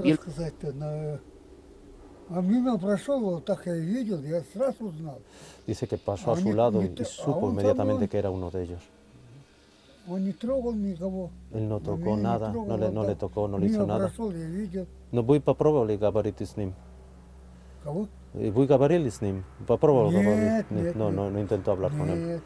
A 2.30 2.42
mimo 2.42 2.80
прошел, 2.80 3.42
так 3.42 3.66
я 3.66 3.76
видел, 3.76 4.22
я 4.24 4.42
сразу 4.54 4.86
узнал. 4.86 5.20
Dice 5.68 5.88
que 5.88 5.98
pasó 5.98 6.32
a 6.32 6.38
su 6.38 6.54
lado 6.54 6.82
y 6.82 6.96
supo 7.06 7.50
inmediatamente 7.52 8.08
que 8.08 8.18
era 8.18 8.30
uno 8.32 8.50
de 8.50 8.64
ellos. 8.64 8.82
Он 10.08 10.24
не 10.26 10.34
трогал 10.34 10.74
никого. 10.74 11.32
Él 11.54 11.68
no 11.70 11.80
tocó 11.80 12.18
nada, 12.18 12.52
no 12.52 12.78
le, 12.78 12.90
no 12.92 13.04
le 13.04 13.16
tocó, 13.16 13.48
no 13.48 13.58
le 13.58 13.68
hizo 13.68 13.86
nada. 13.86 14.12
Но 15.12 15.22
вы 15.22 15.40
попробовали 15.40 15.96
говорить 15.96 16.42
с 16.42 16.58
ним? 16.58 16.74
Кого? 17.84 18.08
Вы 18.34 18.66
говорили 18.66 19.10
с 19.10 19.22
ним? 19.22 19.44
Попробовал 19.68 20.12
нет, 20.12 20.26
говорить? 20.26 20.72
Нет, 20.72 20.96
no, 20.96 21.12
no, 21.12 21.30
no 21.30 21.40
intentó 21.40 21.72
hablar 21.72 21.92
нет. 21.94 22.00
con 22.00 22.10
él. 22.10 22.42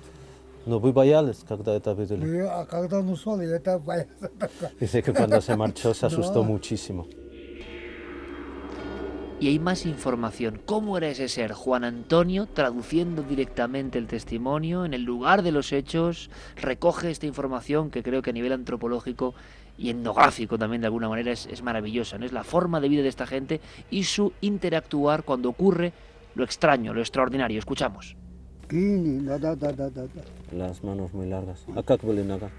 No, 0.68 0.80
вы 0.80 0.91
боялись, 0.91 1.38
когда 1.48 1.74
это 1.76 1.94
видели? 1.94 2.41
А 2.41 2.66
когда 2.66 2.99
он 2.99 3.10
ушел, 3.10 3.40
я 3.40 3.56
это 3.56 3.80
боялся. 3.80 4.30
Dice 4.80 5.02
que 5.02 5.14
cuando 5.14 5.40
se 5.41 5.56
marchó 5.56 5.94
se 5.94 6.06
asustó 6.06 6.44
No. 6.44 6.49
muchísimo. 6.49 7.08
Y 9.41 9.49
hay 9.49 9.60
más 9.60 9.86
información. 9.86 10.60
¿Cómo 10.66 10.98
era 10.98 11.10
ese 11.10 11.28
ser? 11.28 11.54
Juan 11.54 11.84
Antonio, 11.84 12.48
traduciendo 12.48 13.22
directamente 13.22 13.99
el 13.99 14.08
testimonio, 14.08 14.84
en 14.84 14.95
el 14.95 15.04
lugar 15.04 15.44
de 15.44 15.52
los 15.52 15.72
hechos, 15.74 16.32
recoge 16.56 17.12
esta 17.12 17.28
información 17.28 17.91
que 17.91 18.02
creo 18.02 18.24
que 18.24 18.32
a 18.32 18.34
nivel 18.34 18.52
antropológico 18.52 19.36
y 19.78 19.91
etnográfico 19.91 20.58
también 20.58 20.82
de 20.82 20.88
alguna 20.88 21.08
manera 21.08 21.32
es, 21.32 21.45
es 21.45 21.62
maravillosa. 21.62 22.18
¿no? 22.18 22.26
Es 22.26 22.32
la 22.32 22.44
forma 22.44 22.80
de 22.80 22.90
vida 22.90 23.04
de 23.04 23.10
esta 23.10 23.28
gente 23.28 23.62
y 23.91 24.06
su 24.06 24.34
interactuar 24.41 25.24
cuando 25.24 25.49
ocurre 25.49 25.94
lo 26.34 26.44
extraño, 26.44 26.94
lo 26.94 27.02
extraordinario. 27.02 27.60
Escuchamos. 27.60 28.16
Кини, 28.68 29.24
да, 29.24 29.38
да, 29.38 29.56
да, 29.56 29.72
да, 29.72 29.90
да. 29.90 30.08
да. 30.14 30.22
Las 30.52 30.84
manos 30.84 31.14
muy 31.14 31.28
largas. 31.28 31.60
А 31.76 31.84
как 31.84 32.04
были 32.04 32.22
нога? 32.22 32.49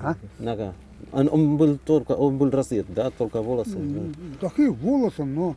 А? 0.00 0.14
Нога. 0.38 0.74
Он, 1.12 1.28
он 1.30 1.56
был 1.58 1.78
только, 1.78 2.12
он 2.12 2.38
был 2.38 2.50
раздет, 2.50 2.86
да, 2.88 3.10
только 3.10 3.42
волосы. 3.42 3.76
М, 3.76 4.14
Такие 4.40 4.70
волосы, 4.70 5.24
но 5.24 5.56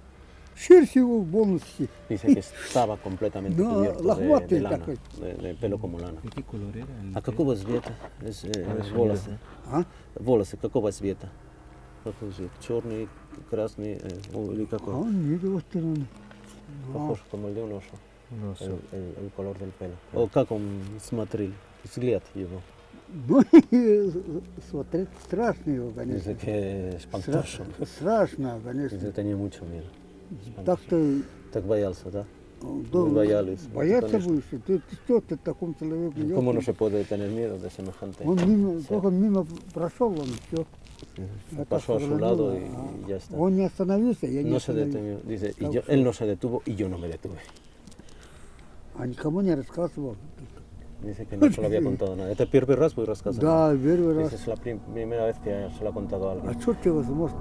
шерсть 0.56 0.96
его 0.96 1.22
полностью. 1.24 1.88
Dice 2.08 2.26
que 2.34 2.40
estaba 2.40 2.96
completamente 2.96 3.60
No, 3.60 3.74
cubierto 3.74 4.02
la 4.04 4.14
de, 4.14 4.46
de 4.46 4.60
lana, 4.60 4.86
de, 4.86 5.32
de 5.34 5.54
pelo 5.54 5.78
como 5.78 5.98
lana. 5.98 6.20
¿Qué 6.34 6.42
color 6.42 6.76
era? 6.76 6.86
А 7.14 7.20
какого 7.22 7.54
цвета? 7.56 7.92
Es, 8.20 8.44
es 8.44 8.56
es 8.56 8.90
волосы. 8.92 9.38
А? 9.66 9.84
Волосы 10.16 10.56
какого 10.56 10.90
цвета? 10.92 11.30
Какой 12.04 12.30
цвет? 12.32 12.50
Черный, 12.60 13.08
красный 13.50 13.94
э, 14.02 14.08
о, 14.34 14.52
или 14.52 14.64
А 14.64 14.66
какой? 14.66 14.94
он 14.94 15.28
не 15.30 15.34
его 15.36 15.60
стороны. 15.60 16.06
Похож 16.92 17.18
como 17.30 17.48
el 17.48 17.54
de 17.54 17.62
un 17.62 17.72
oso. 17.72 17.94
Oso. 18.52 18.78
El, 18.92 18.98
el- 18.98 19.14
el 19.24 19.30
color 19.36 19.58
del 19.58 19.70
pelo. 19.72 19.94
O 20.14 20.26
как 20.26 20.50
он 20.50 20.80
смотрел, 21.02 21.52
взгляд 21.84 22.22
его. 22.34 22.60
Ну, 23.28 23.42
смотреть 24.70 25.08
страшно 25.22 25.70
его, 25.70 25.90
конечно. 25.90 26.30
Стра- 26.30 27.86
Страшно, 27.86 28.56
Dice 28.56 28.62
конечно. 28.64 29.12
tenía 29.12 29.36
mucho 29.36 29.64
miedo. 29.66 29.84
Так-то 30.65 31.21
Так 31.53 31.63
боялся, 31.65 32.09
да? 32.11 32.25
да, 32.61 32.99
Вы 32.99 33.09
боялись. 33.11 33.61
бояться 33.73 34.09
конечно. 34.11 34.33
будешь. 34.33 34.43
Ты, 34.65 34.79
ты 34.79 34.95
что 35.05 35.21
ты 35.21 35.37
такому 35.37 35.73
человеку 35.79 36.13
Ну, 36.17 36.35
¿Cómo 36.35 36.51
no 36.53 36.59
ёлки? 36.59 36.65
se 36.65 36.73
puede 36.73 37.03
tener 37.05 37.29
miedo 37.29 37.57
de 37.59 37.69
semejante? 37.69 38.23
Он 38.25 38.35
мимо, 38.45 38.79
ser? 38.79 38.87
только 38.87 39.09
мимо 39.09 39.45
прошел, 39.73 40.09
он 40.09 40.27
все. 40.47 40.65
Pasó 41.69 41.95
a 41.97 41.99
su 41.99 42.17
lado 42.17 42.55
y, 42.57 42.61
y 42.63 43.07
ya 43.09 43.17
está. 43.17 43.37
Он 43.37 43.55
не 43.55 43.65
остановился, 43.65 44.25
я 44.25 44.41
не 44.43 44.49
No 44.49 44.59
se 44.59 44.71
остановился. 44.71 44.99
detuvo, 44.99 45.29
dice, 45.29 45.53
y 45.57 45.63
Так 45.65 45.71
yo, 45.73 45.81
что- 45.83 45.91
él 45.93 46.03
no 46.03 46.13
se 46.13 46.25
detuvo 46.25 46.61
y 46.65 46.75
yo 46.75 46.89
no 46.89 46.97
me 46.97 47.07
detuve. 47.07 47.37
А 48.97 49.05
никому 49.05 49.41
не 49.41 49.53
рассказывал. 49.55 50.15
Dice 51.03 51.27
que 51.27 51.37
no 51.37 51.51
se 51.51 51.61
lo 51.61 51.67
había 51.67 51.83
contado 51.83 52.15
nada. 52.15 52.31
Это 52.31 52.47
первый 52.47 52.75
раз 52.75 52.95
voy 52.95 53.05
рассказывать. 53.05 53.43
Да, 53.45 53.71
первый 53.75 54.15
Dice, 54.15 54.31
раз. 54.31 54.33
es 54.33 54.47
la 54.47 54.55
prim- 54.55 54.79
primera 54.91 55.25
vez 55.27 55.37
que 55.37 55.69
se 55.77 55.83
lo 55.83 55.91
ha 55.91 55.93
contado 55.93 56.27
a 56.29 56.31
А 56.31 56.33
alguien. 56.33 56.59
что 56.59 56.73
тебе 56.73 56.91
возможно? 56.93 57.37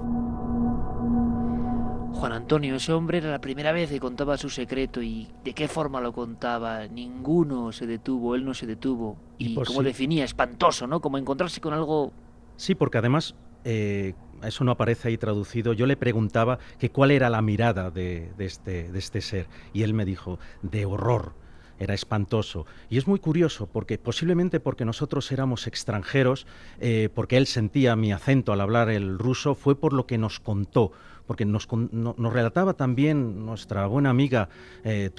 Juan 2.12 2.32
Antonio, 2.32 2.76
ese 2.76 2.92
hombre 2.92 3.18
era 3.18 3.30
la 3.30 3.40
primera 3.40 3.72
vez 3.72 3.90
que 3.90 3.98
contaba 3.98 4.36
su 4.36 4.48
secreto 4.48 5.02
y 5.02 5.28
de 5.44 5.54
qué 5.54 5.68
forma 5.68 6.00
lo 6.00 6.12
contaba. 6.12 6.86
Ninguno 6.86 7.72
se 7.72 7.86
detuvo, 7.86 8.34
él 8.34 8.44
no 8.44 8.54
se 8.54 8.66
detuvo. 8.66 9.16
Y, 9.38 9.54
por 9.54 9.66
como 9.66 9.80
sí. 9.80 9.86
definía, 9.86 10.24
espantoso, 10.24 10.86
¿no? 10.86 11.00
Como 11.00 11.18
encontrarse 11.18 11.60
con 11.60 11.72
algo 11.72 12.12
Sí, 12.56 12.74
porque 12.74 12.98
además 12.98 13.34
eh, 13.64 14.14
eso 14.42 14.64
no 14.64 14.72
aparece 14.72 15.08
ahí 15.08 15.18
traducido. 15.18 15.72
Yo 15.72 15.86
le 15.86 15.96
preguntaba 15.96 16.58
que 16.78 16.90
cuál 16.90 17.10
era 17.10 17.30
la 17.30 17.42
mirada 17.42 17.90
de, 17.90 18.32
de 18.36 18.44
este, 18.44 18.92
de 18.92 18.98
este 18.98 19.20
ser 19.20 19.48
y 19.72 19.82
él 19.82 19.94
me 19.94 20.04
dijo 20.04 20.38
de 20.62 20.84
horror. 20.84 21.34
Era 21.78 21.94
espantoso. 21.94 22.66
Y 22.88 22.98
es 22.98 23.08
muy 23.08 23.18
curioso 23.18 23.66
porque 23.66 23.98
posiblemente 23.98 24.60
porque 24.60 24.84
nosotros 24.84 25.32
éramos 25.32 25.66
extranjeros, 25.66 26.46
eh, 26.78 27.08
porque 27.12 27.36
él 27.36 27.46
sentía 27.48 27.96
mi 27.96 28.12
acento 28.12 28.52
al 28.52 28.60
hablar 28.60 28.88
el 28.88 29.18
ruso, 29.18 29.56
fue 29.56 29.74
por 29.74 29.92
lo 29.92 30.06
que 30.06 30.18
nos 30.18 30.38
contó. 30.38 30.92
Porque 31.26 31.44
nos, 31.44 31.68
relataba 31.68 32.74
también 32.74 33.44
nuestra 33.44 33.86
buena 33.86 34.10
amiga 34.10 34.48
eh, 34.84 35.10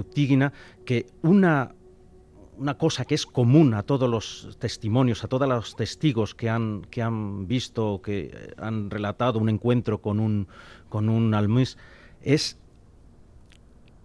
que 0.86 1.08
una 1.22 1.74
una 2.58 2.78
cosa 2.78 3.06
que 3.06 3.16
es 3.16 3.26
común 3.26 3.74
a 3.74 3.84
todos 3.84 4.10
los 4.10 4.58
testimonios, 4.60 5.24
a 5.24 5.28
todos 5.28 5.48
los 5.48 5.76
testigos 5.76 6.36
que 6.36 6.50
han, 6.50 6.84
que 6.90 7.02
han 7.02 7.48
visto, 7.48 8.02
que 8.02 8.54
han 8.58 8.90
relatado 8.90 9.40
un 9.40 9.50
encuentro 9.50 10.02
con 10.02 10.20
un, 10.20 10.48
con 10.90 11.10
un 11.10 11.34
es 12.22 12.58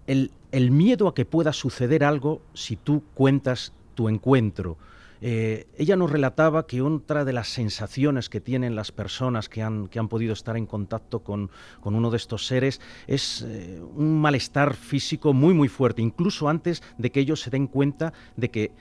el, 0.07 0.33
el 0.53 0.71
miedo 0.71 1.09
a 1.09 1.15
que 1.15 1.25
pueda 1.25 1.53
suceder 1.53 2.05
algo 2.05 2.41
si 2.55 2.77
tú 2.77 3.03
cuentas 3.15 3.73
tu 3.95 4.09
encuentro. 4.09 4.79
Eh, 5.21 5.67
ella 5.77 5.97
nos 5.97 6.11
relataba 6.11 6.67
que 6.67 6.81
otra 6.81 7.25
de 7.25 7.33
las 7.33 7.49
sensaciones 7.49 8.29
que 8.29 8.41
tienen 8.41 8.77
las 8.77 8.93
personas 8.93 9.49
que 9.49 9.63
han, 9.63 9.89
que 9.89 9.99
han 9.99 10.09
podido 10.09 10.33
estar 10.33 10.57
en 10.57 10.67
contacto 10.67 11.21
con, 11.21 11.51
con 11.81 11.95
uno 11.95 12.11
de 12.11 12.17
estos 12.17 12.47
seres 12.47 12.81
es 13.07 13.43
eh, 13.43 13.81
un 13.95 14.21
malestar 14.21 14.75
físico 14.75 15.33
muy 15.33 15.55
muy 15.55 15.69
fuerte, 15.69 16.03
incluso 16.03 16.49
antes 16.49 16.83
de 16.99 17.11
que 17.11 17.21
ellos 17.21 17.41
se 17.41 17.51
den 17.51 17.67
cuenta 17.67 18.13
de 18.37 18.51
que 18.51 18.73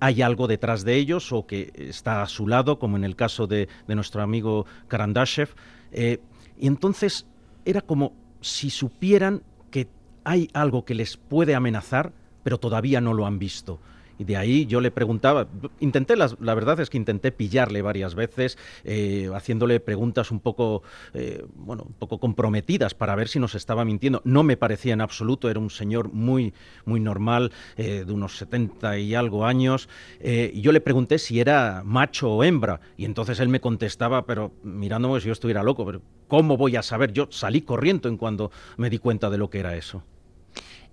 hay 0.00 0.20
algo 0.20 0.48
detrás 0.48 0.84
de 0.84 0.96
ellos 0.96 1.32
o 1.32 1.46
que 1.46 1.72
está 1.76 2.22
a 2.22 2.26
su 2.26 2.46
lado, 2.46 2.78
como 2.78 2.96
en 2.96 3.04
el 3.04 3.16
caso 3.16 3.46
de, 3.46 3.68
de 3.86 3.94
nuestro 3.94 4.22
amigo 4.22 4.66
Karandashev. 4.88 5.54
Eh, 5.92 6.18
y 6.58 6.66
entonces 6.66 7.26
era 7.64 7.80
como 7.80 8.12
si 8.40 8.68
supieran 8.68 9.42
que 9.70 9.88
hay 10.24 10.50
algo 10.52 10.84
que 10.84 10.94
les 10.94 11.16
puede 11.16 11.54
amenazar, 11.54 12.12
pero 12.42 12.58
todavía 12.58 13.00
no 13.00 13.14
lo 13.14 13.26
han 13.26 13.38
visto. 13.38 13.80
Y 14.18 14.24
de 14.24 14.36
ahí 14.36 14.66
yo 14.66 14.80
le 14.80 14.90
preguntaba, 14.90 15.48
intenté, 15.80 16.16
la 16.16 16.54
verdad 16.54 16.80
es 16.80 16.90
que 16.90 16.96
intenté 16.96 17.32
pillarle 17.32 17.82
varias 17.82 18.14
veces, 18.14 18.58
eh, 18.84 19.30
haciéndole 19.34 19.80
preguntas 19.80 20.30
un 20.30 20.40
poco, 20.40 20.82
eh, 21.14 21.44
bueno, 21.54 21.84
un 21.86 21.94
poco 21.94 22.18
comprometidas 22.18 22.94
para 22.94 23.14
ver 23.14 23.28
si 23.28 23.38
nos 23.38 23.54
estaba 23.54 23.84
mintiendo. 23.84 24.20
No 24.24 24.42
me 24.42 24.56
parecía 24.56 24.92
en 24.92 25.00
absoluto, 25.00 25.50
era 25.50 25.60
un 25.60 25.70
señor 25.70 26.12
muy, 26.12 26.54
muy 26.84 27.00
normal, 27.00 27.52
eh, 27.76 28.04
de 28.06 28.12
unos 28.12 28.36
70 28.36 28.98
y 28.98 29.14
algo 29.14 29.44
años. 29.44 29.88
y 30.22 30.60
yo 30.60 30.72
le 30.72 30.80
pregunté 30.80 31.18
si 31.18 31.40
era 31.40 31.82
macho 31.84 32.30
o 32.30 32.44
hembra, 32.44 32.80
y 32.96 33.04
entonces 33.04 33.40
él 33.40 33.48
me 33.48 33.60
contestaba, 33.60 34.26
pero 34.26 34.52
mirándome 34.62 35.20
si 35.20 35.26
yo 35.26 35.32
estuviera 35.32 35.62
loco, 35.62 35.84
pero 35.84 36.02
¿cómo 36.28 36.56
voy 36.56 36.76
a 36.76 36.82
saber? 36.82 37.12
Yo 37.12 37.28
salí 37.30 37.62
corriendo 37.62 38.08
en 38.08 38.16
cuando 38.16 38.50
me 38.76 38.90
di 38.90 38.98
cuenta 38.98 39.30
de 39.30 39.38
lo 39.38 39.50
que 39.50 39.60
era 39.60 39.76
eso. 39.76 40.02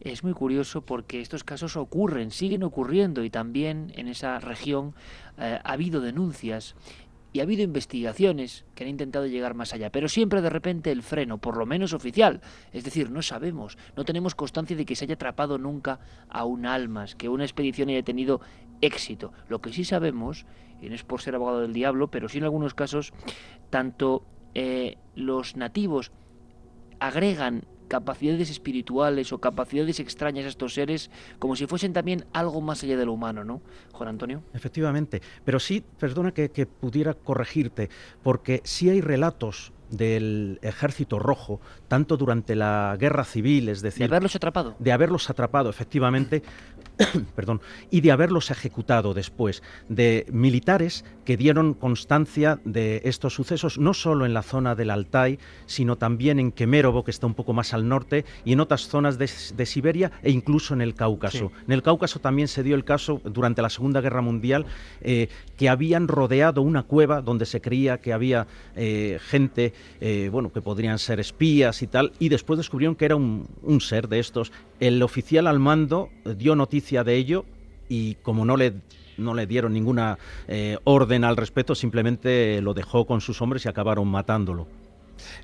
Es 0.02 0.24
muy 0.24 0.34
curioso 0.34 0.82
porque 0.82 1.22
estos 1.22 1.44
casos 1.44 1.78
ocurren, 1.78 2.32
siguen 2.32 2.64
ocurriendo 2.64 3.24
y 3.24 3.30
también 3.30 3.94
en 3.96 4.08
esa 4.08 4.40
región 4.40 4.96
eh, 5.38 5.60
ha 5.64 5.72
habido 5.72 6.02
denuncias. 6.02 6.76
y 7.34 7.40
ha 7.40 7.44
habido 7.44 7.62
investigaciones 7.62 8.66
que 8.76 8.84
han 8.84 8.90
intentado 8.90 9.26
llegar 9.26 9.54
más 9.54 9.74
allá, 9.74 9.90
pero 9.90 10.10
siempre 10.10 10.42
de 10.42 10.50
repente 10.50 10.92
el 10.92 11.02
freno, 11.02 11.38
por 11.38 11.56
lo 11.56 11.66
menos 11.66 11.94
oficial, 11.94 12.42
es 12.74 12.84
decir, 12.84 13.10
no 13.10 13.22
sabemos, 13.22 13.78
no 13.96 14.04
tenemos 14.04 14.36
constancia 14.36 14.76
de 14.76 14.84
que 14.84 14.98
se 14.98 15.06
haya 15.06 15.14
atrapado 15.14 15.58
nunca 15.58 16.02
a 16.28 16.44
un 16.44 16.66
almas, 16.66 17.16
que 17.16 17.30
una 17.30 17.46
expedición 17.46 17.88
haya 17.88 18.04
tenido 18.04 18.42
éxito. 18.82 19.32
Lo 19.48 19.62
que 19.62 19.72
sí 19.72 19.86
sabemos, 19.86 20.46
y 20.82 20.90
no 20.90 20.96
es 20.96 21.04
por 21.06 21.22
ser 21.22 21.36
abogado 21.36 21.62
del 21.62 21.72
diablo, 21.72 22.10
pero 22.10 22.28
sí 22.28 22.40
en 22.40 22.44
algunos 22.44 22.74
casos, 22.74 23.14
tanto 23.70 24.26
eh, 24.56 24.98
los 25.16 25.56
nativos 25.56 26.12
agregan 27.00 27.64
capacidades 27.92 28.50
espirituales 28.50 29.34
o 29.34 29.40
capacidades 29.40 30.00
extrañas 30.00 30.46
a 30.46 30.48
estos 30.48 30.76
seres 30.76 31.12
como 31.40 31.58
si 31.58 31.68
fuesen 31.68 31.92
también 31.92 32.24
algo 32.32 32.62
más 32.62 32.82
allá 32.84 32.96
de 32.96 33.06
lo 33.06 33.12
humano, 33.12 33.44
¿no? 33.44 33.60
Juan 33.92 34.08
Antonio. 34.08 34.42
Efectivamente, 34.54 35.22
pero 35.44 35.60
sí, 35.60 35.84
perdona 36.00 36.32
que, 36.32 36.52
que 36.52 36.66
pudiera 36.66 37.14
corregirte, 37.14 37.90
porque 38.24 38.62
sí 38.64 38.90
hay 38.90 39.02
relatos 39.02 39.74
del 39.92 40.60
ejército 40.62 41.20
rojo, 41.20 41.62
tanto 41.88 42.18
durante 42.18 42.56
la 42.56 42.96
guerra 43.00 43.24
civil, 43.24 43.70
es 43.70 43.82
decir... 43.82 44.08
De 44.08 44.16
haberlos 44.16 44.36
atrapado. 44.36 44.76
De 44.80 44.92
haberlos 44.92 45.30
atrapado, 45.30 45.70
efectivamente, 45.70 46.42
perdón, 47.36 47.62
y 47.90 48.02
de 48.02 48.12
haberlos 48.12 48.52
ejecutado 48.52 49.14
después, 49.14 49.62
de 49.90 50.26
militares 50.32 51.06
que 51.26 51.38
dieron 51.38 51.74
constancia 51.74 52.60
de 52.66 53.02
estos 53.06 53.34
sucesos, 53.36 53.78
no 53.78 53.94
solo 53.94 54.26
en 54.26 54.34
la 54.34 54.42
zona 54.42 54.76
del 54.76 54.90
Altai, 54.90 55.40
sino 55.66 55.98
también 55.98 56.40
en 56.40 56.52
Kemerovo, 56.52 57.04
que 57.04 57.12
está 57.12 57.28
un 57.28 57.36
poco 57.36 57.54
más 57.54 57.74
al 57.74 57.88
norte, 57.88 58.26
y 58.46 58.54
en 58.54 58.60
otras 58.60 58.88
zonas 58.88 59.18
de, 59.18 59.28
Siberia 59.66 60.12
e 60.24 60.32
incluso 60.32 60.74
en 60.74 60.82
el 60.82 60.96
Cáucaso. 60.96 61.52
En 61.68 61.72
el 61.72 61.84
Cáucaso 61.84 62.20
también 62.20 62.48
se 62.48 62.64
dio 62.64 62.76
el 62.76 62.84
caso 62.84 63.22
durante 63.24 63.62
la 63.62 63.70
Segunda 63.70 64.02
Guerra 64.02 64.22
Mundial, 64.22 64.66
eh, 65.02 65.30
que 65.58 65.70
habían 65.70 66.08
rodeado 66.08 66.62
una 66.62 66.84
cueva 66.84 67.22
donde 67.22 67.46
se 67.46 67.62
creía 67.62 68.00
que 68.00 68.14
había 68.14 68.48
eh, 68.76 69.20
gente, 69.22 69.74
eh, 70.00 70.30
bueno, 70.32 70.52
que 70.52 70.62
podrían 70.62 71.00
ser 71.00 71.20
espías 71.20 71.82
y 71.82 71.88
tal, 71.88 72.14
y 72.20 72.30
después 72.30 72.58
descubrieron 72.58 72.96
que 72.96 73.06
era 73.06 73.16
un 73.16 73.82
ser 73.82 74.08
de 74.08 74.20
estos. 74.20 74.52
El 74.80 75.02
oficial 75.04 75.48
al 75.48 75.60
mando 75.60 76.10
dio 76.38 76.56
noticia 76.56 77.04
de 77.04 77.16
ello 77.16 77.46
y 77.90 78.16
como 78.16 78.46
no 78.46 78.58
le 78.58 78.74
no 79.18 79.34
le 79.34 79.48
dieron 79.48 79.74
ninguna 79.74 80.18
eh, 80.48 80.78
orden 80.84 81.24
al 81.24 81.38
respecto, 81.38 81.76
simplemente 81.76 82.62
lo 82.62 82.74
dejó 82.74 83.06
con 83.06 83.22
sus 83.22 83.42
hombres 83.42 83.66
y 83.66 83.70
acabaron 83.70 84.08
matándolo. 84.08 84.68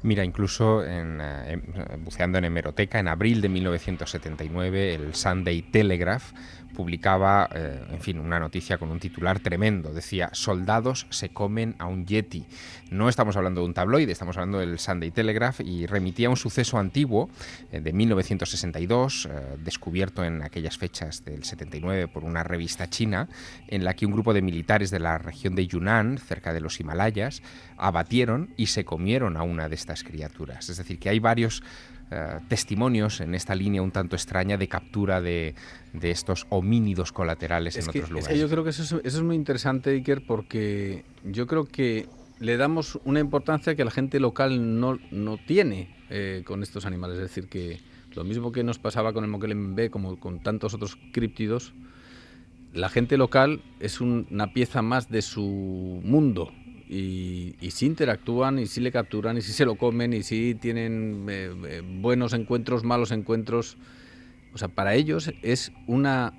Mira, 0.02 0.26
incluso 0.26 0.84
en, 0.84 1.20
eh, 1.22 1.62
buceando 2.00 2.40
en 2.40 2.46
hemeroteca, 2.46 3.00
en 3.00 3.08
abril 3.08 3.42
de 3.42 3.50
1979, 3.50 4.96
el 4.96 5.14
Sunday 5.14 5.62
Telegraph 5.62 6.32
publicaba, 6.76 7.50
eh, 7.54 7.84
en 7.92 8.02
fin, 8.02 8.20
una 8.20 8.40
noticia 8.40 8.78
con 8.78 8.90
un 8.90 9.00
titular 9.00 9.40
tremendo. 9.40 9.94
Decía, 9.94 10.30
soldados 10.34 11.08
se 11.10 11.30
comen 11.30 11.76
a 11.80 11.86
un 11.86 12.06
yeti. 12.06 12.46
No 12.92 13.10
estamos 13.10 13.36
hablando 13.36 13.62
de 13.62 13.68
un 13.68 13.74
tabloide, 13.74 14.12
estamos 14.12 14.38
hablando 14.38 14.60
del 14.60 14.80
Sunday 14.80 15.12
Telegraph 15.12 15.60
y 15.62 15.86
remitía 15.86 16.30
un 16.30 16.38
suceso 16.38 16.78
antiguo 16.78 17.30
eh, 17.72 17.82
de 17.82 17.94
1962, 17.94 19.26
eh, 19.26 19.58
descubierto 19.64 20.24
en 20.24 20.42
aquellas 20.42 20.78
fechas 20.78 21.24
del 21.26 21.44
79 21.44 22.08
por 22.08 22.24
una 22.24 22.44
revista 22.44 22.90
china, 22.90 23.28
en 23.68 23.84
la 23.84 23.96
que 23.96 24.06
un 24.06 24.14
grupo 24.14 24.34
de 24.34 24.42
militares 24.42 24.92
de 24.92 25.00
la 25.00 25.18
región 25.18 25.56
de 25.56 25.68
Yunnan, 25.68 26.18
cerca 26.18 26.54
de 26.54 26.62
los 26.62 26.80
Himalayas, 26.80 27.42
abatieron 27.78 28.54
y 28.58 28.68
se 28.68 28.86
comieron 28.86 29.38
a 29.38 29.44
una 29.44 29.70
de 29.70 29.76
estas 29.76 30.04
criaturas. 30.04 30.70
Es 30.70 30.78
decir, 30.78 31.00
que 31.00 31.10
hay 31.10 31.20
varios 31.20 31.64
eh, 32.10 32.40
testimonios 32.48 33.20
en 33.20 33.36
esta 33.36 33.54
línea 33.54 33.82
un 33.82 33.92
tanto 33.92 34.16
extraña 34.16 34.58
de 34.58 34.68
captura 34.68 35.20
de, 35.22 35.56
estos 36.02 36.46
homínidos 36.50 37.12
colaterales 37.12 37.76
en 37.76 37.90
otros 37.90 38.10
lugares. 38.10 38.28
Es 38.28 38.34
que 38.34 38.40
yo 38.40 38.50
creo 38.50 38.64
que 38.64 38.70
eso 38.70 39.02
es, 39.04 39.22
muy 39.22 39.36
interesante, 39.36 39.90
Iker, 39.92 40.26
porque 40.26 41.04
yo 41.24 41.48
creo 41.48 41.66
que 41.66 42.08
le 42.40 42.56
damos 42.56 43.00
una 43.04 43.20
importancia 43.20 43.76
que 43.76 43.84
la 43.84 43.92
gente 43.92 44.20
local 44.20 44.80
no, 44.80 45.00
no 45.12 45.38
tiene 45.38 45.96
eh, 46.10 46.44
con 46.46 46.64
estos 46.64 46.86
animales. 46.86 47.18
Es 47.18 47.24
decir, 47.24 47.50
que 47.50 47.80
lo 48.14 48.24
mismo 48.24 48.52
que 48.52 48.64
nos 48.64 48.80
pasaba 48.80 49.12
con 49.12 49.24
el 49.24 49.30
Moquelen 49.30 49.76
B, 49.76 49.90
como 49.90 50.20
con 50.20 50.40
tantos 50.40 50.74
otros 50.74 50.98
críptidos, 51.12 51.74
la 52.74 52.90
gente 52.90 53.18
local 53.18 53.62
es 53.80 54.02
una 54.02 54.54
pieza 54.54 54.82
más 54.82 55.10
de 55.10 55.22
su 55.22 56.02
mundo, 56.04 56.52
y, 56.90 57.56
y 57.60 57.72
si 57.72 57.86
interactúan 57.86 58.60
y 58.60 58.66
si 58.66 58.80
le 58.82 58.92
capturan 58.92 59.38
y 59.38 59.42
si 59.42 59.52
se 59.52 59.66
lo 59.66 59.76
comen 59.76 60.14
y 60.14 60.24
si 60.24 60.56
tienen 60.56 61.26
eh, 61.30 61.54
eh, 61.68 61.82
buenos 61.86 62.34
encuentros, 62.34 62.84
malos 62.84 63.12
encuentros. 63.12 63.78
O 64.54 64.58
sea, 64.58 64.70
para 64.70 64.96
ellos 64.96 65.34
es 65.42 65.72
una, 65.86 66.34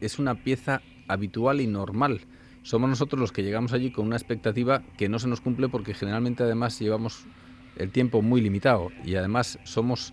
es 0.00 0.18
una 0.18 0.42
pieza 0.42 0.80
habitual 1.06 1.60
y 1.60 1.66
normal. 1.66 2.22
Somos 2.62 2.88
nosotros 2.90 3.20
los 3.20 3.32
que 3.32 3.42
llegamos 3.42 3.72
allí 3.72 3.90
con 3.90 4.06
una 4.06 4.16
expectativa 4.16 4.82
que 4.96 5.08
no 5.08 5.18
se 5.18 5.28
nos 5.28 5.40
cumple 5.40 5.68
porque 5.68 5.94
generalmente 5.94 6.42
además 6.42 6.78
llevamos 6.78 7.26
el 7.76 7.90
tiempo 7.90 8.22
muy 8.22 8.40
limitado 8.40 8.90
y 9.04 9.14
además 9.14 9.58
somos 9.64 10.12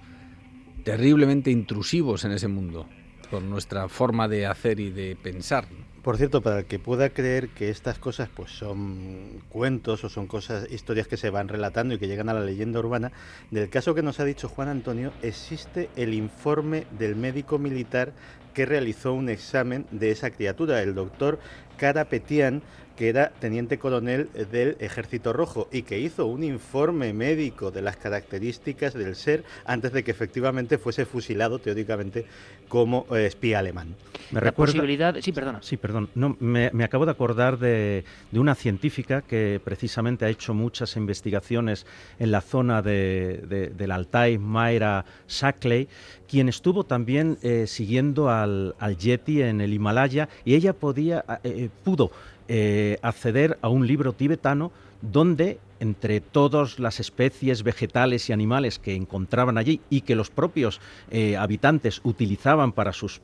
terriblemente 0.83 1.51
intrusivos 1.51 2.23
en 2.23 2.31
ese 2.31 2.47
mundo 2.47 2.87
por 3.29 3.41
nuestra 3.41 3.89
forma 3.89 4.27
de 4.27 4.45
hacer 4.45 4.79
y 4.79 4.89
de 4.89 5.17
pensar. 5.21 5.67
Por 6.07 6.15
cierto, 6.15 6.41
para 6.41 6.59
el 6.59 6.65
que 6.67 6.79
pueda 6.79 7.09
creer 7.09 7.49
que 7.49 7.69
estas 7.69 7.99
cosas 7.99 8.29
pues 8.33 8.49
son 8.51 9.43
cuentos 9.49 10.05
o 10.05 10.09
son 10.09 10.25
cosas, 10.25 10.71
historias 10.71 11.05
que 11.05 11.17
se 11.17 11.29
van 11.29 11.49
relatando 11.49 11.93
y 11.93 11.97
que 11.99 12.07
llegan 12.07 12.29
a 12.29 12.33
la 12.33 12.39
leyenda 12.39 12.79
urbana, 12.79 13.11
del 13.51 13.69
caso 13.69 13.93
que 13.93 14.01
nos 14.01 14.21
ha 14.21 14.23
dicho 14.23 14.47
Juan 14.47 14.69
Antonio, 14.69 15.11
existe 15.21 15.89
el 15.97 16.13
informe 16.13 16.87
del 16.97 17.17
médico 17.17 17.59
militar 17.59 18.13
que 18.53 18.65
realizó 18.65 19.11
un 19.11 19.27
examen 19.27 19.85
de 19.91 20.11
esa 20.11 20.31
criatura, 20.31 20.81
el 20.81 20.95
doctor 20.95 21.39
Carapetian, 21.75 22.63
que 22.97 23.09
era 23.09 23.29
teniente 23.29 23.77
coronel 23.77 24.29
del 24.51 24.75
Ejército 24.79 25.31
Rojo 25.31 25.69
y 25.71 25.83
que 25.83 25.99
hizo 25.99 26.25
un 26.25 26.43
informe 26.43 27.13
médico 27.13 27.71
de 27.71 27.81
las 27.81 27.95
características 27.95 28.93
del 28.95 29.15
ser 29.15 29.43
antes 29.65 29.93
de 29.93 30.03
que 30.03 30.11
efectivamente 30.11 30.77
fuese 30.77 31.05
fusilado 31.05 31.59
teóricamente 31.59 32.25
como 32.67 33.05
eh, 33.15 33.27
espía 33.27 33.59
alemán. 33.59 33.95
Me 34.31 34.41
La 34.41 34.51
posibilidad, 34.51 35.15
sí, 35.21 35.31
perdona. 35.31 35.59
Sí, 35.61 35.77
perdón. 35.77 36.09
No, 36.15 36.35
me, 36.39 36.69
acabo 36.83 37.05
de 37.05 37.11
acordar 37.11 37.59
de, 37.59 38.03
una 38.33 38.55
científica 38.55 39.21
que 39.21 39.61
precisamente 39.63 40.25
ha 40.25 40.29
hecho 40.29 40.53
muchas 40.53 40.97
investigaciones 40.97 41.85
en 42.19 42.31
la 42.31 42.41
zona 42.41 42.81
de, 42.81 43.71
del 43.73 43.91
Altai, 43.91 44.37
Mayra 44.37 45.05
Shackley, 45.29 45.87
quien 46.27 46.49
estuvo 46.49 46.83
también 46.83 47.37
eh, 47.41 47.67
siguiendo 47.67 48.29
al, 48.29 48.75
Yeti 48.97 49.43
en 49.43 49.61
el 49.61 49.73
Himalaya 49.73 50.27
y 50.43 50.55
ella 50.55 50.73
podía, 50.73 51.23
eh, 51.43 51.69
pudo 51.83 52.11
eh, 52.47 52.97
acceder 53.01 53.57
a 53.61 53.69
un 53.69 53.87
libro 53.87 54.13
tibetano 54.13 54.71
donde 55.01 55.59
entre 55.79 56.21
todas 56.21 56.79
las 56.79 56.99
especies 56.99 57.63
vegetales 57.63 58.29
y 58.29 58.33
animales 58.33 58.79
que 58.79 58.95
encontraban 58.95 59.57
allí 59.57 59.81
y 59.89 60.01
que 60.01 60.15
los 60.15 60.29
propios 60.29 60.81
eh, 61.11 61.37
habitantes 61.37 62.01
utilizaban 62.03 62.71
para 62.71 62.93
sus 62.93 63.21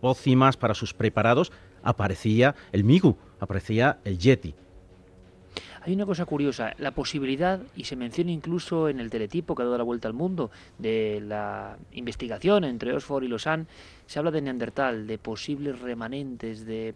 pócimas, 0.00 0.56
para 0.56 0.74
sus 0.74 0.92
preparados, 0.92 1.50
aparecía 1.82 2.54
el 2.72 2.84
migu, 2.84 3.16
aparecía 3.40 3.98
el 4.04 4.18
yeti. 4.18 4.54
Hay 5.82 5.92
una 5.92 6.06
cosa 6.06 6.24
curiosa, 6.24 6.72
la 6.78 6.92
posibilidad, 6.92 7.60
y 7.76 7.84
se 7.84 7.94
menciona 7.94 8.30
incluso 8.30 8.88
en 8.88 9.00
el 9.00 9.10
teletipo 9.10 9.54
que 9.54 9.62
ha 9.62 9.64
dado 9.66 9.76
la 9.76 9.84
vuelta 9.84 10.08
al 10.08 10.14
mundo, 10.14 10.50
de 10.78 11.22
la 11.22 11.76
investigación 11.92 12.64
entre 12.64 12.94
Oxford 12.94 13.24
y 13.24 13.28
Lausanne, 13.28 13.66
se 14.06 14.18
habla 14.18 14.30
de 14.30 14.40
Neandertal, 14.40 15.06
de 15.06 15.18
posibles 15.18 15.78
remanentes, 15.80 16.64
de 16.64 16.94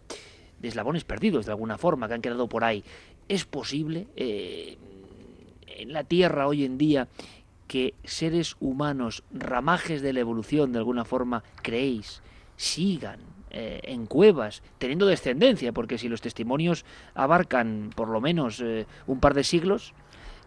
de 0.59 0.67
eslabones 0.67 1.03
perdidos 1.03 1.45
de 1.45 1.51
alguna 1.51 1.77
forma 1.77 2.07
que 2.07 2.13
han 2.15 2.21
quedado 2.21 2.47
por 2.47 2.63
ahí. 2.63 2.83
¿Es 3.27 3.45
posible 3.45 4.07
eh, 4.15 4.77
en 5.67 5.93
la 5.93 6.03
Tierra 6.03 6.47
hoy 6.47 6.65
en 6.65 6.77
día 6.77 7.07
que 7.67 7.93
seres 8.03 8.55
humanos, 8.59 9.23
ramajes 9.31 10.01
de 10.01 10.13
la 10.13 10.19
evolución 10.21 10.71
de 10.71 10.79
alguna 10.79 11.05
forma, 11.05 11.43
creéis, 11.61 12.21
sigan 12.55 13.19
eh, 13.51 13.79
en 13.83 14.07
cuevas, 14.07 14.63
teniendo 14.79 15.05
descendencia? 15.05 15.71
Porque 15.71 15.97
si 15.97 16.09
los 16.09 16.21
testimonios 16.21 16.85
abarcan 17.13 17.91
por 17.95 18.09
lo 18.09 18.21
menos 18.21 18.59
eh, 18.61 18.87
un 19.05 19.19
par 19.19 19.35
de 19.35 19.43
siglos, 19.43 19.93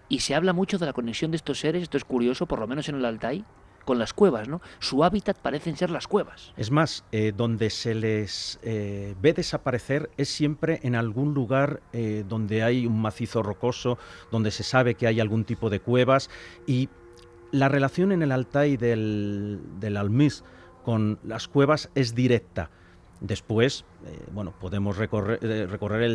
y 0.09 0.21
se 0.21 0.35
habla 0.35 0.53
mucho 0.53 0.77
de 0.79 0.85
la 0.85 0.93
conexión 0.93 1.31
de 1.31 1.39
estos 1.39 1.61
seres, 1.61 1.85
esto 1.85 1.97
es 1.97 2.05
curioso, 2.05 2.45
por 2.47 2.59
lo 2.59 2.67
menos 2.67 2.89
en 2.89 2.97
el 2.97 3.05
Altai, 3.05 3.45
con 3.85 3.99
las 3.99 4.13
cuevas, 4.13 4.49
¿no? 4.49 4.61
Su 4.79 5.05
hábitat 5.05 5.39
parecen 5.39 5.77
ser 5.77 5.91
las 5.91 6.07
cuevas. 6.07 6.53
Es 6.57 6.71
más, 6.71 7.05
eh, 7.13 7.33
donde 7.37 7.71
se 7.71 7.95
les 7.95 8.59
eh, 8.63 9.15
ve 9.21 9.33
desaparecer 9.33 10.11
es 10.17 10.29
siempre 10.29 10.81
en 10.83 10.95
algún 10.95 11.35
lugar 11.35 11.83
eh, 11.93 12.25
donde 12.29 12.63
hay 12.63 12.87
un 12.87 13.01
macizo 13.01 13.43
rocoso, 13.43 13.99
donde 14.31 14.51
se 14.51 14.63
sabe 14.63 14.95
que 14.95 15.07
hay 15.07 15.21
algún 15.21 15.45
tipo 15.45 15.71
de 15.71 15.81
cuevas 15.81 16.31
y 16.67 16.89
la 17.51 17.69
relación 17.69 18.13
en 18.13 18.23
el 18.23 18.33
Altai 18.33 18.77
del, 18.77 19.61
del 19.79 19.97
Almis 19.97 20.45
con 20.85 21.19
las 21.23 21.49
cuevas 21.49 21.91
es 21.95 22.15
directa. 22.15 22.71
Después, 23.23 23.85
eh, 24.05 24.19
bueno, 24.33 24.53
podemos 24.59 24.97
recorrer, 24.97 25.39
eh, 25.43 25.67
recorrer 25.69 26.11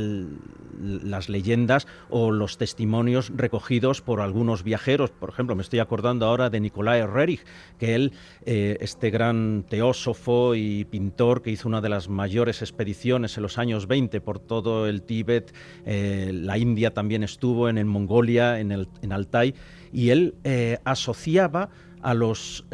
las 0.77 1.29
leyendas 1.29 1.87
o 2.09 2.31
los 2.31 2.57
testimonios 2.57 3.31
recogidos 3.33 4.01
por 4.01 4.19
algunos 4.19 4.61
viajeros. 4.61 5.11
Por 5.11 5.29
ejemplo, 5.29 5.55
me 5.55 5.61
estoy 5.61 5.79
acordando 5.79 6.25
ahora 6.25 6.49
de 6.49 6.59
Nicolai 6.59 7.05
Rerich, 7.05 7.45
que 7.79 7.95
él, 7.95 8.11
eh, 8.45 8.75
este 8.81 9.09
gran 9.09 9.63
teósofo 9.69 10.53
y 10.53 10.83
pintor 10.83 11.41
que 11.41 11.51
hizo 11.51 11.69
una 11.69 11.79
de 11.79 11.87
las 11.87 12.09
mayores 12.09 12.61
expediciones 12.61 13.37
en 13.37 13.43
los 13.43 13.57
años 13.57 13.87
20 13.87 14.19
por 14.19 14.39
todo 14.39 14.85
el 14.85 15.01
Tíbet, 15.01 15.55
la 15.85 16.57
India 16.57 16.93
también 16.93 17.23
estuvo, 17.23 17.69
en, 17.69 17.87
Mongolia, 17.87 18.59
en, 18.59 18.73
el, 18.73 18.89
en 19.01 19.13
Altai, 19.13 19.55
y 19.93 20.09
él 20.09 20.35
asociaba 20.83 21.69
a 22.01 22.13
los 22.13 22.65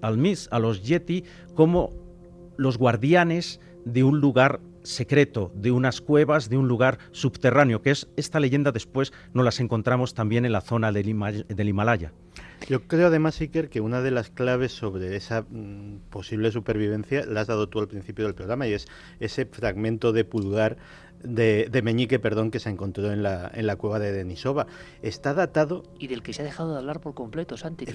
almis, 0.00 0.48
a 0.50 0.58
los 0.58 0.82
yeti, 0.82 1.24
como 1.54 1.90
los 2.56 2.78
guardianes 2.78 3.60
de 3.84 4.04
un 4.04 4.20
lugar 4.20 4.60
secreto, 4.82 5.52
de 5.54 5.70
unas 5.70 6.00
cuevas, 6.00 6.48
de 6.48 6.56
un 6.56 6.68
lugar 6.68 6.98
subterráneo, 7.12 7.82
que 7.82 7.90
es 7.90 8.08
esta 8.16 8.40
leyenda 8.40 8.72
después 8.72 9.12
nos 9.32 9.44
las 9.44 9.60
encontramos 9.60 10.14
también 10.14 10.44
en 10.44 10.52
la 10.52 10.60
zona 10.60 10.92
del, 10.92 11.08
Himalaya. 11.08 12.12
Yo 12.68 12.82
creo 12.82 13.08
además, 13.08 13.40
Iker, 13.40 13.68
que 13.68 13.80
una 13.80 14.02
de 14.02 14.10
las 14.10 14.30
claves 14.30 14.72
sobre 14.72 15.16
esa 15.16 15.42
mm, 15.42 16.10
posible 16.10 16.50
supervivencia 16.52 17.24
la 17.26 17.42
has 17.42 17.48
dado 17.48 17.68
tú 17.68 17.80
al 17.80 17.88
principio 17.88 18.24
del 18.24 18.34
programa 18.34 18.66
y 18.66 18.72
es 18.72 18.86
ese 19.20 19.46
fragmento 19.46 20.12
de 20.12 20.24
pulgar 20.24 20.76
de, 21.22 21.82
Meñique, 21.82 22.18
perdón, 22.18 22.50
que 22.50 22.60
se 22.60 22.70
encontró 22.70 23.12
en 23.12 23.22
la, 23.22 23.50
en 23.54 23.66
la 23.66 23.76
cueva 23.76 23.98
de 23.98 24.12
Denisova. 24.12 24.66
Está 25.02 25.34
datado... 25.34 25.84
Y 25.98 26.08
del 26.08 26.22
que 26.22 26.32
se 26.32 26.42
ha 26.42 26.44
dejado 26.44 26.72
de 26.72 26.78
hablar 26.78 27.00
por 27.00 27.14
completo, 27.14 27.56
Santi, 27.56 27.86
que 27.86 27.92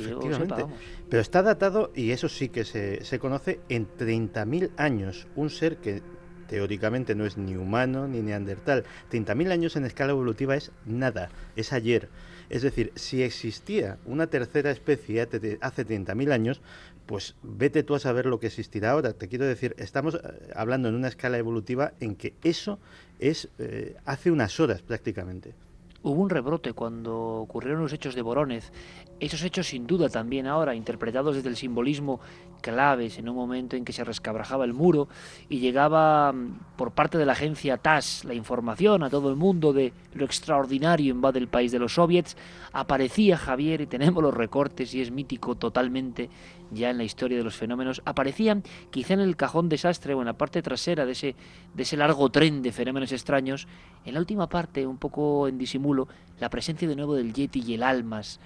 Pero 1.09 1.21
está 1.21 1.41
datado, 1.43 1.91
y 1.95 2.11
eso 2.11 2.29
sí 2.29 2.49
que 2.49 2.65
se, 2.65 3.03
se 3.03 3.19
conoce, 3.19 3.59
en 3.69 3.87
30.000 3.97 4.71
años. 4.77 5.27
Un 5.35 5.49
ser 5.49 5.77
que 5.77 6.01
teóricamente 6.47 7.13
no 7.13 7.25
es 7.25 7.37
ni 7.37 7.55
humano 7.55 8.07
ni 8.07 8.21
neandertal. 8.21 8.85
30.000 9.11 9.51
años 9.51 9.75
en 9.75 9.85
escala 9.85 10.11
evolutiva 10.11 10.55
es 10.55 10.71
nada, 10.85 11.29
es 11.55 11.73
ayer. 11.73 12.09
Es 12.49 12.61
decir, 12.61 12.93
si 12.95 13.23
existía 13.23 13.97
una 14.05 14.27
tercera 14.27 14.71
especie 14.71 15.21
hace 15.21 15.85
30.000 15.85 16.31
años, 16.31 16.61
pues 17.07 17.35
vete 17.41 17.81
tú 17.83 17.95
a 17.95 17.99
saber 17.99 18.27
lo 18.27 18.39
que 18.39 18.47
existirá 18.47 18.91
ahora. 18.91 19.13
Te 19.13 19.27
quiero 19.27 19.45
decir, 19.45 19.73
estamos 19.79 20.15
eh, 20.15 20.51
hablando 20.55 20.89
en 20.89 20.95
una 20.95 21.07
escala 21.07 21.37
evolutiva 21.37 21.93
en 21.99 22.15
que 22.15 22.35
eso 22.43 22.77
es 23.19 23.49
eh, 23.57 23.95
hace 24.05 24.29
unas 24.29 24.59
horas 24.59 24.81
prácticamente. 24.83 25.55
Hubo 26.03 26.21
un 26.21 26.29
rebrote 26.29 26.73
cuando 26.73 27.17
ocurrieron 27.17 27.81
los 27.81 27.91
hechos 27.91 28.13
de 28.13 28.21
Borónez. 28.21 28.71
Esos 29.19 29.41
hechos 29.41 29.67
sin 29.67 29.87
duda 29.87 30.09
también 30.09 30.45
ahora, 30.45 30.75
interpretados 30.75 31.35
desde 31.35 31.49
el 31.49 31.57
simbolismo 31.57 32.19
claves 32.61 33.17
en 33.17 33.29
un 33.29 33.35
momento 33.35 33.75
en 33.75 33.85
que 33.85 33.93
se 33.93 34.03
rescabrajaba 34.03 34.65
el 34.65 34.73
muro 34.73 35.07
y 35.49 35.59
llegaba 35.59 36.31
mm, 36.31 36.75
por 36.75 36.91
parte 36.91 37.17
de 37.17 37.25
la 37.25 37.33
agencia 37.33 37.77
TAS 37.77 38.25
la 38.25 38.33
información 38.33 39.03
a 39.03 39.09
todo 39.09 39.29
el 39.29 39.35
mundo 39.35 39.73
de 39.73 39.93
lo 40.13 40.25
extraordinario 40.25 41.13
en 41.13 41.23
va 41.23 41.31
del 41.31 41.47
país 41.47 41.71
de 41.71 41.79
los 41.79 41.95
soviets, 41.95 42.37
aparecía 42.73 43.37
Javier 43.37 43.81
y 43.81 43.87
tenemos 43.87 44.21
los 44.21 44.33
recortes 44.33 44.93
y 44.93 45.01
es 45.01 45.11
mítico 45.11 45.55
totalmente 45.55 46.29
ya 46.71 46.89
en 46.89 46.97
la 46.97 47.03
historia 47.03 47.37
de 47.37 47.43
los 47.43 47.55
fenómenos, 47.55 48.01
aparecían 48.05 48.63
quizá 48.89 49.13
en 49.13 49.21
el 49.21 49.35
cajón 49.35 49.69
desastre 49.69 50.13
o 50.13 50.19
en 50.21 50.25
la 50.25 50.37
parte 50.37 50.61
trasera 50.61 51.05
de 51.05 51.13
ese, 51.13 51.35
de 51.73 51.83
ese 51.83 51.97
largo 51.97 52.29
tren 52.29 52.61
de 52.61 52.71
fenómenos 52.71 53.11
extraños, 53.11 53.67
en 54.05 54.13
la 54.13 54.19
última 54.19 54.47
parte, 54.47 54.85
un 54.85 54.97
poco 54.97 55.47
en 55.47 55.57
disimulo, 55.57 56.07
la 56.39 56.49
presencia 56.49 56.87
de 56.87 56.95
nuevo 56.95 57.15
del 57.15 57.33
Yeti 57.33 57.63
y 57.65 57.73
el 57.73 57.83
Almas. 57.83 58.39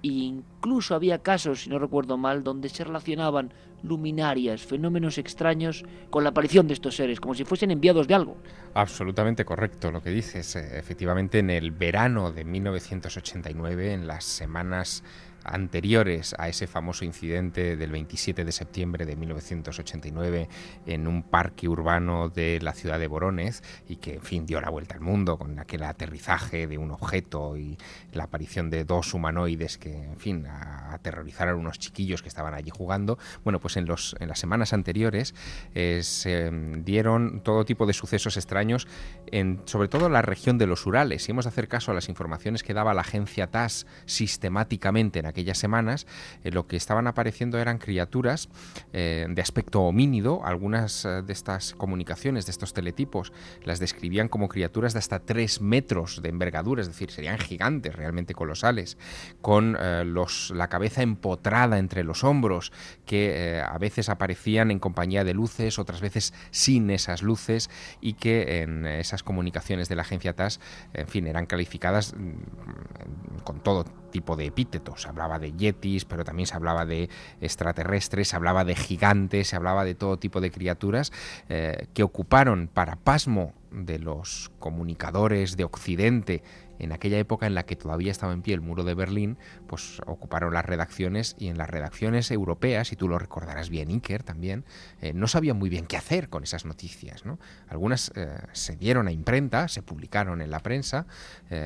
E 0.00 0.08
incluso 0.08 0.94
había 0.94 1.18
casos, 1.18 1.62
si 1.62 1.70
no 1.70 1.78
recuerdo 1.78 2.16
mal, 2.16 2.44
donde 2.44 2.68
se 2.68 2.84
relacionaban 2.84 3.52
luminarias, 3.82 4.62
fenómenos 4.62 5.18
extraños 5.18 5.84
con 6.10 6.24
la 6.24 6.30
aparición 6.30 6.68
de 6.68 6.74
estos 6.74 6.96
seres, 6.96 7.20
como 7.20 7.34
si 7.34 7.44
fuesen 7.44 7.70
enviados 7.70 8.06
de 8.06 8.14
algo. 8.14 8.36
Absolutamente 8.74 9.44
correcto 9.44 9.90
lo 9.90 10.02
que 10.02 10.10
dices. 10.10 10.54
Efectivamente, 10.56 11.40
en 11.40 11.50
el 11.50 11.72
verano 11.72 12.30
de 12.32 12.44
1989, 12.44 13.92
en 13.92 14.06
las 14.06 14.24
semanas 14.24 15.02
anteriores 15.44 16.34
a 16.38 16.48
ese 16.48 16.66
famoso 16.66 17.04
incidente 17.04 17.76
del 17.76 17.90
27 17.90 18.44
de 18.44 18.52
septiembre 18.52 19.06
de 19.06 19.16
1989 19.16 20.48
en 20.86 21.06
un 21.06 21.22
parque 21.22 21.68
urbano 21.68 22.28
de 22.28 22.60
la 22.60 22.72
ciudad 22.72 22.98
de 22.98 23.06
Borónez 23.06 23.62
y 23.88 23.96
que, 23.96 24.14
en 24.14 24.22
fin, 24.22 24.46
dio 24.46 24.60
la 24.60 24.70
vuelta 24.70 24.94
al 24.94 25.00
mundo 25.00 25.38
con 25.38 25.58
aquel 25.58 25.82
aterrizaje 25.82 26.66
de 26.66 26.78
un 26.78 26.90
objeto 26.90 27.56
y 27.56 27.78
la 28.12 28.24
aparición 28.24 28.70
de 28.70 28.84
dos 28.84 29.14
humanoides 29.14 29.78
que, 29.78 29.94
en 29.94 30.18
fin, 30.18 30.46
aterrorizaron 30.46 31.58
unos 31.58 31.78
chiquillos 31.78 32.22
que 32.22 32.28
estaban 32.28 32.54
allí 32.54 32.70
jugando. 32.70 33.18
Bueno, 33.44 33.60
pues 33.60 33.76
en, 33.76 33.86
los, 33.86 34.16
en 34.20 34.28
las 34.28 34.38
semanas 34.38 34.72
anteriores 34.72 35.34
eh, 35.74 36.00
se 36.02 36.50
mm, 36.50 36.84
dieron 36.84 37.40
todo 37.40 37.64
tipo 37.64 37.86
de 37.86 37.92
sucesos 37.92 38.36
extraños, 38.36 38.86
en, 39.30 39.62
sobre 39.64 39.88
todo 39.88 40.06
en 40.06 40.12
la 40.12 40.22
región 40.22 40.58
de 40.58 40.66
los 40.66 40.86
Urales. 40.86 41.24
Si 41.24 41.32
hemos 41.32 41.44
de 41.44 41.50
hacer 41.50 41.68
caso 41.68 41.90
a 41.90 41.94
las 41.94 42.08
informaciones 42.08 42.62
que 42.62 42.74
daba 42.74 42.94
la 42.94 43.02
agencia 43.02 43.48
TAS 43.48 43.86
sistemáticamente 44.06 45.18
en 45.18 45.26
aquellas 45.38 45.58
semanas, 45.58 46.06
eh, 46.42 46.50
lo 46.50 46.66
que 46.66 46.76
estaban 46.76 47.06
apareciendo 47.06 47.58
eran 47.58 47.78
criaturas 47.78 48.48
eh, 48.92 49.24
de 49.28 49.40
aspecto 49.40 49.82
homínido. 49.82 50.44
Algunas 50.44 51.04
eh, 51.04 51.22
de 51.22 51.32
estas 51.32 51.74
comunicaciones, 51.74 52.46
de 52.46 52.50
estos 52.50 52.72
teletipos, 52.74 53.32
las 53.62 53.78
describían 53.78 54.28
como 54.28 54.48
criaturas 54.48 54.94
de 54.94 54.98
hasta 54.98 55.20
3 55.20 55.60
metros 55.60 56.22
de 56.22 56.28
envergadura, 56.28 56.82
es 56.82 56.88
decir, 56.88 57.12
serían 57.12 57.38
gigantes, 57.38 57.94
realmente 57.94 58.34
colosales, 58.34 58.98
con 59.40 59.78
la 59.78 60.68
cabeza 60.68 61.02
empotrada 61.02 61.78
entre 61.78 62.02
los 62.02 62.24
hombros, 62.24 62.72
que 63.06 63.62
a 63.64 63.78
veces 63.78 64.08
aparecían 64.08 64.70
en 64.70 64.78
compañía 64.78 65.22
de 65.24 65.34
luces, 65.34 65.78
otras 65.78 66.00
veces 66.00 66.34
sin 66.50 66.90
esas 66.90 67.22
luces, 67.22 67.70
y 68.00 68.14
que 68.14 68.62
en 68.62 68.86
esas 68.86 69.22
comunicaciones 69.22 69.88
de 69.88 69.96
la 69.96 70.02
agencia 70.02 70.34
TAS, 70.34 70.60
en 70.94 71.08
fin, 71.08 71.26
eran 71.26 71.46
calificadas 71.46 72.14
mm, 72.14 73.42
con 73.44 73.60
todo 73.60 73.84
tipo 74.08 74.36
de 74.36 74.46
epítetos. 74.46 75.02
Se 75.02 75.08
hablaba 75.08 75.38
de 75.38 75.52
yetis, 75.52 76.04
pero 76.04 76.24
también 76.24 76.46
se 76.46 76.54
hablaba 76.54 76.86
de 76.86 77.08
extraterrestres, 77.40 78.28
se 78.28 78.36
hablaba 78.36 78.64
de 78.64 78.74
gigantes, 78.74 79.48
se 79.48 79.56
hablaba 79.56 79.84
de 79.84 79.94
todo 79.94 80.18
tipo 80.18 80.40
de 80.40 80.50
criaturas 80.50 81.12
eh, 81.48 81.86
que 81.94 82.02
ocuparon 82.02 82.68
para 82.68 82.96
pasmo 82.96 83.54
de 83.70 83.98
los 83.98 84.50
comunicadores 84.58 85.56
de 85.56 85.64
Occidente 85.64 86.42
en 86.78 86.92
aquella 86.92 87.18
época 87.18 87.46
en 87.46 87.54
la 87.54 87.66
que 87.66 87.74
todavía 87.74 88.12
estaba 88.12 88.32
en 88.32 88.40
pie 88.40 88.54
el 88.54 88.60
muro 88.60 88.84
de 88.84 88.94
Berlín, 88.94 89.36
pues 89.66 90.00
ocuparon 90.06 90.54
las 90.54 90.64
redacciones 90.64 91.34
y 91.36 91.48
en 91.48 91.58
las 91.58 91.68
redacciones 91.68 92.30
europeas, 92.30 92.92
y 92.92 92.96
tú 92.96 93.08
lo 93.08 93.18
recordarás 93.18 93.68
bien, 93.68 93.88
Iker 93.88 94.22
también, 94.22 94.64
eh, 95.00 95.12
no 95.12 95.26
sabían 95.26 95.58
muy 95.58 95.70
bien 95.70 95.86
qué 95.86 95.96
hacer 95.96 96.28
con 96.28 96.44
esas 96.44 96.64
noticias. 96.64 97.24
¿no? 97.26 97.40
Algunas 97.68 98.12
eh, 98.14 98.38
se 98.52 98.76
dieron 98.76 99.08
a 99.08 99.12
imprenta, 99.12 99.66
se 99.66 99.82
publicaron 99.82 100.40
en 100.40 100.50
la 100.50 100.60
prensa 100.60 101.06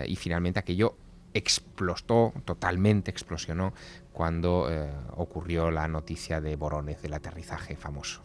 y 0.06 0.16
finalmente 0.16 0.58
aquello 0.58 0.96
explotó, 1.34 2.32
totalmente 2.44 3.10
explosionó 3.10 3.72
cuando 4.12 4.70
eh, 4.70 4.90
ocurrió 5.16 5.70
la 5.70 5.88
noticia 5.88 6.40
de 6.40 6.56
Borones 6.56 7.02
del 7.02 7.14
aterrizaje 7.14 7.76
famoso. 7.76 8.22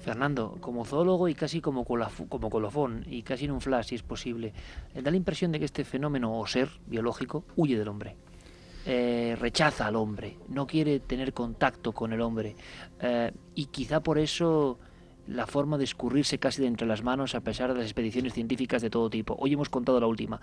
Fernando, 0.00 0.56
como 0.60 0.84
zoólogo 0.84 1.28
y 1.28 1.34
casi 1.34 1.60
como, 1.60 1.84
colofón, 1.84 3.04
y 3.08 3.22
casi 3.22 3.46
en 3.46 3.50
un 3.50 3.60
flash, 3.60 3.88
si 3.88 3.94
es 3.96 4.04
posible, 4.04 4.52
da 4.94 5.10
la 5.10 5.16
impresión 5.16 5.50
de 5.50 5.58
que 5.58 5.64
este 5.64 5.84
fenómeno 5.84 6.38
o 6.38 6.46
ser 6.46 6.70
biológico 6.86 7.44
huye 7.56 7.76
del 7.76 7.88
hombre. 7.88 8.16
Eh, 8.84 9.36
rechaza 9.40 9.88
al 9.88 9.96
hombre, 9.96 10.38
no 10.46 10.64
quiere 10.64 11.00
tener 11.00 11.32
contacto 11.32 11.90
con 11.90 12.12
el 12.12 12.20
hombre. 12.20 12.54
Eh, 13.00 13.32
y 13.56 13.66
quizá 13.66 14.00
por 14.00 14.18
eso 14.18 14.78
la 15.26 15.46
forma 15.46 15.78
de 15.78 15.84
escurrirse 15.84 16.38
casi 16.38 16.62
de 16.62 16.68
entre 16.68 16.86
las 16.86 17.02
manos 17.02 17.34
a 17.34 17.40
pesar 17.40 17.72
de 17.72 17.78
las 17.78 17.84
expediciones 17.84 18.34
científicas 18.34 18.82
de 18.82 18.90
todo 18.90 19.10
tipo. 19.10 19.36
Hoy 19.38 19.52
hemos 19.52 19.68
contado 19.68 20.00
la 20.00 20.06
última. 20.06 20.40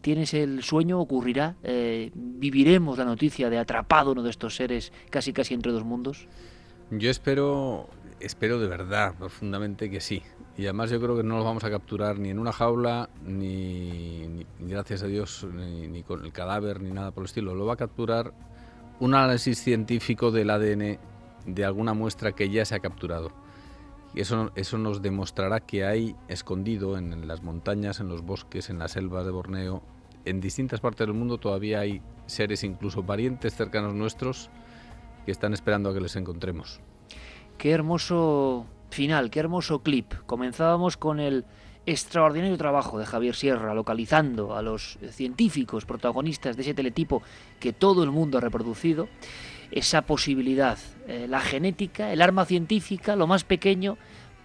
¿Tienes 0.00 0.34
el 0.34 0.62
sueño? 0.62 1.00
¿Ocurrirá? 1.00 1.56
Eh, 1.62 2.10
¿Viviremos 2.14 2.98
la 2.98 3.04
noticia 3.04 3.50
de 3.50 3.58
atrapado 3.58 4.12
uno 4.12 4.22
de 4.22 4.30
estos 4.30 4.56
seres 4.56 4.92
casi 5.10 5.32
casi 5.32 5.54
entre 5.54 5.72
dos 5.72 5.84
mundos? 5.84 6.26
Yo 6.90 7.10
espero, 7.10 7.88
espero 8.20 8.58
de 8.58 8.68
verdad, 8.68 9.14
profundamente 9.18 9.90
que 9.90 10.00
sí. 10.00 10.22
Y 10.56 10.64
además 10.64 10.90
yo 10.90 11.00
creo 11.00 11.16
que 11.16 11.24
no 11.24 11.36
los 11.36 11.44
vamos 11.44 11.64
a 11.64 11.70
capturar 11.70 12.18
ni 12.18 12.30
en 12.30 12.38
una 12.38 12.52
jaula, 12.52 13.10
ni, 13.26 14.46
gracias 14.60 15.02
a 15.02 15.06
Dios, 15.06 15.46
ni, 15.52 15.88
ni 15.88 16.02
con 16.02 16.24
el 16.24 16.32
cadáver, 16.32 16.80
ni 16.80 16.92
nada 16.92 17.10
por 17.10 17.22
el 17.22 17.26
estilo. 17.26 17.54
Lo 17.54 17.66
va 17.66 17.74
a 17.74 17.76
capturar 17.76 18.32
un 19.00 19.14
análisis 19.14 19.58
científico 19.58 20.30
del 20.30 20.50
ADN 20.50 20.98
de 21.46 21.64
alguna 21.64 21.92
muestra 21.94 22.32
que 22.32 22.48
ya 22.48 22.64
se 22.64 22.74
ha 22.74 22.78
capturado 22.78 23.43
y 24.14 24.20
eso, 24.20 24.52
eso 24.54 24.78
nos 24.78 25.02
demostrará 25.02 25.60
que 25.60 25.84
hay 25.84 26.14
escondido 26.28 26.96
en, 26.96 27.26
las 27.26 27.42
montañas, 27.42 28.00
en 28.00 28.08
los 28.08 28.22
bosques, 28.22 28.70
en 28.70 28.78
las 28.78 28.92
selvas 28.92 29.24
de 29.24 29.32
Borneo, 29.32 29.82
en 30.24 30.40
distintas 30.40 30.80
partes 30.80 31.06
del 31.06 31.14
mundo 31.14 31.38
todavía 31.38 31.80
hay 31.80 32.00
seres, 32.26 32.64
incluso 32.64 33.04
parientes 33.04 33.54
cercanos 33.54 33.94
nuestros, 33.94 34.50
que 35.26 35.32
están 35.32 35.52
esperando 35.52 35.90
a 35.90 35.94
que 35.94 36.00
les 36.00 36.16
encontremos. 36.16 36.80
Qué 37.58 37.72
hermoso 37.72 38.66
final, 38.90 39.30
qué 39.30 39.40
hermoso 39.40 39.82
clip. 39.82 40.14
Comenzábamos 40.26 40.96
con 40.96 41.20
el 41.20 41.44
extraordinario 41.86 42.56
trabajo 42.56 42.98
de 42.98 43.06
Javier 43.06 43.34
Sierra 43.34 43.74
localizando 43.74 44.56
a 44.56 44.62
los 44.62 44.98
científicos 45.10 45.84
protagonistas 45.84 46.56
de 46.56 46.62
ese 46.62 46.74
teletipo 46.74 47.22
que 47.60 47.72
todo 47.72 48.02
el 48.04 48.10
mundo 48.10 48.38
ha 48.38 48.40
reproducido 48.40 49.08
esa 49.74 50.02
posibilidad, 50.02 50.78
eh, 51.08 51.26
la 51.28 51.40
genética, 51.40 52.12
el 52.12 52.22
arma 52.22 52.44
científica, 52.44 53.16
lo 53.16 53.26
más 53.26 53.42
pequeño, 53.42 53.98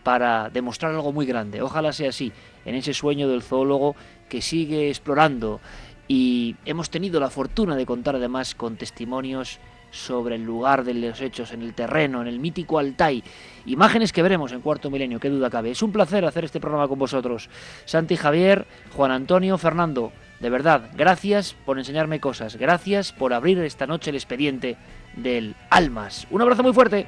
para 0.03 0.49
demostrar 0.49 0.91
algo 0.91 1.14
muy 1.14 1.27
grande. 1.27 1.61
Ojalá 1.61 1.93
sea 1.93 2.10
así, 2.10 2.31
en 2.65 2.73
ese 2.73 2.95
sueño 2.95 3.30
del 3.30 3.43
zoólogo 3.43 3.95
que 4.27 4.41
sigue 4.41 4.89
explorando. 4.89 5.61
Y 6.07 6.56
hemos 6.65 6.89
tenido 6.89 7.19
la 7.19 7.30
fortuna 7.30 7.76
de 7.76 7.85
contar 7.85 8.15
además 8.15 8.56
con 8.56 8.76
testimonios 8.76 9.60
sobre 9.91 10.35
el 10.35 10.43
lugar 10.43 10.84
de 10.84 10.95
los 10.95 11.22
hechos, 11.22 11.51
en 11.51 11.61
el 11.61 11.76
terreno, 11.76 12.22
en 12.22 12.27
el 12.27 12.39
mítico 12.39 12.80
Altai. 12.80 13.23
Imágenes 13.68 14.11
que 14.11 14.23
veremos 14.23 14.51
en 14.51 14.61
cuarto 14.61 14.89
milenio, 14.89 15.19
qué 15.19 15.30
duda 15.30 15.51
cabe. 15.51 15.69
Es 15.69 15.84
un 15.84 15.91
placer 15.91 16.26
hacer 16.26 16.45
este 16.45 16.60
programa 16.60 16.88
con 16.88 16.97
vosotros. 16.97 17.49
Santi 17.85 18.15
Javier, 18.15 18.65
Juan 18.95 19.11
Antonio, 19.11 19.60
Fernando, 19.60 20.11
de 20.39 20.49
verdad, 20.49 20.89
gracias 20.95 21.56
por 21.65 21.77
enseñarme 21.77 22.19
cosas, 22.19 22.56
gracias 22.56 23.11
por 23.11 23.34
abrir 23.34 23.60
esta 23.60 23.85
noche 23.85 24.10
el 24.10 24.15
expediente 24.15 24.77
del 25.15 25.56
Almas. 25.69 26.27
Un 26.30 26.41
abrazo 26.41 26.64
muy 26.64 26.73
fuerte. 26.73 27.06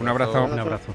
Un 0.00 0.08
abrazo. 0.08 0.44
Un 0.44 0.58
abrazo. 0.58 0.94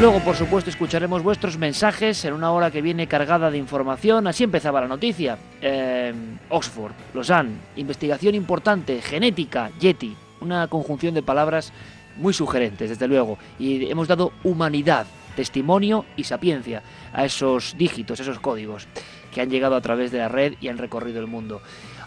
Luego, 0.00 0.18
por 0.20 0.34
supuesto, 0.34 0.70
escucharemos 0.70 1.22
vuestros 1.22 1.56
mensajes 1.56 2.24
en 2.24 2.34
una 2.34 2.50
hora 2.50 2.70
que 2.70 2.82
viene 2.82 3.06
cargada 3.06 3.50
de 3.50 3.58
información. 3.58 4.26
Así 4.26 4.42
empezaba 4.42 4.80
la 4.80 4.88
noticia. 4.88 5.38
Em, 5.60 6.36
Oxford, 6.48 6.92
Lausanne, 7.14 7.58
investigación 7.76 8.34
importante, 8.34 9.00
genética, 9.00 9.70
Yeti. 9.78 10.16
Una 10.40 10.66
conjunción 10.66 11.14
de 11.14 11.22
palabras 11.22 11.72
muy 12.16 12.34
sugerentes, 12.34 12.90
desde 12.90 13.06
luego. 13.06 13.38
Y 13.58 13.88
hemos 13.88 14.08
dado 14.08 14.32
humanidad, 14.42 15.06
testimonio 15.36 16.04
y 16.16 16.24
sapiencia 16.24 16.82
a 17.12 17.24
esos 17.24 17.76
dígitos, 17.78 18.18
esos 18.18 18.40
códigos 18.40 18.88
que 19.34 19.42
han 19.42 19.50
llegado 19.50 19.76
a 19.76 19.80
través 19.80 20.12
de 20.12 20.18
la 20.18 20.28
red 20.28 20.54
y 20.60 20.68
han 20.68 20.78
recorrido 20.78 21.20
el 21.20 21.26
mundo. 21.26 21.60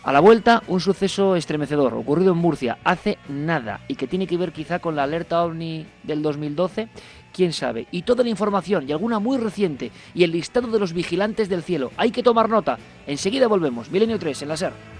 A 0.04 0.14
la 0.14 0.22
vuelta, 0.22 0.64
un 0.68 0.80
suceso 0.80 1.36
estremecedor 1.36 1.94
ocurrido 1.94 2.32
en 2.32 2.38
Murcia 2.38 2.78
hace 2.84 3.18
nada 3.28 3.82
y 3.88 3.96
que 3.96 4.08
tiene 4.08 4.26
que 4.26 4.38
ver 4.38 4.54
quizá 4.54 4.80
con 4.80 4.96
la 4.96 5.04
alerta 5.04 5.44
ovni 5.44 5.86
del 6.04 6.22
2012 6.22 6.88
quién 7.34 7.54
sabe. 7.54 7.88
Y 7.92 8.02
toda 8.02 8.24
la 8.24 8.30
información, 8.30 8.88
y 8.88 8.94
alguna 8.94 9.20
muy 9.20 9.38
reciente, 9.38 9.92
y 10.16 10.24
el 10.24 10.32
listado 10.32 10.70
de 10.70 10.80
los 10.80 10.94
vigilantes 10.94 11.50
del 11.50 11.62
cielo. 11.62 11.92
Hay 11.98 12.12
que 12.12 12.24
tomar 12.24 12.50
nota. 12.50 12.80
Enseguida 13.06 13.48
volvemos. 13.48 13.92
Milenio 13.92 14.18
3 14.18 14.42
en 14.42 14.48
la 14.48 14.58
SER. 14.58 14.97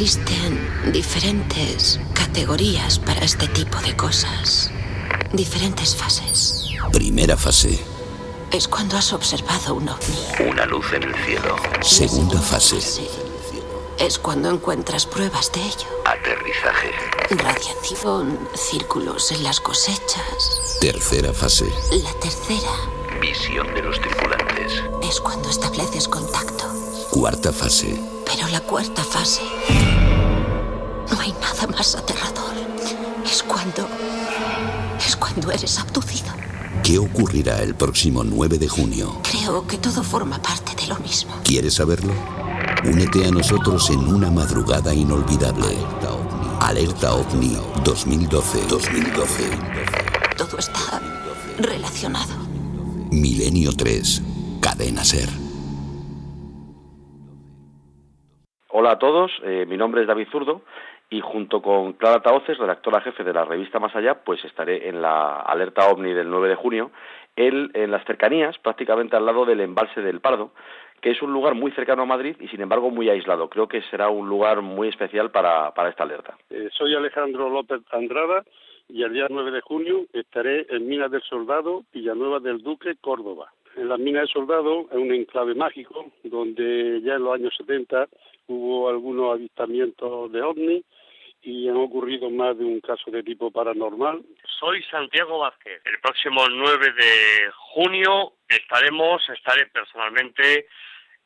Existen 0.00 0.92
diferentes 0.92 1.98
categorías 2.14 3.00
para 3.00 3.18
este 3.24 3.48
tipo 3.48 3.78
de 3.78 3.96
cosas. 3.96 4.70
Diferentes 5.32 5.96
fases. 5.96 6.66
Primera 6.92 7.36
fase. 7.36 7.80
Es 8.52 8.68
cuando 8.68 8.96
has 8.96 9.12
observado 9.12 9.74
un 9.74 9.88
ovni. 9.88 10.48
Una 10.48 10.66
luz 10.66 10.86
en 10.92 11.02
el 11.02 11.14
cielo. 11.24 11.56
Segunda 11.82 12.40
fase. 12.40 12.78
Es 13.98 14.20
cuando 14.20 14.50
encuentras 14.50 15.04
pruebas 15.04 15.50
de 15.50 15.62
ello. 15.62 15.88
Aterrizaje. 16.04 16.92
Radiación, 17.30 18.38
círculos 18.54 19.32
en 19.32 19.42
las 19.42 19.58
cosechas. 19.58 20.78
Tercera 20.80 21.32
fase. 21.32 21.66
La 21.90 22.12
tercera. 22.20 22.70
Visión 23.20 23.66
de 23.74 23.82
los 23.82 24.00
tripulantes. 24.00 24.80
Es 25.02 25.20
cuando 25.20 25.50
estableces 25.50 26.06
contacto. 26.06 26.66
Cuarta 27.10 27.52
fase. 27.52 28.17
Pero 28.28 28.46
la 28.48 28.60
cuarta 28.60 29.02
fase... 29.02 29.42
No 31.10 31.20
hay 31.20 31.32
nada 31.40 31.66
más 31.68 31.94
aterrador. 31.94 32.52
Es 33.24 33.42
cuando... 33.42 33.88
Es 35.04 35.16
cuando 35.16 35.50
eres 35.50 35.78
abducido. 35.78 36.28
¿Qué 36.82 36.98
ocurrirá 36.98 37.62
el 37.62 37.74
próximo 37.74 38.24
9 38.24 38.58
de 38.58 38.68
junio? 38.68 39.20
Creo 39.22 39.66
que 39.66 39.78
todo 39.78 40.02
forma 40.02 40.40
parte 40.40 40.74
de 40.80 40.86
lo 40.88 40.98
mismo. 41.00 41.32
¿Quieres 41.44 41.74
saberlo? 41.74 42.12
Únete 42.84 43.26
a 43.26 43.30
nosotros 43.30 43.90
en 43.90 44.00
una 44.00 44.30
madrugada 44.30 44.94
inolvidable. 44.94 45.76
Alerta 46.60 47.14
OVNI 47.14 47.56
2012. 47.84 48.66
2012. 48.68 49.50
Todo 50.36 50.58
está 50.58 51.00
relacionado. 51.58 52.34
Milenio 53.10 53.72
3. 53.72 54.22
Cadena 54.60 55.04
Ser. 55.04 55.47
Hola 58.70 58.92
a 58.92 58.98
todos, 58.98 59.32
eh, 59.44 59.64
mi 59.66 59.78
nombre 59.78 60.02
es 60.02 60.06
David 60.06 60.28
Zurdo 60.30 60.60
y 61.08 61.22
junto 61.22 61.62
con 61.62 61.94
Clara 61.94 62.20
Taoces, 62.20 62.58
redactora 62.58 63.00
jefe 63.00 63.24
de 63.24 63.32
la 63.32 63.46
revista 63.46 63.78
Más 63.78 63.96
Allá, 63.96 64.22
pues 64.22 64.44
estaré 64.44 64.90
en 64.90 65.00
la 65.00 65.40
alerta 65.40 65.88
OVNI 65.88 66.12
del 66.12 66.28
9 66.28 66.50
de 66.50 66.54
junio, 66.54 66.90
en 67.34 67.90
las 67.90 68.04
cercanías, 68.04 68.58
prácticamente 68.58 69.16
al 69.16 69.24
lado 69.24 69.46
del 69.46 69.60
embalse 69.60 70.02
del 70.02 70.20
Pardo, 70.20 70.50
que 71.00 71.12
es 71.12 71.22
un 71.22 71.32
lugar 71.32 71.54
muy 71.54 71.70
cercano 71.72 72.02
a 72.02 72.06
Madrid 72.06 72.36
y 72.40 72.48
sin 72.48 72.60
embargo 72.60 72.90
muy 72.90 73.08
aislado. 73.08 73.48
Creo 73.48 73.68
que 73.68 73.80
será 73.82 74.10
un 74.10 74.28
lugar 74.28 74.60
muy 74.60 74.88
especial 74.88 75.30
para, 75.30 75.72
esta 75.88 76.02
alerta. 76.02 76.36
Eh, 76.50 76.68
soy 76.76 76.94
Alejandro 76.94 77.48
López 77.48 77.80
Andrada 77.90 78.44
y 78.86 79.02
el 79.02 79.14
día 79.14 79.28
9 79.30 79.50
de 79.50 79.62
junio 79.62 80.04
estaré 80.12 80.66
en 80.68 80.86
Minas 80.86 81.10
del 81.10 81.22
Soldado, 81.22 81.84
Villanueva 81.90 82.38
del 82.40 82.62
Duque, 82.62 82.96
Córdoba. 83.00 83.50
En 83.76 83.88
la 83.88 83.96
mina 83.96 84.18
del 84.18 84.28
Soldado 84.28 84.88
es 84.90 84.98
un 84.98 85.12
enclave 85.12 85.54
mágico 85.54 86.10
donde 86.24 87.00
ya 87.02 87.14
en 87.14 87.22
los 87.22 87.34
años 87.34 87.54
70 87.56 88.08
hubo 88.48 88.88
algunos 88.88 89.34
avistamientos 89.34 90.32
de 90.32 90.42
ovni 90.42 90.84
y 91.42 91.68
han 91.68 91.76
ocurrido 91.76 92.30
más 92.30 92.58
de 92.58 92.64
un 92.64 92.80
caso 92.80 93.10
de 93.10 93.22
tipo 93.22 93.50
paranormal. 93.50 94.22
Soy 94.58 94.82
Santiago 94.84 95.38
Vázquez. 95.38 95.80
El 95.84 96.00
próximo 96.00 96.44
9 96.48 96.92
de 96.92 97.50
junio 97.54 98.32
estaremos, 98.48 99.22
estaré 99.28 99.66
personalmente 99.66 100.66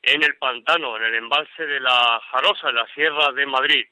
en 0.03 0.23
el 0.23 0.37
pantano, 0.37 0.97
en 0.97 1.05
el 1.05 1.15
embalse 1.15 1.65
de 1.65 1.81
la 1.81 2.21
Jarosa, 2.31 2.69
en 2.69 2.75
la 2.75 2.87
Sierra 2.95 3.33
de 3.33 3.47
Madrid. 3.47 3.87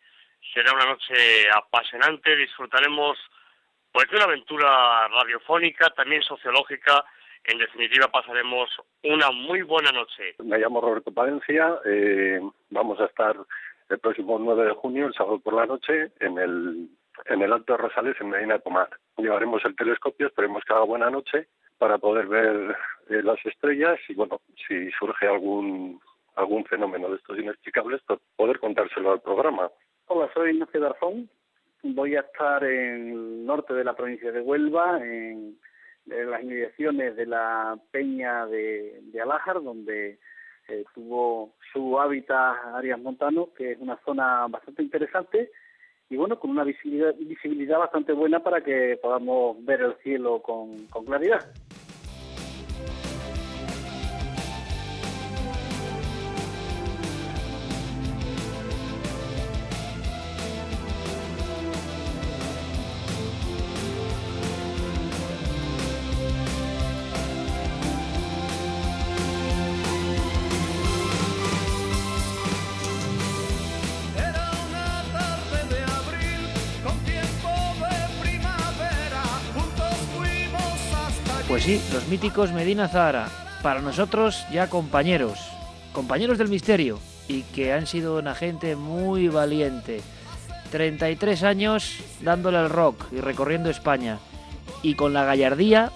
Será 0.53 0.73
una 0.75 0.87
noche 0.87 1.49
apasionante, 1.55 2.37
disfrutaremos 2.37 3.17
pues 3.93 4.09
de 4.11 4.17
una 4.17 4.25
aventura 4.27 5.09
radiofónica, 5.09 5.91
también 5.91 6.23
sociológica 6.23 7.05
en 7.45 7.59
definitiva, 7.59 8.09
pasaremos 8.09 8.69
una 9.03 9.31
muy 9.31 9.63
buena 9.63 9.93
noche. 9.93 10.35
Me 10.45 10.59
llamo 10.59 10.81
Roberto 10.81 11.13
Palencia. 11.13 11.79
Eh, 11.85 12.41
vamos 12.71 13.01
a 13.01 13.07
estar 13.07 13.37
el 13.89 13.99
próximo 13.99 14.39
9 14.39 14.65
de 14.65 14.75
junio, 14.75 15.07
el 15.07 15.15
sábado 15.15 15.41
por 15.41 15.55
la 15.55 15.67
noche, 15.67 16.13
en 16.21 16.39
el, 16.39 16.89
en 17.27 17.43
el 17.43 17.53
Alto 17.53 17.73
de 17.73 17.79
Rosales, 17.79 18.17
en 18.21 18.31
Medina 18.31 18.55
de 18.55 18.61
Pomar. 18.61 18.91
Llevaremos 19.17 19.65
el 19.65 19.75
telescopio, 19.75 20.27
esperemos 20.27 20.63
que 20.65 20.73
haga 20.73 20.85
buena 20.85 21.11
noche 21.11 21.49
para 21.79 21.99
poder 21.99 22.27
ver 22.27 22.77
eh, 23.09 23.23
las 23.23 23.45
estrellas 23.45 23.99
y, 24.09 24.15
bueno, 24.15 24.41
si 24.69 24.91
surge 24.93 25.27
algún 25.27 26.01
algún 26.37 26.65
fenómeno 26.65 27.09
de 27.11 27.17
estos 27.17 27.39
inexplicables, 27.39 28.01
pues 28.07 28.21
poder 28.37 28.59
contárselo 28.59 29.13
al 29.13 29.21
programa. 29.21 29.71
Hola, 30.07 30.31
soy 30.33 30.51
Ignacio 30.51 30.81
Darzón. 30.81 31.29
Voy 31.83 32.17
a 32.17 32.21
estar 32.21 32.63
en 32.65 33.11
el 33.11 33.47
norte 33.47 33.75
de 33.75 33.85
la 33.85 33.95
provincia 33.95 34.33
de 34.33 34.41
Huelva, 34.41 34.99
en 35.03 35.59
en 36.07 36.31
las 36.31 36.43
inmediaciones 36.43 37.17
de 37.17 37.27
la 37.27 37.79
peña 37.91 38.47
de, 38.47 39.01
de 39.03 39.21
Alájar, 39.21 39.63
donde 39.63 40.19
eh, 40.69 40.85
tuvo 40.95 41.55
su 41.73 41.99
hábitat 41.99 42.57
Arias 42.75 43.01
Montano, 43.01 43.49
que 43.57 43.73
es 43.73 43.79
una 43.81 43.99
zona 44.05 44.47
bastante 44.49 44.83
interesante 44.83 45.51
y 46.11 46.17
bueno, 46.17 46.41
con 46.41 46.51
una 46.51 46.65
visibilidad, 46.65 47.15
visibilidad 47.15 47.79
bastante 47.79 48.13
buena 48.13 48.43
para 48.43 48.63
que 48.63 48.99
podamos 49.01 49.65
ver 49.65 49.81
el 49.81 49.95
cielo 50.03 50.43
con, 50.43 50.87
con 50.89 51.05
claridad. 51.05 51.53
Los 81.93 82.09
míticos 82.09 82.51
Medina 82.51 82.89
Zahara, 82.89 83.29
para 83.63 83.81
nosotros 83.81 84.45
ya 84.51 84.69
compañeros, 84.69 85.39
compañeros 85.93 86.39
del 86.39 86.49
misterio, 86.49 86.99
y 87.29 87.43
que 87.43 87.73
han 87.73 87.87
sido 87.87 88.19
una 88.19 88.35
gente 88.35 88.75
muy 88.75 89.29
valiente. 89.29 90.01
33 90.73 91.45
años 91.45 91.99
dándole 92.23 92.59
al 92.59 92.71
rock 92.71 93.05
y 93.13 93.21
recorriendo 93.21 93.71
España, 93.71 94.19
y 94.83 94.95
con 94.95 95.13
la 95.13 95.25
gallardía 95.25 95.93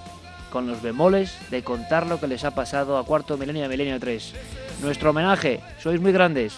con 0.53 0.69
los 0.69 0.81
bemoles 0.81 1.37
de 1.51 1.65
contar 1.65 2.07
lo 2.07 2.21
que 2.21 2.29
les 2.29 2.45
ha 2.45 2.55
pasado 2.55 2.97
a 2.97 3.05
cuarto 3.05 3.37
milenio 3.37 3.65
y 3.65 3.69
milenio 3.69 3.99
3. 3.99 4.35
Nuestro 4.81 5.11
homenaje, 5.11 5.61
sois 5.83 6.01
muy 6.01 6.13
grandes, 6.13 6.53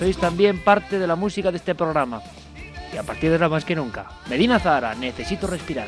sois 0.00 0.18
también 0.18 0.64
parte 0.64 0.98
de 0.98 1.06
la 1.06 1.14
música 1.14 1.52
de 1.52 1.58
este 1.58 1.76
programa. 1.76 2.22
Y 2.92 2.96
a 2.96 3.04
partir 3.04 3.30
de 3.30 3.36
ahora 3.36 3.50
más 3.50 3.64
que 3.64 3.76
nunca, 3.76 4.10
Medina 4.28 4.58
Zara, 4.58 4.96
necesito 4.96 5.46
respirar. 5.46 5.86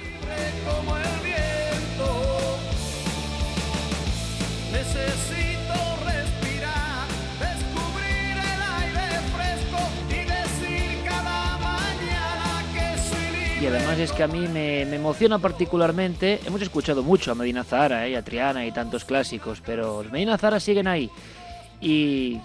Y 13.61 13.67
además 13.67 13.99
es 13.99 14.13
que 14.13 14.23
a 14.23 14.27
mí 14.27 14.49
me, 14.49 14.83
emociona 14.83 15.39
particularmente. 15.39 16.41
Hemos 16.47 16.63
escuchado 16.63 17.03
mucho 17.03 17.31
a 17.31 17.35
Medina 17.35 17.63
Zara 17.63 18.07
¿eh? 18.07 18.17
a 18.17 18.23
Triana 18.23 18.65
y 18.65 18.73
tantos 18.73 19.05
clásicos, 19.05 19.61
pero 19.65 20.03
Medina 20.11 20.39
Zara 20.39 20.59
siguen 20.61 20.89
ahí. 20.89 21.11
Y 21.79 22.41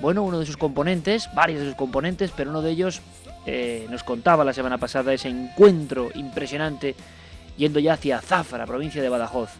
bueno, 0.00 0.22
uno 0.22 0.38
de 0.38 0.44
sus 0.44 0.58
componentes, 0.58 1.30
varios 1.34 1.60
de 1.60 1.66
sus 1.66 1.74
componentes, 1.74 2.32
pero 2.36 2.50
uno 2.50 2.60
de 2.60 2.70
ellos 2.72 3.00
eh, 3.46 3.86
nos 3.90 4.04
contaba 4.04 4.44
la 4.44 4.52
semana 4.52 4.76
pasada 4.76 5.14
ese 5.14 5.28
encuentro 5.28 6.10
impresionante 6.14 6.94
yendo 7.56 7.80
ya 7.80 7.94
hacia 7.94 8.20
Zafra, 8.20 8.66
provincia 8.66 9.00
de 9.00 9.08
Badajoz. 9.08 9.50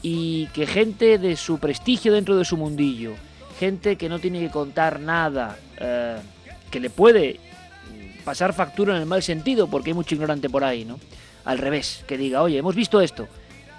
Y 0.00 0.46
que 0.54 0.66
gente 0.66 1.18
de 1.18 1.36
su 1.36 1.58
prestigio 1.58 2.14
dentro 2.14 2.36
de 2.36 2.46
su 2.46 2.56
mundillo, 2.56 3.12
gente 3.58 3.96
que 3.96 4.08
no 4.08 4.18
tiene 4.18 4.40
que 4.40 4.50
contar 4.50 4.98
nada, 4.98 5.58
eh, 5.78 6.16
que 6.70 6.80
le 6.80 6.88
puede 6.88 7.38
pasar 8.28 8.52
factura 8.52 8.94
en 8.94 9.00
el 9.00 9.08
mal 9.08 9.22
sentido, 9.22 9.68
porque 9.68 9.88
hay 9.88 9.94
mucho 9.94 10.14
ignorante 10.14 10.50
por 10.50 10.62
ahí, 10.62 10.84
¿no? 10.84 11.00
Al 11.46 11.56
revés, 11.56 12.04
que 12.06 12.18
diga, 12.18 12.42
oye, 12.42 12.58
hemos 12.58 12.74
visto 12.74 13.00
esto, 13.00 13.26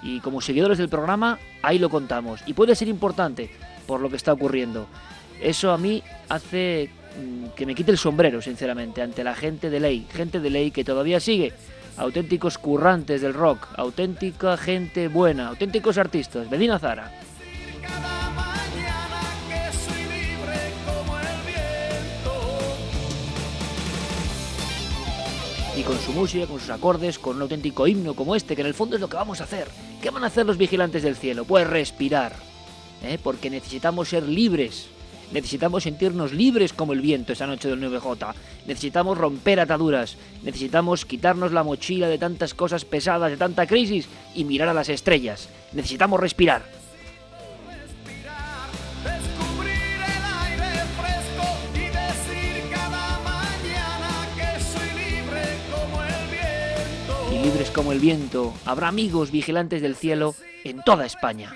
y 0.02 0.18
como 0.18 0.40
seguidores 0.40 0.76
del 0.76 0.88
programa, 0.88 1.38
ahí 1.62 1.78
lo 1.78 1.88
contamos. 1.88 2.40
Y 2.46 2.54
puede 2.54 2.74
ser 2.74 2.88
importante 2.88 3.48
por 3.86 4.00
lo 4.00 4.10
que 4.10 4.16
está 4.16 4.32
ocurriendo. 4.32 4.88
Eso 5.40 5.70
a 5.70 5.78
mí 5.78 6.02
hace 6.28 6.90
mm, 7.16 7.50
que 7.54 7.64
me 7.64 7.76
quite 7.76 7.92
el 7.92 7.98
sombrero, 7.98 8.42
sinceramente, 8.42 9.02
ante 9.02 9.22
la 9.22 9.36
gente 9.36 9.70
de 9.70 9.78
ley, 9.78 10.04
gente 10.12 10.40
de 10.40 10.50
ley 10.50 10.72
que 10.72 10.82
todavía 10.82 11.20
sigue, 11.20 11.52
auténticos 11.96 12.58
currantes 12.58 13.20
del 13.20 13.34
rock, 13.34 13.68
auténtica 13.76 14.56
gente 14.56 15.06
buena, 15.06 15.46
auténticos 15.46 15.96
artistas. 15.96 16.50
Medina 16.50 16.80
Zara. 16.80 17.12
Y 25.76 25.82
con 25.82 25.98
su 25.98 26.12
música, 26.12 26.46
con 26.46 26.60
sus 26.60 26.70
acordes, 26.70 27.18
con 27.18 27.36
un 27.36 27.42
auténtico 27.42 27.86
himno 27.86 28.14
como 28.14 28.34
este, 28.34 28.54
que 28.54 28.62
en 28.62 28.66
el 28.66 28.74
fondo 28.74 28.96
es 28.96 29.00
lo 29.00 29.08
que 29.08 29.16
vamos 29.16 29.40
a 29.40 29.44
hacer. 29.44 29.68
¿Qué 30.02 30.10
van 30.10 30.24
a 30.24 30.26
hacer 30.26 30.46
los 30.46 30.58
vigilantes 30.58 31.02
del 31.02 31.16
cielo? 31.16 31.44
Pues 31.44 31.66
respirar, 31.66 32.34
¿eh? 33.04 33.18
porque 33.22 33.50
necesitamos 33.50 34.08
ser 34.08 34.24
libres, 34.24 34.88
necesitamos 35.32 35.84
sentirnos 35.84 36.32
libres 36.32 36.72
como 36.72 36.92
el 36.92 37.00
viento 37.00 37.32
esa 37.32 37.46
noche 37.46 37.68
del 37.68 37.80
9J, 37.80 38.34
necesitamos 38.66 39.16
romper 39.16 39.60
ataduras, 39.60 40.16
necesitamos 40.42 41.04
quitarnos 41.04 41.52
la 41.52 41.62
mochila 41.62 42.08
de 42.08 42.18
tantas 42.18 42.54
cosas 42.54 42.84
pesadas, 42.84 43.30
de 43.30 43.36
tanta 43.36 43.66
crisis 43.66 44.08
y 44.34 44.44
mirar 44.44 44.68
a 44.68 44.74
las 44.74 44.88
estrellas, 44.88 45.48
necesitamos 45.72 46.18
respirar. 46.20 46.79
Libres 57.42 57.70
como 57.70 57.92
el 57.92 58.00
viento, 58.00 58.52
habrá 58.64 58.88
amigos 58.88 59.30
vigilantes 59.30 59.82
del 59.82 59.96
cielo 59.96 60.34
en 60.64 60.82
toda 60.82 61.06
España. 61.06 61.54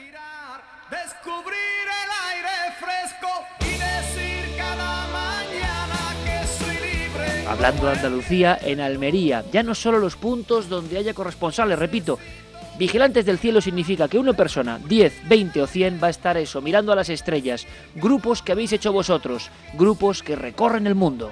Hablando 7.49 7.87
de 7.87 7.93
Andalucía, 7.93 8.59
en 8.63 8.81
Almería, 8.81 9.45
ya 9.53 9.63
no 9.63 9.75
solo 9.75 9.99
los 9.99 10.17
puntos 10.17 10.69
donde 10.69 10.99
haya 10.99 11.15
corresponsales, 11.15 11.79
repito, 11.79 12.19
Vigilantes 12.77 13.25
del 13.25 13.39
cielo 13.39 13.61
significa 13.61 14.09
que 14.09 14.19
una 14.19 14.33
persona, 14.33 14.81
10, 14.89 15.29
20 15.29 15.63
o 15.63 15.67
100 15.69 16.01
va 16.03 16.09
a 16.09 16.11
estar 16.11 16.37
eso, 16.37 16.61
mirando 16.61 16.91
a 16.93 16.97
las 16.97 17.09
estrellas, 17.09 17.69
grupos 17.95 18.43
que 18.43 18.51
habéis 18.51 18.73
hecho 18.73 18.93
vosotros, 18.93 19.51
grupos 19.75 20.25
que 20.25 20.35
recorren 20.35 20.89
el 20.89 20.97
mundo. 20.97 21.31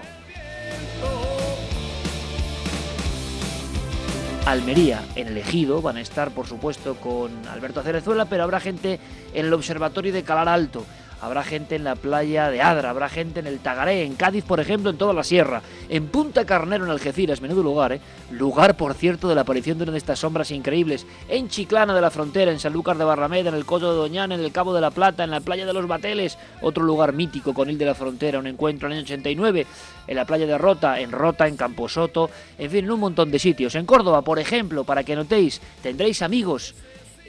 Almería, 4.44 5.02
en 5.14 5.28
el 5.28 5.38
Ejido, 5.38 5.80
van 5.82 5.96
a 5.96 6.00
estar 6.00 6.32
por 6.32 6.48
supuesto 6.48 6.96
con 6.96 7.30
Alberto 7.46 7.80
Cerezuela, 7.82 8.24
pero 8.24 8.42
habrá 8.42 8.58
gente 8.58 8.98
en 9.34 9.46
el 9.46 9.52
Observatorio 9.52 10.12
de 10.12 10.24
Calar 10.24 10.48
Alto, 10.48 10.84
habrá 11.22 11.44
gente 11.44 11.76
en 11.76 11.84
la 11.84 11.94
playa 11.94 12.50
de 12.50 12.60
Adra, 12.60 12.90
habrá 12.90 13.08
gente 13.08 13.38
en 13.38 13.46
el 13.46 13.60
Tagaré, 13.60 14.02
en 14.02 14.16
Cádiz, 14.16 14.44
por 14.44 14.58
ejemplo, 14.58 14.90
en 14.90 14.98
toda 14.98 15.14
la 15.14 15.22
sierra, 15.22 15.62
en 15.88 16.08
Punta 16.08 16.44
Carnero, 16.44 16.84
en 16.84 16.90
Algeciras, 16.90 17.40
menudo 17.40 17.62
lugar, 17.62 17.92
¿eh? 17.92 18.00
Lugar, 18.32 18.76
por 18.76 18.94
cierto, 18.94 19.28
de 19.28 19.36
la 19.36 19.42
aparición 19.42 19.78
de 19.78 19.84
una 19.84 19.92
de 19.92 19.98
estas 19.98 20.18
sombras 20.18 20.50
increíbles, 20.50 21.06
en 21.28 21.48
Chiclana 21.48 21.94
de 21.94 22.00
la 22.00 22.10
Frontera, 22.10 22.50
en 22.50 22.58
Sanlúcar 22.58 22.98
de 22.98 23.04
Barrameda, 23.04 23.50
en 23.50 23.54
el 23.54 23.64
Coto 23.64 23.92
de 23.92 23.98
Doñana, 23.98 24.34
en 24.34 24.40
el 24.40 24.50
Cabo 24.50 24.74
de 24.74 24.80
la 24.80 24.90
Plata, 24.90 25.22
en 25.22 25.30
la 25.30 25.38
playa 25.38 25.64
de 25.64 25.72
los 25.72 25.86
Bateles, 25.86 26.36
otro 26.60 26.82
lugar 26.82 27.12
mítico 27.12 27.54
con 27.54 27.70
Il 27.70 27.78
de 27.78 27.86
la 27.86 27.94
Frontera, 27.94 28.40
un 28.40 28.48
encuentro 28.48 28.88
en 28.88 28.92
el 28.94 28.98
año 28.98 29.04
89, 29.04 29.66
en 30.08 30.16
la 30.16 30.24
playa 30.24 30.46
de 30.46 30.58
Rota, 30.58 30.98
en 30.98 31.12
Rota, 31.12 31.46
en 31.46 31.56
Camposoto, 31.56 32.30
en 32.58 32.68
fin, 32.68 32.84
en 32.84 32.90
un 32.90 32.98
montón 32.98 33.30
de 33.30 33.38
sitios. 33.38 33.76
En 33.76 33.86
Córdoba, 33.86 34.22
por 34.22 34.40
ejemplo, 34.40 34.82
para 34.82 35.04
que 35.04 35.14
notéis, 35.14 35.60
tendréis 35.84 36.20
amigos 36.20 36.74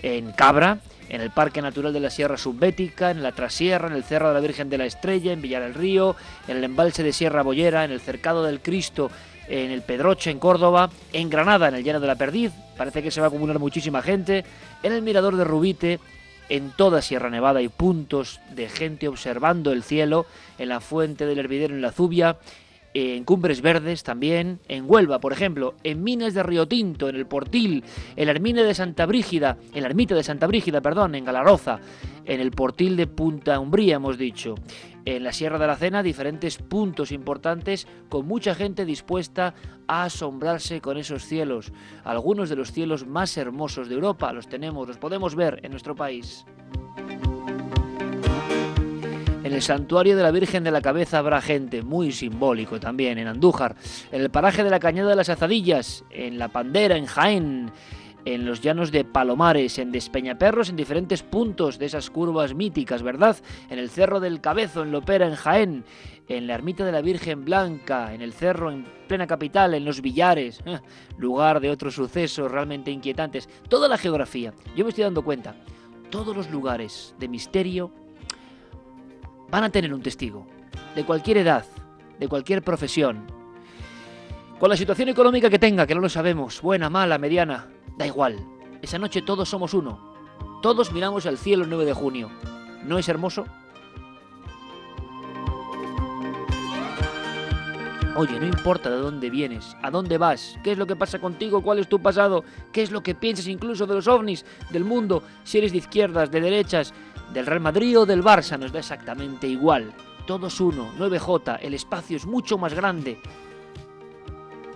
en 0.02 0.32
Cabra, 0.32 0.80
en 1.14 1.22
el 1.22 1.30
Parque 1.30 1.62
Natural 1.62 1.94
de 1.94 2.00
la 2.00 2.10
Sierra 2.10 2.38
Subbética, 2.38 3.12
en 3.12 3.22
la 3.22 3.34
Trasierra, 3.34 3.88
en 3.88 3.94
el 3.94 4.04
Cerro 4.04 4.30
de 4.30 4.34
la 4.34 4.40
Virgen 4.40 4.68
de 4.68 4.80
la 4.80 4.86
Estrella, 4.86 5.32
en 5.32 5.44
Villar 5.44 5.62
del 5.62 5.76
Río, 5.76 6.16
en 6.48 6.58
el 6.58 6.64
embalse 6.64 7.04
de 7.04 7.14
Sierra 7.14 7.44
Bollera, 7.44 7.86
en 7.86 7.92
el 7.92 8.02
Cercado 8.02 8.44
del 8.44 8.62
Cristo, 8.62 9.12
en 9.48 9.70
el 9.70 9.84
Pedroche, 9.84 10.32
en 10.32 10.40
Córdoba, 10.40 10.90
en 11.14 11.30
Granada, 11.30 11.68
en 11.68 11.76
el 11.76 11.84
Llano 11.84 12.00
de 12.00 12.08
la 12.08 12.16
Perdiz, 12.16 12.52
parece 12.76 13.04
que 13.04 13.12
se 13.12 13.22
va 13.22 13.28
a 13.28 13.30
acumular 13.30 13.60
muchísima 13.60 14.02
gente, 14.02 14.44
en 14.82 14.92
el 14.92 15.04
Mirador 15.04 15.36
de 15.36 15.44
Rubite, 15.44 16.00
en 16.50 16.72
toda 16.72 17.04
Sierra 17.04 17.30
Nevada 17.30 17.60
hay 17.60 17.70
puntos 17.70 18.40
de 18.50 18.68
gente 18.68 19.08
observando 19.08 19.72
el 19.72 19.84
cielo, 19.84 20.26
en 20.58 20.70
la 20.70 20.80
Fuente 20.80 21.28
del 21.28 21.38
Hervidero 21.38 21.76
en 21.76 21.84
la 21.84 21.92
Zubia, 21.92 22.38
en 22.94 23.24
Cumbres 23.24 23.62
Verdes 23.62 24.04
también, 24.04 24.60
en 24.68 24.86
Huelva, 24.88 25.20
por 25.20 25.34
ejemplo, 25.34 25.76
en 25.84 26.04
Minas 26.04 26.34
de 26.34 26.44
Río 26.44 26.68
Tinto, 26.68 27.10
en 27.10 27.16
el 27.16 27.26
Portil, 27.26 27.84
en 28.16 28.28
la 28.28 28.34
de 28.34 28.74
Santa 28.74 29.06
Brígida, 29.06 29.58
en 29.74 29.82
la 29.82 29.90
Ermita 29.90 30.16
de 30.16 30.24
Santa 30.24 30.48
Brígida, 30.48 30.82
perdón, 30.82 31.16
en 31.16 31.26
Galaroza, 31.26 31.80
en 32.26 32.40
el 32.40 32.52
Portil 32.52 32.96
de 32.96 33.08
Punta 33.08 33.60
Umbría, 33.60 33.96
hemos 33.96 34.18
dicho, 34.18 34.56
en 35.06 35.24
la 35.24 35.34
Sierra 35.34 35.58
de 35.58 35.68
la 35.68 35.76
Cena, 35.76 36.04
diferentes 36.04 36.58
puntos 36.58 37.12
importantes 37.12 37.88
con 38.10 38.28
mucha 38.28 38.56
gente 38.56 38.86
dispuesta 38.86 39.54
a 39.88 40.04
asombrarse 40.04 40.82
con 40.82 40.98
esos 40.98 41.26
cielos. 41.26 41.74
Algunos 42.04 42.50
de 42.50 42.56
los 42.56 42.72
cielos 42.72 43.06
más 43.06 43.36
hermosos 43.38 43.90
de 43.90 43.96
Europa 43.96 44.32
los 44.34 44.48
tenemos, 44.48 44.88
los 44.88 44.98
podemos 44.98 45.36
ver 45.36 45.60
en 45.64 45.72
nuestro 45.72 45.96
país. 45.96 46.46
En 49.44 49.52
el 49.52 49.62
santuario 49.62 50.16
de 50.16 50.24
la 50.24 50.32
Virgen 50.32 50.64
de 50.64 50.72
la 50.72 50.82
Cabeza 50.82 51.18
habrá 51.18 51.42
gente, 51.42 51.82
muy 51.82 52.14
simbólico 52.14 52.80
también, 52.80 53.18
en 53.18 53.28
Andújar, 53.28 53.76
en 54.10 54.22
el 54.22 54.30
paraje 54.30 54.64
de 54.64 54.70
la 54.70 54.80
Cañada 54.80 55.10
de 55.10 55.18
las 55.18 55.28
Azadillas, 55.28 56.06
en 56.12 56.40
La 56.40 56.48
Pandera, 56.48 56.96
en 56.96 57.06
Jaén, 57.06 57.70
en 58.24 58.46
los 58.46 58.62
llanos 58.62 58.90
de 58.90 59.04
Palomares, 59.04 59.80
en 59.80 59.92
Despeñaperros, 59.92 60.70
en 60.70 60.78
diferentes 60.78 61.24
puntos 61.24 61.78
de 61.78 61.88
esas 61.88 62.10
curvas 62.10 62.54
míticas, 62.54 63.04
¿verdad? 63.04 63.36
En 63.70 63.80
el 63.80 63.90
Cerro 63.90 64.22
del 64.22 64.40
Cabezo, 64.40 64.84
en 64.84 64.94
Lopera, 64.94 65.28
en 65.28 65.36
Jaén, 65.36 65.84
en 66.30 66.48
la 66.48 66.54
Ermita 66.54 66.86
de 66.86 66.94
la 66.94 67.02
Virgen 67.02 67.44
Blanca, 67.44 68.14
en 68.14 68.22
el 68.22 68.32
Cerro, 68.32 68.72
en 68.72 68.86
plena 69.10 69.28
capital, 69.28 69.74
en 69.74 69.84
los 69.84 70.02
Villares, 70.02 70.62
eh, 70.66 70.80
lugar 71.18 71.60
de 71.60 71.70
otros 71.70 71.96
sucesos 71.96 72.50
realmente 72.50 72.92
inquietantes. 72.92 73.50
Toda 73.68 73.90
la 73.90 73.98
geografía, 73.98 74.54
yo 74.74 74.86
me 74.86 74.90
estoy 74.92 75.04
dando 75.04 75.26
cuenta, 75.26 75.58
todos 76.10 76.34
los 76.34 76.50
lugares 76.50 77.14
de 77.20 77.28
misterio 77.28 77.92
van 79.54 79.66
a 79.66 79.70
tener 79.70 79.94
un 79.94 80.02
testigo, 80.02 80.48
de 80.96 81.06
cualquier 81.06 81.38
edad, 81.38 81.64
de 82.20 82.28
cualquier 82.28 82.64
profesión, 82.64 83.28
con 84.60 84.68
la 84.68 84.76
situación 84.76 85.10
económica 85.10 85.48
que 85.48 85.60
tenga, 85.60 85.86
que 85.86 85.94
no 85.94 86.02
lo 86.02 86.10
sabemos, 86.10 86.60
buena, 86.60 86.90
mala, 86.90 87.20
mediana, 87.20 87.68
da 87.96 88.08
igual. 88.08 88.44
Esa 88.82 88.98
noche 88.98 89.22
todos 89.22 89.48
somos 89.48 89.76
uno. 89.76 90.16
Todos 90.64 90.92
miramos 90.92 91.28
al 91.28 91.38
cielo 91.38 91.66
el 91.66 91.70
9 91.70 91.86
de 91.86 91.94
junio. 91.94 92.32
¿No 92.84 92.98
es 92.98 93.08
hermoso? 93.08 93.46
Oye, 98.16 98.40
no 98.40 98.48
importa 98.48 98.90
de 98.90 98.98
dónde 98.98 99.30
vienes, 99.30 99.78
a 99.84 99.92
dónde 99.92 100.18
vas, 100.18 100.58
qué 100.64 100.72
es 100.72 100.80
lo 100.80 100.88
que 100.88 100.96
pasa 100.96 101.20
contigo, 101.20 101.62
cuál 101.62 101.78
es 101.78 101.88
tu 101.88 102.00
pasado, 102.00 102.44
qué 102.72 102.82
es 102.82 102.92
lo 102.92 103.04
que 103.04 103.14
piensas 103.14 103.48
incluso 103.48 103.86
de 103.86 103.94
los 103.94 104.08
ovnis, 104.08 104.46
del 104.72 104.84
mundo, 104.84 105.22
si 105.44 105.60
eres 105.60 105.72
de 105.72 105.80
izquierdas, 105.80 106.32
de 106.32 106.42
derechas, 106.42 106.94
del 107.32 107.46
Real 107.46 107.62
Madrid 107.62 108.00
o 108.00 108.06
del 108.06 108.24
Barça 108.24 108.58
nos 108.58 108.72
da 108.72 108.80
exactamente 108.80 109.48
igual. 109.48 109.94
Todos 110.26 110.60
uno, 110.60 110.92
9J, 110.98 111.60
el 111.62 111.74
espacio 111.74 112.18
es 112.18 112.26
mucho 112.26 112.58
más 112.58 112.74
grande. 112.74 113.20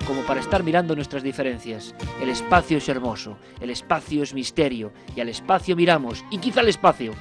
como 0.08 0.22
para 0.22 0.40
estar 0.40 0.64
mirando 0.64 0.96
nuestras 0.96 1.22
diferencias. 1.22 1.94
El 2.22 2.30
espacio 2.30 2.78
es 2.78 2.88
hermoso, 2.88 3.38
el 3.60 3.70
espacio 3.70 4.24
es 4.24 4.34
misterio, 4.34 4.94
y 5.14 5.20
al 5.20 5.28
espacio 5.28 5.76
miramos, 5.76 6.24
y 6.32 6.38
quizá 6.38 6.62
el 6.62 6.70
espacio 6.70 7.12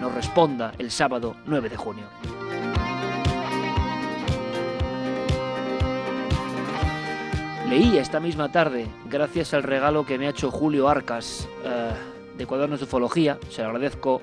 nos 0.00 0.14
responda 0.14 0.72
el 0.78 0.90
sábado 0.90 1.36
9 1.44 1.68
de 1.68 1.76
junio. 1.76 2.06
Leí 7.68 7.98
esta 7.98 8.20
misma 8.20 8.50
tarde, 8.50 8.86
gracias 9.10 9.52
al 9.52 9.64
regalo 9.64 10.06
que 10.06 10.18
me 10.18 10.26
ha 10.26 10.30
hecho 10.30 10.50
Julio 10.50 10.88
Arcas 10.88 11.48
eh, 11.64 11.90
de 12.36 12.46
Cuadernos 12.46 12.80
de 12.80 12.84
Ufología, 12.84 13.38
se 13.50 13.62
lo 13.62 13.68
agradezco 13.68 14.20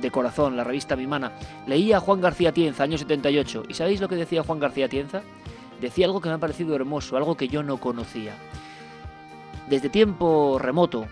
de 0.00 0.10
corazón, 0.10 0.56
la 0.56 0.64
revista 0.64 0.96
Mi 0.96 1.06
Mana, 1.06 1.32
leí 1.66 1.92
a 1.92 2.00
Juan 2.00 2.20
García 2.20 2.52
Tienza, 2.52 2.84
año 2.84 2.98
78, 2.98 3.64
¿y 3.68 3.74
sabéis 3.74 4.00
lo 4.00 4.08
que 4.08 4.16
decía 4.16 4.42
Juan 4.42 4.58
García 4.58 4.88
Tienza? 4.88 5.22
Decía 5.80 6.06
algo 6.06 6.20
que 6.20 6.28
me 6.28 6.34
ha 6.34 6.38
parecido 6.38 6.74
hermoso, 6.74 7.16
algo 7.16 7.36
que 7.36 7.48
yo 7.48 7.62
no 7.62 7.78
conocía. 7.78 8.34
Desde 9.68 9.88
tiempo 9.88 10.58
remoto, 10.58 11.06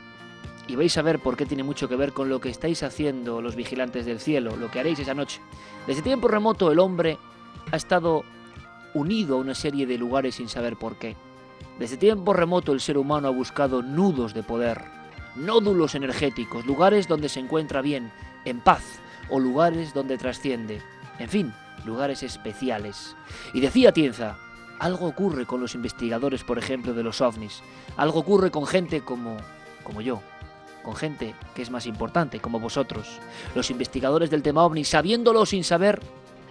y 0.66 0.76
vais 0.76 0.96
a 0.98 1.02
ver 1.02 1.18
por 1.18 1.36
qué 1.36 1.46
tiene 1.46 1.62
mucho 1.62 1.88
que 1.88 1.96
ver 1.96 2.12
con 2.12 2.28
lo 2.28 2.40
que 2.40 2.50
estáis 2.50 2.82
haciendo 2.82 3.40
los 3.40 3.56
vigilantes 3.56 4.04
del 4.04 4.20
cielo, 4.20 4.56
lo 4.56 4.70
que 4.70 4.80
haréis 4.80 4.98
esa 4.98 5.14
noche. 5.14 5.40
Desde 5.86 6.02
tiempo 6.02 6.28
remoto 6.28 6.70
el 6.70 6.78
hombre 6.78 7.18
ha 7.72 7.76
estado 7.76 8.22
unido 8.92 9.36
a 9.36 9.40
una 9.40 9.54
serie 9.54 9.86
de 9.86 9.96
lugares 9.96 10.34
sin 10.34 10.48
saber 10.48 10.76
por 10.76 10.96
qué. 10.96 11.16
Desde 11.78 11.96
tiempo 11.96 12.34
remoto 12.34 12.72
el 12.72 12.80
ser 12.80 12.98
humano 12.98 13.28
ha 13.28 13.30
buscado 13.30 13.82
nudos 13.82 14.34
de 14.34 14.42
poder, 14.42 14.97
nódulos 15.38 15.94
energéticos, 15.94 16.66
lugares 16.66 17.08
donde 17.08 17.28
se 17.28 17.40
encuentra 17.40 17.80
bien, 17.80 18.10
en 18.44 18.60
paz, 18.60 19.00
o 19.30 19.38
lugares 19.38 19.94
donde 19.94 20.18
trasciende. 20.18 20.82
En 21.18 21.28
fin, 21.28 21.54
lugares 21.84 22.22
especiales. 22.22 23.16
Y 23.54 23.60
decía 23.60 23.92
Tienza, 23.92 24.38
algo 24.78 25.06
ocurre 25.06 25.46
con 25.46 25.60
los 25.60 25.74
investigadores, 25.74 26.44
por 26.44 26.58
ejemplo, 26.58 26.94
de 26.94 27.02
los 27.02 27.20
ovnis. 27.20 27.62
Algo 27.96 28.20
ocurre 28.20 28.50
con 28.50 28.66
gente 28.66 29.00
como, 29.00 29.36
como 29.82 30.00
yo, 30.00 30.22
con 30.82 30.94
gente 30.94 31.34
que 31.54 31.62
es 31.62 31.70
más 31.70 31.86
importante, 31.86 32.40
como 32.40 32.60
vosotros. 32.60 33.20
Los 33.54 33.70
investigadores 33.70 34.30
del 34.30 34.42
tema 34.42 34.64
ovni, 34.64 34.84
sabiéndolo 34.84 35.44
sin 35.46 35.64
saber, 35.64 36.00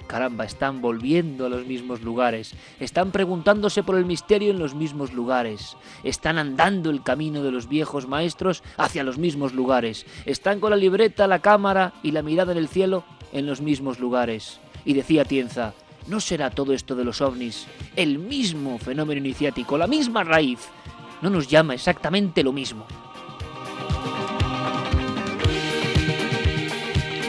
caramba, 0.08 0.46
están 0.46 0.82
volviendo 0.82 1.46
a 1.46 1.50
los 1.50 1.66
mismos 1.66 2.02
lugares, 2.02 2.56
están 2.80 3.12
preguntándose 3.12 3.84
por 3.84 3.98
el 3.98 4.06
misterio 4.06 4.52
en 4.52 4.60
los 4.60 4.74
mismos 4.74 5.14
lugares, 5.14 5.78
están 6.04 6.38
andando 6.38 6.90
el 6.90 7.04
camino 7.04 7.44
de 7.44 7.52
los 7.52 7.68
viejos 7.68 8.08
maestros 8.08 8.64
hacia 8.78 9.04
los 9.04 9.18
mismos 9.18 9.54
lugares, 9.54 10.06
están 10.26 10.60
con 10.60 10.72
la 10.72 10.78
libreta, 10.78 11.28
la 11.28 11.40
cámara 11.40 11.94
y 12.02 12.12
la 12.12 12.24
mirada 12.24 12.54
en 12.54 12.58
el 12.58 12.68
cielo 12.68 13.04
en 13.34 13.46
los 13.46 13.62
mismos 13.62 14.00
lugares. 14.00 14.60
Y 14.86 14.94
decía 14.94 15.26
Tienza, 15.26 15.74
¿no 16.08 16.20
será 16.20 16.50
todo 16.50 16.74
esto 16.74 16.96
de 16.96 17.04
los 17.04 17.22
ovnis 17.22 17.68
el 17.96 18.20
mismo 18.20 18.80
fenómeno 18.80 19.20
iniciático, 19.20 19.78
la 19.78 19.88
misma 19.88 20.24
raíz? 20.24 20.60
¿No 21.22 21.30
nos 21.30 21.48
llama 21.48 21.74
exactamente 21.74 22.44
lo 22.44 22.54
mismo? 22.54 22.86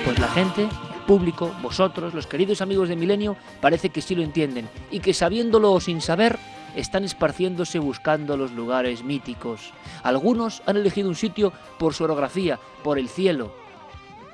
Pues 0.05 0.19
la 0.19 0.29
gente 0.29 0.69
público, 1.09 1.51
vosotros, 1.63 2.13
los 2.13 2.27
queridos 2.27 2.61
amigos 2.61 2.91
de 2.91 2.95
Milenio, 2.95 3.35
parece 3.63 3.89
que 3.89 4.03
sí 4.03 4.15
lo 4.15 4.23
entienden 4.23 4.69
y 4.91 5.01
que 5.01 5.15
sabiéndolo 5.15 5.73
o 5.73 5.81
sin 5.81 6.03
saber, 6.03 6.39
están 6.77 7.03
esparciéndose 7.03 7.79
buscando 7.79 8.37
los 8.37 8.53
lugares 8.53 9.03
míticos. 9.03 9.73
Algunos 10.03 10.63
han 10.67 10.77
elegido 10.77 11.09
un 11.09 11.15
sitio 11.15 11.51
por 11.79 11.95
su 11.95 12.05
orografía, 12.05 12.61
por 12.85 12.99
el 12.99 13.09
cielo, 13.09 13.51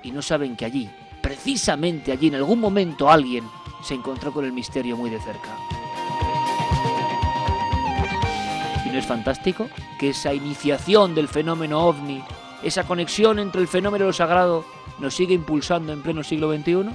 y 0.02 0.10
no 0.10 0.20
saben 0.20 0.56
que 0.56 0.64
allí, 0.64 0.90
precisamente 1.22 2.10
allí, 2.10 2.26
en 2.26 2.34
algún 2.34 2.58
momento 2.58 3.08
alguien 3.08 3.44
se 3.84 3.94
encontró 3.94 4.32
con 4.32 4.44
el 4.44 4.52
misterio 4.52 4.96
muy 4.96 5.10
de 5.10 5.20
cerca. 5.20 5.56
¿Y 8.84 8.88
no 8.88 8.98
es 8.98 9.06
fantástico 9.06 9.68
que 10.00 10.10
esa 10.10 10.34
iniciación 10.34 11.14
del 11.14 11.28
fenómeno 11.28 11.86
ovni, 11.86 12.20
esa 12.64 12.82
conexión 12.82 13.38
entre 13.38 13.60
el 13.60 13.68
fenómeno 13.68 14.06
y 14.06 14.08
lo 14.08 14.12
sagrado, 14.12 14.64
nos 14.98 15.14
sigue 15.14 15.34
impulsando 15.34 15.92
en 15.92 16.02
pleno 16.02 16.22
siglo 16.22 16.54
XXI? 16.54 16.90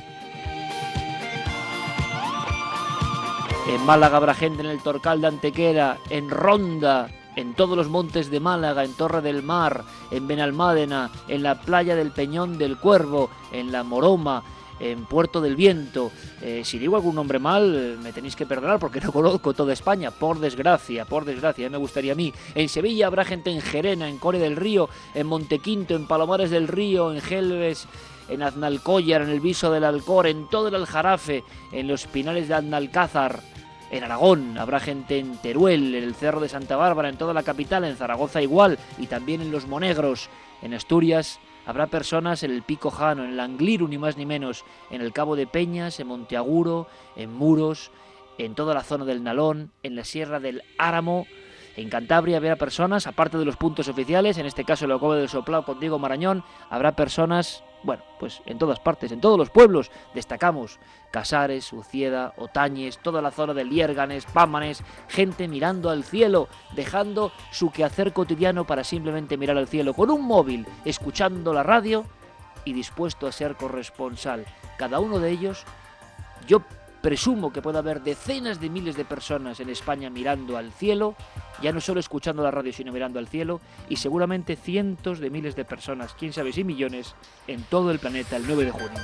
En 3.69 3.85
Málaga 3.85 4.17
habrá 4.17 4.33
gente 4.33 4.61
en 4.61 4.69
el 4.69 4.81
Torcal 4.81 5.21
de 5.21 5.27
Antequera, 5.27 5.97
en 6.09 6.29
Ronda, 6.29 7.09
en 7.35 7.53
todos 7.53 7.77
los 7.77 7.87
montes 7.87 8.31
de 8.31 8.39
Málaga, 8.39 8.83
en 8.83 8.93
Torre 8.93 9.21
del 9.21 9.43
Mar, 9.43 9.83
en 10.11 10.27
Benalmádena, 10.27 11.11
en 11.27 11.43
la 11.43 11.61
playa 11.61 11.95
del 11.95 12.11
Peñón 12.11 12.57
del 12.57 12.77
Cuervo, 12.77 13.29
en 13.51 13.71
la 13.71 13.83
Moroma, 13.83 14.43
en 14.79 15.05
Puerto 15.05 15.41
del 15.41 15.55
Viento. 15.55 16.11
Eh, 16.41 16.61
si 16.63 16.79
digo 16.79 16.95
algún 16.95 17.15
nombre 17.15 17.39
mal, 17.39 17.75
eh, 17.75 17.97
me 18.01 18.13
tenéis 18.13 18.35
que 18.35 18.45
perdonar 18.45 18.79
porque 18.79 19.01
no 19.01 19.11
conozco 19.11 19.53
toda 19.53 19.73
España, 19.73 20.11
por 20.11 20.39
desgracia, 20.39 21.05
por 21.05 21.25
desgracia, 21.25 21.69
me 21.69 21.77
gustaría 21.77 22.13
a 22.13 22.15
mí. 22.15 22.33
En 22.55 22.69
Sevilla 22.69 23.07
habrá 23.07 23.25
gente 23.25 23.51
en 23.51 23.61
Gerena, 23.61 24.07
en 24.07 24.17
Core 24.17 24.39
del 24.39 24.55
Río, 24.55 24.89
en 25.13 25.27
Montequinto, 25.27 25.95
en 25.95 26.07
Palomares 26.07 26.49
del 26.49 26.67
Río, 26.67 27.13
en 27.13 27.21
Gelves, 27.21 27.87
en 28.29 28.43
Aznalcóllar, 28.43 29.23
en 29.23 29.29
el 29.29 29.39
Viso 29.39 29.71
del 29.71 29.83
Alcor, 29.83 30.27
en 30.27 30.47
todo 30.49 30.67
el 30.67 30.75
Aljarafe, 30.75 31.43
en 31.71 31.87
los 31.87 32.05
Pinales 32.07 32.47
de 32.47 32.53
Aznalcázar. 32.55 33.41
En 33.91 34.03
Aragón 34.03 34.57
habrá 34.59 34.79
gente 34.79 35.17
en 35.17 35.37
Teruel, 35.37 35.95
en 35.95 36.03
el 36.03 36.13
Cerro 36.13 36.39
de 36.39 36.47
Santa 36.47 36.75
Bárbara, 36.75 37.09
en 37.09 37.17
toda 37.17 37.33
la 37.33 37.41
capital, 37.41 37.83
en 37.85 37.97
Zaragoza 37.97 38.41
igual, 38.41 38.77
y 38.99 39.07
también 39.07 39.41
en 39.41 39.51
Los 39.51 39.67
Monegros, 39.67 40.29
en 40.61 40.75
Asturias 40.75 41.39
Habrá 41.69 41.85
personas 41.85 42.41
en 42.41 42.49
el 42.49 42.63
Pico 42.63 42.89
Jano, 42.89 43.23
en 43.23 43.39
el 43.39 43.87
ni 43.87 43.99
más 43.99 44.17
ni 44.17 44.25
menos, 44.25 44.65
en 44.89 45.01
el 45.01 45.13
Cabo 45.13 45.35
de 45.35 45.45
Peñas, 45.45 45.99
en 45.99 46.07
Monteaguro, 46.07 46.87
en 47.15 47.31
Muros, 47.31 47.91
en 48.39 48.55
toda 48.55 48.73
la 48.73 48.81
zona 48.81 49.05
del 49.05 49.21
Nalón, 49.21 49.69
en 49.83 49.95
la 49.95 50.03
Sierra 50.03 50.39
del 50.39 50.63
Áramo. 50.79 51.27
En 51.75 51.91
Cantabria 51.91 52.37
habrá 52.37 52.55
personas, 52.55 53.05
aparte 53.05 53.37
de 53.37 53.45
los 53.45 53.55
puntos 53.55 53.87
oficiales, 53.87 54.39
en 54.39 54.47
este 54.47 54.65
caso 54.65 54.85
el 54.85 54.91
Ocobo 54.93 55.13
del 55.13 55.29
Soplao 55.29 55.63
con 55.63 55.79
Diego 55.79 55.99
Marañón, 55.99 56.43
habrá 56.71 56.93
personas 56.93 57.63
bueno, 57.83 58.03
pues 58.19 58.41
en 58.45 58.57
todas 58.57 58.79
partes, 58.79 59.11
en 59.11 59.21
todos 59.21 59.37
los 59.37 59.49
pueblos, 59.49 59.91
destacamos 60.13 60.79
Casares, 61.11 61.71
Ucieda, 61.73 62.33
Otañes, 62.37 62.99
toda 62.99 63.21
la 63.21 63.31
zona 63.31 63.53
de 63.53 63.63
Liérganes, 63.63 64.25
Pámanes, 64.25 64.83
gente 65.07 65.47
mirando 65.47 65.89
al 65.89 66.03
cielo, 66.03 66.49
dejando 66.75 67.31
su 67.51 67.71
quehacer 67.71 68.13
cotidiano 68.13 68.65
para 68.65 68.83
simplemente 68.83 69.37
mirar 69.37 69.57
al 69.57 69.67
cielo 69.67 69.93
con 69.93 70.09
un 70.09 70.21
móvil, 70.21 70.67
escuchando 70.85 71.53
la 71.53 71.63
radio 71.63 72.05
y 72.65 72.73
dispuesto 72.73 73.27
a 73.27 73.31
ser 73.31 73.55
corresponsal. 73.55 74.45
Cada 74.77 74.99
uno 74.99 75.19
de 75.19 75.31
ellos, 75.31 75.65
yo 76.47 76.61
Presumo 77.01 77.53
que 77.53 77.61
puede 77.61 77.77
haber 77.77 78.01
decenas 78.01 78.59
de 78.59 78.69
miles 78.69 78.97
de 78.97 79.05
personas 79.05 79.61
en 79.61 79.69
España 79.69 80.09
mirando 80.09 80.57
al 80.57 80.73
cielo, 80.73 81.15
ya 81.61 81.71
no 81.71 81.79
solo 81.79 82.01
escuchando 82.01 82.43
la 82.43 82.51
radio, 82.51 82.73
sino 82.73 82.91
mirando 82.91 83.19
al 83.19 83.27
cielo, 83.27 83.61
y 83.87 83.95
seguramente 83.95 84.57
cientos 84.57 85.19
de 85.19 85.29
miles 85.29 85.55
de 85.55 85.63
personas, 85.63 86.13
quién 86.19 86.33
sabe 86.33 86.51
si 86.51 86.65
millones, 86.65 87.15
en 87.47 87.63
todo 87.63 87.91
el 87.91 87.99
planeta 87.99 88.35
el 88.35 88.45
9 88.45 88.65
de 88.65 88.71
junio. 88.71 88.99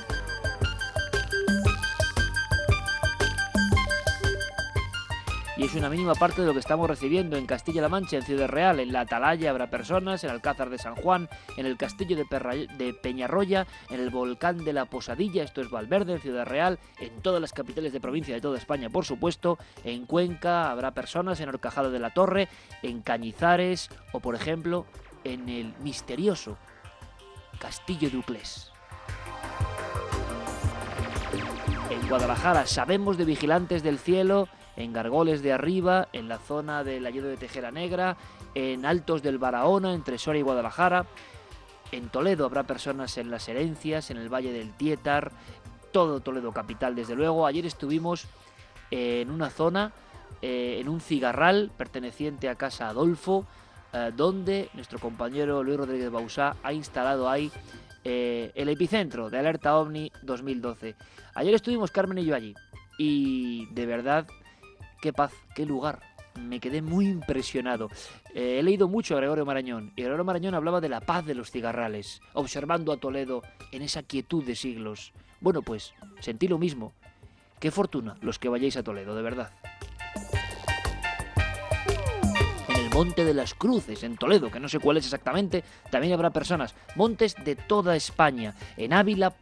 Y 5.56 5.64
es 5.64 5.74
una 5.74 5.88
mínima 5.88 6.14
parte 6.14 6.42
de 6.42 6.46
lo 6.46 6.52
que 6.52 6.58
estamos 6.58 6.88
recibiendo 6.88 7.36
en 7.36 7.46
Castilla-La 7.46 7.88
Mancha, 7.88 8.16
en 8.16 8.22
Ciudad 8.22 8.48
Real, 8.48 8.78
en 8.78 8.92
la 8.92 9.00
Atalaya 9.00 9.50
habrá 9.50 9.70
personas, 9.70 10.22
en 10.22 10.30
Alcázar 10.30 10.68
de 10.68 10.78
San 10.78 10.94
Juan, 10.96 11.30
en 11.56 11.64
el 11.64 11.78
Castillo 11.78 12.16
de, 12.16 12.94
Peñarroya, 12.94 13.66
en 13.88 14.00
el 14.00 14.10
Volcán 14.10 14.64
de 14.64 14.74
la 14.74 14.84
Posadilla, 14.84 15.42
esto 15.42 15.62
es 15.62 15.70
Valverde, 15.70 16.14
en 16.14 16.20
Ciudad 16.20 16.44
Real, 16.44 16.78
en 17.00 17.22
todas 17.22 17.40
las 17.40 17.54
capitales 17.54 17.92
de 17.94 18.00
provincia 18.00 18.34
de 18.34 18.40
toda 18.42 18.58
España, 18.58 18.90
por 18.90 19.06
supuesto, 19.06 19.58
en 19.84 20.04
Cuenca 20.04 20.70
habrá 20.70 20.90
personas, 20.90 21.40
en 21.40 21.48
Horcajada 21.48 21.88
de 21.88 22.00
la 22.00 22.10
Torre, 22.10 22.48
en 22.82 23.00
Cañizares 23.00 23.88
o, 24.12 24.20
por 24.20 24.34
ejemplo, 24.34 24.84
en 25.24 25.48
el 25.48 25.74
misterioso 25.82 26.58
Castillo 27.58 28.10
de 28.10 28.18
Uclés. 28.18 28.72
En 31.88 32.08
Guadalajara 32.08 32.66
sabemos 32.66 33.16
de 33.16 33.24
vigilantes 33.24 33.82
del 33.82 33.98
cielo 33.98 34.48
en 34.76 34.92
Gargoles 34.92 35.42
de 35.42 35.52
Arriba, 35.52 36.08
en 36.12 36.28
la 36.28 36.38
zona 36.38 36.84
del 36.84 37.06
Ayudo 37.06 37.28
de 37.28 37.36
Tejera 37.36 37.70
Negra, 37.70 38.16
en 38.54 38.84
Altos 38.84 39.22
del 39.22 39.38
Barahona, 39.38 39.94
entre 39.94 40.18
Soria 40.18 40.40
y 40.40 40.42
Guadalajara. 40.42 41.06
En 41.92 42.08
Toledo 42.08 42.44
habrá 42.44 42.64
personas 42.64 43.16
en 43.18 43.30
las 43.30 43.48
herencias, 43.48 44.10
en 44.10 44.18
el 44.18 44.32
Valle 44.32 44.52
del 44.52 44.72
Tietar, 44.72 45.32
todo 45.92 46.20
Toledo 46.20 46.52
capital 46.52 46.94
desde 46.94 47.14
luego. 47.14 47.46
Ayer 47.46 47.64
estuvimos 47.64 48.26
en 48.90 49.30
una 49.30 49.50
zona, 49.50 49.92
eh, 50.42 50.78
en 50.80 50.88
un 50.88 51.00
cigarral 51.00 51.70
perteneciente 51.76 52.48
a 52.48 52.56
Casa 52.56 52.88
Adolfo, 52.88 53.46
eh, 53.92 54.12
donde 54.14 54.68
nuestro 54.74 54.98
compañero 54.98 55.62
Luis 55.62 55.78
Rodríguez 55.78 56.10
Bausá 56.10 56.56
ha 56.62 56.72
instalado 56.72 57.28
ahí 57.28 57.50
eh, 58.04 58.52
el 58.54 58.68
epicentro 58.68 59.30
de 59.30 59.38
Alerta 59.38 59.76
OVNI 59.78 60.12
2012. 60.22 60.94
Ayer 61.34 61.54
estuvimos 61.54 61.90
Carmen 61.90 62.18
y 62.18 62.24
yo 62.24 62.34
allí 62.34 62.54
y 62.98 63.66
de 63.74 63.86
verdad 63.86 64.26
qué 65.06 65.12
paz, 65.12 65.32
qué 65.54 65.64
lugar. 65.64 66.00
Me 66.34 66.58
quedé 66.58 66.82
muy 66.82 67.06
impresionado. 67.06 67.88
Eh, 68.34 68.58
he 68.58 68.62
leído 68.64 68.88
mucho 68.88 69.14
a 69.14 69.18
Gregorio 69.18 69.46
Marañón 69.46 69.92
y 69.94 70.02
Gregorio 70.02 70.24
Marañón 70.24 70.56
hablaba 70.56 70.80
de 70.80 70.88
la 70.88 71.00
paz 71.00 71.24
de 71.24 71.36
los 71.36 71.52
cigarrales, 71.52 72.20
observando 72.32 72.90
a 72.90 72.96
Toledo 72.96 73.42
en 73.70 73.82
esa 73.82 74.02
quietud 74.02 74.42
de 74.42 74.56
siglos. 74.56 75.12
Bueno, 75.40 75.62
pues 75.62 75.94
sentí 76.18 76.48
lo 76.48 76.58
mismo. 76.58 76.92
Qué 77.60 77.70
fortuna 77.70 78.16
los 78.20 78.40
que 78.40 78.48
vayáis 78.48 78.76
a 78.76 78.82
Toledo, 78.82 79.14
de 79.14 79.22
verdad. 79.22 79.52
Monte 82.92 83.24
de 83.24 83.34
las 83.34 83.54
Cruces, 83.54 84.02
en 84.02 84.16
Toledo, 84.16 84.50
que 84.50 84.58
no 84.58 84.68
sé 84.68 84.80
cuál 84.80 84.96
es 84.96 85.04
exactamente, 85.04 85.62
también 85.90 86.14
habrá 86.14 86.30
personas. 86.30 86.74
Montes 86.96 87.36
de 87.44 87.54
toda 87.54 87.94
España, 87.94 88.56
en 88.76 88.92
Ávila, 88.92 89.34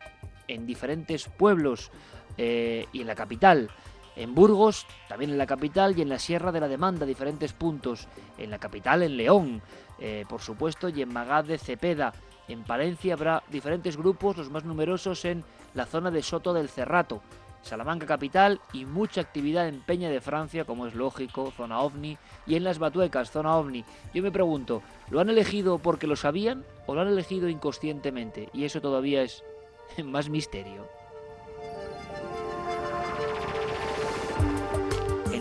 en 0.47 0.67
diferentes 0.67 1.25
pueblos 1.25 1.91
eh, 2.37 2.87
y 2.93 3.01
en 3.01 3.07
la 3.07 3.15
capital. 3.15 3.71
En 4.17 4.35
Burgos, 4.35 4.87
también 5.09 5.31
en 5.31 5.39
la 5.39 5.47
capital 5.47 5.99
y 5.99 6.03
en 6.03 6.09
la 6.09 6.19
Sierra 6.19 6.53
de 6.53 6.61
la 6.61 6.69
Demanda, 6.69 7.05
diferentes 7.05 7.53
puntos. 7.53 8.07
En 8.39 8.51
la 8.51 8.59
capital, 8.59 9.03
en 9.03 9.17
León, 9.17 9.63
eh, 9.99 10.25
por 10.29 10.41
supuesto, 10.41 10.89
y 10.89 11.03
en 11.03 11.13
Magad 11.13 11.45
de 11.45 11.59
Cepeda. 11.59 12.13
En 12.47 12.63
Palencia 12.63 13.15
habrá 13.15 13.43
diferentes 13.49 13.97
grupos, 13.97 14.37
los 14.37 14.51
más 14.51 14.65
numerosos 14.65 15.25
en 15.25 15.45
la 15.75 15.87
zona 15.87 16.11
de 16.11 16.23
Soto 16.23 16.53
del 16.53 16.69
Cerrato. 16.69 17.23
Salamanca 17.63 18.07
capital 18.07 18.61
y 18.75 18.85
mucha 18.85 19.23
actividad 19.23 19.67
en 19.67 19.81
Peña 19.81 20.11
de 20.11 20.21
Francia, 20.21 20.67
como 20.67 20.87
es 20.87 20.95
lógico, 20.95 21.51
zona 21.57 21.81
ovni, 21.81 22.19
y 22.47 22.57
en 22.57 22.65
las 22.65 22.79
Batuecas, 22.79 23.31
zona 23.31 23.57
ovni. 23.57 23.85
Yo 24.13 24.23
me 24.23 24.31
pregunto, 24.31 24.83
¿lo 25.11 25.21
han 25.21 25.31
elegido 25.31 25.79
porque 25.79 26.07
lo 26.07 26.15
sabían 26.15 26.63
o 26.87 26.95
lo 26.95 27.01
han 27.01 27.09
elegido 27.09 27.49
inconscientemente? 27.49 28.51
Y 28.53 28.65
eso 28.65 28.83
todavía 28.83 29.23
es 29.23 29.43
más 30.05 30.29
misterio. 30.29 30.87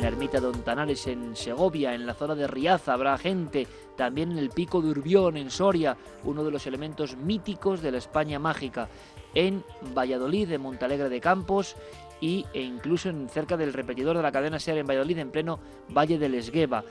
La 0.04 0.10
ermita 0.10 0.42
de 0.42 0.48
Ontanares 0.48 1.08
en 1.08 1.34
Segovia, 1.34 1.96
en 1.96 2.06
la 2.06 2.14
zona 2.14 2.36
de 2.36 2.46
Riaza, 2.46 2.92
habrá 2.92 3.18
gente. 3.18 3.66
También 3.96 4.34
en 4.34 4.38
el 4.38 4.50
pico 4.50 4.82
de 4.82 4.90
Urbión, 4.90 5.38
en 5.38 5.50
Soria, 5.50 5.96
uno 6.26 6.44
de 6.44 6.52
los 6.52 6.68
elementos 6.68 7.16
míticos 7.16 7.82
de 7.82 7.90
la 7.90 8.00
España 8.00 8.38
mágica. 8.38 8.90
En 9.34 9.64
Valladolid, 9.98 10.52
en 10.52 10.60
Montalegre 10.60 11.08
de 11.08 11.22
Campos 11.22 11.78
y, 12.20 12.46
e 12.54 12.60
incluso 12.60 13.08
en, 13.08 13.30
cerca 13.30 13.56
del 13.56 13.72
repetidor 13.72 14.18
de 14.18 14.24
la 14.24 14.34
cadena 14.34 14.60
SER 14.60 14.78
en 14.78 14.88
Valladolid, 14.88 15.20
en 15.20 15.32
pleno 15.32 15.62
Valle 15.88 16.18
del 16.18 16.36
Esgueva. 16.36 16.84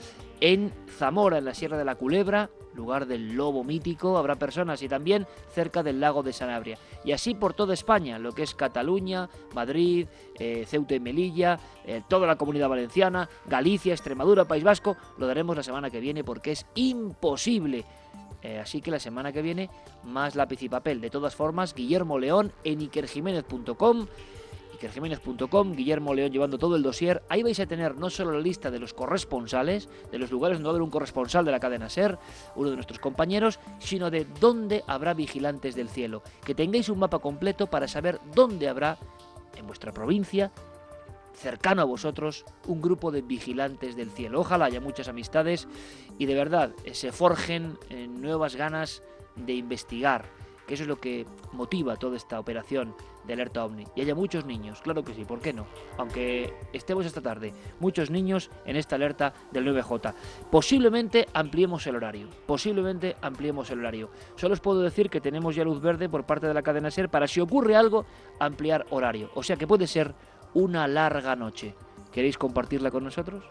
En 0.45 0.73
Zamora, 0.99 1.39
en 1.39 1.45
la 1.45 1.55
Sierra 1.55 1.79
de 1.79 1.85
la 1.85 1.95
Culebra, 1.95 2.51
lugar 2.75 3.07
del 3.07 3.35
lobo 3.35 3.63
mítico, 3.63 4.19
habrá 4.19 4.35
personas 4.35 4.83
y 4.83 4.89
también 4.89 5.25
cerca 5.55 5.85
del 5.85 6.01
lago 6.01 6.25
de 6.25 6.33
Sanabria. 6.33 6.79
Y 7.05 7.13
así 7.13 7.37
por 7.37 7.55
toda 7.55 7.75
España, 7.75 8.19
lo 8.19 8.33
que 8.33 8.43
es 8.43 8.57
Cataluña, 8.57 9.29
Madrid, 9.55 10.09
eh, 10.41 10.65
Ceuta 10.67 10.97
y 10.97 11.01
Melilla, 11.01 11.61
eh, 11.87 12.03
toda 12.09 12.27
la 12.27 12.35
comunidad 12.35 12.69
valenciana, 12.69 13.29
Galicia, 13.47 13.93
Extremadura, 13.93 14.45
País 14.45 14.65
Vasco, 14.65 14.97
lo 15.17 15.29
daremos 15.29 15.57
la 15.57 15.63
semana 15.63 15.91
que 15.91 16.01
viene 16.01 16.25
porque 16.25 16.51
es 16.51 16.67
imposible. 16.75 17.85
Eh, 18.43 18.59
así 18.59 18.81
que 18.81 18.91
la 18.91 18.99
semana 18.99 19.33
que 19.33 19.43
viene, 19.43 19.71
más 20.03 20.35
lápiz 20.35 20.61
y 20.65 20.69
papel. 20.69 21.01
De 21.01 21.09
todas 21.09 21.37
formas, 21.37 21.73
Guillermo 21.73 22.19
León 22.19 22.53
en 22.65 22.81
ikerjiménez.com 22.81 24.09
ikerjiménez.com, 24.83 25.73
Guillermo 25.77 26.13
León 26.13 26.33
llevando 26.33 26.59
todo 26.59 26.75
el 26.75 26.83
dossier. 26.83 27.23
Ahí 27.29 27.43
vais 27.43 27.61
a 27.61 27.67
tener 27.67 27.97
no 27.97 28.11
solo 28.11 28.33
la 28.33 28.41
lista 28.41 28.71
de 28.71 28.81
los 28.81 28.93
corresponsales, 28.95 29.89
de 30.11 30.19
los 30.19 30.33
lugares 30.33 30.59
donde 30.59 30.67
va 30.67 30.71
a 30.71 30.73
haber 30.73 30.83
un 30.83 30.91
corresponsal 30.91 31.45
de 31.45 31.53
la 31.53 31.61
cadena 31.61 31.89
SER, 31.89 32.19
uno 32.57 32.71
de 32.71 32.75
nuestros 32.75 32.99
compañeros, 32.99 33.61
sino 33.79 34.11
de 34.11 34.27
dónde 34.41 34.83
habrá 34.89 35.15
vigilantes 35.15 35.77
del 35.77 35.89
cielo. 35.89 36.23
Que 36.45 36.55
tengáis 36.55 36.89
un 36.89 36.99
mapa 36.99 37.21
completo 37.21 37.69
para 37.69 37.87
saber 37.87 38.21
dónde 38.35 38.69
habrá 38.69 38.99
en 39.57 39.67
vuestra 39.67 39.93
provincia 39.93 40.51
cercano 41.35 41.83
a 41.83 41.87
vosotros 41.87 42.45
un 42.67 42.83
grupo 42.83 43.11
de 43.11 43.23
vigilantes 43.23 43.97
del 43.97 44.11
cielo. 44.11 44.41
Ojalá 44.41 44.67
haya 44.67 44.81
muchas 44.81 45.09
amistades 45.09 45.67
y 46.19 46.27
de 46.27 46.35
verdad 46.35 46.73
eh, 46.85 46.95
se 46.95 47.11
forjen 47.11 47.79
nuevas 48.21 48.57
ganas 48.57 49.03
de 49.37 49.55
investigar, 49.55 50.27
eso 50.73 50.85
es 50.85 50.89
lo 50.89 50.97
que 50.97 51.27
motiva 51.53 51.97
toda 51.97 52.17
esta 52.17 52.41
operación 52.41 52.95
de 53.25 53.35
alerta 53.35 53.65
ovni. 53.65 53.85
Y 53.95 54.01
haya 54.01 54.15
muchos 54.15 54.45
niños, 54.47 54.81
claro 54.81 55.05
que 55.05 55.15
sí, 55.15 55.25
¿por 55.25 55.41
qué 55.41 55.53
no? 55.53 55.67
Aunque 55.99 56.55
estemos 56.73 57.07
esta 57.07 57.21
tarde, 57.21 57.53
muchos 57.81 58.11
niños 58.11 58.51
en 58.65 58.77
esta 58.77 58.97
alerta 58.97 59.35
del 59.51 59.67
9J. 59.67 60.15
Posiblemente 60.51 61.27
ampliemos 61.35 61.87
el 61.87 61.97
horario, 61.97 62.29
posiblemente 62.47 63.17
ampliemos 63.21 63.71
el 63.71 63.81
horario. 63.81 64.11
Solo 64.37 64.55
os 64.55 64.61
puedo 64.61 64.81
decir 64.81 65.11
que 65.11 65.21
tenemos 65.21 65.55
ya 65.55 65.65
luz 65.65 65.81
verde 65.81 66.09
por 66.09 66.25
parte 66.25 66.47
de 66.47 66.55
la 66.55 66.63
cadena 66.63 66.91
SER 66.91 67.09
para 67.09 67.29
si 67.29 67.41
ocurre 67.41 67.77
algo, 67.77 68.07
ampliar 68.39 68.87
horario. 68.91 69.31
O 69.35 69.43
sea 69.43 69.57
que 69.57 69.67
puede 69.67 69.87
ser 69.87 70.15
una 70.55 70.87
larga 70.87 71.37
noche. 71.37 71.75
¿Queréis 72.13 72.37
compartirla 72.37 72.91
con 72.91 73.05
nosotros? 73.05 73.43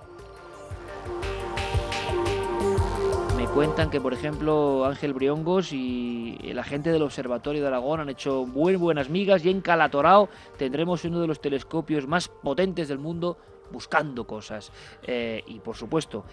Cuentan 3.54 3.90
que, 3.90 4.00
por 4.00 4.14
ejemplo, 4.14 4.86
Ángel 4.86 5.14
Briongos 5.14 5.74
y 5.74 6.38
la 6.54 6.64
gente 6.64 6.90
del 6.90 7.02
Observatorio 7.02 7.62
de 7.62 7.68
Aragón 7.68 8.00
han 8.00 8.10
hecho 8.10 8.46
muy 8.46 8.78
buenas 8.78 9.10
migas 9.10 9.44
y 9.44 9.50
en 9.50 9.60
Calatorao 9.60 10.30
tendremos 10.58 11.04
uno 11.04 11.20
de 11.20 11.28
los 11.28 11.42
telescopios 11.42 12.08
más 12.08 12.30
potentes 12.30 12.88
del 12.88 12.98
mundo 12.98 13.38
buscando 13.70 14.26
cosas. 14.26 14.72
Eh, 15.04 15.44
y, 15.48 15.60
por 15.60 15.76
supuesto, 15.76 16.24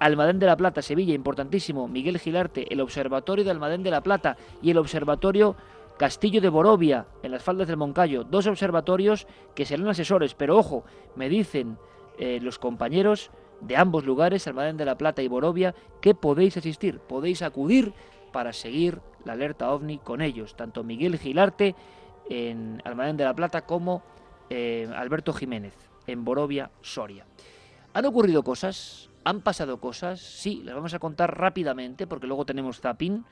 Almadén 0.00 0.40
de 0.40 0.46
la 0.46 0.56
Plata, 0.56 0.82
Sevilla, 0.82 1.14
importantísimo. 1.14 1.86
Miguel 1.86 2.18
Gilarte, 2.18 2.72
el 2.72 2.80
Observatorio 2.80 3.44
de 3.44 3.52
Almadén 3.52 3.84
de 3.84 3.92
la 3.92 4.02
Plata 4.02 4.36
y 4.60 4.72
el 4.72 4.78
Observatorio 4.78 5.54
Castillo 5.96 6.40
de 6.40 6.48
Borovia, 6.48 7.06
en 7.22 7.30
las 7.30 7.42
faldas 7.42 7.68
del 7.68 7.76
Moncayo. 7.76 8.24
Dos 8.24 8.48
observatorios 8.48 9.28
que 9.54 9.64
serán 9.64 9.88
asesores, 9.88 10.34
pero 10.34 10.58
ojo, 10.58 10.84
me 11.14 11.28
dicen 11.28 11.78
eh, 12.18 12.40
los 12.42 12.58
compañeros 12.58 13.30
de 13.60 13.76
ambos 13.76 14.04
lugares, 14.04 14.46
Almadén 14.46 14.76
de 14.76 14.84
la 14.84 14.98
Plata 14.98 15.22
y 15.22 15.28
Borovia, 15.28 15.74
que 16.00 16.14
podéis 16.14 16.56
asistir, 16.56 17.00
podéis 17.00 17.42
acudir 17.42 17.92
para 18.32 18.52
seguir 18.52 19.00
la 19.24 19.32
alerta 19.32 19.70
ovni 19.72 19.98
con 19.98 20.20
ellos, 20.20 20.56
tanto 20.56 20.84
Miguel 20.84 21.18
Gilarte 21.18 21.74
en 22.28 22.80
Almadén 22.84 23.16
de 23.16 23.24
la 23.24 23.34
Plata 23.34 23.62
como 23.62 24.02
eh, 24.50 24.88
Alberto 24.94 25.32
Jiménez 25.32 25.74
en 26.06 26.24
Borovia, 26.24 26.70
Soria. 26.80 27.26
¿Han 27.94 28.06
ocurrido 28.06 28.42
cosas? 28.42 29.10
¿Han 29.24 29.40
pasado 29.40 29.80
cosas? 29.80 30.20
Sí, 30.20 30.62
las 30.64 30.74
vamos 30.74 30.94
a 30.94 30.98
contar 30.98 31.36
rápidamente 31.38 32.06
porque 32.06 32.26
luego 32.26 32.46
tenemos 32.46 32.80
Zapín. 32.80 33.24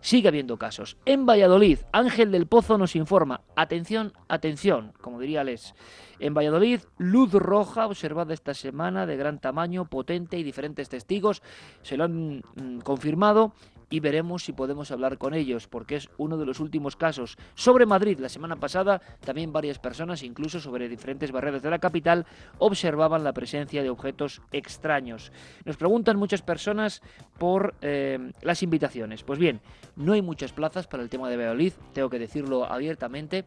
Sigue 0.00 0.28
habiendo 0.28 0.56
casos. 0.56 0.96
En 1.04 1.26
Valladolid, 1.26 1.80
Ángel 1.92 2.30
del 2.30 2.46
Pozo 2.46 2.78
nos 2.78 2.94
informa. 2.94 3.40
Atención, 3.56 4.12
atención, 4.28 4.92
como 5.00 5.18
diría 5.18 5.44
Les. 5.44 5.74
En 6.18 6.34
Valladolid, 6.34 6.80
luz 6.98 7.32
roja 7.32 7.86
observada 7.86 8.32
esta 8.32 8.54
semana 8.54 9.06
de 9.06 9.16
gran 9.16 9.40
tamaño, 9.40 9.86
potente 9.86 10.38
y 10.38 10.42
diferentes 10.42 10.88
testigos 10.88 11.42
se 11.82 11.96
lo 11.96 12.04
han 12.04 12.38
mm, 12.38 12.80
confirmado 12.82 13.52
y 13.90 14.00
veremos 14.00 14.44
si 14.44 14.52
podemos 14.52 14.90
hablar 14.90 15.18
con 15.18 15.34
ellos, 15.34 15.68
porque 15.68 15.96
es 15.96 16.08
uno 16.18 16.36
de 16.36 16.46
los 16.46 16.60
últimos 16.60 16.96
casos. 16.96 17.36
Sobre 17.54 17.86
Madrid, 17.86 18.18
la 18.18 18.28
semana 18.28 18.56
pasada, 18.56 19.00
también 19.20 19.52
varias 19.52 19.78
personas, 19.78 20.22
incluso 20.22 20.60
sobre 20.60 20.88
diferentes 20.88 21.32
barreras 21.32 21.62
de 21.62 21.70
la 21.70 21.78
capital, 21.78 22.26
observaban 22.58 23.24
la 23.24 23.32
presencia 23.32 23.82
de 23.82 23.90
objetos 23.90 24.42
extraños. 24.52 25.32
Nos 25.64 25.76
preguntan 25.76 26.18
muchas 26.18 26.42
personas 26.42 27.02
por 27.38 27.74
eh, 27.80 28.32
las 28.42 28.62
invitaciones. 28.62 29.22
Pues 29.22 29.38
bien, 29.38 29.60
no 29.94 30.12
hay 30.12 30.22
muchas 30.22 30.52
plazas 30.52 30.86
para 30.86 31.02
el 31.02 31.08
tema 31.08 31.28
de 31.28 31.36
Valladolid, 31.36 31.72
tengo 31.92 32.10
que 32.10 32.18
decirlo 32.18 32.64
abiertamente. 32.64 33.44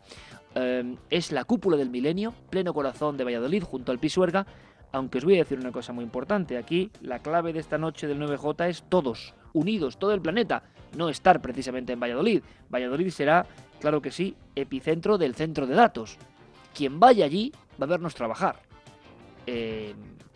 Eh, 0.55 0.95
es 1.09 1.31
la 1.31 1.43
cúpula 1.43 1.77
del 1.77 1.89
milenio, 1.89 2.33
pleno 2.49 2.73
corazón 2.73 3.17
de 3.17 3.23
Valladolid, 3.23 3.63
junto 3.63 3.91
al 3.91 3.99
Pisuerga. 3.99 4.45
Aunque 4.91 5.19
os 5.19 5.25
voy 5.25 5.35
a 5.35 5.39
decir 5.39 5.59
una 5.59 5.71
cosa 5.71 5.93
muy 5.93 6.03
importante, 6.03 6.57
aquí 6.57 6.91
la 7.01 7.19
clave 7.19 7.53
de 7.53 7.59
esta 7.59 7.77
noche 7.77 8.07
del 8.07 8.19
9J 8.19 8.69
es 8.69 8.83
todos, 8.89 9.35
unidos, 9.53 9.99
todo 9.99 10.13
el 10.13 10.21
planeta, 10.21 10.63
no 10.97 11.09
estar 11.09 11.41
precisamente 11.41 11.93
en 11.93 11.99
Valladolid. 11.99 12.41
Valladolid 12.73 13.09
será, 13.09 13.45
claro 13.79 14.01
que 14.01 14.11
sí, 14.11 14.35
epicentro 14.55 15.17
del 15.17 15.35
centro 15.35 15.67
de 15.67 15.75
datos. 15.75 16.17
Quien 16.73 16.99
vaya 16.99 17.25
allí 17.25 17.51
va 17.79 17.85
a 17.85 17.89
vernos 17.89 18.15
trabajar. 18.15 18.61
Eh, 19.45 19.93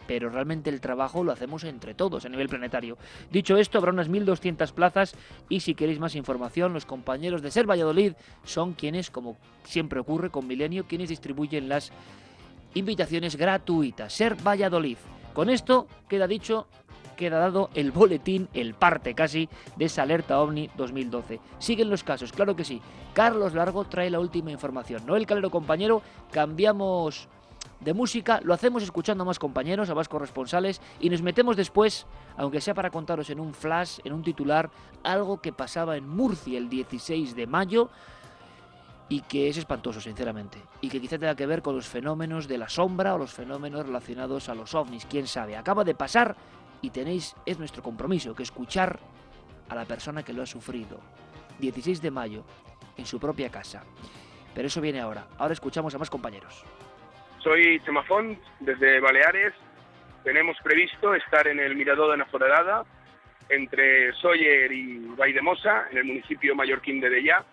pero 0.07 0.30
realmente 0.30 0.69
el 0.69 0.81
trabajo 0.81 1.23
lo 1.23 1.31
hacemos 1.31 1.63
entre 1.63 1.93
todos 1.93 2.25
a 2.25 2.30
nivel 2.30 2.49
planetario. 2.49 2.97
Dicho 3.31 3.57
esto, 3.57 3.77
habrá 3.77 3.91
unas 3.91 4.09
1.200 4.09 4.71
plazas 4.73 5.15
y 5.49 5.61
si 5.61 5.75
queréis 5.75 5.99
más 5.99 6.15
información, 6.15 6.73
los 6.73 6.85
compañeros 6.85 7.41
de 7.41 7.51
Ser 7.51 7.69
Valladolid 7.69 8.13
son 8.43 8.73
quienes, 8.73 9.09
como 9.09 9.38
siempre 9.63 9.99
ocurre 9.99 10.30
con 10.30 10.45
Milenio, 10.47 10.85
quienes 10.85 11.09
distribuyen 11.09 11.69
las 11.69 11.91
invitaciones 12.73 13.35
gratuitas. 13.35 14.13
Ser 14.13 14.35
Valladolid. 14.35 14.97
Con 15.33 15.49
esto 15.49 15.87
queda 16.07 16.27
dicho, 16.27 16.67
queda 17.15 17.39
dado 17.39 17.69
el 17.73 17.91
boletín, 17.91 18.49
el 18.53 18.73
parte 18.73 19.15
casi, 19.15 19.49
de 19.75 19.85
esa 19.85 20.03
alerta 20.03 20.39
OVNI 20.39 20.69
2012. 20.75 21.39
Siguen 21.59 21.89
los 21.89 22.03
casos, 22.03 22.31
claro 22.31 22.55
que 22.55 22.63
sí. 22.63 22.81
Carlos 23.13 23.53
Largo 23.53 23.85
trae 23.85 24.09
la 24.09 24.19
última 24.19 24.51
información. 24.51 25.03
No 25.05 25.15
el 25.15 25.25
calero 25.25 25.49
compañero, 25.49 26.01
cambiamos 26.31 27.27
de 27.79 27.93
música, 27.93 28.39
lo 28.43 28.53
hacemos 28.53 28.81
escuchando 28.83 29.23
a 29.23 29.25
más 29.25 29.39
compañeros, 29.39 29.89
a 29.89 29.95
más 29.95 30.07
corresponsales 30.07 30.81
y 30.99 31.09
nos 31.09 31.21
metemos 31.21 31.57
después, 31.57 32.05
aunque 32.37 32.61
sea 32.61 32.73
para 32.73 32.89
contaros 32.89 33.29
en 33.29 33.39
un 33.39 33.53
flash, 33.53 33.99
en 34.03 34.13
un 34.13 34.23
titular, 34.23 34.69
algo 35.03 35.41
que 35.41 35.51
pasaba 35.51 35.97
en 35.97 36.07
Murcia 36.07 36.57
el 36.57 36.69
16 36.69 37.35
de 37.35 37.47
mayo 37.47 37.89
y 39.09 39.21
que 39.21 39.49
es 39.49 39.57
espantoso, 39.57 40.01
sinceramente, 40.01 40.57
y 40.81 40.89
que 40.89 40.99
quizá 40.99 41.17
tenga 41.17 41.35
que 41.35 41.45
ver 41.45 41.61
con 41.61 41.75
los 41.75 41.88
fenómenos 41.88 42.47
de 42.47 42.57
la 42.57 42.69
sombra 42.69 43.15
o 43.15 43.17
los 43.17 43.34
fenómenos 43.34 43.85
relacionados 43.85 44.49
a 44.49 44.55
los 44.55 44.73
ovnis, 44.73 45.05
quién 45.05 45.27
sabe. 45.27 45.55
Acaba 45.55 45.84
de 45.84 45.95
pasar 45.95 46.35
y 46.81 46.89
tenéis, 46.89 47.35
es 47.45 47.59
nuestro 47.59 47.84
compromiso, 47.84 48.34
que 48.34 48.43
escuchar 48.43 48.99
a 49.69 49.75
la 49.75 49.85
persona 49.85 50.23
que 50.23 50.34
lo 50.34 50.43
ha 50.43 50.45
sufrido. 50.45 50.99
16 51.59 52.01
de 52.01 52.11
mayo, 52.11 52.43
en 52.97 53.05
su 53.05 53.19
propia 53.19 53.49
casa. 53.49 53.84
Pero 54.53 54.67
eso 54.67 54.81
viene 54.81 54.99
ahora. 54.99 55.27
Ahora 55.38 55.53
escuchamos 55.53 55.93
a 55.95 55.97
más 55.97 56.09
compañeros. 56.09 56.63
Soy 57.39 57.80
Semafont, 57.80 58.39
desde 58.59 58.99
Baleares, 58.99 59.53
tenemos 60.23 60.57
previsto 60.63 61.13
estar 61.13 61.47
en 61.47 61.59
el 61.59 61.75
Mirador 61.75 62.11
de 62.11 62.17
Naforerada, 62.17 62.85
entre 63.49 64.13
Sóller 64.13 64.71
y 64.71 64.99
Vaidemosa, 65.17 65.88
en 65.91 65.97
el 65.97 66.05
municipio 66.05 66.55
mallorquín 66.55 67.01
de 67.01 67.09
Dellá, 67.09 67.43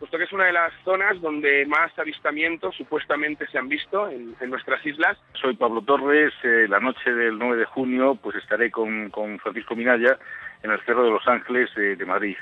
puesto 0.00 0.18
que 0.18 0.24
es 0.24 0.32
una 0.32 0.46
de 0.46 0.52
las 0.52 0.72
zonas 0.82 1.20
donde 1.20 1.64
más 1.66 1.96
avistamientos 1.98 2.74
supuestamente 2.74 3.46
se 3.46 3.58
han 3.58 3.68
visto 3.68 4.08
en, 4.08 4.34
nuestras 4.48 4.84
islas. 4.84 5.16
Soy 5.34 5.54
Pablo 5.54 5.82
Torres, 5.82 6.32
eh, 6.42 6.66
la 6.68 6.80
noche 6.80 7.12
del 7.12 7.38
9 7.38 7.58
de 7.58 7.64
junio 7.66 8.18
pues 8.20 8.34
estaré 8.36 8.70
con, 8.70 9.12
Francisco 9.40 9.76
Minaya 9.76 10.18
en 10.62 10.72
el 10.72 10.80
Cerro 10.80 11.04
de 11.04 11.10
los 11.10 11.28
Ángeles 11.28 11.70
de 11.74 12.04
Madrid. 12.04 12.36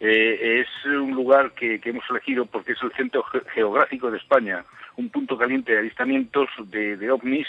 Eh, 0.00 0.60
es 0.60 0.86
un 0.86 1.12
lugar 1.12 1.52
que, 1.52 1.80
hemos 1.84 2.04
elegido 2.10 2.46
porque 2.46 2.72
es 2.72 2.82
el 2.82 2.92
centro 2.92 3.22
geográfico 3.54 4.10
de 4.10 4.18
España, 4.18 4.64
un 4.96 5.08
punto 5.10 5.38
caliente 5.38 5.72
de 5.72 5.78
avistamientos 5.78 6.48
de, 6.66 6.96
de 6.96 7.10
ovnis 7.12 7.46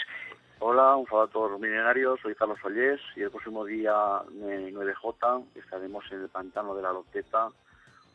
Hola, 0.58 0.96
un 0.96 1.04
saludo 1.04 1.24
a 1.24 1.28
todos 1.28 1.50
los 1.50 1.60
milenarios, 1.60 2.18
soy 2.22 2.34
Carlos 2.34 2.58
Ollés 2.64 2.98
y 3.14 3.20
el 3.20 3.30
próximo 3.30 3.62
día 3.66 3.92
9J 3.92 5.44
estaremos 5.54 6.04
en 6.10 6.22
el 6.22 6.28
pantano 6.30 6.74
de 6.74 6.80
la 6.80 6.92
Loteta, 6.92 7.48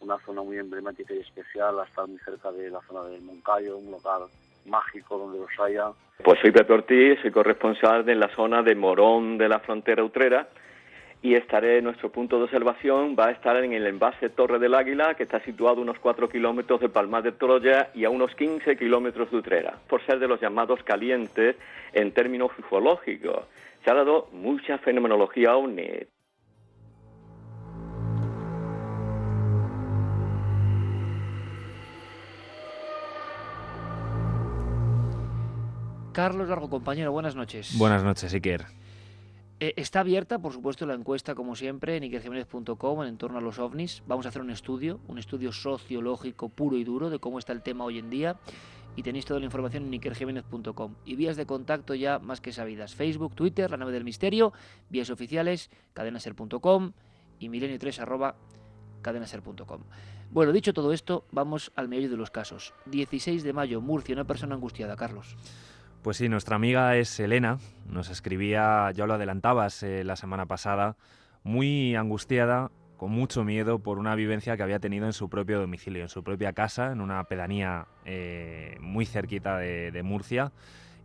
una 0.02 0.18
zona 0.26 0.42
muy 0.42 0.58
emblemática 0.58 1.14
y 1.14 1.20
especial, 1.20 1.80
hasta 1.80 2.06
muy 2.06 2.18
cerca 2.20 2.52
de 2.52 2.70
la 2.70 2.82
zona 2.82 3.04
del 3.10 3.22
Moncayo, 3.22 3.78
un 3.78 3.92
lugar 3.92 4.22
mágico 4.66 5.18
donde 5.18 5.40
los 5.40 5.50
haya. 5.60 5.92
Pues 6.24 6.40
soy 6.40 6.52
Pepe 6.52 6.74
Ortiz, 6.74 7.20
soy 7.22 7.32
corresponsal 7.32 8.06
de 8.06 8.16
la 8.16 8.28
zona 8.36 8.62
de 8.62 8.76
Morón 8.76 9.38
de 9.38 9.50
la 9.50 9.60
frontera 9.60 10.04
utrera 10.04 10.48
y 11.24 11.36
estaré, 11.36 11.82
nuestro 11.82 12.12
punto 12.12 12.38
de 12.38 12.46
observación 12.46 13.16
va 13.18 13.28
a 13.28 13.32
estar 13.32 13.56
en 13.64 13.74
el 13.74 13.86
envase 13.86 14.30
Torre 14.30 14.58
del 14.58 14.74
Águila, 14.74 15.14
que 15.14 15.24
está 15.24 15.40
situado 15.42 15.78
a 15.78 15.82
unos 15.82 16.00
4 16.00 16.28
kilómetros 16.30 16.82
de 16.82 16.90
Palmar 16.90 17.22
de 17.22 17.32
Troya 17.32 17.90
y 17.94 18.06
a 18.06 18.10
unos 18.10 18.34
15 18.36 18.76
kilómetros 18.76 19.30
de 19.30 19.38
Utrera, 19.38 19.78
por 19.88 20.04
ser 20.06 20.18
de 20.18 20.28
los 20.28 20.42
llamados 20.42 20.82
calientes 20.84 21.56
en 21.94 22.12
términos 22.12 22.52
ufológicos. 22.58 23.46
Se 23.84 23.92
ha 23.92 23.94
dado 23.94 24.30
mucha 24.32 24.80
fenomenología 24.80 25.56
ovni. 25.56 25.90
Carlos 36.14 36.50
Largo, 36.50 36.70
compañero, 36.70 37.12
buenas 37.14 37.36
noches. 37.36 37.78
Buenas 37.78 38.04
noches, 38.04 38.34
Iker. 38.34 38.66
Eh, 39.62 39.74
está 39.78 40.02
abierta, 40.02 40.40
por 40.40 40.52
supuesto, 40.52 40.86
la 40.86 40.94
encuesta, 40.94 41.36
como 41.36 41.56
siempre, 41.56 41.96
en 41.96 42.04
ikerjiménez.com 42.04 43.04
en 43.04 43.18
torno 43.18 43.38
a 43.38 43.42
los 43.42 43.60
ovnis. 43.60 44.04
Vamos 44.08 44.26
a 44.26 44.30
hacer 44.30 44.42
un 44.42 44.50
estudio, 44.50 45.00
un 45.08 45.20
estudio 45.20 45.54
sociológico 45.54 46.50
puro 46.50 46.78
y 46.78 46.84
duro 46.84 47.10
de 47.10 47.20
cómo 47.20 47.40
está 47.40 47.54
el 47.54 47.62
tema 47.62 47.86
hoy 47.86 48.00
en 48.00 48.10
día. 48.10 48.38
Y 48.98 49.04
tenéis 49.04 49.26
toda 49.26 49.40
la 49.40 49.46
información 49.46 49.86
en 49.86 49.94
ikerjiménez.com. 49.94 50.96
Y 51.06 51.16
vías 51.16 51.38
de 51.38 51.46
contacto 51.46 51.96
ya 51.96 52.20
más 52.20 52.42
que 52.42 52.52
sabidas. 52.52 52.94
Facebook, 52.94 53.34
Twitter, 53.34 53.72
La 53.72 53.78
Nave 53.78 53.94
del 53.94 54.04
Misterio, 54.04 54.52
vías 54.90 55.10
oficiales, 55.10 55.70
cadenaser.com 55.94 56.92
y 57.40 57.48
milenio3 57.48 58.00
arroba 58.00 58.36
cadenaser.com. 59.02 59.82
Bueno, 60.32 60.52
dicho 60.52 60.74
todo 60.74 60.92
esto, 60.92 61.26
vamos 61.32 61.72
al 61.76 61.88
medio 61.88 62.10
de 62.10 62.18
los 62.18 62.32
casos. 62.32 62.74
16 62.88 63.44
de 63.44 63.54
mayo, 63.54 63.80
Murcia, 63.80 64.14
una 64.14 64.26
persona 64.26 64.56
angustiada, 64.56 64.98
Carlos. 64.98 65.38
Pues 66.02 66.18
sí, 66.18 66.30
nuestra 66.30 66.56
amiga 66.56 66.98
es 66.98 67.20
Elena, 67.20 67.60
nos 67.86 68.10
escribía, 68.10 68.90
ya 68.92 69.06
lo 69.06 69.14
adelantabas 69.14 69.84
eh, 69.84 70.04
la 70.04 70.16
semana 70.16 70.48
pasada, 70.48 70.98
muy 71.44 71.96
angustiada, 71.96 72.72
con 72.98 73.12
mucho 73.12 73.44
miedo 73.44 73.78
por 73.78 74.00
una 74.00 74.16
vivencia 74.16 74.58
que 74.58 74.64
había 74.64 74.80
tenido 74.80 75.06
en 75.06 75.14
su 75.14 75.30
propio 75.30 75.60
domicilio, 75.60 76.02
en 76.02 76.10
su 76.10 76.24
propia 76.24 76.54
casa, 76.54 76.92
en 76.92 77.02
una 77.02 77.24
pedanía 77.26 77.86
eh, 78.06 78.78
muy 78.82 79.06
cerquita 79.06 79.60
de, 79.60 80.02
Murcia, 80.04 80.52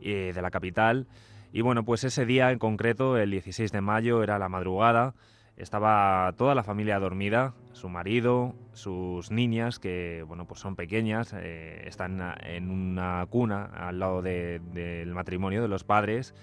eh, 0.00 0.32
de 0.34 0.40
la 0.40 0.50
capital. 0.50 1.06
Y 1.52 1.60
bueno, 1.60 1.84
pues 1.84 2.02
ese 2.02 2.24
día 2.24 2.50
en 2.50 2.58
concreto, 2.58 3.18
el 3.18 3.30
16 3.30 3.72
de 3.72 3.80
mayo, 3.82 4.22
era 4.22 4.38
la 4.38 4.48
madrugada, 4.48 5.12
estaba 5.56 6.34
toda 6.36 6.54
la 6.54 6.62
familia 6.62 6.98
dormida, 6.98 7.54
su 7.72 7.88
marido, 7.88 8.54
sus 8.72 9.30
niñas, 9.30 9.78
que 9.78 10.24
bueno, 10.26 10.46
pues 10.46 10.60
son 10.60 10.76
pequeñas, 10.76 11.34
eh, 11.36 11.82
están 11.86 12.22
en 12.42 12.70
una 12.70 13.26
cuna 13.30 13.64
al 13.64 13.98
lado 13.98 14.22
del 14.22 15.14
matrimonio 15.14 15.62
de 15.62 15.68
los 15.68 15.84
padres, 15.84 16.34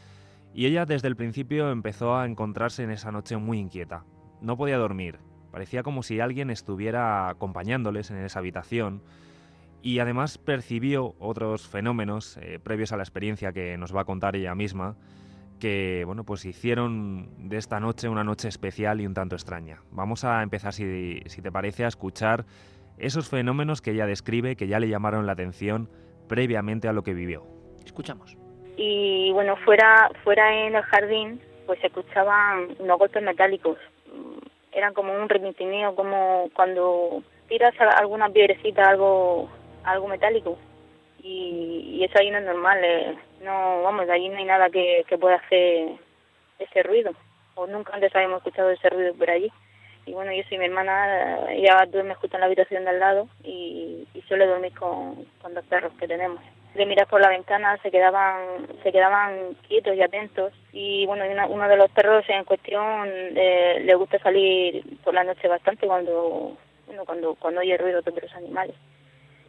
y 0.53 0.65
ella 0.65 0.85
desde 0.85 1.07
el 1.07 1.15
principio 1.15 1.71
empezó 1.71 2.15
a 2.15 2.25
encontrarse 2.25 2.83
en 2.83 2.91
esa 2.91 3.11
noche 3.11 3.37
muy 3.37 3.59
inquieta. 3.59 4.03
No 4.41 4.57
podía 4.57 4.77
dormir, 4.77 5.19
parecía 5.51 5.83
como 5.83 6.03
si 6.03 6.19
alguien 6.19 6.49
estuviera 6.49 7.29
acompañándoles 7.29 8.09
en 8.11 8.17
esa 8.17 8.39
habitación, 8.39 9.03
y 9.83 9.99
además 9.99 10.37
percibió 10.37 11.13
otros 11.19 11.67
fenómenos 11.67 12.37
eh, 12.37 12.57
previos 12.63 12.93
a 12.93 12.97
la 12.97 13.03
experiencia 13.03 13.51
que 13.51 13.77
nos 13.77 13.95
va 13.95 14.01
a 14.01 14.05
contar 14.05 14.35
ella 14.35 14.55
misma, 14.55 14.95
que 15.63 16.03
bueno, 16.05 16.25
pues 16.25 16.43
hicieron 16.43 17.47
de 17.47 17.55
esta 17.55 17.79
noche 17.79 18.09
una 18.09 18.25
noche 18.25 18.49
especial 18.49 18.99
y 18.99 19.07
un 19.07 19.13
tanto 19.13 19.37
extraña. 19.37 19.79
Vamos 19.91 20.25
a 20.25 20.43
empezar, 20.43 20.73
si, 20.73 21.21
te 21.41 21.51
parece, 21.53 21.85
a 21.85 21.87
escuchar 21.87 22.43
esos 22.97 23.29
fenómenos 23.29 23.81
que 23.81 23.91
ella 23.91 24.05
describe, 24.05 24.57
que 24.57 24.67
ya 24.67 24.81
le 24.81 24.89
llamaron 24.89 25.25
la 25.25 25.31
atención 25.31 25.87
previamente 26.27 26.89
a 26.89 26.91
lo 26.91 27.03
que 27.03 27.13
vivió. 27.13 27.45
Escuchamos. 27.85 28.37
Y 28.75 29.31
bueno, 29.31 29.55
fuera, 29.63 30.11
fuera 30.25 30.67
en 30.67 30.75
el 30.75 30.83
jardín, 30.83 31.39
pues 31.65 31.79
se 31.79 31.87
escuchaban 31.87 32.75
unos 32.79 32.99
golpes 32.99 33.23
metálicos. 33.23 33.77
Eran 34.73 34.93
como 34.93 35.17
un 35.17 35.29
remitineo, 35.29 35.95
como 35.95 36.49
cuando 36.53 37.23
tiras 37.47 37.73
alguna 37.79 38.27
piedrecita, 38.27 38.83
algo, 38.83 39.49
algo 39.85 40.09
metálico 40.09 40.57
y, 41.23 41.97
y 41.97 42.03
eso 42.03 42.19
ahí 42.19 42.29
no 42.29 42.37
es 42.37 42.45
normal. 42.45 42.79
Eh, 42.83 43.15
no, 43.41 43.81
vamos, 43.81 44.07
ahí 44.09 44.29
no 44.29 44.37
hay 44.37 44.45
nada 44.45 44.69
que, 44.69 45.05
que 45.07 45.17
pueda 45.17 45.35
hacer 45.35 45.89
ese 46.59 46.83
ruido. 46.83 47.13
O 47.55 47.65
nunca 47.65 47.93
antes 47.93 48.13
habíamos 48.15 48.37
escuchado 48.37 48.69
ese 48.69 48.89
ruido 48.89 49.13
por 49.15 49.29
allí. 49.29 49.51
Y 50.05 50.11
bueno, 50.11 50.33
yo 50.33 50.43
soy 50.49 50.57
mi 50.57 50.65
hermana, 50.65 51.49
ella 51.51 51.87
duerme 51.89 52.15
justo 52.15 52.35
en 52.35 52.41
la 52.41 52.47
habitación 52.47 52.83
de 52.83 52.89
al 52.89 52.99
lado 52.99 53.29
y, 53.41 54.05
y 54.13 54.21
suele 54.23 54.45
dormir 54.45 54.73
con, 54.77 55.23
con 55.41 55.53
dos 55.53 55.63
perros 55.65 55.93
que 55.97 56.09
tenemos. 56.09 56.41
De 56.75 56.85
mirar 56.85 57.07
por 57.07 57.21
la 57.21 57.29
ventana 57.29 57.77
se 57.83 57.91
quedaban 57.91 58.67
se 58.81 58.91
quedaban 58.91 59.53
quietos 59.67 59.95
y 59.95 60.01
atentos 60.01 60.51
y 60.71 61.05
bueno 61.05 61.23
uno 61.49 61.69
de 61.69 61.77
los 61.77 61.91
perros 61.91 62.25
en 62.27 62.43
cuestión 62.45 63.07
eh, 63.07 63.79
le 63.85 63.93
gusta 63.93 64.17
salir 64.17 64.83
por 65.03 65.13
la 65.13 65.23
noche 65.23 65.47
bastante 65.47 65.85
cuando 65.85 66.57
bueno, 66.87 67.05
cuando 67.05 67.35
cuando 67.35 67.61
oye 67.61 67.77
ruido 67.77 68.01
de 68.01 68.09
otros 68.09 68.33
animales 68.33 68.75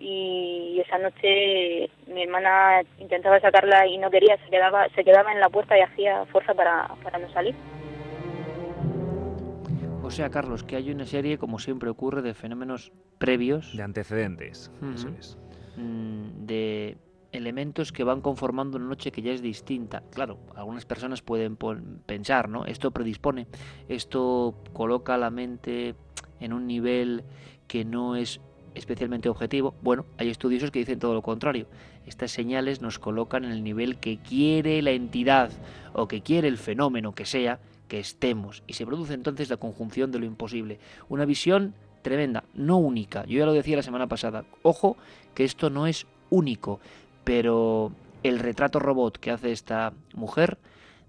y 0.00 0.80
esa 0.80 0.98
noche 0.98 1.90
mi 2.06 2.22
hermana 2.22 2.82
intentaba 2.98 3.40
sacarla 3.40 3.86
y 3.86 3.98
no 3.98 4.10
quería, 4.10 4.36
se 4.44 4.50
quedaba, 4.50 4.88
se 4.94 5.04
quedaba 5.04 5.32
en 5.32 5.40
la 5.40 5.48
puerta 5.48 5.78
y 5.78 5.82
hacía 5.82 6.24
fuerza 6.26 6.54
para, 6.54 6.88
para 7.02 7.18
no 7.18 7.32
salir. 7.32 7.54
O 10.02 10.10
sea, 10.10 10.28
Carlos, 10.28 10.62
que 10.64 10.76
hay 10.76 10.90
una 10.90 11.06
serie, 11.06 11.38
como 11.38 11.58
siempre 11.58 11.88
ocurre, 11.88 12.20
de 12.20 12.34
fenómenos 12.34 12.92
previos. 13.18 13.74
De 13.74 13.82
antecedentes, 13.82 14.70
mm, 15.76 16.44
De 16.44 16.98
elementos 17.32 17.90
que 17.90 18.04
van 18.04 18.20
conformando 18.20 18.76
una 18.76 18.86
noche 18.86 19.10
que 19.10 19.22
ya 19.22 19.32
es 19.32 19.40
distinta. 19.40 20.02
Claro, 20.12 20.38
algunas 20.54 20.84
personas 20.84 21.22
pueden 21.22 21.56
pensar, 22.06 22.48
¿no? 22.48 22.66
Esto 22.66 22.90
predispone, 22.90 23.46
esto 23.88 24.54
coloca 24.72 25.16
la 25.16 25.30
mente 25.30 25.94
en 26.38 26.52
un 26.52 26.66
nivel 26.66 27.24
que 27.66 27.84
no 27.84 28.14
es 28.14 28.40
especialmente 28.74 29.28
objetivo. 29.28 29.74
Bueno, 29.82 30.06
hay 30.18 30.30
estudiosos 30.30 30.70
que 30.70 30.80
dicen 30.80 30.98
todo 30.98 31.14
lo 31.14 31.22
contrario. 31.22 31.66
Estas 32.06 32.30
señales 32.30 32.80
nos 32.80 32.98
colocan 32.98 33.44
en 33.44 33.52
el 33.52 33.64
nivel 33.64 33.98
que 33.98 34.18
quiere 34.18 34.82
la 34.82 34.90
entidad 34.90 35.50
o 35.92 36.08
que 36.08 36.22
quiere 36.22 36.48
el 36.48 36.58
fenómeno 36.58 37.14
que 37.14 37.26
sea 37.26 37.60
que 37.88 38.00
estemos. 38.00 38.62
Y 38.66 38.74
se 38.74 38.86
produce 38.86 39.14
entonces 39.14 39.50
la 39.50 39.56
conjunción 39.56 40.10
de 40.10 40.18
lo 40.18 40.26
imposible. 40.26 40.78
Una 41.08 41.24
visión 41.24 41.74
tremenda, 42.02 42.44
no 42.54 42.78
única. 42.78 43.24
Yo 43.26 43.38
ya 43.38 43.46
lo 43.46 43.52
decía 43.52 43.76
la 43.76 43.82
semana 43.82 44.06
pasada. 44.06 44.44
Ojo 44.62 44.96
que 45.34 45.44
esto 45.44 45.70
no 45.70 45.86
es 45.86 46.06
único, 46.30 46.80
pero 47.24 47.92
el 48.22 48.38
retrato 48.38 48.78
robot 48.78 49.18
que 49.18 49.30
hace 49.30 49.52
esta 49.52 49.92
mujer, 50.14 50.58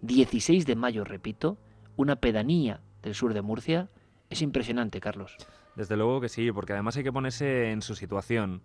16 0.01 0.65
de 0.65 0.75
mayo, 0.75 1.03
repito, 1.03 1.57
una 1.97 2.15
pedanía 2.17 2.81
del 3.03 3.15
sur 3.15 3.33
de 3.33 3.41
Murcia, 3.41 3.89
es 4.29 4.41
impresionante, 4.41 4.99
Carlos. 4.99 5.37
Desde 5.75 5.97
luego 5.97 6.21
que 6.21 6.29
sí, 6.29 6.51
porque 6.51 6.73
además 6.73 6.95
hay 6.95 7.03
que 7.03 7.11
ponerse 7.11 7.71
en 7.71 7.81
su 7.81 7.95
situación. 7.95 8.61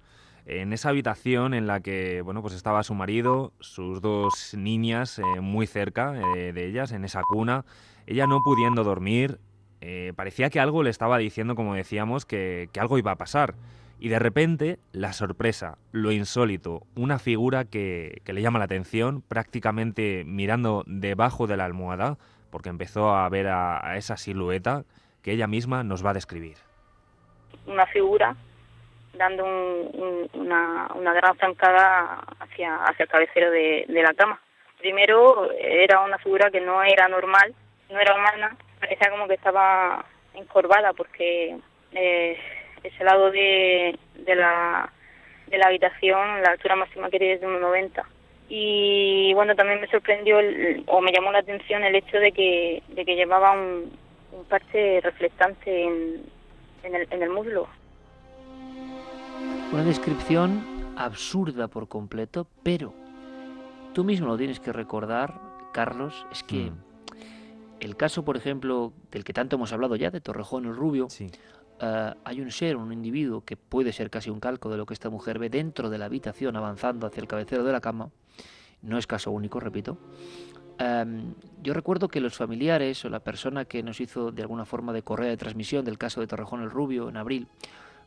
En 0.46 0.72
esa 0.72 0.90
habitación 0.90 1.54
en 1.54 1.66
la 1.66 1.80
que 1.80 2.22
bueno, 2.22 2.40
pues 2.40 2.54
estaba 2.54 2.82
su 2.82 2.94
marido, 2.94 3.52
sus 3.60 4.00
dos 4.00 4.54
niñas 4.56 5.18
eh, 5.18 5.40
muy 5.40 5.66
cerca 5.66 6.14
eh, 6.36 6.52
de 6.52 6.66
ellas, 6.66 6.92
en 6.92 7.04
esa 7.04 7.22
cuna, 7.22 7.64
ella 8.06 8.26
no 8.26 8.40
pudiendo 8.42 8.84
dormir, 8.84 9.38
eh, 9.80 10.12
parecía 10.16 10.50
que 10.50 10.60
algo 10.60 10.82
le 10.82 10.90
estaba 10.90 11.18
diciendo, 11.18 11.56
como 11.56 11.74
decíamos, 11.74 12.26
que, 12.26 12.70
algo 12.78 12.96
iba 12.96 13.12
a 13.12 13.16
pasar. 13.16 13.54
Y 13.98 14.08
de 14.08 14.18
repente, 14.18 14.78
la 14.92 15.12
sorpresa, 15.12 15.76
lo 15.92 16.10
insólito, 16.10 16.86
una 16.94 17.18
figura 17.18 17.64
que, 17.66 18.22
le 18.24 18.40
llama 18.40 18.58
la 18.60 18.64
atención, 18.64 19.22
prácticamente 19.22 20.24
mirando 20.26 20.84
debajo 20.86 21.46
de 21.46 21.58
la 21.58 21.66
almohada, 21.66 22.18
porque 22.50 22.70
empezó 22.70 23.14
a 23.14 23.28
ver 23.28 23.48
a 23.48 23.96
esa 23.96 24.16
silueta 24.16 24.84
que 25.22 25.32
ella 25.32 25.46
misma 25.46 25.84
nos 25.84 26.04
va 26.04 26.10
a 26.10 26.14
describir 26.14 26.69
una 27.66 27.86
figura 27.86 28.34
dando 29.14 29.44
una, 29.44 30.88
una 30.94 31.12
gran 31.12 31.36
zancada 31.38 32.20
hacia, 32.40 32.76
hacia 32.84 33.02
el 33.04 33.08
cabecero 33.08 33.50
de, 33.50 33.84
la 33.88 34.14
cama. 34.14 34.40
primero 34.78 35.50
era 35.52 36.00
una 36.00 36.18
figura 36.18 36.50
que 36.50 36.60
no 36.60 36.82
era 36.82 37.08
normal, 37.08 37.54
no 37.90 37.98
era 37.98 38.14
humana, 38.14 38.56
parecía 38.78 39.10
como 39.10 39.28
que 39.28 39.34
estaba 39.34 40.04
encorvada 40.34 40.92
porque 40.92 41.56
eh, 41.92 42.38
ese 42.82 43.04
lado 43.04 43.30
de, 43.30 43.98
de, 44.14 44.34
la, 44.34 44.90
de 45.48 45.58
la 45.58 45.66
habitación, 45.66 46.42
la 46.42 46.52
altura 46.52 46.76
máxima 46.76 47.10
que 47.10 47.18
tiene 47.18 47.34
es 47.34 47.40
de 47.40 47.48
1,90. 47.48 48.02
Y 48.48 49.32
bueno, 49.34 49.54
también 49.54 49.80
me 49.80 49.86
sorprendió 49.88 50.38
o 50.86 51.00
me 51.00 51.12
llamó 51.12 51.30
la 51.30 51.38
atención 51.38 51.84
el 51.84 51.94
hecho 51.94 52.18
de 52.18 52.32
que, 52.32 52.82
de 52.88 53.04
que 53.04 53.14
llevaba 53.14 53.52
un, 53.52 53.92
un 54.32 54.44
parche 54.46 55.00
reflectante 55.02 55.84
en, 55.84 56.24
en, 56.82 56.94
el, 56.94 57.08
en 57.10 57.22
el 57.22 57.30
muslo. 57.30 57.66
Una 59.72 59.84
descripción 59.84 60.64
absurda 60.96 61.68
por 61.68 61.88
completo, 61.88 62.46
pero 62.62 62.92
tú 63.94 64.04
mismo 64.04 64.26
lo 64.26 64.36
tienes 64.36 64.60
que 64.60 64.72
recordar, 64.72 65.40
Carlos, 65.72 66.26
es 66.32 66.42
que... 66.42 66.70
Mm 66.70 66.90
el 67.80 67.96
caso, 67.96 68.24
por 68.24 68.36
ejemplo, 68.36 68.92
del 69.10 69.24
que 69.24 69.32
tanto 69.32 69.56
hemos 69.56 69.72
hablado 69.72 69.96
ya, 69.96 70.10
de 70.10 70.20
Torrejón 70.20 70.66
el 70.66 70.76
Rubio, 70.76 71.08
eh, 71.80 72.14
hay 72.24 72.40
un 72.40 72.50
ser, 72.50 72.76
un 72.76 72.92
individuo 72.92 73.42
que 73.44 73.56
puede 73.56 73.92
ser 73.92 74.10
casi 74.10 74.30
un 74.30 74.38
calco 74.38 74.70
de 74.70 74.76
lo 74.76 74.86
que 74.86 74.94
esta 74.94 75.10
mujer 75.10 75.38
ve 75.38 75.48
dentro 75.48 75.90
de 75.90 75.98
la 75.98 76.04
habitación 76.04 76.56
avanzando 76.56 77.06
hacia 77.06 77.22
el 77.22 77.26
cabecero 77.26 77.64
de 77.64 77.72
la 77.72 77.80
cama. 77.80 78.10
No 78.82 78.98
es 78.98 79.06
caso 79.06 79.30
único, 79.30 79.60
repito. 79.60 79.98
Em, 80.80 81.34
yo 81.62 81.74
recuerdo 81.74 82.08
que 82.08 82.20
los 82.20 82.34
familiares 82.34 83.04
o 83.04 83.10
la 83.10 83.20
persona 83.20 83.66
que 83.66 83.82
nos 83.82 84.00
hizo 84.00 84.32
de 84.32 84.40
alguna 84.40 84.64
forma 84.64 84.94
de 84.94 85.02
correa 85.02 85.28
de 85.28 85.36
transmisión 85.36 85.84
del 85.84 85.98
caso 85.98 86.22
de 86.22 86.26
Torrejón 86.26 86.62
el 86.62 86.70
Rubio 86.70 87.10
en 87.10 87.18
abril, 87.18 87.48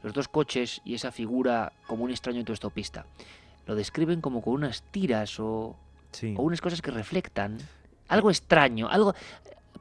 los 0.02 0.12
dos 0.12 0.28
coches 0.28 0.82
y 0.84 0.96
esa 0.96 1.12
figura 1.12 1.72
como 1.86 2.04
un 2.04 2.10
extraño 2.10 2.40
autostopista, 2.40 3.06
lo 3.68 3.76
describen 3.76 4.22
como 4.22 4.42
con 4.42 4.54
unas 4.54 4.82
tiras 4.82 5.40
o, 5.40 5.76
o 6.36 6.42
unas 6.42 6.62
cosas 6.62 6.82
que 6.82 6.90
reflectan 6.90 7.60
algo 8.08 8.32
extraño, 8.32 8.90
algo 8.90 9.14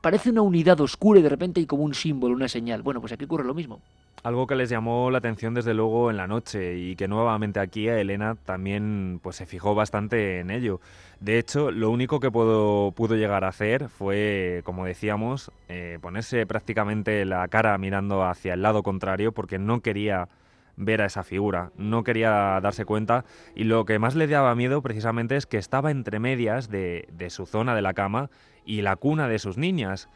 parece 0.01 0.31
una 0.31 0.43
unidad 0.43 0.81
oscura 0.81 1.21
y 1.21 1.23
de 1.23 1.29
repente 1.29 1.61
hay 1.61 1.67
como 1.67 1.85
un 1.85 1.95
símbolo, 1.95 2.35
una 2.35 2.49
señal. 2.49 2.83
Bueno, 2.83 3.01
pues 3.01 3.13
aquí 3.13 3.25
ocurre 3.25 3.45
lo 3.45 3.55
mismo. 3.55 3.81
Algo 4.23 4.47
que 4.47 4.55
les 4.55 4.71
llamó 4.71 5.11
la 5.11 5.19
atención 5.19 5.53
desde 5.53 5.75
luego 5.75 6.11
en 6.11 6.17
la 6.17 6.29
noche 6.29 6.79
y 6.79 6.95
que 6.95 7.09
nuevamente 7.09 7.59
aquí 7.59 7.89
a 7.89 7.99
Elena 7.99 8.37
también 8.45 9.19
pues 9.23 9.37
se 9.37 9.47
fijó 9.47 9.75
bastante 9.75 10.41
en 10.41 10.51
ello. 10.51 10.81
De 11.19 11.39
hecho, 11.39 11.71
lo 11.71 11.91
único 11.91 12.21
que 12.21 12.31
pudo, 12.31 12.93
pudo 12.93 13.17
llegar 13.17 13.45
a 13.45 13.49
hacer 13.49 13.89
fue, 13.89 14.63
como 14.65 14.85
decíamos, 14.85 15.51
eh, 15.69 15.99
ponerse 16.01 16.47
prácticamente 16.47 17.25
la 17.25 17.47
cara 17.49 17.77
mirando 17.79 18.25
hacia 18.25 18.55
el 18.55 18.63
lado 18.63 18.83
contrario 18.83 19.33
porque 19.33 19.59
no 19.59 19.81
quería 19.81 20.29
ver 20.77 21.03
a 21.03 21.07
esa 21.07 21.23
figura, 21.23 21.71
no 21.77 22.03
quería 22.05 22.59
darse 22.63 22.85
cuenta 22.85 23.25
y 23.55 23.65
lo 23.65 23.85
que 23.85 23.99
más 23.99 24.15
le 24.15 24.27
daba 24.27 24.55
miedo 24.55 24.83
precisamente 24.83 25.37
es 25.37 25.47
que 25.47 25.59
estaba 25.59 25.91
entre 25.91 26.19
medias 26.19 26.69
de, 26.69 27.07
su 27.29 27.47
zona 27.47 27.75
de 27.75 27.83
la 27.83 27.95
cama 27.95 28.31
y 28.65 28.83
la 28.83 28.97
cuna 28.97 29.29
de 29.29 29.39
sus 29.39 29.59
niñas. 29.59 30.09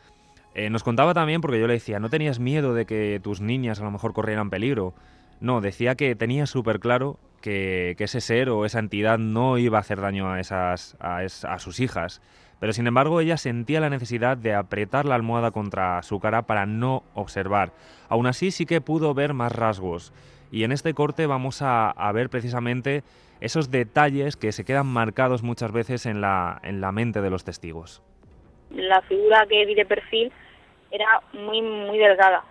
Eh, 0.55 0.71
nos 0.71 0.83
contaba 0.83 1.13
también, 1.13 1.43
porque 1.43 1.61
yo 1.61 1.67
le 1.67 1.75
decía, 1.75 2.01
¿no 2.01 2.09
tenías 2.09 2.39
miedo 2.41 2.73
de 2.73 2.87
que 2.87 3.21
tus 3.23 3.41
niñas 3.41 3.81
a 3.81 3.85
lo 3.85 3.91
mejor 3.91 4.15
corrieran 4.15 4.49
peligro? 4.49 4.95
No, 5.41 5.61
decía 5.61 5.97
que 5.97 6.15
tenía 6.15 6.47
súper 6.47 6.81
claro 6.81 7.19
que, 7.41 7.95
ese 7.99 8.21
ser 8.21 8.49
o 8.49 8.65
esa 8.65 8.79
entidad 8.79 9.19
no 9.19 9.59
iba 9.59 9.79
a 9.79 9.81
hacer 9.81 10.01
daño 10.01 10.31
a, 10.31 10.41
esas, 10.41 10.97
a, 10.99 11.59
sus 11.59 11.81
hijas. 11.81 12.21
Pero 12.59 12.73
sin 12.73 12.87
embargo 12.87 13.21
ella 13.21 13.37
sentía 13.37 13.81
la 13.81 13.91
necesidad 13.91 14.37
de 14.37 14.55
apretar 14.55 15.05
la 15.05 15.15
almohada 15.15 15.51
contra 15.51 16.03
su 16.03 16.19
cara 16.21 16.43
para 16.47 16.65
no 16.65 17.05
observar. 17.15 17.73
Aún 18.09 18.27
así 18.27 18.51
sí 18.51 18.65
que 18.65 18.81
pudo 18.81 19.13
ver 19.15 19.35
más 19.35 19.53
rasgos. 19.53 20.13
Y 20.51 20.65
en 20.65 20.73
este 20.73 20.95
corte 20.95 21.27
vamos 21.27 21.63
a, 21.63 21.91
a 21.91 22.13
ver 22.13 22.31
precisamente 22.31 23.03
esos 23.41 23.71
detalles 23.71 24.37
que 24.37 24.53
se 24.53 24.65
quedan 24.65 24.87
marcados 24.87 25.43
muchas 25.43 25.73
veces 25.73 26.07
en 26.07 26.21
la, 26.21 26.61
en 26.63 26.81
la 26.81 26.93
mente 26.93 27.21
de 27.21 27.31
los 27.31 27.45
testigos 27.45 28.03
la 28.71 29.01
figura 29.03 29.47
que 29.49 29.65
vi 29.65 29.75
de 29.75 29.87
perfil 29.87 30.33
era 30.91 31.21
muy 31.33 31.63
muy 31.63 31.99
delgada 31.99 32.45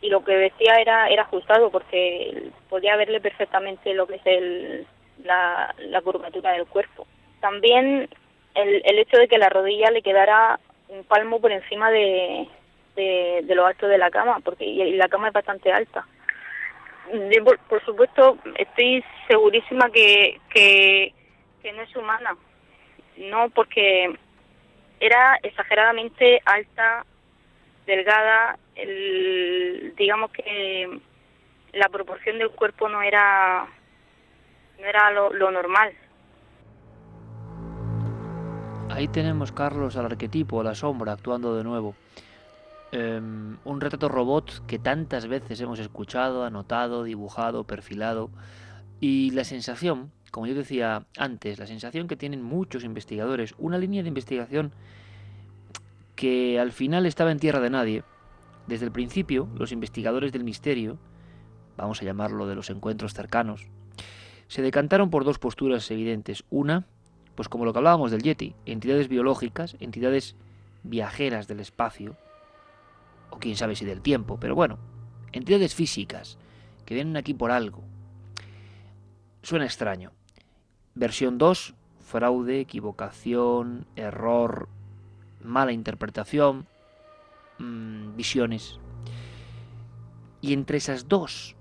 y 0.00 0.08
lo 0.08 0.24
que 0.24 0.32
decía 0.32 0.80
era 0.80 1.08
era 1.08 1.22
ajustado 1.22 1.70
porque 1.70 2.50
podía 2.68 2.96
verle 2.96 3.20
perfectamente 3.20 3.94
lo 3.94 4.06
que 4.06 4.16
es 4.16 4.26
el, 4.26 4.86
la, 5.24 5.74
la 5.78 6.00
curvatura 6.02 6.52
del 6.52 6.66
cuerpo. 6.66 7.06
También 7.40 8.08
el, 8.54 8.82
el 8.84 8.98
hecho 8.98 9.16
de 9.16 9.28
que 9.28 9.38
la 9.38 9.48
rodilla 9.48 9.90
le 9.90 10.02
quedara 10.02 10.60
un 10.88 11.04
palmo 11.04 11.40
por 11.40 11.50
encima 11.50 11.90
de, 11.90 12.46
de, 12.94 13.54
lo 13.54 13.66
alto 13.66 13.88
de 13.88 13.98
la 13.98 14.10
cama, 14.10 14.40
porque 14.44 14.64
y 14.64 14.96
la 14.96 15.08
cama 15.08 15.28
es 15.28 15.32
bastante 15.32 15.72
alta. 15.72 16.06
Por, 17.44 17.58
por, 17.60 17.84
supuesto, 17.84 18.38
estoy 18.58 19.04
segurísima 19.28 19.90
que, 19.90 20.40
que, 20.50 21.12
no 21.74 21.82
es 21.82 21.96
humana, 21.96 22.36
no 23.16 23.50
porque 23.50 24.16
era 25.00 25.38
exageradamente 25.42 26.40
alta, 26.44 27.04
delgada, 27.86 28.58
el, 28.76 29.94
digamos 29.96 30.30
que 30.30 31.00
la 31.72 31.88
proporción 31.88 32.38
del 32.38 32.50
cuerpo 32.50 32.88
no 32.88 33.02
era 33.02 33.66
no 34.78 34.86
era 34.86 35.10
lo, 35.10 35.50
normal. 35.50 35.92
Ahí 38.90 39.08
tenemos, 39.08 39.52
Carlos, 39.52 39.96
al 39.96 40.06
arquetipo, 40.06 40.60
a 40.60 40.64
la 40.64 40.74
sombra, 40.74 41.12
actuando 41.12 41.56
de 41.56 41.64
nuevo. 41.64 41.94
Em, 42.98 43.58
un 43.64 43.80
retrato 43.80 44.08
robot 44.08 44.64
que 44.66 44.78
tantas 44.78 45.26
veces 45.26 45.60
hemos 45.60 45.78
escuchado, 45.78 46.44
anotado, 46.44 47.04
dibujado, 47.04 47.64
perfilado. 47.64 48.30
Y 49.00 49.32
la 49.32 49.44
sensación 49.44 50.12
como 50.36 50.46
yo 50.46 50.54
decía 50.54 51.06
antes, 51.16 51.58
la 51.58 51.66
sensación 51.66 52.08
que 52.08 52.16
tienen 52.16 52.42
muchos 52.42 52.84
investigadores, 52.84 53.54
una 53.56 53.78
línea 53.78 54.02
de 54.02 54.08
investigación 54.08 54.72
que 56.14 56.60
al 56.60 56.72
final 56.72 57.06
estaba 57.06 57.32
en 57.32 57.38
tierra 57.38 57.60
de 57.60 57.70
nadie. 57.70 58.04
Desde 58.66 58.84
el 58.84 58.92
principio, 58.92 59.48
los 59.56 59.72
investigadores 59.72 60.32
del 60.32 60.44
misterio, 60.44 60.98
vamos 61.78 62.02
a 62.02 62.04
llamarlo 62.04 62.46
de 62.46 62.54
los 62.54 62.68
encuentros 62.68 63.14
cercanos, 63.14 63.68
se 64.48 64.60
decantaron 64.60 65.08
por 65.08 65.24
dos 65.24 65.38
posturas 65.38 65.90
evidentes. 65.90 66.44
Una, 66.50 66.84
pues 67.34 67.48
como 67.48 67.64
lo 67.64 67.72
que 67.72 67.78
hablábamos 67.78 68.10
del 68.10 68.22
Yeti, 68.22 68.54
entidades 68.66 69.08
biológicas, 69.08 69.76
entidades 69.80 70.36
viajeras 70.82 71.48
del 71.48 71.60
espacio, 71.60 72.16
o 73.30 73.38
quién 73.38 73.56
sabe 73.56 73.76
si 73.76 73.84
del 73.84 74.02
tiempo, 74.02 74.38
pero 74.40 74.54
bueno, 74.54 74.78
entidades 75.32 75.74
físicas, 75.74 76.38
que 76.84 76.94
vienen 76.94 77.16
aquí 77.16 77.34
por 77.34 77.50
algo. 77.50 77.82
Suena 79.42 79.64
extraño. 79.64 80.12
Versión 80.94 81.38
2, 81.38 81.74
fraude, 82.00 82.60
equivocación, 82.60 83.86
error, 83.96 84.68
mala 85.42 85.72
interpretación, 85.72 86.66
mm, 87.58 88.16
visiones. 88.16 88.78
Y 90.40 90.52
entre 90.52 90.78
esas 90.78 91.08
dos 91.08 91.56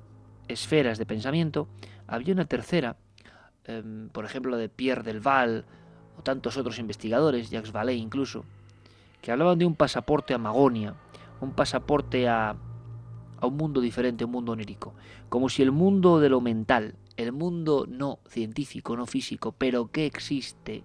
esferas 0.48 0.98
de 0.98 1.06
pensamiento 1.06 1.68
había 2.08 2.34
una 2.34 2.46
tercera, 2.46 2.98
em, 3.66 4.10
por 4.10 4.26
ejemplo 4.26 4.58
de 4.58 4.70
Pierre 4.70 5.04
Delval 5.04 5.66
o 6.18 6.22
tantos 6.22 6.58
otros 6.58 6.80
investigadores, 6.80 7.50
Jacques 7.50 7.72
Vallée 7.72 7.96
incluso, 7.96 8.46
que 9.22 9.32
hablaban 9.32 9.58
de 9.58 9.66
un 9.66 9.76
pasaporte 9.76 10.34
a 10.34 10.38
Magonia, 10.38 10.94
un 11.46 11.54
pasaporte 11.54 12.28
a, 12.28 12.56
a 13.40 13.48
un 13.48 13.58
mundo 13.58 13.82
diferente, 13.82 14.26
un 14.26 14.32
mundo 14.32 14.52
onírico, 14.52 14.94
como 15.30 15.50
si 15.50 15.62
el 15.62 15.72
mundo 15.72 16.20
de 16.20 16.30
lo 16.30 16.42
mental, 16.42 16.96
el 17.18 17.32
mundo 17.32 17.86
no 17.88 18.20
científico, 18.28 18.96
no 18.98 19.06
físico, 19.06 19.54
pero 19.58 19.88
que 19.88 20.06
existe, 20.06 20.84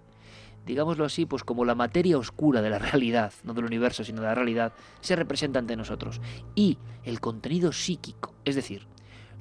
digámoslo 0.66 1.04
así, 1.04 1.26
pues 1.26 1.42
como 1.42 1.64
la 1.64 1.74
materia 1.74 2.18
oscura 2.18 2.62
de 2.62 2.70
la 2.70 2.78
realidad, 2.78 3.32
no 3.44 3.54
del 3.54 3.64
universo, 3.64 4.04
sino 4.04 4.20
de 4.20 4.28
la 4.28 4.34
realidad, 4.34 4.72
se 5.00 5.16
representa 5.16 5.58
ante 5.58 5.76
nosotros. 5.76 6.20
Y 6.54 6.78
el 7.04 7.20
contenido 7.20 7.72
psíquico, 7.72 8.34
es 8.44 8.54
decir, 8.54 8.86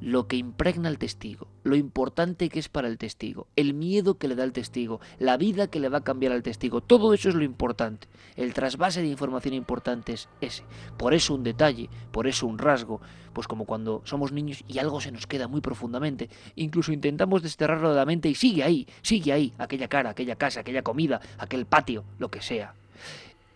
lo 0.01 0.27
que 0.27 0.37
impregna 0.37 0.89
al 0.89 0.97
testigo, 0.97 1.47
lo 1.63 1.75
importante 1.75 2.49
que 2.49 2.59
es 2.59 2.69
para 2.69 2.87
el 2.87 2.97
testigo, 2.97 3.47
el 3.55 3.73
miedo 3.73 4.17
que 4.17 4.27
le 4.27 4.35
da 4.35 4.43
al 4.43 4.53
testigo, 4.53 4.99
la 5.17 5.37
vida 5.37 5.67
que 5.67 5.79
le 5.79 5.89
va 5.89 5.99
a 5.99 6.03
cambiar 6.03 6.31
al 6.31 6.43
testigo, 6.43 6.81
todo 6.81 7.13
eso 7.13 7.29
es 7.29 7.35
lo 7.35 7.43
importante. 7.43 8.07
El 8.35 8.53
trasvase 8.53 9.01
de 9.01 9.07
información 9.07 9.53
importante 9.53 10.13
es 10.13 10.29
ese. 10.41 10.63
Por 10.97 11.13
eso 11.13 11.35
un 11.35 11.43
detalle, 11.43 11.89
por 12.11 12.27
eso 12.27 12.47
un 12.47 12.57
rasgo, 12.57 13.01
pues 13.33 13.47
como 13.47 13.65
cuando 13.65 14.01
somos 14.05 14.31
niños 14.31 14.63
y 14.67 14.79
algo 14.79 15.01
se 15.01 15.11
nos 15.11 15.27
queda 15.27 15.47
muy 15.47 15.61
profundamente, 15.61 16.29
incluso 16.55 16.91
intentamos 16.91 17.41
desterrarlo 17.41 17.89
de 17.89 17.95
la 17.95 18.05
mente 18.05 18.29
y 18.29 18.35
sigue 18.35 18.63
ahí, 18.63 18.87
sigue 19.01 19.33
ahí, 19.33 19.53
aquella 19.57 19.87
cara, 19.87 20.11
aquella 20.11 20.35
casa, 20.35 20.61
aquella 20.61 20.81
comida, 20.81 21.19
aquel 21.37 21.65
patio, 21.65 22.05
lo 22.17 22.29
que 22.29 22.41
sea. 22.41 22.73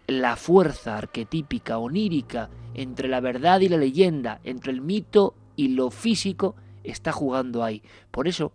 La 0.08 0.36
fuerza 0.36 0.98
arquetípica, 0.98 1.78
onírica, 1.78 2.50
entre 2.74 3.08
la 3.08 3.22
verdad 3.22 3.62
y 3.62 3.70
la 3.70 3.78
leyenda, 3.78 4.42
entre 4.44 4.74
el 4.74 4.82
mito 4.82 5.36
y 5.56 5.70
lo 5.70 5.92
físico 5.92 6.56
está 6.84 7.12
jugando 7.12 7.64
ahí. 7.64 7.82
Por 8.12 8.28
eso, 8.28 8.54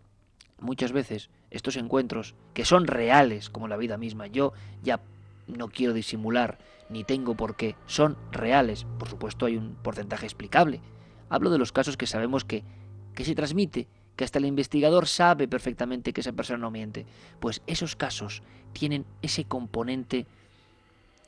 muchas 0.60 0.92
veces, 0.92 1.30
estos 1.50 1.76
encuentros, 1.76 2.34
que 2.54 2.64
son 2.64 2.86
reales 2.86 3.50
como 3.50 3.68
la 3.68 3.76
vida 3.76 3.96
misma, 3.96 4.26
yo 4.26 4.52
ya 4.82 5.00
no 5.46 5.68
quiero 5.68 5.92
disimular, 5.94 6.58
ni 6.90 7.04
tengo 7.04 7.34
por 7.34 7.56
qué, 7.56 7.76
son 7.86 8.16
reales. 8.30 8.86
Por 8.98 9.08
supuesto 9.08 9.46
hay 9.46 9.56
un 9.56 9.74
porcentaje 9.76 10.26
explicable. 10.26 10.80
Hablo 11.28 11.50
de 11.50 11.58
los 11.58 11.72
casos 11.72 11.96
que 11.96 12.06
sabemos 12.06 12.44
que, 12.44 12.64
que 13.14 13.24
se 13.24 13.34
transmite, 13.34 13.88
que 14.16 14.24
hasta 14.24 14.38
el 14.38 14.46
investigador 14.46 15.06
sabe 15.06 15.48
perfectamente 15.48 16.12
que 16.12 16.20
esa 16.20 16.32
persona 16.32 16.58
no 16.58 16.70
miente. 16.70 17.06
Pues 17.40 17.62
esos 17.66 17.96
casos 17.96 18.42
tienen 18.72 19.06
ese 19.22 19.44
componente 19.44 20.26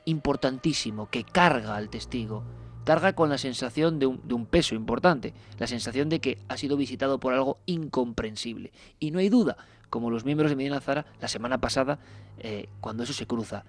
importantísimo 0.05 1.09
que 1.11 1.25
carga 1.25 1.77
al 1.77 1.91
testigo, 1.91 2.43
carga 2.91 3.13
con 3.13 3.31
la 3.31 3.39
sensación 3.39 4.01
de 4.01 4.07
un, 4.07 4.47
peso 4.47 4.75
importante, 4.75 5.33
la 5.61 5.69
sensación 5.69 6.09
de 6.09 6.19
que 6.19 6.39
ha 6.49 6.57
sido 6.57 6.77
visitado 6.77 7.21
por 7.21 7.33
algo 7.33 7.59
incomprensible. 7.67 8.73
Y 8.99 9.13
no 9.13 9.21
hay 9.21 9.29
duda, 9.29 9.57
como 9.91 10.11
los 10.11 10.25
miembros 10.25 10.51
de 10.51 10.57
Medina 10.57 10.81
Zara 10.81 11.07
la 11.21 11.29
semana 11.29 11.59
pasada, 11.59 12.01
eh, 12.41 12.67
cuando 12.81 13.05
eso 13.05 13.13
se 13.13 13.29
cruza. 13.29 13.65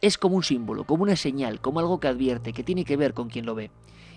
Es 0.00 0.18
como 0.18 0.36
un 0.36 0.44
símbolo, 0.44 0.84
como 0.84 1.02
una 1.02 1.16
señal, 1.16 1.60
como 1.60 1.80
algo 1.80 1.98
que 1.98 2.06
advierte, 2.06 2.52
que 2.52 2.62
tiene 2.62 2.84
que 2.84 2.96
ver 2.96 3.12
con 3.12 3.28
quien 3.28 3.44
lo 3.44 3.56
ve. 3.56 3.72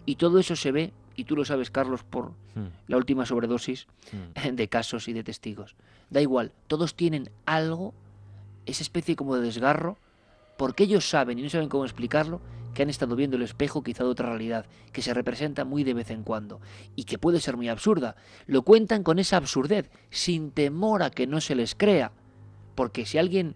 Y 0.05 0.17
todo 0.17 0.37
eso 0.37 0.55
se 0.55 0.71
ve, 0.71 0.93
y 1.15 1.23
tú 1.23 1.35
lo 1.35 1.43
sabes, 1.43 1.71
Carlos, 1.71 2.03
por 2.03 2.29
hmm. 2.53 2.67
la 2.85 2.97
última 2.97 3.25
sobredosis 3.25 3.87
hmm. 4.11 4.49
de 4.53 4.67
casos 4.67 5.07
y 5.07 5.13
de 5.13 5.23
testigos. 5.23 5.75
Da 6.11 6.21
igual, 6.21 6.51
todos 6.67 6.93
tienen 6.93 7.31
algo, 7.47 7.95
esa 8.67 8.83
especie 8.83 9.15
como 9.15 9.35
de 9.35 9.41
desgarro, 9.41 9.97
porque 10.57 10.83
ellos 10.83 11.09
saben 11.09 11.39
y 11.39 11.41
no 11.41 11.49
saben 11.49 11.69
cómo 11.69 11.85
explicarlo, 11.85 12.39
que 12.75 12.83
han 12.83 12.89
estado 12.89 13.15
viendo 13.15 13.37
el 13.37 13.41
espejo 13.41 13.81
quizá 13.81 14.03
de 14.03 14.09
otra 14.09 14.27
realidad, 14.27 14.67
que 14.91 15.01
se 15.01 15.13
representa 15.13 15.65
muy 15.65 15.83
de 15.83 15.95
vez 15.95 16.11
en 16.11 16.23
cuando, 16.23 16.61
y 16.95 17.05
que 17.05 17.17
puede 17.17 17.39
ser 17.39 17.57
muy 17.57 17.69
absurda. 17.69 18.17
Lo 18.45 18.61
cuentan 18.61 19.01
con 19.01 19.17
esa 19.17 19.37
absurdez, 19.37 19.89
sin 20.11 20.51
temor 20.51 21.01
a 21.01 21.09
que 21.09 21.25
no 21.25 21.41
se 21.41 21.55
les 21.55 21.73
crea, 21.73 22.11
porque 22.75 23.05
si 23.05 23.17
alguien 23.17 23.55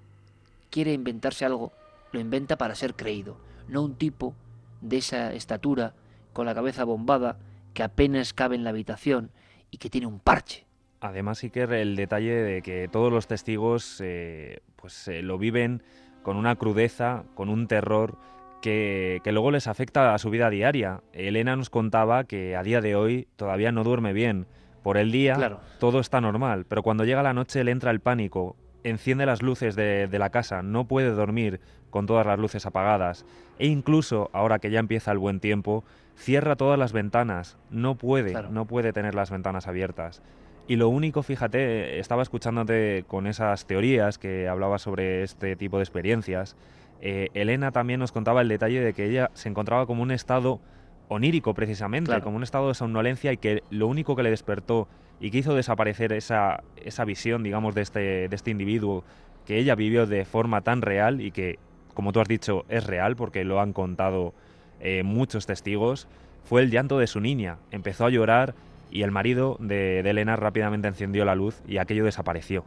quiere 0.71 0.93
inventarse 0.93 1.45
algo, 1.45 1.73
lo 2.13 2.19
inventa 2.19 2.57
para 2.57 2.73
ser 2.73 2.95
creído, 2.95 3.37
no 3.67 3.83
un 3.83 3.95
tipo 3.95 4.33
de 4.81 4.97
esa 4.97 5.33
estatura, 5.33 5.93
con 6.31 6.45
la 6.45 6.55
cabeza 6.55 6.85
bombada, 6.85 7.37
que 7.73 7.83
apenas 7.83 8.33
cabe 8.33 8.55
en 8.55 8.63
la 8.63 8.69
habitación 8.69 9.31
y 9.69 9.77
que 9.77 9.89
tiene 9.89 10.07
un 10.07 10.19
parche. 10.19 10.65
Además, 11.01 11.41
que 11.41 11.63
el 11.63 11.95
detalle 11.95 12.33
de 12.33 12.61
que 12.61 12.87
todos 12.87 13.11
los 13.11 13.27
testigos 13.27 13.99
eh, 14.01 14.61
pues 14.77 15.07
eh, 15.09 15.21
lo 15.21 15.37
viven 15.37 15.83
con 16.23 16.37
una 16.37 16.55
crudeza, 16.55 17.23
con 17.35 17.49
un 17.49 17.67
terror 17.67 18.17
que, 18.61 19.21
luego 19.25 19.51
les 19.51 19.67
afecta 19.67 20.13
a 20.13 20.17
su 20.17 20.29
vida 20.29 20.49
diaria. 20.49 21.01
Elena 21.13 21.55
nos 21.55 21.69
contaba 21.69 22.23
que 22.23 22.55
a 22.55 22.63
día 22.63 22.81
de 22.81 22.95
hoy 22.95 23.27
todavía 23.35 23.71
no 23.71 23.83
duerme 23.83 24.13
bien. 24.13 24.47
Por 24.83 24.97
el 24.97 25.11
día 25.11 25.59
todo 25.79 25.99
está 25.99 26.21
normal, 26.21 26.65
pero 26.67 26.83
cuando 26.83 27.03
llega 27.03 27.21
la 27.21 27.33
noche 27.33 27.63
le 27.63 27.71
entra 27.71 27.91
el 27.91 27.99
pánico, 27.99 28.55
enciende 28.83 29.25
las 29.25 29.41
luces 29.41 29.75
de, 29.75 30.07
la 30.11 30.29
casa, 30.29 30.63
no 30.63 30.87
puede 30.87 31.11
dormir 31.11 31.59
con 31.89 32.05
todas 32.05 32.25
las 32.25 32.39
luces 32.39 32.65
apagadas 32.65 33.25
e 33.57 33.67
incluso, 33.67 34.29
ahora 34.31 34.59
que 34.59 34.71
ya 34.71 34.79
empieza 34.79 35.11
el 35.11 35.17
buen 35.17 35.41
tiempo, 35.41 35.83
cierra 36.15 36.55
todas 36.55 36.79
las 36.79 36.93
ventanas, 36.93 37.57
no 37.69 37.95
puede, 37.95 38.33
no 38.51 38.65
puede 38.65 38.93
tener 38.93 39.15
las 39.15 39.31
ventanas 39.31 39.67
abiertas. 39.67 40.21
Y 40.69 40.75
lo 40.75 40.87
único, 40.87 41.23
fíjate, 41.23 41.99
estaba 41.99 42.21
escuchándote 42.21 43.03
con 43.07 43.25
esas 43.25 43.65
teorías 43.65 44.19
que 44.19 44.47
hablabas 44.47 44.83
sobre 44.83 45.23
este 45.23 45.55
tipo 45.55 45.77
de 45.77 45.83
experiencias, 45.83 46.55
eh, 47.01 47.29
Elena 47.33 47.71
también 47.71 47.99
nos 47.99 48.11
contaba 48.11 48.41
el 48.41 48.47
detalle 48.47 48.81
de 48.81 48.93
que 48.93 49.05
ella 49.05 49.31
se 49.33 49.49
encontraba 49.49 49.85
como 49.85 50.03
un 50.03 50.11
estado 50.11 50.59
onírico 51.07 51.53
precisamente, 51.53 52.21
como 52.21 52.37
un 52.37 52.43
estado 52.43 52.67
de 52.67 52.75
somnolencia 52.75 53.31
y 53.31 53.37
que 53.37 53.63
lo 53.69 53.87
único 53.87 54.15
que 54.15 54.23
le 54.23 54.29
despertó 54.29 54.87
y 55.19 55.31
que 55.31 55.39
hizo 55.39 55.55
desaparecer 55.55 56.13
esa, 56.13 56.63
esa 56.77 57.03
visión, 57.05 57.43
digamos, 57.43 57.75
de 57.75 57.81
este, 57.81 58.27
de 58.29 58.35
este 58.35 58.51
individuo 58.51 59.03
que 59.45 59.57
ella 59.57 59.75
vivió 59.75 60.05
de 60.05 60.25
forma 60.25 60.61
tan 60.61 60.81
real 60.81 61.21
y 61.21 61.31
que, 61.31 61.57
como 61.93 62.13
tú 62.13 62.21
has 62.21 62.27
dicho, 62.27 62.65
es 62.69 62.85
real 62.85 63.15
porque 63.15 63.43
lo 63.43 63.59
han 63.59 63.73
contado 63.73 64.33
eh, 64.79 65.03
muchos 65.03 65.45
testigos, 65.45 66.07
fue 66.43 66.61
el 66.61 66.69
llanto 66.69 66.99
de 66.99 67.07
su 67.07 67.19
niña. 67.19 67.57
Empezó 67.71 68.05
a 68.05 68.09
llorar 68.09 68.53
y 68.91 69.01
el 69.01 69.11
marido 69.11 69.57
de, 69.59 70.03
de 70.03 70.09
Elena 70.11 70.35
rápidamente 70.35 70.87
encendió 70.87 71.25
la 71.25 71.35
luz 71.35 71.61
y 71.67 71.77
aquello 71.77 72.05
desapareció. 72.05 72.63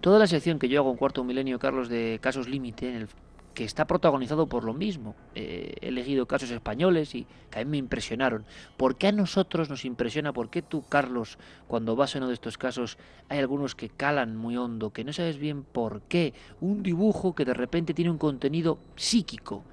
Toda 0.00 0.18
la 0.18 0.26
sección 0.26 0.58
que 0.58 0.68
yo 0.68 0.80
hago 0.80 0.90
en 0.90 0.96
Cuarto 0.96 1.24
Milenio, 1.24 1.58
Carlos, 1.58 1.88
de 1.88 2.18
casos 2.20 2.48
límite, 2.48 2.88
en 2.88 2.96
el 2.96 3.08
que 3.54 3.64
está 3.64 3.86
protagonizado 3.86 4.46
por 4.46 4.64
lo 4.64 4.74
mismo. 4.74 5.14
he 5.34 5.74
elegido 5.82 6.26
casos 6.26 6.50
españoles 6.50 7.14
y 7.14 7.26
que 7.50 7.60
a 7.60 7.64
mí 7.64 7.70
me 7.70 7.76
impresionaron. 7.78 8.44
¿Por 8.76 8.96
qué 8.96 9.08
a 9.08 9.12
nosotros 9.12 9.68
nos 9.68 9.84
impresiona? 9.84 10.32
¿Por 10.32 10.50
qué 10.50 10.62
tú, 10.62 10.84
Carlos, 10.88 11.38
cuando 11.66 11.96
vas 11.96 12.14
a 12.14 12.18
uno 12.18 12.28
de 12.28 12.34
estos 12.34 12.58
casos, 12.58 12.98
hay 13.28 13.38
algunos 13.38 13.74
que 13.74 13.88
calan 13.88 14.36
muy 14.36 14.56
hondo, 14.56 14.92
que 14.92 15.04
no 15.04 15.12
sabes 15.12 15.38
bien 15.38 15.62
por 15.64 16.02
qué? 16.02 16.34
Un 16.60 16.82
dibujo 16.82 17.34
que 17.34 17.44
de 17.44 17.54
repente 17.54 17.94
tiene 17.94 18.10
un 18.10 18.18
contenido 18.18 18.78
psíquico. 18.96 19.64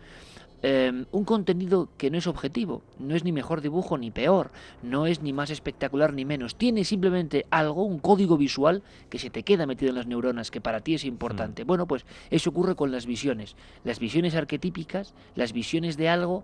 Em, 0.64 1.06
un 1.12 1.24
contenido 1.24 1.88
que 1.98 2.10
no 2.10 2.18
es 2.18 2.26
objetivo, 2.26 2.82
no 2.98 3.16
es 3.16 3.24
ni 3.24 3.32
mejor 3.32 3.62
dibujo 3.62 3.96
ni 3.96 4.10
peor, 4.10 4.50
no 4.82 5.06
es 5.06 5.22
ni 5.22 5.32
más 5.32 5.52
espectacular 5.52 6.14
ni 6.14 6.26
menos, 6.26 6.56
tiene 6.56 6.84
simplemente 6.84 7.46
algo, 7.52 7.84
un 7.84 8.00
código 8.00 8.38
visual 8.38 8.82
que 9.12 9.20
se 9.20 9.30
te 9.30 9.44
queda 9.44 9.68
metido 9.68 9.90
en 9.90 9.98
las 9.98 10.08
neuronas, 10.08 10.50
que 10.50 10.60
para 10.60 10.80
ti 10.80 10.96
es 10.96 11.06
importante. 11.06 11.64
Mm. 11.64 11.68
Bueno, 11.68 11.88
pues 11.88 12.08
eso 12.32 12.50
ocurre 12.50 12.76
con 12.76 12.92
las 12.92 13.06
visiones, 13.06 13.56
las 13.84 14.00
visiones 14.00 14.34
arquetípicas, 14.34 15.14
las 15.36 15.54
visiones 15.54 15.96
de 15.96 16.10
algo 16.10 16.44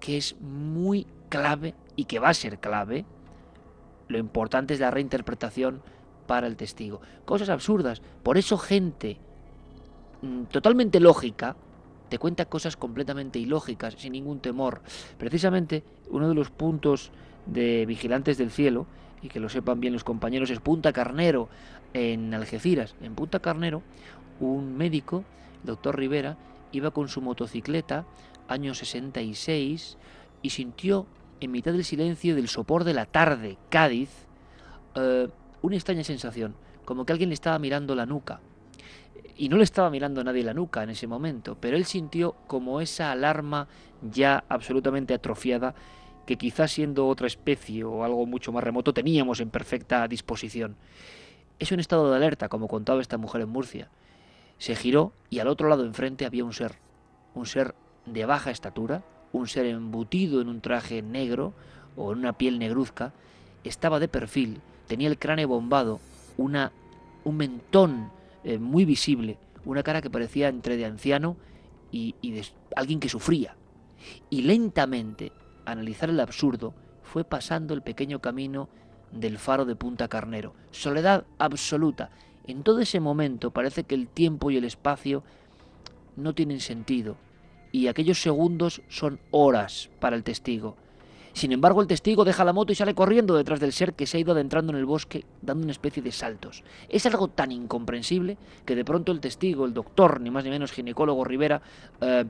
que 0.00 0.16
es 0.16 0.40
muy 0.40 1.06
clave 1.28 1.74
y 1.96 2.04
que 2.04 2.18
va 2.18 2.30
a 2.30 2.34
ser 2.34 2.60
clave. 2.60 3.04
Lo 4.08 4.16
importante 4.16 4.72
es 4.72 4.80
la 4.80 4.90
reinterpretación 4.90 5.82
para 6.26 6.46
el 6.46 6.56
testigo. 6.56 7.02
Cosas 7.26 7.50
absurdas. 7.50 8.00
Por 8.22 8.38
eso 8.38 8.56
gente 8.56 9.18
mm, 10.22 10.44
totalmente 10.44 10.98
lógica, 10.98 11.56
te 12.10 12.18
cuenta 12.18 12.44
cosas 12.44 12.76
completamente 12.76 13.38
ilógicas, 13.38 13.94
sin 13.96 14.12
ningún 14.12 14.40
temor. 14.40 14.82
Precisamente 15.16 15.82
uno 16.10 16.28
de 16.28 16.34
los 16.34 16.50
puntos 16.50 17.12
de 17.46 17.86
Vigilantes 17.86 18.36
del 18.36 18.50
Cielo, 18.50 18.86
y 19.22 19.28
que 19.28 19.40
lo 19.40 19.48
sepan 19.48 19.80
bien 19.80 19.92
los 19.92 20.04
compañeros, 20.04 20.50
es 20.50 20.60
Punta 20.60 20.92
Carnero, 20.92 21.48
en 21.94 22.34
Algeciras. 22.34 22.96
En 23.00 23.14
Punta 23.14 23.38
Carnero, 23.38 23.82
un 24.40 24.76
médico, 24.76 25.24
el 25.60 25.68
doctor 25.68 25.96
Rivera, 25.96 26.36
iba 26.72 26.90
con 26.90 27.08
su 27.08 27.22
motocicleta, 27.22 28.04
año 28.48 28.74
66, 28.74 29.96
y 30.42 30.50
sintió, 30.50 31.06
en 31.40 31.52
mitad 31.52 31.72
del 31.72 31.84
silencio 31.84 32.34
del 32.34 32.48
sopor 32.48 32.84
de 32.84 32.92
la 32.92 33.06
tarde, 33.06 33.56
Cádiz, 33.70 34.10
eh, 34.96 35.28
una 35.62 35.76
extraña 35.76 36.04
sensación, 36.04 36.54
como 36.84 37.06
que 37.06 37.12
alguien 37.12 37.30
le 37.30 37.34
estaba 37.34 37.58
mirando 37.58 37.94
la 37.94 38.04
nuca 38.04 38.40
y 39.40 39.48
no 39.48 39.56
le 39.56 39.64
estaba 39.64 39.88
mirando 39.88 40.22
nadie 40.22 40.44
la 40.44 40.52
nuca 40.52 40.82
en 40.82 40.90
ese 40.90 41.06
momento, 41.06 41.56
pero 41.58 41.74
él 41.74 41.86
sintió 41.86 42.34
como 42.46 42.82
esa 42.82 43.10
alarma 43.10 43.68
ya 44.02 44.44
absolutamente 44.50 45.14
atrofiada 45.14 45.74
que 46.26 46.36
quizás 46.36 46.72
siendo 46.72 47.08
otra 47.08 47.26
especie 47.26 47.82
o 47.84 48.04
algo 48.04 48.26
mucho 48.26 48.52
más 48.52 48.62
remoto 48.62 48.92
teníamos 48.92 49.40
en 49.40 49.48
perfecta 49.48 50.06
disposición. 50.08 50.76
Es 51.58 51.72
un 51.72 51.80
estado 51.80 52.10
de 52.10 52.16
alerta, 52.18 52.50
como 52.50 52.68
contaba 52.68 53.00
esta 53.00 53.16
mujer 53.16 53.40
en 53.40 53.48
Murcia. 53.48 53.88
Se 54.58 54.76
giró 54.76 55.14
y 55.30 55.38
al 55.38 55.48
otro 55.48 55.70
lado 55.70 55.86
enfrente 55.86 56.26
había 56.26 56.44
un 56.44 56.52
ser, 56.52 56.74
un 57.34 57.46
ser 57.46 57.74
de 58.04 58.26
baja 58.26 58.50
estatura, 58.50 59.04
un 59.32 59.48
ser 59.48 59.64
embutido 59.64 60.42
en 60.42 60.50
un 60.50 60.60
traje 60.60 61.00
negro 61.00 61.54
o 61.96 62.12
en 62.12 62.18
una 62.18 62.34
piel 62.34 62.58
negruzca, 62.58 63.14
estaba 63.64 64.00
de 64.00 64.08
perfil, 64.08 64.60
tenía 64.86 65.08
el 65.08 65.18
cráneo 65.18 65.48
bombado, 65.48 65.98
una, 66.36 66.72
un 67.24 67.38
mentón 67.38 68.19
eh, 68.44 68.58
muy 68.58 68.84
visible, 68.84 69.38
una 69.64 69.82
cara 69.82 70.00
que 70.00 70.10
parecía 70.10 70.48
entre 70.48 70.76
de 70.76 70.84
anciano 70.84 71.36
y, 71.90 72.14
de 72.22 72.44
alguien 72.76 73.00
que 73.00 73.08
sufría. 73.08 73.56
Y 74.30 74.42
lentamente, 74.42 75.32
analizar 75.64 76.08
el 76.10 76.20
absurdo, 76.20 76.74
fue 77.02 77.24
pasando 77.24 77.74
el 77.74 77.82
pequeño 77.82 78.20
camino 78.20 78.68
del 79.12 79.38
faro 79.38 79.64
de 79.64 79.76
Punta 79.76 80.08
Carnero. 80.08 80.54
Soledad 80.70 81.26
absoluta. 81.38 82.10
En 82.46 82.62
todo 82.62 82.80
ese 82.80 83.00
momento 83.00 83.50
parece 83.50 83.84
que 83.84 83.94
el 83.94 84.08
tiempo 84.08 84.50
y 84.50 84.56
el 84.56 84.64
espacio 84.64 85.22
no 86.16 86.34
tienen 86.34 86.60
sentido, 86.60 87.16
y 87.72 87.86
aquellos 87.86 88.20
segundos 88.20 88.82
son 88.88 89.20
horas 89.30 89.90
para 90.00 90.16
el 90.16 90.24
testigo. 90.24 90.76
Sin 91.40 91.52
embargo, 91.52 91.80
el 91.80 91.86
testigo 91.86 92.26
deja 92.26 92.44
la 92.44 92.52
moto 92.52 92.70
y 92.70 92.74
sale 92.74 92.94
corriendo 92.94 93.34
detrás 93.34 93.60
del 93.60 93.72
ser 93.72 93.94
que 93.94 94.06
se 94.06 94.18
ha 94.18 94.20
ido 94.20 94.32
adentrando 94.32 94.74
en 94.74 94.78
el 94.78 94.84
bosque 94.84 95.24
dando 95.40 95.62
una 95.62 95.72
especie 95.72 96.02
de 96.02 96.12
saltos. 96.12 96.62
Es 96.90 97.06
algo 97.06 97.28
tan 97.28 97.50
incomprensible 97.50 98.36
que 98.66 98.76
de 98.76 98.84
pronto 98.84 99.10
el 99.10 99.20
testigo, 99.20 99.64
el 99.64 99.72
doctor, 99.72 100.20
ni 100.20 100.30
más 100.30 100.44
ni 100.44 100.50
menos 100.50 100.70
ginecólogo 100.70 101.24
Rivera, 101.24 101.62
eh, 102.02 102.26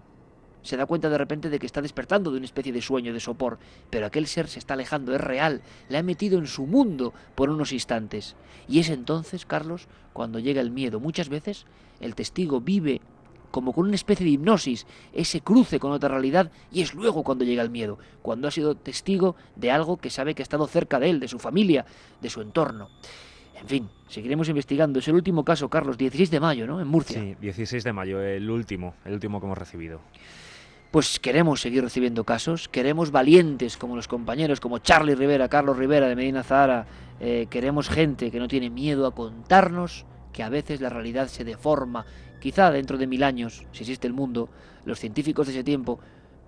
se 0.62 0.76
da 0.76 0.86
cuenta 0.86 1.08
de 1.08 1.18
repente 1.18 1.50
de 1.50 1.58
que 1.58 1.66
está 1.66 1.82
despertando 1.82 2.30
de 2.30 2.36
una 2.36 2.46
especie 2.46 2.72
de 2.72 2.80
sueño, 2.80 3.12
de 3.12 3.18
sopor, 3.18 3.58
pero 3.90 4.06
aquel 4.06 4.28
ser 4.28 4.46
se 4.46 4.60
está 4.60 4.74
alejando, 4.74 5.12
es 5.12 5.20
real, 5.20 5.60
le 5.88 5.98
ha 5.98 6.04
metido 6.04 6.38
en 6.38 6.46
su 6.46 6.68
mundo 6.68 7.12
por 7.34 7.50
unos 7.50 7.72
instantes. 7.72 8.36
Y 8.68 8.78
es 8.78 8.90
entonces, 8.90 9.44
Carlos, 9.44 9.88
cuando 10.12 10.38
llega 10.38 10.60
el 10.60 10.70
miedo. 10.70 11.00
Muchas 11.00 11.28
veces 11.28 11.66
el 11.98 12.14
testigo 12.14 12.60
vive 12.60 13.00
como 13.50 13.72
con 13.72 13.86
una 13.86 13.94
especie 13.94 14.24
de 14.24 14.32
hipnosis, 14.32 14.86
ese 15.12 15.40
cruce 15.40 15.78
con 15.78 15.92
otra 15.92 16.08
realidad, 16.08 16.50
y 16.70 16.82
es 16.82 16.94
luego 16.94 17.22
cuando 17.22 17.44
llega 17.44 17.62
el 17.62 17.70
miedo, 17.70 17.98
cuando 18.22 18.48
ha 18.48 18.50
sido 18.50 18.74
testigo 18.74 19.36
de 19.56 19.70
algo 19.70 19.96
que 19.96 20.10
sabe 20.10 20.34
que 20.34 20.42
ha 20.42 20.44
estado 20.44 20.66
cerca 20.66 20.98
de 20.98 21.10
él, 21.10 21.20
de 21.20 21.28
su 21.28 21.38
familia, 21.38 21.84
de 22.20 22.30
su 22.30 22.40
entorno. 22.40 22.88
En 23.60 23.68
fin, 23.68 23.88
seguiremos 24.08 24.48
investigando. 24.48 25.00
Es 25.00 25.08
el 25.08 25.14
último 25.14 25.44
caso, 25.44 25.68
Carlos, 25.68 25.98
16 25.98 26.30
de 26.30 26.40
mayo, 26.40 26.66
¿no? 26.66 26.80
En 26.80 26.88
Murcia. 26.88 27.20
Sí, 27.20 27.36
16 27.40 27.84
de 27.84 27.92
mayo, 27.92 28.20
el 28.22 28.48
último, 28.48 28.94
el 29.04 29.12
último 29.12 29.38
que 29.38 29.46
hemos 29.46 29.58
recibido. 29.58 30.00
Pues 30.90 31.20
queremos 31.20 31.60
seguir 31.60 31.84
recibiendo 31.84 32.24
casos, 32.24 32.68
queremos 32.68 33.12
valientes 33.12 33.76
como 33.76 33.94
los 33.94 34.08
compañeros, 34.08 34.58
como 34.58 34.78
Charlie 34.78 35.14
Rivera, 35.14 35.48
Carlos 35.48 35.76
Rivera 35.76 36.08
de 36.08 36.16
Medina 36.16 36.42
Zahara, 36.42 36.86
eh, 37.20 37.46
queremos 37.48 37.88
gente 37.88 38.30
que 38.30 38.40
no 38.40 38.48
tiene 38.48 38.70
miedo 38.70 39.06
a 39.06 39.14
contarnos 39.14 40.04
que 40.32 40.42
a 40.42 40.48
veces 40.48 40.80
la 40.80 40.88
realidad 40.88 41.28
se 41.28 41.44
deforma. 41.44 42.06
Quizá 42.40 42.70
dentro 42.70 42.98
de 42.98 43.06
mil 43.06 43.22
años, 43.22 43.66
si 43.72 43.82
existe 43.82 44.06
el 44.06 44.14
mundo, 44.14 44.48
los 44.84 44.98
científicos 44.98 45.46
de 45.46 45.52
ese 45.52 45.64
tiempo 45.64 46.00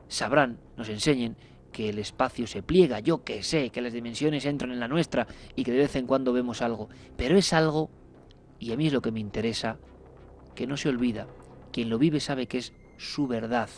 sabrán, 0.09 0.59
nos 0.77 0.89
enseñen 0.89 1.37
que 1.71 1.89
el 1.89 1.99
espacio 1.99 2.47
se 2.47 2.63
pliega, 2.63 3.01
yo 3.01 3.25
que 3.25 3.43
sé, 3.43 3.71
que 3.71 3.81
las 3.81 3.93
dimensiones 3.93 4.45
entran 4.45 4.73
en 4.73 4.81
la 4.81 4.89
nuestra 4.89 5.27
y 5.55 5.65
que 5.65 5.73
de 5.73 5.79
vez 5.79 5.97
en 5.97 6.07
cuando 6.07 6.33
vemos 6.33 6.63
algo. 6.63 6.89
Pero 7.17 7.37
es 7.37 7.53
algo, 7.53 7.91
y 8.59 8.73
a 8.73 8.77
mí 8.77 8.87
es 8.87 8.93
lo 8.93 9.03
que 9.03 9.13
me 9.13 9.21
interesa, 9.21 9.79
que 10.55 10.67
no 10.67 10.77
se 10.77 10.89
olvida. 10.89 11.27
Quien 11.73 11.89
lo 11.89 11.99
vive 11.99 12.21
sabe 12.21 12.47
que 12.47 12.59
es 12.59 12.73
su 12.99 13.27
verdad. 13.27 13.69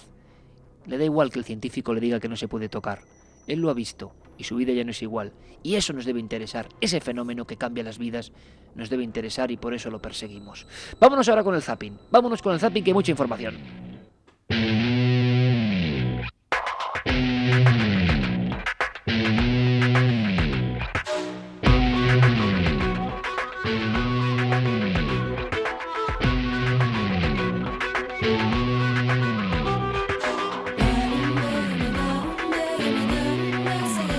Le 0.87 0.99
da 0.99 1.05
igual 1.05 1.31
que 1.31 1.39
el 1.39 1.45
científico 1.45 1.95
le 1.95 2.01
diga 2.01 2.21
que 2.21 2.29
no 2.29 2.37
se 2.37 2.49
puede 2.49 2.69
tocar. 2.69 3.03
Él 3.47 3.61
lo 3.61 3.71
ha 3.71 3.75
visto 3.75 4.13
y 4.37 4.45
su 4.45 4.57
vida 4.57 4.73
ya 4.73 4.85
no 4.85 4.91
es 4.91 5.03
igual. 5.03 5.33
Y 5.63 5.77
eso 5.77 5.93
nos 5.93 6.05
debe 6.05 6.21
interesar. 6.21 6.69
Ese 6.81 7.01
fenómeno 7.01 7.47
que 7.47 7.57
cambia 7.57 7.85
las 7.85 7.99
vidas 7.99 8.33
nos 8.75 8.91
debe 8.91 9.03
interesar 9.03 9.51
y 9.51 9.57
por 9.57 9.75
eso 9.75 9.91
lo 9.91 10.01
perseguimos. 10.01 10.67
Vámonos 10.99 11.29
ahora 11.29 11.45
con 11.45 11.55
el 11.55 11.63
zapping. 11.63 11.99
Vámonos 12.11 12.43
con 12.43 12.55
el 12.55 12.61
zapping 12.61 12.83
que 12.83 12.91
hay 12.91 12.95
mucha 12.95 13.11
información. 13.11 13.57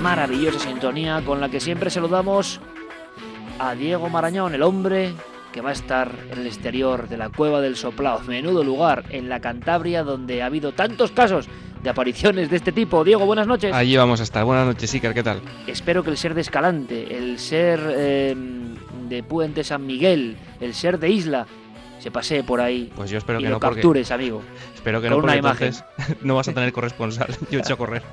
maravillosa 0.06 0.60
sintonía 0.60 1.24
con 1.26 1.42
la 1.42 1.50
que 1.50 1.60
siempre 1.60 1.90
saludamos 1.90 2.62
a 3.60 3.76
Diego 3.76 4.10
Marañón, 4.10 4.54
el 4.54 4.64
hombre 4.64 5.14
que 5.52 5.62
va 5.62 5.70
a 5.70 5.74
estar 5.74 6.12
en 6.32 6.40
el 6.40 6.48
exterior 6.48 7.08
de 7.08 7.18
la 7.18 7.30
Cueva 7.30 7.62
del 7.62 7.76
Soplao, 7.76 8.22
menudo 8.22 8.64
lugar 8.64 9.06
en 9.10 9.30
la 9.30 9.40
Cantabria 9.40 10.04
donde 10.04 10.42
ha 10.42 10.48
habido 10.48 10.74
tantos 10.74 11.12
casos 11.12 11.48
de 11.82 11.90
apariciones 11.90 12.50
de 12.50 12.58
este 12.58 12.72
tipo. 12.72 13.04
Diego, 13.04 13.26
buenas 13.26 13.48
noches. 13.48 13.74
Allí 13.74 13.96
vamos 13.96 14.20
a 14.20 14.24
estar. 14.24 14.44
Buenas 14.44 14.66
noches, 14.66 14.94
Iker, 14.94 15.14
¿qué 15.14 15.24
tal? 15.24 15.42
Espero 15.68 16.04
que 16.04 16.10
el 16.10 16.18
ser 16.18 16.34
de 16.34 16.42
Escalante, 16.42 17.18
el 17.18 17.40
ser 17.40 17.80
em, 17.96 18.76
de 19.08 19.24
Puente 19.24 19.64
San 19.64 19.86
Miguel, 19.86 20.36
el 20.60 20.74
ser 20.74 21.00
de 21.00 21.10
Isla, 21.10 21.48
se 22.00 22.12
pasee 22.12 22.44
por 22.44 22.60
ahí. 22.60 22.92
Pues 22.96 23.10
yo 23.10 23.18
espero 23.18 23.40
y 23.40 23.44
que 23.44 23.50
lo 23.50 23.56
no. 23.56 23.60
captures, 23.60 24.12
amigo. 24.12 24.42
Espero 24.74 25.02
que 25.02 25.10
no, 25.10 25.22
porque 25.22 25.36
entonces 25.36 25.84
no 26.22 26.36
vas 26.36 26.48
a 26.48 26.54
tener 26.54 26.74
corresponsal. 26.74 27.36
Yo 27.50 27.60
he 27.60 27.62
hecho 27.62 27.76
a 27.76 27.78
correr. 27.78 28.04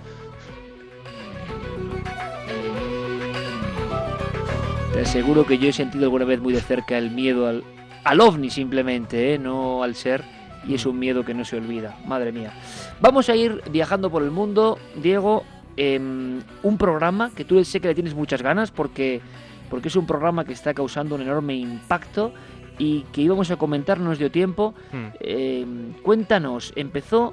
Te 4.92 5.00
aseguro 5.00 5.46
que 5.46 5.56
yo 5.56 5.70
he 5.70 5.72
sentido 5.72 6.04
alguna 6.04 6.26
vez 6.26 6.40
muy 6.40 6.52
de 6.52 6.60
cerca 6.60 6.98
el 6.98 7.10
miedo 7.10 7.46
al, 7.46 7.64
al 8.04 8.20
ovni 8.20 8.50
simplemente, 8.50 9.34
¿eh? 9.34 9.38
no 9.38 9.82
al 9.82 9.94
ser, 9.94 10.22
y 10.66 10.74
es 10.74 10.84
un 10.84 10.98
miedo 10.98 11.24
que 11.24 11.32
no 11.32 11.44
se 11.46 11.56
olvida. 11.56 11.96
Madre 12.06 12.30
mía. 12.30 12.52
Vamos 13.00 13.28
a 13.30 13.36
ir 13.36 13.62
viajando 13.70 14.10
por 14.10 14.22
el 14.22 14.30
mundo, 14.30 14.78
Diego. 14.96 15.44
un 15.78 16.76
programa 16.78 17.30
que 17.34 17.44
tú 17.44 17.64
sé 17.64 17.80
que 17.80 17.88
le 17.88 17.94
tienes 17.94 18.14
muchas 18.14 18.42
ganas 18.42 18.70
porque, 18.70 19.22
porque 19.70 19.88
es 19.88 19.96
un 19.96 20.06
programa 20.06 20.44
que 20.44 20.52
está 20.52 20.74
causando 20.74 21.14
un 21.14 21.22
enorme 21.22 21.54
impacto 21.54 22.34
y 22.78 23.02
que 23.12 23.22
íbamos 23.22 23.50
a 23.50 23.56
comentar, 23.56 23.98
no 23.98 24.10
nos 24.10 24.18
dio 24.18 24.30
tiempo. 24.30 24.74
Em, 25.20 25.94
cuéntanos, 26.02 26.72
empezó 26.76 27.32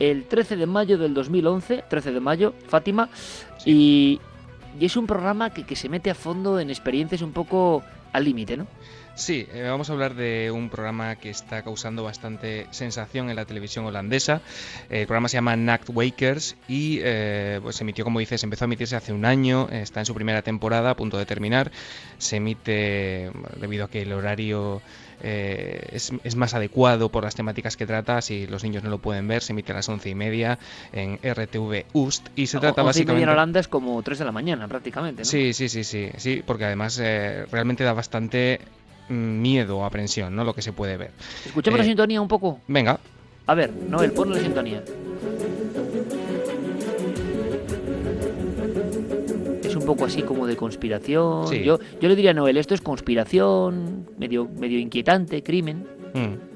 el 0.00 0.24
13 0.24 0.56
de 0.56 0.66
mayo 0.66 0.98
del 0.98 1.14
2011, 1.14 1.84
13 1.88 2.12
de 2.12 2.20
mayo, 2.20 2.54
Fátima, 2.66 3.08
y, 3.64 4.20
y 4.78 4.84
es 4.84 4.96
un 4.96 5.06
programa 5.06 5.50
que, 5.50 5.64
que 5.64 5.76
se 5.76 5.88
mete 5.88 6.10
a 6.10 6.14
fondo 6.14 6.60
en 6.60 6.70
experiencias 6.70 7.22
un 7.22 7.32
poco 7.32 7.82
al 8.12 8.24
límite, 8.24 8.56
¿no? 8.56 8.66
Sí, 9.16 9.48
eh, 9.54 9.62
vamos 9.62 9.88
a 9.88 9.94
hablar 9.94 10.14
de 10.14 10.50
un 10.50 10.68
programa 10.68 11.16
que 11.16 11.30
está 11.30 11.62
causando 11.62 12.04
bastante 12.04 12.66
sensación 12.70 13.30
en 13.30 13.36
la 13.36 13.46
televisión 13.46 13.86
holandesa. 13.86 14.42
el 14.90 15.06
programa 15.06 15.30
se 15.30 15.38
llama 15.38 15.56
Nacht 15.56 15.88
Wakers 15.88 16.54
y 16.68 16.98
eh, 17.02 17.58
pues 17.62 17.76
se 17.76 17.84
emitió, 17.84 18.04
como 18.04 18.20
dices, 18.20 18.44
empezó 18.44 18.64
a 18.64 18.66
emitirse 18.66 18.94
hace 18.94 19.14
un 19.14 19.24
año, 19.24 19.68
está 19.70 20.00
en 20.00 20.06
su 20.06 20.14
primera 20.14 20.42
temporada, 20.42 20.90
a 20.90 20.96
punto 20.96 21.16
de 21.16 21.24
terminar. 21.24 21.72
Se 22.18 22.36
emite 22.36 23.30
debido 23.58 23.86
a 23.86 23.88
que 23.90 24.02
el 24.02 24.12
horario 24.12 24.82
eh, 25.22 25.88
es, 25.92 26.36
más 26.36 26.52
adecuado 26.52 27.08
por 27.08 27.24
las 27.24 27.34
temáticas 27.34 27.78
que 27.78 27.86
trata. 27.86 28.20
Si 28.20 28.46
los 28.46 28.64
niños 28.64 28.84
no 28.84 28.90
lo 28.90 28.98
pueden 28.98 29.26
ver, 29.28 29.42
se 29.42 29.54
emite 29.54 29.72
a 29.72 29.76
las 29.76 29.88
once 29.88 30.10
y 30.10 30.14
media 30.14 30.58
en 30.92 31.18
RTV 31.22 31.86
Ust. 31.94 32.28
Y 32.36 32.48
se 32.48 32.58
trata 32.58 32.82
básicamente. 32.82 33.22
en 33.22 33.30
Holanda 33.30 33.60
es 33.60 33.68
como 33.68 34.02
3 34.02 34.18
de 34.18 34.24
la 34.26 34.32
mañana 34.32 34.68
prácticamente. 34.68 35.22
¿no? 35.22 35.24
Sí, 35.24 35.54
sí, 35.54 35.70
sí, 35.70 35.84
sí, 35.84 36.10
sí, 36.18 36.42
porque 36.46 36.66
además 36.66 36.98
realmente 36.98 37.82
da 37.82 37.94
bastante 37.94 38.60
miedo 39.08 39.78
o 39.78 39.84
aprensión, 39.84 40.34
¿no? 40.34 40.44
Lo 40.44 40.54
que 40.54 40.62
se 40.62 40.72
puede 40.72 40.96
ver. 40.96 41.10
Escuchemos 41.44 41.78
la 41.78 41.84
eh, 41.84 41.88
sintonía 41.88 42.20
un 42.20 42.28
poco. 42.28 42.60
Venga. 42.68 42.98
A 43.46 43.54
ver, 43.54 43.72
Noel, 43.72 44.12
pon 44.12 44.30
la 44.30 44.40
sintonía. 44.40 44.82
Es 49.62 49.76
un 49.76 49.84
poco 49.84 50.04
así 50.04 50.22
como 50.22 50.46
de 50.46 50.56
conspiración. 50.56 51.52
Yo, 51.52 51.78
yo 52.00 52.08
le 52.08 52.16
diría 52.16 52.32
a 52.32 52.34
Noel, 52.34 52.56
esto 52.56 52.74
es 52.74 52.80
conspiración, 52.80 54.06
medio, 54.18 54.48
medio 54.58 54.78
inquietante, 54.78 55.42
crimen. 55.42 55.86
Mm. 56.14 56.55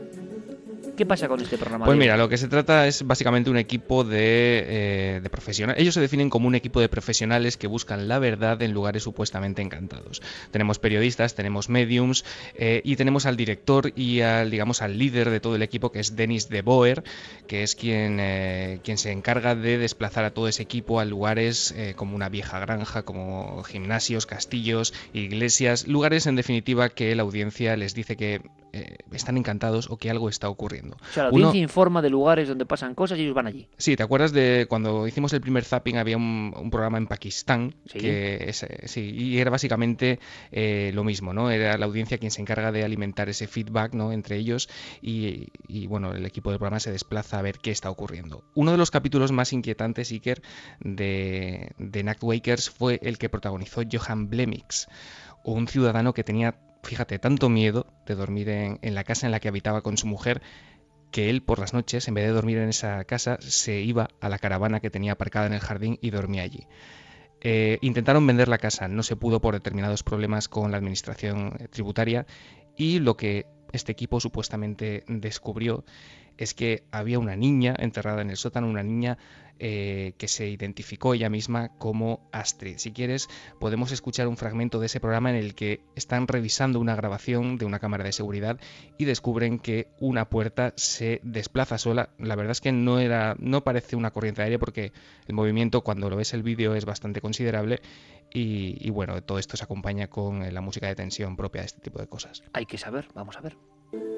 ¿Qué 1.01 1.06
pasa 1.06 1.28
con 1.28 1.40
este 1.40 1.56
programa? 1.56 1.86
Pues 1.86 1.97
mira, 1.97 2.18
lo 2.18 2.28
que 2.28 2.36
se 2.36 2.47
trata 2.47 2.86
es 2.86 3.06
básicamente 3.06 3.48
un 3.48 3.56
equipo 3.56 4.05
de, 4.05 4.66
eh, 4.68 5.28
profesionales. 5.31 5.81
Ellos 5.81 5.94
se 5.94 6.01
definen 6.02 6.28
como 6.28 6.47
un 6.47 6.55
equipo 6.55 6.78
de 6.78 6.90
profesionales 6.90 7.56
que 7.56 7.68
buscan 7.68 8.06
la 8.06 8.18
verdad 8.18 8.60
en 8.60 8.72
lugares 8.72 9.05
supuestamente 9.05 9.62
encantados. 9.62 10.20
Tenemos 10.51 10.78
periodistas, 10.78 11.35
tenemos 11.35 11.70
mediums 11.70 12.27
eh, 12.55 12.82
y 12.85 12.97
tenemos 12.97 13.24
al 13.24 13.39
director 13.39 13.94
y 13.97 14.20
al, 14.20 14.51
digamos, 14.51 14.82
al 14.82 14.98
líder 14.98 15.31
de 15.31 15.40
todo 15.40 15.56
el 15.56 15.62
equipo 15.62 15.90
que 15.90 16.01
es 16.01 16.16
Denis 16.16 16.51
de 16.51 16.60
Boer, 16.60 17.02
que 17.47 17.62
es 17.62 17.77
quien, 17.77 18.18
eh, 18.20 18.81
quien 18.85 18.98
se 18.98 19.10
encarga 19.10 19.55
de 19.55 19.78
desplazar 19.78 20.24
a 20.24 20.35
todo 20.35 20.48
ese 20.48 20.62
equipo 20.62 21.01
a 21.01 21.06
lugares 21.06 21.74
como 21.97 22.14
una 22.14 22.28
vieja 22.28 22.59
granja, 22.60 23.05
como 23.05 23.62
gimnasios, 23.62 24.27
castillos, 24.27 24.93
iglesias, 25.14 25.89
lugares 25.89 26.27
en 26.27 26.36
definitiva 26.36 26.90
que 26.90 27.14
la 27.14 27.22
audiencia 27.22 27.74
les 27.78 27.94
dice 27.94 28.18
que 28.18 28.43
están 29.12 29.39
encantados 29.39 29.90
o 29.90 29.97
que 29.97 30.10
algo 30.10 30.28
está 30.28 30.51
ocurriendo. 30.51 30.89
O 31.00 31.12
sea, 31.12 31.24
la 31.24 31.28
audiencia 31.30 31.60
informa 31.60 32.02
de 32.02 32.10
lugares 32.10 32.48
donde 32.48 32.66
pasan 32.66 32.94
cosas 32.94 33.18
y 33.18 33.22
ellos 33.22 33.34
van 33.34 33.46
allí. 33.46 33.68
Sí, 33.76 33.96
¿te 33.96 34.02
acuerdas 34.02 34.32
de 34.32 34.66
cuando 34.68 35.06
hicimos 35.06 35.32
el 35.32 35.40
primer 35.40 35.64
zapping? 35.64 35.96
Había 35.96 36.16
un, 36.16 36.68
programa 36.70 36.98
en 36.98 37.06
Pakistán 37.06 37.74
que 37.90 38.52
sí, 38.84 39.00
y 39.10 39.38
era 39.38 39.50
básicamente 39.50 40.20
eh, 40.52 40.92
lo 40.94 41.04
mismo, 41.04 41.32
¿no? 41.32 41.50
Era 41.50 41.76
la 41.78 41.86
audiencia 41.86 42.18
quien 42.18 42.30
se 42.30 42.40
encarga 42.40 42.72
de 42.72 42.84
alimentar 42.84 43.28
ese 43.28 43.46
feedback, 43.46 43.94
¿no? 43.94 44.12
Entre 44.12 44.36
ellos 44.36 44.68
y, 45.02 45.86
bueno, 45.86 46.12
el 46.12 46.24
equipo 46.26 46.50
del 46.50 46.58
programa 46.58 46.80
se 46.80 46.92
desplaza 46.92 47.38
a 47.38 47.42
ver 47.42 47.58
qué 47.58 47.70
está 47.70 47.90
ocurriendo. 47.90 48.44
Uno 48.54 48.72
de 48.72 48.78
los 48.78 48.90
capítulos 48.90 49.32
más 49.32 49.52
inquietantes, 49.52 50.10
Iker, 50.10 50.42
de, 50.80 51.72
de 51.78 52.16
Wakers 52.20 52.70
fue 52.70 53.00
el 53.02 53.18
que 53.18 53.28
protagonizó 53.28 53.82
Johan 53.90 54.28
Blemix, 54.28 54.88
un 55.44 55.68
ciudadano 55.68 56.12
que 56.12 56.24
tenía 56.24 56.56
fíjate, 56.82 57.18
tanto 57.18 57.48
miedo 57.50 57.86
de 58.06 58.14
dormir 58.14 58.48
en, 58.48 58.78
en, 58.80 58.94
la 58.94 59.04
casa 59.04 59.26
en 59.26 59.32
la 59.32 59.40
que 59.40 59.48
habitaba 59.48 59.82
con 59.82 59.98
su 59.98 60.06
mujer 60.06 60.40
que 61.11 61.31
él 61.31 61.43
por 61.43 61.59
las 61.59 61.74
noches, 61.74 62.09
en 62.09 62.15
vez 62.15 62.24
de 62.24 62.32
dormir 62.32 62.59
en 62.59 62.69
esa 62.69 63.05
casa, 63.05 63.39
se 63.41 63.81
iba 63.81 64.09
a 64.20 64.28
la 64.28 64.39
caravana 64.39 64.81
que 64.81 64.91
tenía 64.91 65.12
aparcada 65.12 65.47
en 65.47 65.53
el 65.53 65.61
jardín 65.61 65.99
y 66.01 66.11
dormía 66.11 66.43
allí. 66.43 66.66
Eh, 67.41 67.78
intentaron 67.81 68.27
vender 68.27 68.49
la 68.49 68.59
casa, 68.59 68.89
no 68.89 69.03
se 69.03 69.16
pudo 69.16 69.41
por 69.41 69.55
determinados 69.55 70.03
problemas 70.03 70.49
con 70.49 70.70
la 70.70 70.77
administración 70.77 71.57
tributaria 71.70 72.27
y 72.77 72.99
lo 72.99 73.16
que 73.16 73.47
este 73.73 73.93
equipo 73.93 74.20
supuestamente 74.20 75.05
descubrió 75.07 75.85
es 76.40 76.54
que 76.54 76.84
había 76.90 77.18
una 77.18 77.36
niña 77.36 77.76
enterrada 77.78 78.22
en 78.22 78.30
el 78.30 78.36
sótano, 78.38 78.66
una 78.66 78.82
niña 78.82 79.18
eh, 79.62 80.14
que 80.16 80.26
se 80.26 80.48
identificó 80.48 81.12
ella 81.12 81.28
misma 81.28 81.68
como 81.76 82.26
Astrid. 82.32 82.78
Si 82.78 82.92
quieres, 82.92 83.28
podemos 83.58 83.92
escuchar 83.92 84.26
un 84.26 84.38
fragmento 84.38 84.80
de 84.80 84.86
ese 84.86 85.00
programa 85.00 85.28
en 85.28 85.36
el 85.36 85.54
que 85.54 85.82
están 85.96 86.26
revisando 86.26 86.80
una 86.80 86.96
grabación 86.96 87.58
de 87.58 87.66
una 87.66 87.78
cámara 87.78 88.04
de 88.04 88.12
seguridad 88.12 88.58
y 88.96 89.04
descubren 89.04 89.58
que 89.58 89.88
una 90.00 90.30
puerta 90.30 90.72
se 90.76 91.20
desplaza 91.24 91.76
sola. 91.76 92.08
La 92.18 92.36
verdad 92.36 92.52
es 92.52 92.62
que 92.62 92.72
no 92.72 93.00
era, 93.00 93.36
no 93.38 93.62
parece 93.62 93.96
una 93.96 94.10
corriente 94.10 94.40
aérea 94.40 94.58
porque 94.58 94.92
el 95.26 95.34
movimiento 95.34 95.82
cuando 95.82 96.08
lo 96.08 96.16
ves 96.16 96.32
el 96.32 96.42
vídeo 96.42 96.74
es 96.74 96.86
bastante 96.86 97.20
considerable 97.20 97.82
y, 98.32 98.88
bueno, 98.88 99.22
todo 99.22 99.38
esto 99.38 99.58
se 99.58 99.64
acompaña 99.64 100.08
con 100.08 100.54
la 100.54 100.60
música 100.62 100.86
de 100.86 100.94
tensión 100.94 101.36
propia 101.36 101.60
de 101.60 101.66
este 101.66 101.82
tipo 101.82 101.98
de 101.98 102.06
cosas. 102.06 102.42
Hay 102.54 102.64
que 102.64 102.78
saber, 102.78 103.08
vamos 103.14 103.36
a 103.36 103.42
ver. 103.42 103.58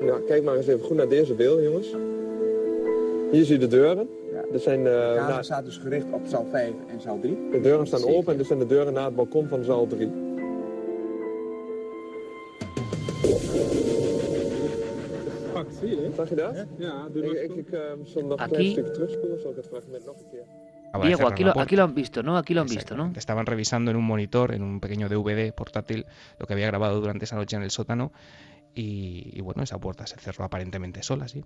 Nou, 0.01 0.23
kijk 0.27 0.43
maar 0.45 0.57
eens 0.57 0.67
even 0.67 0.85
goed 0.85 0.97
naar 0.97 1.09
deze 1.09 1.35
beelden, 1.35 1.65
jongens. 1.65 1.87
Hier 3.31 3.45
zie 3.45 3.55
je 3.55 3.59
de 3.59 3.69
deuren. 3.69 4.09
Ja. 4.33 4.59
zijn, 4.59 4.79
uh, 4.79 4.85
de 4.85 5.15
camera 5.17 5.43
staat 5.43 5.65
dus 5.65 5.77
gericht 5.77 6.07
op 6.13 6.21
zaal 6.27 6.47
5 6.51 6.73
en 6.89 7.01
zaal 7.01 7.19
3. 7.21 7.39
De 7.51 7.61
deuren 7.61 7.87
staan 7.87 8.05
open 8.05 8.33
en 8.33 8.39
dit 8.39 8.47
zijn 8.47 8.59
de 8.59 8.67
deuren 8.67 8.93
naar 8.93 9.05
het 9.05 9.15
balkon 9.17 9.49
van 9.49 9.65
zaal 9.65 9.87
3. 9.87 10.11
zie 15.81 15.91
je 15.91 16.11
Zag 16.17 16.29
je 16.29 16.35
dat? 16.35 16.67
Ja, 16.77 17.09
doe 17.13 17.25
ik, 17.25 17.51
ik, 17.51 17.57
ik 17.57 17.73
uh, 17.73 17.81
zal 18.05 18.23
nog 18.23 18.41
een 18.41 18.49
klein 18.49 18.71
stukje 18.71 18.91
terugspoelen, 18.91 19.41
zal 19.41 19.51
ik 19.51 19.57
het 19.57 19.67
fragment 19.67 20.05
nog 20.05 20.17
een 20.19 20.29
keer... 20.31 20.45
Diego, 21.01 21.27
aquí 21.27 21.43
lo, 21.43 21.53
aquí 21.57 21.75
lo, 21.75 21.85
han 21.85 21.95
visto, 21.95 22.23
¿no? 22.23 22.37
Aquí 22.37 22.53
lo 22.53 22.61
han 22.61 22.67
visto, 22.67 22.95
¿no? 22.95 23.13
Estaban 23.17 23.47
revisando 23.47 23.91
en 23.91 23.97
un 23.97 24.05
monitor, 24.05 24.53
en 24.53 24.63
un 24.63 24.79
pequeño 24.79 25.09
DVD 25.09 25.51
portátil, 25.51 26.05
lo 26.39 26.47
que 26.47 26.53
había 26.53 26.67
grabado 26.67 27.01
durante 27.01 27.25
esa 27.25 27.37
noche 27.37 27.57
en 27.57 27.63
el 27.63 27.71
sótano. 27.71 28.13
Y, 28.75 29.41
bueno, 29.43 29.63
esa 29.63 29.79
puerta 29.79 30.07
se 30.07 30.17
cerró 30.19 30.45
aparentemente 30.45 31.03
sola, 31.03 31.29
sí. 31.29 31.45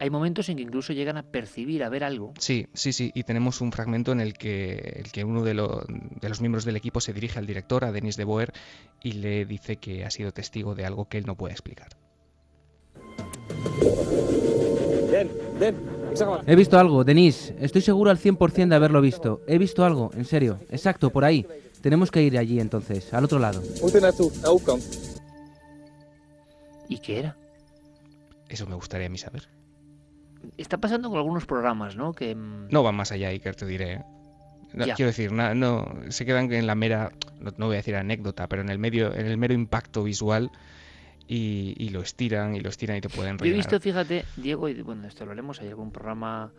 Hay 0.00 0.10
momentos 0.10 0.48
en 0.48 0.56
que 0.56 0.62
incluso 0.62 0.92
llegan 0.92 1.16
a 1.16 1.24
percibir, 1.24 1.82
a 1.82 1.88
ver 1.88 2.04
algo. 2.04 2.32
Sí, 2.38 2.68
sí, 2.72 2.92
sí. 2.92 3.10
Y 3.14 3.24
tenemos 3.24 3.60
un 3.60 3.72
fragmento 3.72 4.12
en 4.12 4.20
el 4.20 4.34
que, 4.34 4.74
el 4.96 5.10
que 5.10 5.24
uno 5.24 5.42
de, 5.42 5.54
de 5.54 6.28
los 6.28 6.40
miembros 6.40 6.64
del 6.64 6.76
equipo 6.76 7.00
se 7.00 7.12
dirige 7.12 7.40
al 7.40 7.46
director, 7.46 7.84
a 7.84 7.90
Denis 7.90 8.16
de 8.16 8.22
Boer, 8.22 8.52
y 9.02 9.12
le 9.12 9.44
dice 9.44 9.76
que 9.76 10.04
ha 10.04 10.10
sido 10.10 10.30
testigo 10.30 10.76
de 10.76 10.86
algo 10.86 11.08
que 11.08 11.18
él 11.18 11.26
no 11.26 11.34
puede 11.34 11.52
explicar. 11.52 11.88
He 16.46 16.56
visto 16.56 16.78
algo, 16.78 17.04
Denis. 17.04 17.52
Estoy 17.60 17.82
seguro 17.82 18.10
al 18.10 18.18
100% 18.18 18.68
de 18.68 18.74
haberlo 18.74 19.00
visto. 19.00 19.40
He 19.46 19.58
visto 19.58 19.84
algo, 19.84 20.10
en 20.14 20.24
serio. 20.24 20.58
Exacto, 20.70 21.10
por 21.10 21.24
ahí. 21.24 21.46
Tenemos 21.80 22.10
que 22.10 22.22
ir 22.22 22.38
allí 22.38 22.60
entonces, 22.60 23.12
al 23.14 23.24
otro 23.24 23.38
lado. 23.38 23.62
¿Y 26.88 26.98
qué 26.98 27.18
era? 27.18 27.36
Eso 28.48 28.66
me 28.66 28.74
gustaría 28.74 29.06
a 29.06 29.10
mí 29.10 29.18
saber. 29.18 29.48
Está 30.56 30.78
pasando 30.78 31.08
con 31.10 31.18
algunos 31.18 31.46
programas, 31.46 31.96
¿no? 31.96 32.12
Que 32.12 32.34
mm, 32.34 32.68
no 32.70 32.82
van 32.82 32.94
más 32.94 33.12
allá, 33.12 33.28
Iker, 33.28 33.54
te 33.54 33.66
diré. 33.66 33.92
¿eh? 33.94 34.04
quiero 34.72 35.06
decir, 35.06 35.32
no, 35.32 35.54
no, 35.54 35.86
se 36.08 36.24
quedan 36.26 36.52
en 36.52 36.66
la 36.66 36.74
mera, 36.74 37.12
no, 37.40 37.66
voy 37.66 37.74
a 37.74 37.78
decir 37.78 37.96
anécdota, 37.96 38.48
pero 38.48 38.62
en 38.62 38.68
el 38.68 38.78
medio, 38.78 39.14
en 39.14 39.26
el 39.26 39.36
mero 39.38 39.54
impacto 39.54 40.04
visual 40.04 40.50
y, 41.26 41.88
lo 41.90 42.00
estiran 42.00 42.54
y 42.54 42.60
lo 42.60 42.68
estiran 42.68 42.96
y 42.96 43.00
te 43.00 43.08
pueden 43.08 43.38
rellenar. 43.38 43.46
Yo 43.46 43.54
he 43.54 43.56
visto, 43.56 43.80
fíjate, 43.80 44.24
Diego, 44.36 44.68
y 44.68 44.82
bueno, 44.82 45.06
esto 45.06 45.24
lo 45.24 45.32
haremos, 45.32 45.60
hay 45.60 45.68
algún 45.68 45.90
programa 45.90 46.52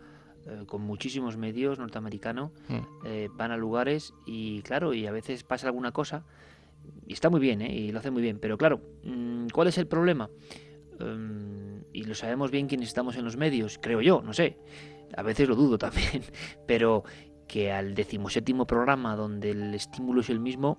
eh, 0.46 0.64
con 0.66 0.82
muchísimos 0.82 1.36
medios 1.36 1.78
norteamericano, 1.78 2.52
mm. 2.68 2.78
eh, 3.06 3.28
van 3.34 3.52
a 3.52 3.56
lugares 3.56 4.12
y 4.26 4.62
claro, 4.62 4.92
y 4.92 5.06
a 5.06 5.12
veces 5.12 5.44
pasa 5.44 5.66
alguna 5.66 5.92
cosa 5.92 6.24
y 7.06 7.12
está 7.12 7.30
muy 7.30 7.40
bien, 7.40 7.62
¿eh? 7.62 7.74
y 7.74 7.92
lo 7.92 7.98
hace 7.98 8.10
muy 8.10 8.22
bien, 8.22 8.38
pero 8.38 8.56
claro, 8.58 8.80
mm, 9.04 9.48
¿cuál 9.52 9.68
es 9.68 9.78
el 9.78 9.86
problema? 9.86 10.30
Em, 10.98 11.82
y 11.92 12.04
lo 12.04 12.14
sabemos 12.14 12.50
bien 12.50 12.66
quienes 12.66 12.88
estamos 12.88 13.16
en 13.16 13.24
los 13.24 13.36
medios, 13.36 13.78
creo 13.80 14.00
yo, 14.00 14.22
no 14.22 14.32
sé, 14.32 14.58
a 15.16 15.22
veces 15.22 15.48
lo 15.48 15.56
dudo 15.56 15.78
también, 15.78 16.22
pero 16.66 17.04
que 17.46 17.72
al 17.72 17.94
decimoséptimo 17.94 18.66
programa 18.66 19.16
donde 19.16 19.50
el 19.50 19.74
estímulo 19.74 20.20
es 20.20 20.30
el 20.30 20.40
mismo, 20.40 20.78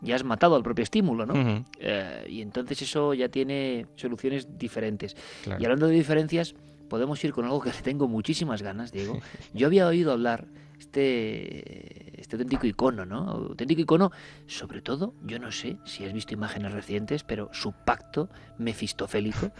ya 0.00 0.14
has 0.14 0.24
matado 0.24 0.54
al 0.56 0.62
propio 0.62 0.82
estímulo, 0.82 1.26
¿no? 1.26 1.64
Eh, 1.78 2.26
y 2.28 2.42
entonces 2.42 2.82
eso 2.82 3.14
ya 3.14 3.28
tiene 3.28 3.86
soluciones 3.96 4.58
diferentes. 4.58 5.16
Y 5.58 5.64
hablando 5.64 5.86
de 5.86 5.94
diferencias, 5.94 6.54
podemos 6.88 7.22
ir 7.24 7.32
con 7.32 7.44
algo 7.44 7.60
que 7.60 7.70
tengo 7.82 8.06
muchísimas 8.06 8.62
ganas, 8.62 8.92
Diego. 8.92 9.18
Yo 9.54 9.66
había 9.66 9.86
oído 9.86 10.12
hablar 10.12 10.46
este, 10.78 12.05
este 12.26 12.34
auténtico 12.34 12.66
icono, 12.66 13.06
¿no? 13.06 13.30
Auténtico 13.30 13.82
icono, 13.82 14.10
sobre 14.48 14.82
todo, 14.82 15.14
yo 15.22 15.38
no 15.38 15.52
sé 15.52 15.78
si 15.84 16.04
has 16.04 16.12
visto 16.12 16.34
imágenes 16.34 16.72
recientes, 16.72 17.22
pero 17.22 17.50
su 17.52 17.72
pacto 17.72 18.28
mefistofélico, 18.58 19.52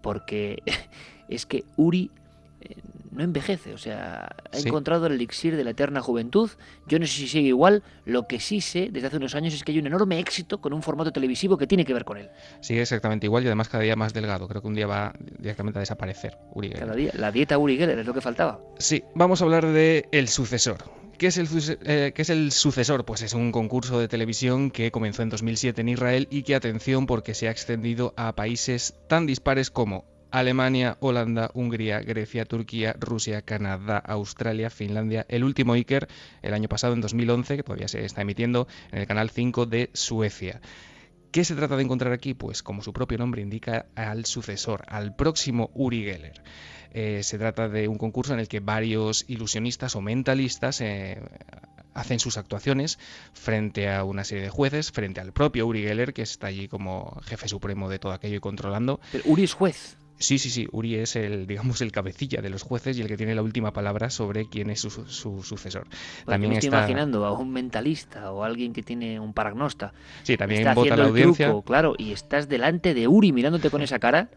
porque 0.00 0.62
es 1.28 1.44
que 1.44 1.64
Uri 1.76 2.10
no 3.14 3.22
envejece, 3.22 3.72
o 3.72 3.78
sea, 3.78 4.34
ha 4.52 4.58
encontrado 4.58 5.06
el 5.06 5.12
elixir 5.12 5.56
de 5.56 5.62
la 5.64 5.70
eterna 5.70 6.00
juventud. 6.00 6.50
Yo 6.88 6.98
no 6.98 7.06
sé 7.06 7.12
si 7.12 7.28
sigue 7.28 7.48
igual, 7.48 7.82
lo 8.04 8.26
que 8.26 8.40
sí 8.40 8.60
sé 8.60 8.88
desde 8.90 9.06
hace 9.06 9.18
unos 9.18 9.34
años 9.34 9.54
es 9.54 9.62
que 9.62 9.72
hay 9.72 9.78
un 9.78 9.86
enorme 9.86 10.18
éxito 10.18 10.60
con 10.60 10.72
un 10.72 10.82
formato 10.82 11.12
televisivo 11.12 11.56
que 11.56 11.66
tiene 11.66 11.84
que 11.84 11.94
ver 11.94 12.04
con 12.04 12.18
él. 12.18 12.28
Sigue 12.60 12.82
exactamente 12.82 13.26
igual 13.26 13.44
y 13.44 13.46
además 13.46 13.68
cada 13.68 13.84
día 13.84 13.94
más 13.94 14.12
delgado. 14.12 14.48
Creo 14.48 14.60
que 14.60 14.68
un 14.68 14.74
día 14.74 14.86
va 14.86 15.14
directamente 15.38 15.78
a 15.78 15.80
desaparecer 15.80 16.36
Uri 16.52 16.68
Geller. 16.68 16.84
Cada 16.84 16.96
día, 16.96 17.12
la 17.14 17.30
dieta 17.30 17.56
Uri 17.56 17.76
Geller 17.76 17.98
es 17.98 18.06
lo 18.06 18.14
que 18.14 18.20
faltaba. 18.20 18.60
Sí, 18.78 19.04
vamos 19.14 19.40
a 19.40 19.44
hablar 19.44 19.66
de 19.66 20.08
El 20.10 20.28
Sucesor. 20.28 20.78
¿Qué 21.18 21.28
es, 21.28 21.38
el, 21.38 21.48
eh, 21.84 22.12
¿Qué 22.12 22.22
es, 22.22 22.30
el, 22.30 22.50
sucesor? 22.50 23.04
Pues 23.04 23.22
es 23.22 23.34
un 23.34 23.52
concurso 23.52 24.00
de 24.00 24.08
televisión 24.08 24.72
que 24.72 24.90
comenzó 24.90 25.22
en 25.22 25.28
2007 25.28 25.80
en 25.80 25.88
Israel 25.88 26.26
y 26.28 26.42
que, 26.42 26.56
atención, 26.56 27.06
porque 27.06 27.34
se 27.34 27.46
ha 27.46 27.52
extendido 27.52 28.14
a 28.16 28.34
países 28.34 28.94
tan 29.08 29.24
dispares 29.24 29.70
como 29.70 30.06
Alemania, 30.34 30.96
Holanda, 30.98 31.52
Hungría, 31.54 32.00
Grecia, 32.00 32.44
Turquía, 32.44 32.96
Rusia, 32.98 33.42
Canadá, 33.42 33.98
Australia, 33.98 34.68
Finlandia, 34.68 35.24
el 35.28 35.44
último 35.44 35.74
Iker 35.74 36.08
el 36.42 36.54
año 36.54 36.68
pasado, 36.68 36.92
en 36.92 37.00
2011, 37.00 37.56
que 37.56 37.62
todavía 37.62 37.86
se 37.86 38.04
está 38.04 38.22
emitiendo 38.22 38.66
en 38.90 38.98
el 38.98 39.06
canal 39.06 39.30
5 39.30 39.66
de 39.66 39.90
Suecia. 39.92 40.60
¿Qué 41.30 41.44
se 41.44 41.54
trata 41.54 41.76
de 41.76 41.84
encontrar 41.84 42.12
aquí? 42.12 42.34
Pues 42.34 42.64
como 42.64 42.82
su 42.82 42.92
propio 42.92 43.16
nombre 43.16 43.42
indica, 43.42 43.86
al 43.94 44.24
sucesor, 44.24 44.82
al 44.88 45.14
próximo 45.14 45.70
Uri 45.72 46.02
Geller. 46.02 46.42
Eh, 46.90 47.22
se 47.22 47.38
trata 47.38 47.68
de 47.68 47.86
un 47.86 47.96
concurso 47.96 48.34
en 48.34 48.40
el 48.40 48.48
que 48.48 48.58
varios 48.58 49.24
ilusionistas 49.28 49.94
o 49.94 50.00
mentalistas 50.00 50.80
eh, 50.80 51.22
hacen 51.92 52.18
sus 52.18 52.38
actuaciones 52.38 52.98
frente 53.34 53.88
a 53.88 54.02
una 54.02 54.24
serie 54.24 54.42
de 54.42 54.50
jueces, 54.50 54.90
frente 54.90 55.20
al 55.20 55.32
propio 55.32 55.64
Uri 55.68 55.84
Geller, 55.84 56.12
que 56.12 56.22
está 56.22 56.48
allí 56.48 56.66
como 56.66 57.20
jefe 57.22 57.46
supremo 57.46 57.88
de 57.88 58.00
todo 58.00 58.10
aquello 58.10 58.36
y 58.38 58.40
controlando. 58.40 58.98
Pero 59.12 59.22
Uri 59.26 59.44
es 59.44 59.54
juez. 59.54 59.96
Sí, 60.24 60.38
sí, 60.38 60.48
sí. 60.48 60.66
Uri 60.72 60.96
es 60.96 61.16
el, 61.16 61.46
digamos, 61.46 61.80
el 61.80 61.92
cabecilla 61.92 62.40
de 62.40 62.50
los 62.50 62.62
jueces 62.62 62.98
y 62.98 63.02
el 63.02 63.08
que 63.08 63.16
tiene 63.16 63.34
la 63.34 63.42
última 63.42 63.72
palabra 63.72 64.10
sobre 64.10 64.48
quién 64.48 64.70
es 64.70 64.80
su, 64.80 64.90
sucesor. 64.90 65.86
Pues 65.86 66.24
también 66.26 66.50
me 66.50 66.58
estoy 66.58 66.68
imaginando 66.68 67.24
a 67.26 67.32
un 67.32 67.52
mentalista 67.52 68.32
o 68.32 68.44
alguien 68.44 68.72
que 68.72 68.82
tiene 68.82 69.20
un 69.20 69.32
paragnosta. 69.34 69.92
Sí, 70.22 70.36
también 70.36 70.74
vota 70.74 70.96
la 70.96 71.04
audiencia. 71.04 71.54
claro, 71.64 71.94
y 71.98 72.12
estás 72.12 72.48
delante 72.48 72.94
de 72.94 73.06
Uri 73.06 73.32
mirándote 73.32 73.70
con 73.70 73.82
esa 73.82 73.98
cara. 73.98 74.28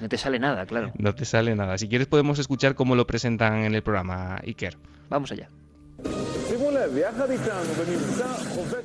No 0.00 0.08
te 0.08 0.16
sale 0.16 0.38
nada, 0.38 0.64
claro. 0.64 0.92
No 0.96 1.14
te 1.14 1.24
sale 1.24 1.54
nada. 1.54 1.76
Si 1.76 1.88
quieres 1.88 2.06
podemos 2.06 2.38
escuchar 2.38 2.74
cómo 2.74 2.96
lo 2.96 3.06
presentan 3.06 3.64
en 3.64 3.74
el 3.74 3.82
programa 3.82 4.40
Iker. 4.44 4.78
Vamos 5.10 5.30
allá. 5.30 5.48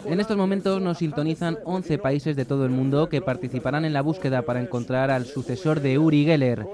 En 0.05 0.19
estos 0.19 0.37
momentos 0.37 0.81
nos 0.81 0.99
sintonizan 0.99 1.57
11 1.65 1.97
países 1.97 2.35
de 2.35 2.45
todo 2.45 2.65
el 2.65 2.71
mundo 2.71 3.09
que 3.09 3.21
participarán 3.21 3.85
en 3.85 3.93
la 3.93 4.01
búsqueda 4.01 4.43
para 4.43 4.61
encontrar 4.61 5.09
al 5.09 5.25
sucesor 5.25 5.79
de 5.79 5.97
Uri 5.97 6.25
Geller. 6.25 6.65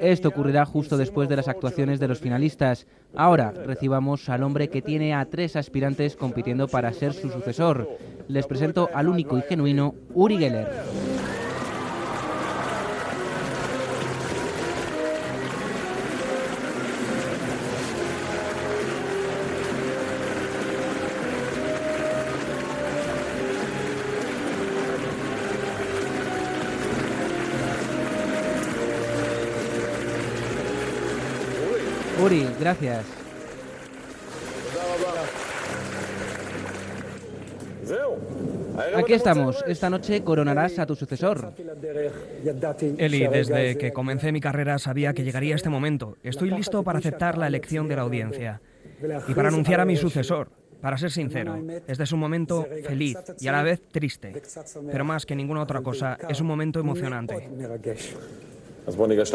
Esto 0.00 0.28
ocurrirá 0.28 0.64
justo 0.64 0.96
después 0.96 1.28
de 1.28 1.36
las 1.36 1.48
actuaciones 1.48 2.00
de 2.00 2.08
los 2.08 2.20
finalistas. 2.20 2.86
Ahora 3.14 3.50
recibamos 3.50 4.28
al 4.28 4.42
hombre 4.42 4.68
que 4.68 4.80
tiene 4.80 5.14
a 5.14 5.26
tres 5.26 5.56
aspirantes 5.56 6.16
compitiendo 6.16 6.68
para 6.68 6.92
ser 6.92 7.12
su 7.12 7.28
sucesor. 7.28 7.88
Les 8.28 8.46
presento 8.46 8.88
al 8.94 9.08
único 9.08 9.36
y 9.36 9.42
genuino 9.42 9.94
Uri 10.14 10.38
Geller. 10.38 11.11
Uri, 32.32 32.48
gracias. 32.58 33.04
Aquí 38.96 39.12
estamos. 39.12 39.62
Esta 39.66 39.90
noche 39.90 40.24
coronarás 40.24 40.78
a 40.78 40.86
tu 40.86 40.94
sucesor. 40.94 41.52
Eli, 42.96 43.26
desde 43.26 43.76
que 43.76 43.92
comencé 43.92 44.32
mi 44.32 44.40
carrera 44.40 44.78
sabía 44.78 45.12
que 45.12 45.24
llegaría 45.24 45.54
este 45.54 45.68
momento. 45.68 46.16
Estoy 46.22 46.50
listo 46.50 46.82
para 46.82 47.00
aceptar 47.00 47.36
la 47.36 47.48
elección 47.48 47.86
de 47.88 47.96
la 47.96 48.02
audiencia 48.02 48.60
y 49.28 49.34
para 49.34 49.48
anunciar 49.48 49.80
a 49.80 49.84
mi 49.84 49.96
sucesor. 49.96 50.50
Para 50.80 50.96
ser 50.98 51.12
sincero, 51.12 51.62
este 51.86 52.02
es 52.02 52.10
un 52.10 52.18
momento 52.18 52.66
feliz 52.84 53.16
y 53.38 53.46
a 53.46 53.52
la 53.52 53.62
vez 53.62 53.80
triste, 53.92 54.32
pero 54.90 55.04
más 55.04 55.24
que 55.24 55.36
ninguna 55.36 55.62
otra 55.62 55.80
cosa, 55.80 56.18
es 56.28 56.40
un 56.40 56.48
momento 56.48 56.80
emocionante. 56.80 57.48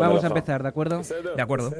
Vamos 0.09 0.23
a 0.23 0.27
empezar, 0.27 0.61
¿de 0.63 0.69
acuerdo? 0.69 1.01
De 1.35 1.41
acuerdo. 1.41 1.71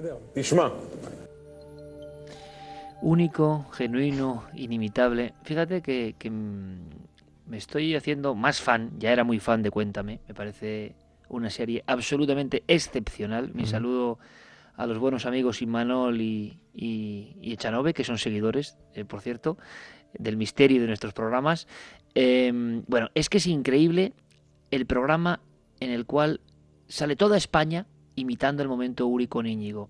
Único, 3.01 3.67
genuino, 3.71 4.43
inimitable. 4.55 5.33
Fíjate 5.43 5.81
que, 5.81 6.15
me 6.29 7.57
estoy 7.57 7.95
haciendo 7.95 8.35
más 8.35 8.61
fan, 8.61 8.91
ya 8.97 9.11
era 9.11 9.23
muy 9.23 9.39
fan 9.39 9.61
de 9.61 9.71
Cuéntame, 9.71 10.19
me 10.27 10.33
parece 10.33 10.95
una 11.29 11.49
serie 11.49 11.83
absolutamente 11.87 12.63
excepcional. 12.67 13.51
Mi 13.53 13.65
saludo 13.65 14.19
a 14.75 14.85
los 14.85 14.97
buenos 14.97 15.25
amigos 15.25 15.61
Imanol 15.61 16.19
y, 16.21 16.59
y, 16.73 17.53
Echanove, 17.53 17.93
que 17.93 18.03
son 18.03 18.17
seguidores, 18.17 18.77
eh, 18.93 19.05
por 19.05 19.21
cierto, 19.21 19.57
del 20.13 20.37
misterio 20.37 20.81
de 20.81 20.87
nuestros 20.87 21.13
programas. 21.13 21.67
Em, 22.15 22.83
bueno, 22.87 23.09
es 23.13 23.29
que 23.29 23.37
es 23.37 23.47
increíble 23.47 24.13
el 24.71 24.85
programa 24.85 25.39
en 25.79 25.91
el 25.91 26.05
cual 26.05 26.41
sale 26.87 27.15
toda 27.15 27.37
España 27.37 27.87
imitando 28.15 28.63
el 28.63 28.69
momento 28.69 29.07
Uri 29.07 29.27
con 29.27 29.45
Íñigo. 29.45 29.89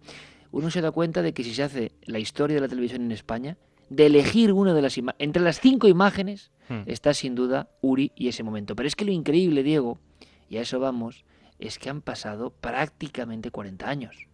Uno 0.52 0.70
se 0.72 0.82
da 0.82 0.92
cuenta 0.92 1.22
de 1.22 1.34
que 1.34 1.44
si 1.44 1.54
se 1.54 1.64
hace 1.64 1.92
la 2.04 2.20
historia 2.20 2.56
de 2.56 2.62
la 2.62 2.68
televisión 2.68 3.02
en 3.02 3.12
España, 3.12 3.58
de 3.90 4.06
elegir 4.06 4.52
una 4.52 4.74
de 4.74 4.82
las 4.82 4.98
imágenes, 4.98 5.26
entre 5.26 5.42
las 5.42 5.60
cinco 5.60 5.88
imágenes, 5.88 6.52
hmm. 6.70 6.82
está 6.86 7.14
sin 7.14 7.36
duda 7.36 7.70
Uri 7.82 8.12
y 8.16 8.28
ese 8.28 8.44
momento. 8.44 8.76
Pero 8.76 8.88
es 8.88 8.96
que 8.96 9.06
lo 9.06 9.12
increíble, 9.12 9.64
Diego, 9.64 10.00
y 10.50 10.58
a 10.58 10.62
eso 10.62 10.80
vamos, 10.80 11.26
es 11.60 11.80
que 11.80 11.90
han 11.90 12.02
pasado 12.02 12.52
prácticamente 12.52 13.52
40 13.52 13.90
años. 13.90 14.27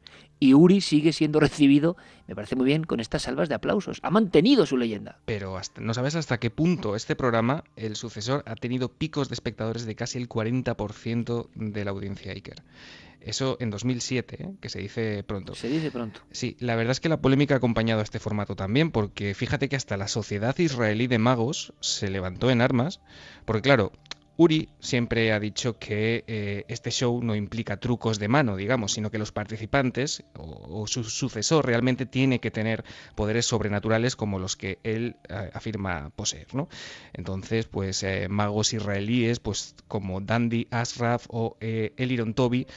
Y 0.43 0.53
Uri 0.53 0.81
sigue 0.81 1.13
siendo 1.13 1.39
recibido, 1.47 1.95
me 2.27 2.35
parece 2.35 2.57
muy 2.57 2.65
bien, 2.65 2.83
con 2.83 2.99
estas 2.99 3.21
salvas 3.21 3.47
de 3.47 3.55
aplausos. 3.55 3.99
Ha 4.03 4.09
mantenido 4.09 4.65
su 4.65 4.75
leyenda. 4.75 5.19
Pero 5.23 5.57
no 5.79 5.93
sabes 5.93 6.15
hasta 6.15 6.37
qué 6.37 6.49
punto 6.49 6.97
este 6.97 7.15
programa, 7.15 7.63
el 7.77 7.95
sucesor, 7.95 8.43
ha 8.45 8.55
tenido 8.55 8.89
picos 8.89 9.29
de 9.29 9.35
espectadores 9.35 9.85
de 9.85 9.95
casi 9.95 10.17
el 10.17 10.27
40% 10.27 11.47
de 11.55 11.85
la 11.85 11.91
audiencia 11.91 12.33
Iker. 12.33 12.61
Eso 13.21 13.55
en 13.61 13.69
2007, 13.69 14.43
¿eh? 14.43 14.49
que 14.59 14.67
se 14.67 14.79
dice 14.79 15.23
pronto. 15.23 15.55
Se 15.55 15.69
dice 15.69 15.91
pronto. 15.91 16.19
Sí, 16.31 16.57
la 16.59 16.75
verdad 16.75 16.91
es 16.91 16.99
que 16.99 17.07
la 17.07 17.21
polémica 17.21 17.53
ha 17.53 17.57
acompañado 17.57 18.01
a 18.01 18.03
este 18.03 18.19
formato 18.19 18.57
también, 18.57 18.91
porque 18.91 19.33
fíjate 19.33 19.69
que 19.69 19.77
hasta 19.77 19.95
la 19.95 20.09
Sociedad 20.09 20.57
Israelí 20.57 21.07
de 21.07 21.19
Magos 21.19 21.73
se 21.79 22.09
levantó 22.09 22.51
en 22.51 22.59
armas, 22.59 22.99
porque 23.45 23.61
claro, 23.61 23.93
Uri 24.35 24.69
siempre 24.79 25.31
ha 25.31 25.39
dicho 25.39 25.77
que 25.77 26.23
eh, 26.27 26.65
este 26.67 26.89
show 26.89 27.21
no 27.23 27.35
implica 27.35 27.77
trucos 27.77 28.17
de 28.17 28.27
mano, 28.27 28.55
digamos, 28.55 28.93
sino 28.93 29.11
que 29.11 29.19
los 29.19 29.31
participantes 29.31 30.23
o, 30.35 30.87
su 30.87 31.03
sucesor 31.03 31.65
realmente 31.65 32.05
tiene 32.05 32.39
que 32.39 32.49
tener 32.49 32.83
poderes 33.15 33.45
sobrenaturales 33.45 34.15
como 34.15 34.39
los 34.39 34.55
que 34.55 34.79
él 34.83 35.17
eh, 35.29 35.51
afirma 35.53 36.09
poseer, 36.15 36.47
¿no? 36.55 36.67
Entonces, 37.13 37.67
pues 37.67 38.05
magos 38.29 38.73
israelíes, 38.73 39.39
pues 39.39 39.75
como 39.87 40.19
Dandy 40.19 40.67
Asraf 40.71 41.25
o 41.29 41.57
Eliron 41.59 42.33
Toby, 42.33 42.67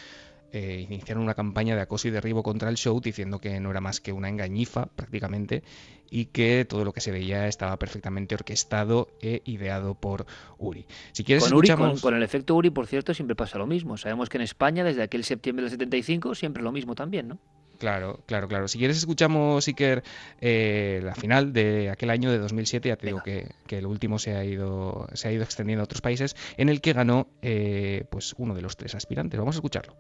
eh, 0.53 0.87
iniciaron 0.89 1.25
una 1.25 1.35
campaña 1.35 1.75
de 1.75 1.83
acoso 1.83 2.09
y 2.09 2.13
derribo 2.13 2.43
contra 2.43 2.71
el 2.71 2.77
show 2.77 3.01
diciendo 3.01 3.41
que 3.41 3.61
no 3.61 3.71
era 3.71 3.83
más 3.83 4.01
que 4.01 4.13
una 4.13 4.31
engañifa 4.31 4.87
prácticamente 4.87 5.63
y 6.11 6.27
que 6.27 6.65
todo 6.65 6.85
lo 6.85 6.93
que 6.93 7.01
se 7.01 7.11
veía 7.11 7.49
estaba 7.49 7.79
perfectamente 7.79 8.35
orquestado 8.35 9.09
e 9.21 9.43
ideado 9.45 9.95
por 9.95 10.27
Uri. 10.59 10.87
Si 11.13 11.25
quieres 11.25 11.45
con, 11.45 11.53
escuchamos... 11.53 12.01
con, 12.01 12.15
el 12.15 12.23
efecto 12.23 12.55
Uri, 12.55 12.71
por 12.71 12.87
cierto, 12.87 13.15
siempre 13.15 13.37
pasa 13.37 13.59
lo 13.59 13.67
mismo. 13.67 13.97
Sabemos 13.97 14.29
que 14.29 14.39
en 14.39 14.43
España 14.43 14.85
desde 14.85 15.03
aquel 15.03 15.25
septiembre 15.25 15.65
del 15.65 15.71
75 15.71 16.35
siempre 16.35 16.63
lo 16.63 16.73
mismo 16.73 16.95
también, 16.95 17.29
¿no? 17.29 17.39
Claro, 17.79 18.21
claro, 18.27 18.49
claro. 18.49 18.69
Si 18.69 18.79
quieres 18.79 18.97
escuchamos, 18.97 19.67
Iker, 19.69 20.03
eh, 20.41 21.01
la 21.03 21.15
final 21.15 21.53
de 21.53 21.91
aquel 21.91 22.11
año 22.11 22.31
de 22.31 22.39
2007, 22.39 22.89
ya 22.89 22.97
te 22.97 23.07
digo 23.07 23.23
que, 23.23 23.55
el 23.69 23.87
último 23.87 24.19
se 24.19 24.35
ha 24.35 24.45
ido 24.45 25.07
se 25.13 25.29
ha 25.29 25.33
ido 25.33 25.43
extendiendo 25.43 25.83
a 25.83 25.85
otros 25.85 26.01
países, 26.01 26.37
en 26.57 26.69
el 26.69 26.81
que 26.81 26.93
ganó 26.93 27.29
eh, 27.43 28.05
pues 28.11 28.35
uno 28.39 28.55
de 28.55 28.63
los 28.63 28.77
tres 28.77 28.95
aspirantes. 28.95 29.39
Vamos 29.39 29.57
a 29.57 29.59
escucharlo. 29.59 29.95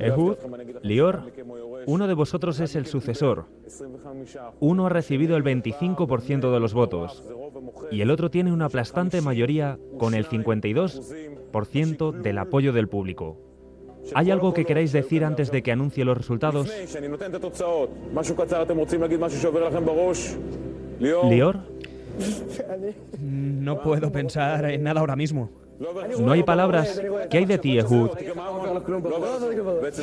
Ehud, 0.00 0.36
Lior, 0.82 1.22
uno 1.86 2.08
de 2.08 2.14
vosotros 2.14 2.58
es 2.60 2.74
el 2.76 2.86
sucesor. 2.86 3.46
Uno 4.60 4.86
ha 4.86 4.88
recibido 4.88 5.36
el 5.36 5.44
25% 5.44 6.52
de 6.52 6.60
los 6.60 6.74
votos 6.74 7.22
y 7.90 8.00
el 8.00 8.10
otro 8.10 8.30
tiene 8.30 8.52
una 8.52 8.66
aplastante 8.66 9.20
mayoría 9.20 9.78
con 9.98 10.14
el 10.14 10.26
52% 10.26 12.12
del 12.12 12.38
apoyo 12.38 12.72
del 12.72 12.88
público. 12.88 13.36
¿Hay 14.14 14.30
algo 14.30 14.54
que 14.54 14.64
queráis 14.64 14.92
decir 14.92 15.24
antes 15.24 15.50
de 15.50 15.62
que 15.62 15.72
anuncie 15.72 16.04
los 16.04 16.16
resultados? 16.16 16.70
Lior. 21.00 21.58
No 23.20 23.82
puedo 23.82 24.10
pensar 24.10 24.64
en 24.70 24.82
nada 24.82 25.00
ahora 25.00 25.16
mismo. 25.16 25.50
No 26.18 26.32
hay 26.32 26.42
palabras. 26.42 27.00
¿Qué 27.30 27.38
hay 27.38 27.44
de 27.46 27.58
ti, 27.58 27.78
Ehud? 27.78 28.10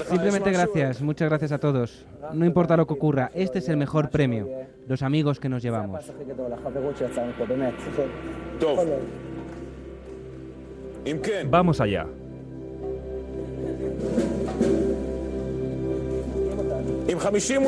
Simplemente 0.10 0.52
gracias. 0.52 1.02
Muchas 1.02 1.30
gracias 1.30 1.52
a 1.52 1.60
todos. 1.60 2.06
No 2.34 2.46
importa 2.46 2.76
lo 2.76 2.88
que 2.88 2.94
ocurra, 2.94 3.32
este 3.36 3.60
es 3.60 3.70
el 3.70 3.78
mejor 3.78 4.10
premio. 4.10 4.50
Los 4.88 5.04
amigos 5.04 5.40
que 5.40 5.50
nos 5.50 5.62
llevamos. 5.62 6.12
Vamos 11.50 11.80
allá. 11.82 12.08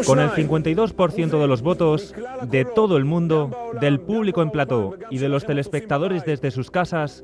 Con 0.05 0.19
el 0.19 0.29
52% 0.31 1.39
de 1.39 1.47
los 1.47 1.61
votos 1.61 2.13
de 2.43 2.65
todo 2.65 2.97
el 2.97 3.05
mundo, 3.05 3.49
del 3.79 3.99
público 3.99 4.41
en 4.41 4.51
plató 4.51 4.95
y 5.09 5.17
de 5.17 5.29
los 5.29 5.45
telespectadores 5.45 6.25
desde 6.25 6.51
sus 6.51 6.69
casas, 6.69 7.23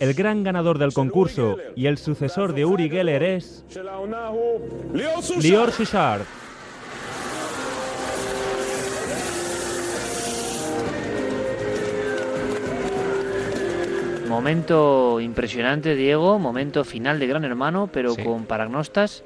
el 0.00 0.14
gran 0.14 0.42
ganador 0.42 0.78
del 0.78 0.94
concurso 0.94 1.58
y 1.76 1.86
el 1.86 1.98
sucesor 1.98 2.54
de 2.54 2.64
Uri 2.64 2.88
Geller 2.88 3.22
es 3.22 3.64
Lior 5.38 5.70
Suchard. 5.70 6.22
Momento 14.26 15.20
impresionante, 15.20 15.94
Diego, 15.94 16.38
momento 16.38 16.82
final 16.84 17.18
de 17.18 17.26
Gran 17.26 17.44
Hermano, 17.44 17.90
pero 17.92 18.16
con 18.16 18.46
paragnostas. 18.46 19.22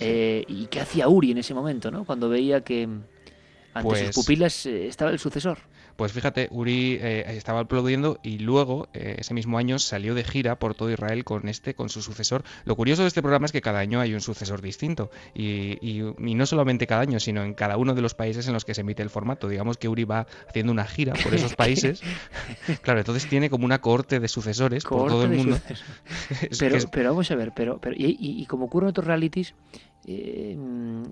Eh, 0.00 0.44
¿Y 0.48 0.66
qué 0.66 0.80
hacía 0.80 1.08
Uri 1.08 1.30
en 1.30 1.38
ese 1.38 1.54
momento, 1.54 1.90
no? 1.90 2.04
cuando 2.04 2.28
veía 2.28 2.62
que 2.62 2.82
ante 2.82 3.90
sus 3.90 4.04
pues 4.06 4.14
pupilas 4.14 4.66
eh, 4.66 4.88
estaba 4.88 5.10
el 5.12 5.18
sucesor? 5.18 5.58
Pues 5.96 6.12
fíjate, 6.12 6.48
Uri 6.50 6.98
eh, 7.00 7.24
estaba 7.28 7.60
aplaudiendo 7.60 8.18
y 8.22 8.38
luego, 8.38 8.88
eh, 8.92 9.16
ese 9.18 9.32
mismo 9.32 9.56
año, 9.56 9.78
salió 9.78 10.14
de 10.14 10.24
gira 10.24 10.58
por 10.58 10.74
todo 10.74 10.90
Israel 10.90 11.24
con 11.24 11.48
este, 11.48 11.74
con 11.74 11.88
su 11.88 12.02
sucesor. 12.02 12.44
Lo 12.64 12.76
curioso 12.76 13.02
de 13.02 13.08
este 13.08 13.22
programa 13.22 13.46
es 13.46 13.52
que 13.52 13.62
cada 13.62 13.78
año 13.78 14.00
hay 14.00 14.12
un 14.12 14.20
sucesor 14.20 14.60
distinto. 14.60 15.10
Y, 15.34 15.76
no 16.18 16.44
solamente 16.44 16.86
cada 16.86 17.00
año, 17.00 17.18
sino 17.18 17.42
en 17.42 17.54
cada 17.54 17.78
uno 17.78 17.94
de 17.94 18.02
los 18.02 18.14
países 18.14 18.46
en 18.46 18.52
los 18.52 18.64
que 18.64 18.74
se 18.74 18.82
emite 18.82 19.02
el 19.02 19.10
formato. 19.10 19.48
Digamos 19.48 19.78
que 19.78 19.88
Uri 19.88 20.04
va 20.04 20.26
haciendo 20.48 20.70
una 20.72 20.84
gira 20.84 21.14
por 21.14 21.34
esos 21.34 21.54
países. 21.56 22.02
claro, 22.82 23.00
entonces 23.00 23.26
tiene 23.28 23.48
como 23.48 23.64
una 23.64 23.80
cohorte 23.80 24.20
de 24.20 24.28
sucesores 24.28 24.84
por 24.84 25.08
todo 25.08 25.24
el 25.24 25.30
mundo. 25.30 25.58
pero, 26.58 26.78
pero 26.90 27.10
vamos 27.10 27.30
a 27.30 27.36
ver, 27.36 27.52
pero, 27.56 27.78
pero 27.80 27.96
y, 27.96 28.16
y 28.18 28.44
como 28.46 28.66
ocurre 28.66 28.86
en 28.86 28.90
otros 28.90 29.06
realities, 29.06 29.54
eh, 30.08 30.56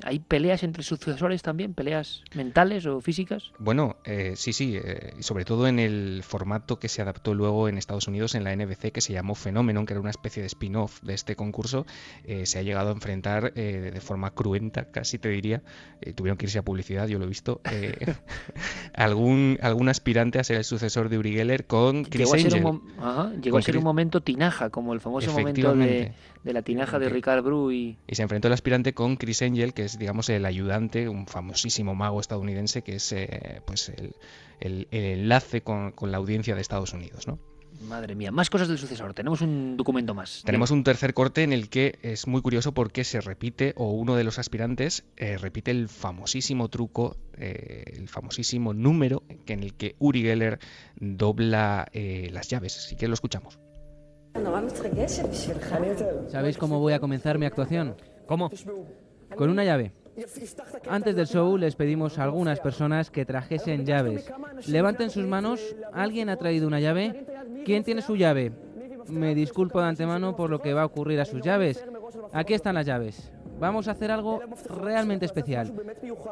¿Hay 0.05 0.21
peleas 0.21 0.63
entre 0.63 0.85
sucesores 0.85 1.43
también? 1.43 1.75
¿Peleas 1.75 2.23
mentales 2.35 2.87
o 2.87 3.01
físicas? 3.01 3.51
Bueno, 3.59 3.97
eh, 4.05 4.35
sí, 4.37 4.53
sí, 4.53 4.77
eh, 4.77 5.15
sobre 5.19 5.45
todo 5.45 5.67
en 5.67 5.81
el 5.81 6.23
formato 6.23 6.79
que 6.79 6.89
se 6.89 7.03
adaptó 7.03 7.35
luego 7.35 7.69
en 7.69 7.77
Estados 7.77 8.07
Unidos 8.07 8.37
en 8.37 8.45
la 8.45 8.55
NBC, 8.55 8.93
que 8.93 9.01
se 9.01 9.13
llamó 9.13 9.35
Fenómeno, 9.35 9.85
que 9.85 9.95
era 9.95 10.01
una 10.01 10.11
especie 10.11 10.43
de 10.43 10.47
spin-off 10.47 11.03
de 11.03 11.15
este 11.15 11.35
concurso, 11.35 11.87
se 12.45 12.59
ha 12.59 12.63
llegado 12.63 12.91
a 12.91 12.93
enfrentar 12.93 13.53
de 13.53 14.01
forma 14.01 14.31
cruenta, 14.31 14.91
casi 14.91 15.19
te 15.19 15.29
diría, 15.29 15.63
tuvieron 16.15 16.37
que 16.37 16.47
irse 16.47 16.59
a 16.59 16.63
publicidad, 16.63 17.09
yo 17.09 17.19
lo 17.19 17.25
he 17.25 17.29
visto, 17.29 17.61
algún, 18.95 19.59
algún 19.61 19.89
aspirante 19.89 20.39
a 20.39 20.45
ser 20.45 20.59
el 20.59 20.65
sucesor 20.65 21.09
de 21.09 21.19
Uri 21.19 21.33
Geller 21.33 21.67
con 21.67 22.05
Chris 22.05 22.31
llegó 22.31 22.35
Angel. 22.35 22.81
A 22.99 23.31
ser 23.31 23.41
llegó 23.41 23.59
a 23.59 23.63
ser 23.63 23.77
un 23.77 23.85
momento 23.85 24.21
tinaja, 24.21 24.71
como 24.71 24.93
el 24.93 25.01
famoso 25.01 25.33
momento 25.33 25.75
de, 25.75 26.13
de 26.45 26.53
la 26.53 26.63
tinaja 26.63 26.99
de 26.99 27.09
Ricard 27.09 27.43
Bru 27.43 27.73
y... 27.73 27.97
Y 28.07 28.15
se 28.15 28.23
enfrentó 28.23 28.49
el 28.49 28.55
aspirante 28.55 28.93
con 28.93 29.17
Chris 29.17 29.43
Angel, 29.43 29.73
que 29.73 29.85
es, 29.85 29.99
digamos, 29.99 30.29
el 30.29 30.45
ayudante, 30.45 31.09
un 31.09 31.27
famosísimo 31.27 31.95
mago 31.95 32.21
estadounidense, 32.21 32.83
que 32.83 32.97
es 32.97 33.13
eh, 33.13 33.63
pues 33.67 33.91
el, 34.61 34.87
enlace 34.91 35.63
con, 35.63 35.95
la 36.01 36.19
audiencia 36.19 36.55
de 36.55 36.61
Estados 36.61 36.93
Unidos, 36.93 37.27
¿no? 37.27 37.39
Madre 37.89 38.15
mía, 38.15 38.31
más 38.31 38.51
cosas 38.51 38.69
del 38.69 38.79
sucesor. 38.79 39.15
Tenemos 39.15 39.41
un 39.41 39.77
documento 39.77 40.15
más. 40.15 40.43
Tenemos 40.45 40.71
un 40.71 40.85
tercer 40.85 41.13
corte 41.13 41.43
en 41.43 41.53
el 41.53 41.69
que 41.69 41.99
es 42.03 42.29
muy 42.29 42.41
curioso 42.41 42.73
porque 42.73 43.03
se 43.03 43.21
repite, 43.21 43.75
o 43.77 43.91
uno 43.91 44.15
de 44.15 44.23
los 44.23 44.39
aspirantes 44.39 45.05
eh, 45.17 45.39
repite 45.39 45.73
el 45.73 45.89
famosísimo 45.89 46.69
truco, 46.69 47.17
eh, 47.37 47.83
el 47.97 48.09
famosísimo 48.09 48.75
número 48.75 49.25
en 49.47 49.63
el 49.65 49.75
que 49.75 49.97
Uri 49.99 50.23
Geller 50.23 50.61
dobla 50.97 51.91
las 51.93 52.49
llaves. 52.49 52.77
Así 52.77 52.97
que 52.97 53.09
lo 53.09 53.15
escuchamos. 53.15 53.59
¿Sabéis 56.29 56.59
cómo 56.59 56.81
voy 56.81 56.93
a 56.93 56.99
comenzar 56.99 57.39
mi 57.39 57.47
actuación? 57.47 57.95
¿Cómo? 58.27 58.51
Con 59.37 59.51
una 59.51 59.65
llave. 59.65 59.93
Antes 60.89 61.17
del 61.17 61.27
show 61.27 61.57
les 61.57 61.77
pedimos 61.77 62.19
a 62.19 62.25
algunas 62.25 62.61
personas 62.61 63.11
que 63.11 63.25
trajesen 63.25 63.85
llaves. 63.85 64.33
Levanten 64.67 65.11
sus 65.11 65.27
manos. 65.27 65.61
¿Alguien 65.93 66.29
ha 66.29 66.37
traído 66.37 66.67
una 66.67 66.81
llave? 66.81 67.27
¿Quién 67.65 67.85
tiene 67.85 68.03
su 68.03 68.17
llave? 68.17 68.53
Me 69.09 69.35
disculpo 69.35 69.81
de 69.81 69.89
antemano 69.89 70.35
por 70.37 70.51
lo 70.51 70.61
que 70.61 70.75
va 70.75 70.83
a 70.83 70.87
ocurrir 70.87 71.21
a 71.21 71.25
sus 71.25 71.41
llaves. 71.41 71.85
Aquí 72.33 72.55
están 72.55 72.75
las 72.75 72.87
llaves. 72.87 73.33
Vamos 73.59 73.87
a 73.87 73.93
hacer 73.93 74.11
algo 74.11 74.41
realmente 74.69 75.27
especial. 75.27 75.73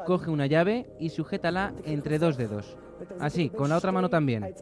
Coge 0.06 0.30
una 0.30 0.46
llave 0.46 0.86
y 0.98 1.10
sujétala 1.10 1.72
entre 1.84 2.18
dos 2.18 2.36
dedos. 2.36 2.76
Así, 3.20 3.48
con 3.48 3.68
la 3.68 3.76
otra 3.76 3.92
mano 3.92 4.08
también. 4.08 4.54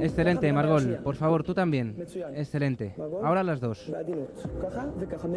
Excelente, 0.00 0.52
Margol. 0.52 0.98
Por 1.02 1.16
favor, 1.16 1.42
tú 1.42 1.54
también. 1.54 1.96
Excelente. 2.34 2.94
Ahora 3.22 3.42
las 3.42 3.60
dos. 3.60 3.90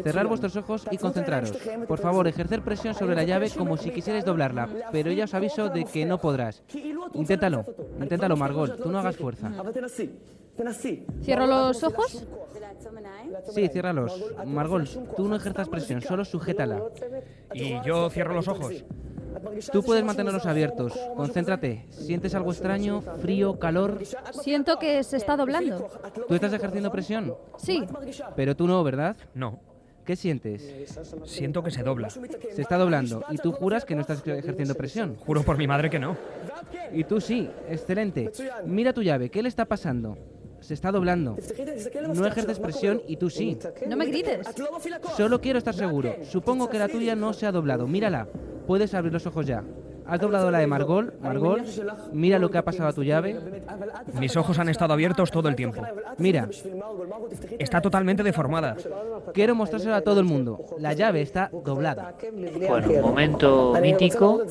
Cerrar 0.02 0.26
vuestros 0.26 0.56
ojos 0.56 0.86
y 0.90 0.96
concentraros. 0.96 1.52
Por 1.86 1.98
favor, 1.98 2.26
ejercer 2.26 2.62
presión 2.62 2.94
sobre 2.94 3.16
la 3.16 3.24
llave 3.24 3.50
como 3.50 3.76
si 3.76 3.90
quisierais 3.90 4.24
doblarla, 4.24 4.68
pero 4.92 5.10
ya 5.12 5.24
os 5.24 5.34
aviso 5.34 5.68
de 5.68 5.84
que 5.84 6.04
no 6.04 6.18
podrás. 6.18 6.62
Inténtalo. 7.14 7.64
Inténtalo, 8.00 8.36
Margol. 8.36 8.76
Tú 8.76 8.90
no 8.90 8.98
hagas 8.98 9.16
fuerza. 9.16 9.52
¿Cierro 11.22 11.46
los 11.46 11.84
ojos? 11.84 12.26
Sí, 13.50 13.68
ciérralos. 13.68 14.24
Margol, 14.46 14.88
tú 15.16 15.28
no 15.28 15.36
ejerzas 15.36 15.68
presión, 15.68 16.00
solo 16.00 16.24
sujétala. 16.24 16.82
¿Y 17.54 17.80
yo 17.84 18.10
cierro 18.10 18.34
los 18.34 18.48
ojos? 18.48 18.84
Tú 19.72 19.82
puedes 19.82 20.04
mantenerlos 20.04 20.46
abiertos. 20.46 20.92
Concéntrate. 21.16 21.86
¿Sientes 21.90 22.34
algo 22.34 22.52
extraño? 22.52 23.02
¿Frío? 23.20 23.58
¿Calor? 23.58 23.98
Siento 24.42 24.78
que 24.78 25.02
se 25.04 25.16
está 25.16 25.36
doblando. 25.36 25.88
¿Tú 26.26 26.34
estás 26.34 26.52
ejerciendo 26.52 26.90
presión? 26.90 27.34
Sí. 27.56 27.84
Pero 28.36 28.56
tú 28.56 28.66
no, 28.66 28.82
¿verdad? 28.82 29.16
No. 29.34 29.60
¿Qué 30.04 30.16
sientes? 30.16 30.74
Siento 31.24 31.62
que 31.62 31.70
se 31.70 31.82
dobla. 31.82 32.08
Se 32.08 32.62
está 32.62 32.78
doblando. 32.78 33.22
¿Y 33.30 33.36
tú 33.36 33.52
juras 33.52 33.84
que 33.84 33.94
no 33.94 34.00
estás 34.00 34.26
ejerciendo 34.26 34.74
presión? 34.74 35.16
Juro 35.16 35.42
por 35.42 35.58
mi 35.58 35.66
madre 35.66 35.90
que 35.90 35.98
no. 35.98 36.16
Y 36.92 37.04
tú 37.04 37.20
sí. 37.20 37.50
Excelente. 37.68 38.32
Mira 38.64 38.94
tu 38.94 39.02
llave. 39.02 39.28
¿Qué 39.28 39.42
le 39.42 39.50
está 39.50 39.66
pasando? 39.66 40.16
Se 40.60 40.74
está 40.74 40.90
doblando. 40.90 41.36
No 42.14 42.26
ejerces 42.26 42.58
presión 42.58 43.02
y 43.06 43.16
tú 43.16 43.30
sí. 43.30 43.58
No 43.86 43.96
me 43.96 44.06
grites. 44.06 44.46
Solo 45.16 45.40
quiero 45.40 45.58
estar 45.58 45.74
seguro. 45.74 46.16
Supongo 46.24 46.68
que 46.68 46.78
la 46.78 46.88
tuya 46.88 47.14
no 47.14 47.32
se 47.32 47.46
ha 47.46 47.52
doblado. 47.52 47.86
Mírala. 47.86 48.26
Puedes 48.66 48.92
abrir 48.94 49.12
los 49.12 49.26
ojos 49.26 49.46
ya. 49.46 49.62
¿Has 50.08 50.20
doblado 50.20 50.50
la 50.50 50.58
de 50.58 50.66
Margol? 50.66 51.12
Margol, 51.20 51.64
mira 52.12 52.38
lo 52.38 52.50
que 52.50 52.56
ha 52.56 52.64
pasado 52.64 52.88
a 52.88 52.94
tu 52.94 53.04
llave. 53.04 53.38
Mis 54.18 54.34
ojos 54.38 54.58
han 54.58 54.70
estado 54.70 54.94
abiertos 54.94 55.30
todo 55.30 55.50
el 55.50 55.54
tiempo. 55.54 55.82
Mira. 56.16 56.48
Está 57.58 57.82
totalmente 57.82 58.22
deformada. 58.22 58.74
Quiero 59.34 59.54
mostrárselo 59.54 59.94
a 59.94 60.00
todo 60.00 60.20
el 60.20 60.24
mundo. 60.24 60.64
La 60.78 60.94
llave 60.94 61.20
está 61.20 61.50
doblada. 61.52 62.14
Bueno, 62.68 63.02
momento 63.02 63.74
mítico. 63.82 64.42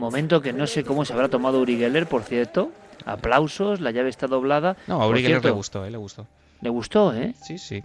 Momento 0.00 0.40
que 0.40 0.52
no 0.52 0.66
sé 0.66 0.82
cómo 0.82 1.04
se 1.04 1.12
habrá 1.12 1.28
tomado 1.28 1.60
Uri 1.60 1.76
Geller, 1.76 2.08
por 2.08 2.24
cierto. 2.24 2.70
Aplausos, 3.06 3.80
la 3.80 3.90
llave 3.90 4.10
está 4.10 4.26
doblada. 4.26 4.76
No, 4.86 5.02
a 5.02 5.14
Geller 5.16 5.44
le 5.44 5.50
gustó, 5.50 5.84
¿eh? 5.84 5.90
Le 5.90 5.98
gustó. 5.98 6.26
Le 6.60 6.70
gustó, 6.70 7.12
¿eh? 7.14 7.34
Sí, 7.42 7.58
sí. 7.58 7.82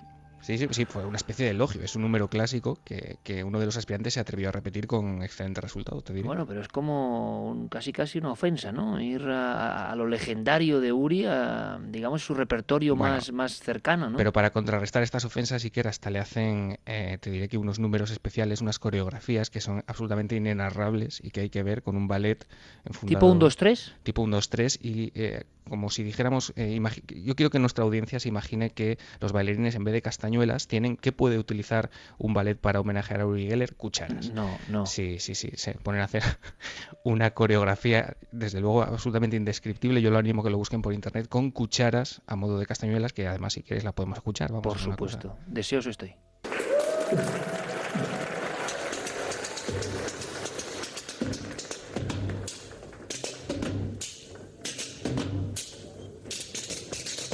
Sí, 0.47 0.57
sí, 0.57 0.65
sí, 0.71 0.85
fue 0.85 1.05
una 1.05 1.17
especie 1.17 1.43
de 1.43 1.51
elogio. 1.51 1.81
Es 1.81 1.97
un 1.97 2.03
número 2.03 2.29
clásico 2.29 2.79
que, 2.85 3.17
que, 3.21 3.43
uno 3.43 3.59
de 3.59 3.65
los 3.65 3.75
aspirantes 3.75 4.13
se 4.13 4.21
atrevió 4.21 4.47
a 4.47 4.53
repetir 4.53 4.87
con 4.87 5.21
excelente 5.21 5.59
resultado, 5.59 6.01
te 6.01 6.13
diré. 6.13 6.25
Bueno, 6.25 6.45
pero 6.45 6.61
es 6.61 6.69
como 6.69 7.49
un, 7.49 7.67
casi 7.67 7.91
casi 7.91 8.19
una 8.19 8.31
ofensa, 8.31 8.71
¿no? 8.71 8.97
Ir 9.01 9.23
a, 9.23 9.91
a 9.91 9.95
lo 9.97 10.07
legendario 10.07 10.79
de 10.79 10.93
Uri, 10.93 11.25
a, 11.25 11.77
digamos, 11.89 12.23
su 12.23 12.33
repertorio 12.33 12.95
bueno, 12.95 13.15
más, 13.15 13.29
más 13.33 13.59
cercano, 13.59 14.09
¿no? 14.09 14.15
Pero 14.15 14.31
para 14.31 14.53
contrarrestar 14.53 15.03
estas 15.03 15.25
ofensas, 15.25 15.61
sí 15.61 15.69
que 15.69 15.81
hasta 15.81 16.09
le 16.11 16.19
hacen, 16.19 16.79
eh, 16.85 17.17
te 17.19 17.29
diré 17.29 17.49
que 17.49 17.57
unos 17.57 17.77
números 17.77 18.11
especiales, 18.11 18.61
unas 18.61 18.79
coreografías 18.79 19.49
que 19.49 19.59
son 19.59 19.83
absolutamente 19.85 20.37
inenarrables 20.37 21.19
y 21.21 21.31
que 21.31 21.41
hay 21.41 21.49
que 21.49 21.61
ver 21.61 21.83
con 21.83 21.97
un 21.97 22.07
ballet 22.07 22.47
enfundado, 22.85 23.19
¿Tipo 23.19 23.25
un 23.25 23.41
2-3? 23.41 23.95
Tipo 24.01 24.21
un 24.21 24.31
2-3 24.31 24.79
y... 24.81 25.11
Eh, 25.13 25.43
como 25.69 25.89
si 25.89 26.03
dijéramos, 26.03 26.53
eh, 26.55 26.79
yo 27.07 27.35
quiero 27.35 27.49
que 27.49 27.59
nuestra 27.59 27.83
audiencia 27.83 28.19
se 28.19 28.29
imagine 28.29 28.69
que 28.69 28.97
los 29.19 29.31
bailarines 29.31 29.75
en 29.75 29.83
vez 29.83 29.93
de 29.93 30.01
castañuelas 30.01 30.67
tienen, 30.67 30.97
¿qué 30.97 31.11
puede 31.11 31.37
utilizar 31.37 31.89
un 32.17 32.33
ballet 32.33 32.55
para 32.55 32.79
homenajear 32.79 33.21
a 33.21 33.25
Uri 33.25 33.47
Geller? 33.47 33.75
Cucharas. 33.75 34.31
No, 34.31 34.57
no. 34.69 34.85
Sí, 34.85 35.19
sí, 35.19 35.35
sí, 35.35 35.51
se 35.55 35.73
ponen 35.73 36.01
a 36.01 36.05
hacer 36.05 36.23
una 37.03 37.31
coreografía, 37.31 38.17
desde 38.31 38.61
luego, 38.61 38.83
absolutamente 38.83 39.37
indescriptible, 39.37 40.01
yo 40.01 40.11
lo 40.11 40.17
animo 40.17 40.41
a 40.41 40.45
que 40.45 40.51
lo 40.51 40.57
busquen 40.57 40.81
por 40.81 40.93
internet, 40.93 41.27
con 41.27 41.51
cucharas 41.51 42.21
a 42.27 42.35
modo 42.35 42.59
de 42.59 42.65
castañuelas, 42.65 43.13
que 43.13 43.27
además 43.27 43.53
si 43.53 43.63
quieres 43.63 43.83
la 43.83 43.93
podemos 43.93 44.17
escuchar. 44.17 44.51
Vamos 44.51 44.63
por 44.63 44.77
supuesto, 44.79 45.37
deseoso 45.47 45.89
estoy. 45.89 46.15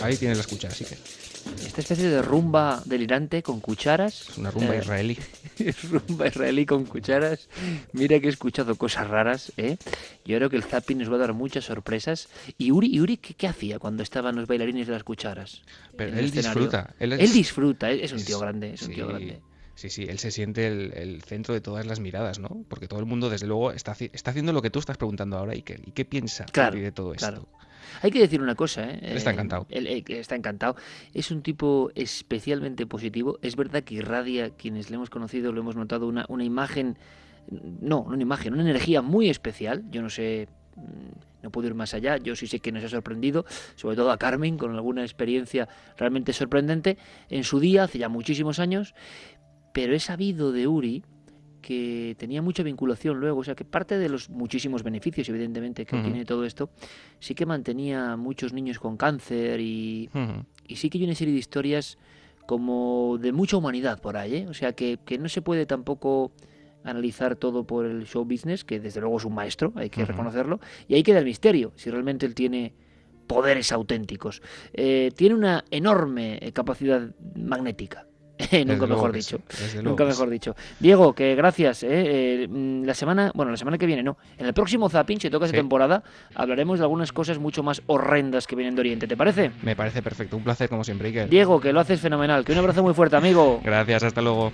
Ahí 0.04 0.18
tienes 0.18 0.38
las 0.38 0.48
cucharas, 0.48 0.78
sí 0.78 0.86
que. 0.86 0.98
Esta 1.66 1.82
especie 1.82 2.10
de 2.10 2.22
rumba 2.22 2.82
delirante 2.86 3.44
con 3.44 3.60
cucharas. 3.60 4.30
Es 4.30 4.38
una 4.38 4.52
rumba 4.52 4.76
eh, 4.76 4.80
israelí. 4.80 5.18
rumba 5.92 6.28
israelí 6.28 6.66
con 6.66 6.86
cucharas. 6.86 7.50
Mira 7.92 8.20
que 8.20 8.28
he 8.28 8.30
escuchado 8.30 8.76
cosas 8.76 9.08
raras, 9.08 9.52
¿eh? 9.58 9.78
Yo 10.26 10.38
creo 10.38 10.50
que 10.50 10.56
el 10.56 10.64
zapping 10.64 10.98
nos 11.00 11.12
va 11.12 11.16
a 11.16 11.20
dar 11.20 11.34
muchas 11.34 11.66
sorpresas. 11.66 12.30
¿Y 12.58 12.72
Uri, 12.72 13.00
Uri 13.00 13.18
¿qué, 13.18 13.34
qué 13.34 13.48
hacía 13.48 13.80
cuando 13.80 14.04
estaban 14.04 14.36
los 14.36 14.48
bailarines 14.48 14.88
de 14.88 14.94
las 14.94 15.04
cucharas? 15.04 15.64
Pero 15.98 16.18
él 16.18 16.32
disfruta. 16.32 16.94
Él, 17.00 17.14
es... 17.14 17.20
él, 17.20 17.34
disfruta, 17.34 17.92
es 17.92 18.14
un 18.14 18.24
tío 18.24 18.40
grande, 18.40 18.74
es 18.74 18.82
un 18.84 18.90
sí. 18.90 18.96
tío 18.96 19.08
grande. 19.08 19.42
Sí, 19.76 19.90
sí, 19.90 20.04
él 20.08 20.20
se 20.20 20.30
siente 20.30 20.68
el, 20.68 20.94
el, 20.96 21.24
centro 21.24 21.54
de 21.54 21.62
todas 21.62 21.86
las 21.86 22.00
miradas, 22.00 22.38
¿no? 22.38 22.64
Porque 22.70 22.88
todo 22.88 23.00
el 23.00 23.08
mundo, 23.08 23.30
desde 23.30 23.48
luego, 23.48 23.72
está, 23.72 23.96
está 24.00 24.32
haciendo 24.32 24.54
lo 24.54 24.62
que 24.62 24.70
tú 24.70 24.80
estás 24.80 24.98
preguntando 24.98 25.38
ahora 25.38 25.54
qué, 25.64 25.82
y 25.84 25.92
qué 25.92 26.06
piensa 26.06 26.46
claro, 26.46 26.80
de 26.80 26.92
todo 26.92 27.14
esto. 27.14 27.48
Hay 28.02 28.12
que 28.12 28.20
decir 28.20 28.42
una 28.42 28.56
cosa, 28.56 28.90
¿eh? 28.90 29.00
Está 29.16 29.32
encantado. 29.32 29.66
Él, 29.70 29.88
él, 29.88 30.04
está 30.08 30.36
encantado. 30.36 30.76
Es 31.14 31.32
un 31.32 31.42
tipo 31.42 31.92
especialmente 31.96 32.86
positivo. 32.86 33.40
Es 33.42 33.56
verdad 33.56 33.84
que 33.84 33.96
irradia, 33.96 34.52
quienes 34.52 34.90
le 34.90 34.96
hemos 34.96 35.10
conocido, 35.10 35.52
lo 35.52 35.62
hemos 35.62 35.76
notado, 35.76 36.08
una, 36.08 36.26
una 36.30 36.44
imagen, 36.44 36.98
no, 37.50 38.02
una 38.02 38.22
imagen, 38.22 38.54
una 38.54 38.64
energía 38.64 39.02
muy 39.02 39.30
especial. 39.30 39.84
Yo 39.90 40.02
no 40.02 40.10
sé, 40.10 40.48
no 41.42 41.52
puedo 41.52 41.68
ir 41.68 41.76
más 41.76 41.94
allá. 41.94 42.18
Yo 42.18 42.36
sí 42.36 42.48
sé 42.48 42.60
que 42.60 42.72
nos 42.72 42.84
ha 42.84 42.90
sorprendido, 42.90 43.46
sobre 43.76 43.96
todo 43.96 44.12
a 44.12 44.18
Carmen, 44.18 44.58
con 44.58 44.74
alguna 44.74 45.04
experiencia 45.04 45.68
realmente 45.98 46.34
sorprendente 46.34 46.98
en 47.30 47.44
su 47.44 47.60
día, 47.60 47.84
hace 47.84 48.00
ya 48.00 48.10
muchísimos 48.10 48.60
años. 48.60 48.96
Pero 49.74 49.96
he 49.96 50.00
sabido 50.00 50.52
de 50.52 50.68
Uri 50.68 51.04
que 51.64 52.16
tenía 52.20 52.44
mucha 52.44 52.62
vinculación 52.62 53.20
luego, 53.20 53.40
o 53.40 53.44
sea 53.44 53.56
que 53.56 53.66
parte 53.66 53.98
de 53.98 54.10
los 54.10 54.30
muchísimos 54.30 54.84
beneficios, 54.84 55.28
evidentemente, 55.30 55.86
que 55.86 55.96
uh 55.96 56.00
-huh. 56.00 56.04
tiene 56.04 56.26
todo 56.26 56.46
esto, 56.46 56.70
sí 57.20 57.34
que 57.34 57.48
mantenía 57.48 58.16
muchos 58.18 58.54
niños 58.54 58.78
con 58.78 58.98
cáncer 58.98 59.60
y, 59.60 60.10
uh 60.14 60.18
-huh. 60.18 60.46
y 60.68 60.76
sí 60.76 60.90
que 60.90 61.00
hay 61.00 61.06
una 61.06 61.16
serie 61.16 61.34
de 61.34 61.40
historias 61.40 61.98
como 62.46 63.18
de 63.20 63.32
mucha 63.32 63.58
humanidad 63.58 64.00
por 64.00 64.18
ahí, 64.18 64.36
¿eh? 64.36 64.48
o 64.48 64.54
sea 64.54 64.74
que, 64.74 65.00
que, 65.04 65.18
no 65.18 65.30
se 65.30 65.42
puede 65.42 65.66
tampoco 65.66 66.34
analizar 66.84 67.38
todo 67.38 67.64
por 67.64 67.86
el 67.86 68.06
show 68.06 68.26
business, 68.26 68.66
que 68.66 68.80
desde 68.80 69.00
luego 69.00 69.18
es 69.18 69.26
un 69.26 69.34
maestro, 69.34 69.72
hay 69.76 69.90
que 69.90 70.02
uh 70.02 70.04
-huh. 70.04 70.08
reconocerlo, 70.10 70.60
y 70.88 70.96
ahí 70.96 71.04
queda 71.04 71.20
el 71.20 71.26
misterio, 71.26 71.72
si 71.76 71.90
realmente 71.90 72.26
él 72.26 72.36
tiene 72.36 72.74
poderes 73.26 73.72
auténticos. 73.72 74.42
Eh, 74.74 75.12
tiene 75.16 75.36
una 75.36 75.64
enorme 75.72 76.52
capacidad 76.54 77.02
magnética. 77.36 78.06
nunca 78.66 78.88
mejor 78.88 79.12
dicho. 79.12 79.40
Nunca 79.82 80.06
mejor 80.06 80.30
dicho. 80.30 80.56
Diego, 80.80 81.14
que 81.14 81.36
gracias. 81.36 81.84
¿eh? 81.84 81.88
Eh, 81.92 82.48
la 82.84 82.94
semana, 82.94 83.32
bueno, 83.34 83.52
la 83.52 83.58
semana 83.58 83.78
que 83.78 83.86
viene 83.86 84.04
no. 84.04 84.18
En 84.38 84.46
el 84.46 84.54
próximo 84.54 84.90
Zapping, 84.90 85.20
si 85.20 85.30
toca 85.30 85.46
esa 85.46 85.52
sí. 85.52 85.58
temporada, 85.58 86.04
hablaremos 86.36 86.80
de 86.80 86.86
algunas 86.86 87.12
cosas 87.12 87.40
mucho 87.40 87.64
más 87.64 87.82
horrendas 87.88 88.48
que 88.48 88.56
vienen 88.56 88.76
de 88.76 88.82
Oriente. 88.82 89.08
¿Te 89.08 89.18
parece? 89.18 89.52
Me 89.62 89.76
parece 89.76 90.02
perfecto. 90.02 90.38
Un 90.38 90.44
placer, 90.44 90.70
como 90.70 90.84
siempre, 90.84 91.10
Iker. 91.10 91.30
Diego, 91.30 91.60
que 91.60 91.74
lo 91.74 91.80
haces 91.80 92.00
fenomenal. 92.00 92.44
Que 92.44 92.52
un 92.52 92.58
abrazo 92.60 92.84
muy 92.84 92.94
fuerte, 92.94 93.16
amigo. 93.16 93.62
Gracias, 93.64 94.04
hasta 94.04 94.22
luego. 94.22 94.52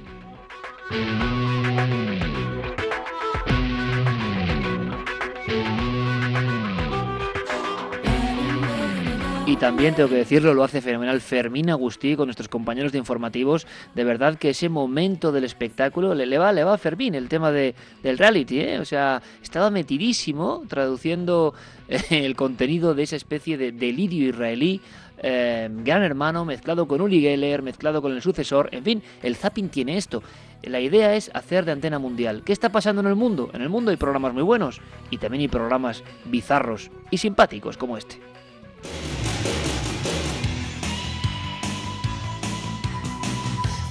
Y 9.50 9.58
también 9.58 9.96
tengo 9.96 10.10
que 10.10 10.16
decirlo, 10.16 10.54
lo 10.54 10.64
hace 10.64 10.80
fenomenal 10.80 11.20
Fermín 11.22 11.72
Agustí 11.72 12.16
con 12.16 12.28
nuestros 12.28 12.48
compañeros 12.48 12.92
de 12.92 13.00
informativos. 13.00 13.66
De 13.96 14.04
verdad 14.04 14.38
que 14.38 14.52
ese 14.52 14.70
momento 14.70 15.32
del 15.32 15.44
espectáculo 15.44 16.14
le, 16.14 16.28
le 16.28 16.38
va, 16.38 16.54
le 16.54 16.64
va 16.64 16.76
a 16.76 16.78
Fermín 16.78 17.16
el 17.16 17.28
tema 17.28 17.52
de, 17.52 17.74
del 18.04 18.20
reality, 18.20 18.60
¿eh? 18.60 18.78
O 18.78 18.86
sea, 18.86 19.24
estaba 19.42 19.72
metidísimo 19.72 20.66
traduciendo 20.68 21.56
eh, 21.88 22.00
el 22.12 22.36
contenido 22.36 22.94
de 22.94 23.02
esa 23.02 23.16
especie 23.16 23.58
de 23.58 23.72
delirio 23.72 24.30
israelí. 24.30 24.82
Eh, 25.18 25.68
gran 25.84 26.04
hermano 26.04 26.46
mezclado 26.46 26.88
con 26.88 27.02
Uli 27.02 27.20
Geller, 27.20 27.64
mezclado 27.64 28.04
con 28.04 28.12
el 28.12 28.22
sucesor, 28.22 28.70
en 28.72 28.84
fin, 28.84 29.04
el 29.24 29.36
zapping 29.36 29.70
tiene 29.70 29.98
esto. 29.98 30.22
La 30.62 30.80
idea 30.80 31.16
es 31.16 31.32
hacer 31.34 31.66
de 31.66 31.72
antena 31.72 31.98
mundial. 31.98 32.44
¿Qué 32.46 32.54
está 32.54 32.72
pasando 32.72 33.02
en 33.02 33.08
el 33.08 33.16
mundo? 33.16 33.50
En 33.54 33.64
el 33.64 33.70
mundo 33.70 33.90
hay 33.90 33.98
programas 33.98 34.32
muy 34.32 34.44
buenos 34.44 34.80
y 35.10 35.18
también 35.18 35.42
hay 35.42 35.48
programas 35.48 36.04
bizarros 36.26 36.92
y 37.10 37.18
simpáticos 37.18 37.78
como 37.78 37.98
este. 37.98 38.20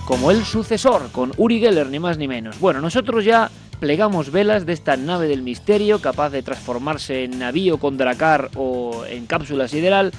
Como 0.08 0.30
el 0.30 0.46
sucesor, 0.46 1.10
con 1.12 1.32
Uri 1.36 1.60
Geller, 1.60 1.90
ni 1.90 1.98
más 1.98 2.16
ni 2.16 2.26
menos. 2.26 2.58
Bueno, 2.60 2.80
nosotros 2.80 3.26
ya 3.26 3.50
plegamos 3.78 4.32
velas 4.32 4.64
de 4.64 4.72
esta 4.72 4.96
nave 4.96 5.28
del 5.28 5.42
misterio, 5.42 6.00
capaz 6.00 6.30
de 6.30 6.42
transformarse 6.42 7.24
en 7.24 7.38
navío 7.38 7.76
con 7.76 7.98
dracar 7.98 8.48
o 8.56 9.04
en 9.06 9.26
cápsula 9.26 9.68
sideral, 9.68 10.12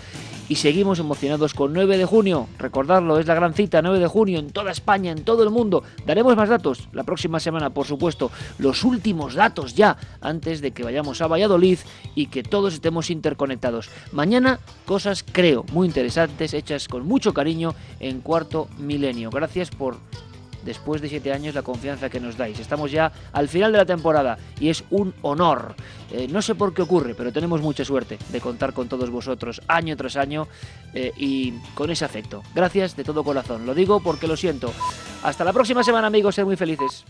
y 0.49 0.55
seguimos 0.55 0.99
emocionados 0.99 1.53
con 1.53 1.71
9 1.71 1.97
de 1.97 2.05
junio. 2.05 2.47
Recordarlo, 2.57 3.19
es 3.19 3.27
la 3.27 3.35
gran 3.35 3.53
cita, 3.53 3.81
9 3.81 3.99
de 3.99 4.07
junio, 4.07 4.39
en 4.39 4.49
toda 4.49 4.71
España, 4.71 5.11
en 5.11 5.23
todo 5.23 5.43
el 5.43 5.51
mundo. 5.51 5.83
Daremos 6.05 6.35
más 6.35 6.49
datos 6.49 6.89
la 6.91 7.03
próxima 7.03 7.39
semana, 7.39 7.69
por 7.69 7.85
supuesto, 7.85 8.31
los 8.57 8.83
últimos 8.83 9.35
datos 9.35 9.75
ya, 9.75 9.95
antes 10.19 10.59
de 10.61 10.71
que 10.71 10.83
vayamos 10.83 11.21
a 11.21 11.27
Valladolid 11.27 11.77
y 12.15 12.25
que 12.25 12.43
todos 12.43 12.73
estemos 12.73 13.11
interconectados. 13.11 13.89
Mañana, 14.11 14.59
cosas, 14.85 15.23
creo, 15.23 15.63
muy 15.71 15.87
interesantes, 15.87 16.53
hechas 16.55 16.87
con 16.87 17.05
mucho 17.07 17.33
cariño 17.33 17.75
en 17.99 18.21
cuarto 18.21 18.67
milenio. 18.79 19.29
Gracias 19.29 19.69
por 19.69 19.97
después 20.63 21.01
de 21.01 21.09
siete 21.09 21.31
años 21.31 21.55
la 21.55 21.61
confianza 21.61 22.09
que 22.09 22.19
nos 22.19 22.37
dais. 22.37 22.59
Estamos 22.59 22.91
ya 22.91 23.11
al 23.33 23.47
final 23.47 23.71
de 23.71 23.77
la 23.77 23.85
temporada 23.85 24.37
y 24.59 24.69
es 24.69 24.83
un 24.89 25.13
honor. 25.21 25.75
Eh, 26.11 26.27
no 26.29 26.41
sé 26.41 26.55
por 26.55 26.73
qué 26.73 26.81
ocurre, 26.81 27.15
pero 27.15 27.31
tenemos 27.31 27.61
mucha 27.61 27.85
suerte 27.85 28.17
de 28.29 28.41
contar 28.41 28.73
con 28.73 28.87
todos 28.87 29.09
vosotros 29.09 29.61
año 29.67 29.95
tras 29.95 30.15
año 30.15 30.47
eh, 30.93 31.11
y 31.17 31.53
con 31.75 31.91
ese 31.91 32.05
afecto. 32.05 32.43
Gracias 32.53 32.95
de 32.95 33.03
todo 33.03 33.23
corazón. 33.23 33.65
Lo 33.65 33.73
digo 33.73 33.99
porque 33.99 34.27
lo 34.27 34.37
siento. 34.37 34.73
Hasta 35.23 35.43
la 35.43 35.53
próxima 35.53 35.83
semana 35.83 36.07
amigos, 36.07 36.35
ser 36.35 36.45
muy 36.45 36.55
felices. 36.55 37.05